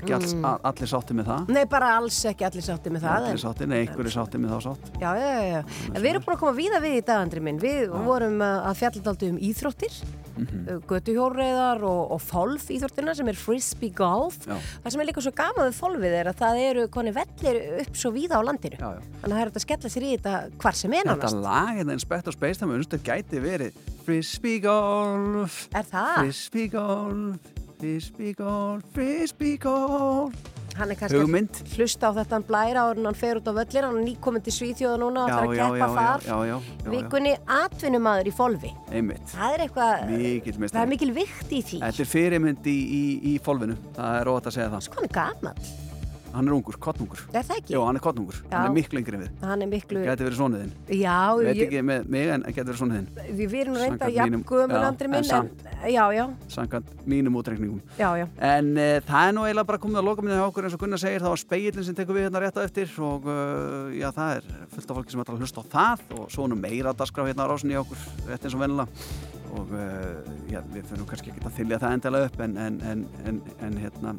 ekki 0.05 0.15
alls, 0.19 0.33
Mm. 0.35 0.45
allir 0.69 0.89
sátti 0.93 1.15
með 1.17 1.25
það 1.33 1.49
Nei, 1.55 1.63
bara 1.75 1.91
alls 1.97 2.19
ekki 2.29 2.45
allir 2.47 2.65
sátti 2.65 2.91
með 2.93 3.01
það. 3.07 3.15
Allir 3.25 3.41
sátti, 3.41 3.67
nei, 3.67 3.79
einhverju 3.85 4.11
sátti 4.15 4.39
með 4.41 4.53
þá 4.55 4.59
sátt 4.69 4.99
Já, 5.01 5.09
já, 5.17 5.31
já, 5.35 5.45
já. 5.51 5.61
En 5.91 5.97
við 6.01 6.09
erum 6.13 6.23
búin 6.25 6.35
að 6.37 6.41
koma 6.45 6.55
víða 6.59 6.81
við 6.85 6.95
í 6.99 7.01
dag, 7.05 7.23
Andri 7.25 7.41
minn. 7.43 7.59
Við 7.61 7.89
vorum 8.05 8.37
uh, 8.45 8.69
að 8.69 8.77
fjalla 8.83 9.03
daldi 9.09 9.31
um 9.33 9.41
íþróttir, 9.49 9.97
mm 10.35 10.83
götuhjórreiðar 10.89 11.83
og, 11.87 12.11
og 12.15 12.19
fólf 12.21 12.67
íþróttirna 12.73 13.13
sem 13.15 13.27
er 13.31 13.37
frisbee 13.39 13.93
golf. 13.95 14.37
Já. 14.45 14.57
Það 14.83 14.91
sem 14.95 15.01
er 15.03 15.07
líka 15.09 15.23
svo 15.23 15.31
gaman 15.37 15.69
við 15.69 15.77
fólfið 15.79 16.15
er 16.19 16.29
að 16.31 16.39
það 16.41 16.59
eru 16.65 16.83
koni 16.91 17.13
vellir 17.15 17.59
upp 17.85 17.95
svo 18.01 18.11
víða 18.15 18.39
á 18.39 18.41
landinu. 18.43 18.77
Já, 18.79 18.89
já. 18.97 19.01
Þannig 19.21 19.25
að 19.25 19.35
það 19.35 19.39
er 19.41 19.49
hægt 19.49 19.59
að 19.61 19.65
skella 19.65 19.91
sér 19.95 20.05
í 20.05 20.11
þetta 20.17 20.35
hvar 20.61 20.79
sem 20.81 20.95
er 20.99 21.09
Þetta 21.09 21.31
lag, 21.45 21.71
hérna 21.79 21.95
Inspector 21.95 22.35
Space 22.35 22.59
Time, 22.61 22.75
unnstu 22.75 22.99
gæti 23.05 23.41
verið 23.43 23.79
Frisbee 24.05 24.59
Golf 24.65 25.61
Er 25.73 25.87
það? 25.89 26.15
Frisbee 26.25 26.67
Golf 26.73 27.53
Frisbee 27.85 28.33
Golf 28.33 28.83
Frisbee 28.95 29.57
Golf 29.57 30.33
Hann 30.75 30.89
er 30.91 30.97
kannski 30.99 31.19
Hugmynd. 31.21 31.59
að 31.61 31.75
hlusta 31.77 32.09
á 32.09 32.11
þetta 32.17 32.35
hann 32.35 32.45
blæra 32.49 32.81
en 32.91 33.05
hann 33.07 33.15
fer 33.15 33.37
út 33.39 33.45
á 33.47 33.53
völlir. 33.55 33.85
Hann 33.85 33.99
er 34.01 34.03
nýkominn 34.09 34.43
til 34.43 34.55
Svíþjóða 34.57 34.97
núna 34.99 35.21
og 35.23 35.29
þarf 35.31 35.53
að 35.53 35.61
keppa 35.61 35.87
þar. 35.93 36.25
já, 36.25 36.35
já, 36.49 36.57
já. 36.81 36.89
Vikunni 36.91 37.35
atvinnumadur 37.59 38.27
í 38.27 38.35
fólfi. 38.35 38.73
Einmitt 38.91 39.31
Það 39.31 39.55
er 39.55 39.65
eitthvað, 39.69 40.03
það 40.65 40.81
er 40.81 40.91
mikil 40.91 41.15
vikt 41.15 41.53
í 41.55 41.61
því. 41.61 41.79
Þetta 41.85 42.03
er 42.07 42.11
fyrirmynd 42.17 42.67
í, 42.67 42.77
í, 42.99 43.03
í 43.31 43.39
fólfinu 43.45 43.77
Það 43.95 44.19
er 44.19 44.33
óvægt 44.33 44.51
að 44.51 44.57
segja 44.57 44.71
það 44.73 44.95
Hann 44.97 45.07
er 45.07 45.15
gaman. 45.21 45.84
Hann 46.35 46.49
er 46.49 46.55
ungur, 46.57 46.75
kottnungur 46.83 47.21
Er 47.31 47.45
það 47.47 47.59
ekki? 47.61 47.73
Jó, 47.75 47.81
hann 47.87 47.95
er 47.99 48.03
kottnungur. 48.03 48.37
Hann 48.51 48.65
er 48.69 48.73
miklu 48.75 48.99
yngri 49.01 49.15
en 49.17 49.23
við 49.25 49.45
Hann 49.47 49.63
er 49.65 49.69
miklu... 49.71 50.01
Gæti 50.03 50.25
verið 50.27 50.39
sonuðinn 50.41 50.73
Já, 50.99 51.17
Veit 51.39 51.51
ég, 51.55 51.61
ekki 51.69 51.83
með 51.87 52.09
mig 52.15 52.31
en 52.35 52.45
gæti 52.49 52.65
verið 52.67 52.79
sonuðinn 52.81 53.07
við, 53.15 53.45
við 53.53 53.55
erum 53.63 53.77
reynda 53.79 53.95
Samkvæmt 53.95 54.17
jafn 54.19 54.33
mínum- 54.33 54.45
gömul 54.49 54.75
já, 54.75 54.87
andri 54.89 55.07
en 55.09 55.13
minn. 55.15 55.27
samt. 55.29 55.65
já, 55.95 56.03
já, 56.17 56.25
Samkvæmt 56.55 56.91
mínum 57.15 57.37
útreikningum 57.39 57.81
já, 57.99 58.09
já. 58.19 58.25
En 58.51 58.71
uh, 58.75 58.97
það 59.07 59.29
er 59.29 59.35
nú 59.37 59.45
eiginlega 59.47 59.69
bara 59.71 59.81
komið 59.85 60.01
að 60.01 60.07
loka 60.09 60.25
minni 60.25 60.35
hjá 60.39 60.47
okkur 60.49 60.67
eins 60.69 60.75
og 60.77 60.83
Gunnar 60.85 61.01
segir, 61.05 61.23
það 61.23 61.33
var 61.35 61.41
speilin 61.45 61.87
sem 61.87 61.95
tekur 61.97 62.17
við 62.19 62.27
hérna 62.27 62.41
rétt 62.43 62.59
á 62.59 62.65
eftir 62.67 62.91
og 63.05 63.29
uh, 63.29 63.93
já, 63.95 64.09
það 64.15 64.35
er 64.41 64.49
fullt 64.75 64.91
af 64.91 64.99
fólki 64.99 65.15
sem 65.15 65.23
ætlar 65.23 65.37
að 65.39 65.45
hlusta 65.45 65.63
á 65.63 65.65
það 65.75 66.05
og 66.19 66.27
svo 66.33 66.49
nú 66.51 66.59
meira 66.59 66.93
dagskrá 66.97 67.25
hérna 67.29 67.47
á 67.47 67.51
rásinni 67.53 67.79
okkur 67.79 68.03
rétt 68.27 68.45
eins 68.49 68.57
og 68.57 68.63
vennilega 68.65 68.89
og 69.55 69.69
uh, 69.71 70.25
já, 70.51 70.59
við 70.73 70.87
fyrir 70.89 71.05
kannski 71.07 71.31
ekki 71.31 71.45
að 71.47 71.53
þylja 71.59 71.77
það 71.85 71.93
endilega 71.95 72.29
upp 72.31 72.41
en, 72.43 72.57
en, 72.65 72.79
en, 72.91 73.03
en, 73.29 73.37
en 73.63 73.77
hérna 73.79 74.15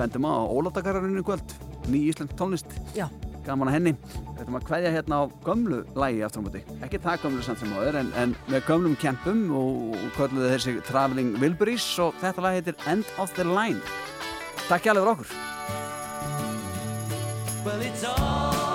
bendum 0.00 0.28
á 0.28 0.34
Ólafdagararinu 0.48 1.24
kvöld. 1.26 1.58
Ný 1.90 2.08
íslensk 2.10 2.36
tónlist. 2.38 2.80
Já. 2.96 3.08
gaman 3.44 3.70
að 3.70 3.76
henni. 3.78 3.92
Við 4.04 4.42
ætlum 4.42 4.58
að 4.58 4.66
kveðja 4.68 4.90
hérna 4.94 5.20
á 5.20 5.22
gömlu 5.46 5.78
lægi 5.96 6.22
aftur 6.26 6.42
á 6.42 6.46
móti. 6.46 6.60
Ekki 6.84 7.00
það 7.02 7.22
gömlu 7.24 7.44
samt 7.46 7.62
sem 7.62 7.72
áður 7.74 8.00
en, 8.02 8.12
en 8.20 8.34
með 8.52 8.66
gömlum 8.68 8.96
kempum 9.00 9.40
og, 9.56 9.96
og 9.96 10.08
kölluðu 10.18 10.52
þessi 10.54 10.76
Traveling 10.88 11.36
Wilburys 11.40 11.86
og 12.04 12.16
þetta 12.20 12.44
lag 12.44 12.58
heitir 12.58 12.76
End 12.90 13.08
of 13.18 13.32
the 13.38 13.46
Line. 13.48 13.80
Takk 14.68 14.86
hjá 14.86 14.92
alveg 14.94 15.04
fyrir 15.04 15.14
okkur 15.16 15.30
Well, 17.60 18.69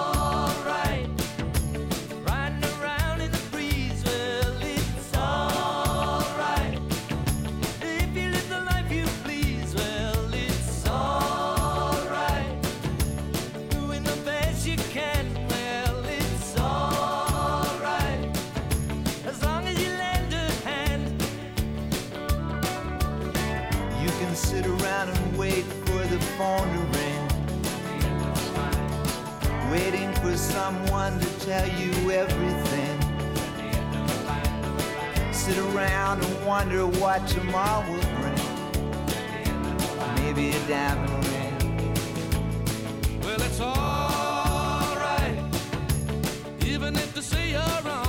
someone 30.56 31.20
to 31.20 31.30
tell 31.46 31.68
you 31.68 32.12
everything. 32.12 32.98
Sit 35.34 35.58
around 35.58 36.24
and 36.24 36.46
wonder 36.46 36.88
what 36.88 37.28
tomorrow 37.28 37.82
will 37.90 38.10
bring. 38.20 38.44
Maybe 40.22 40.52
a 40.52 40.60
diamond 40.66 41.28
ring. 41.28 41.56
Well, 43.24 43.42
it's 43.48 43.60
alright, 43.60 45.38
even 46.66 46.96
if 46.96 47.14
they 47.14 47.22
say 47.22 47.52
you're 47.52 47.82
wrong. 47.84 48.05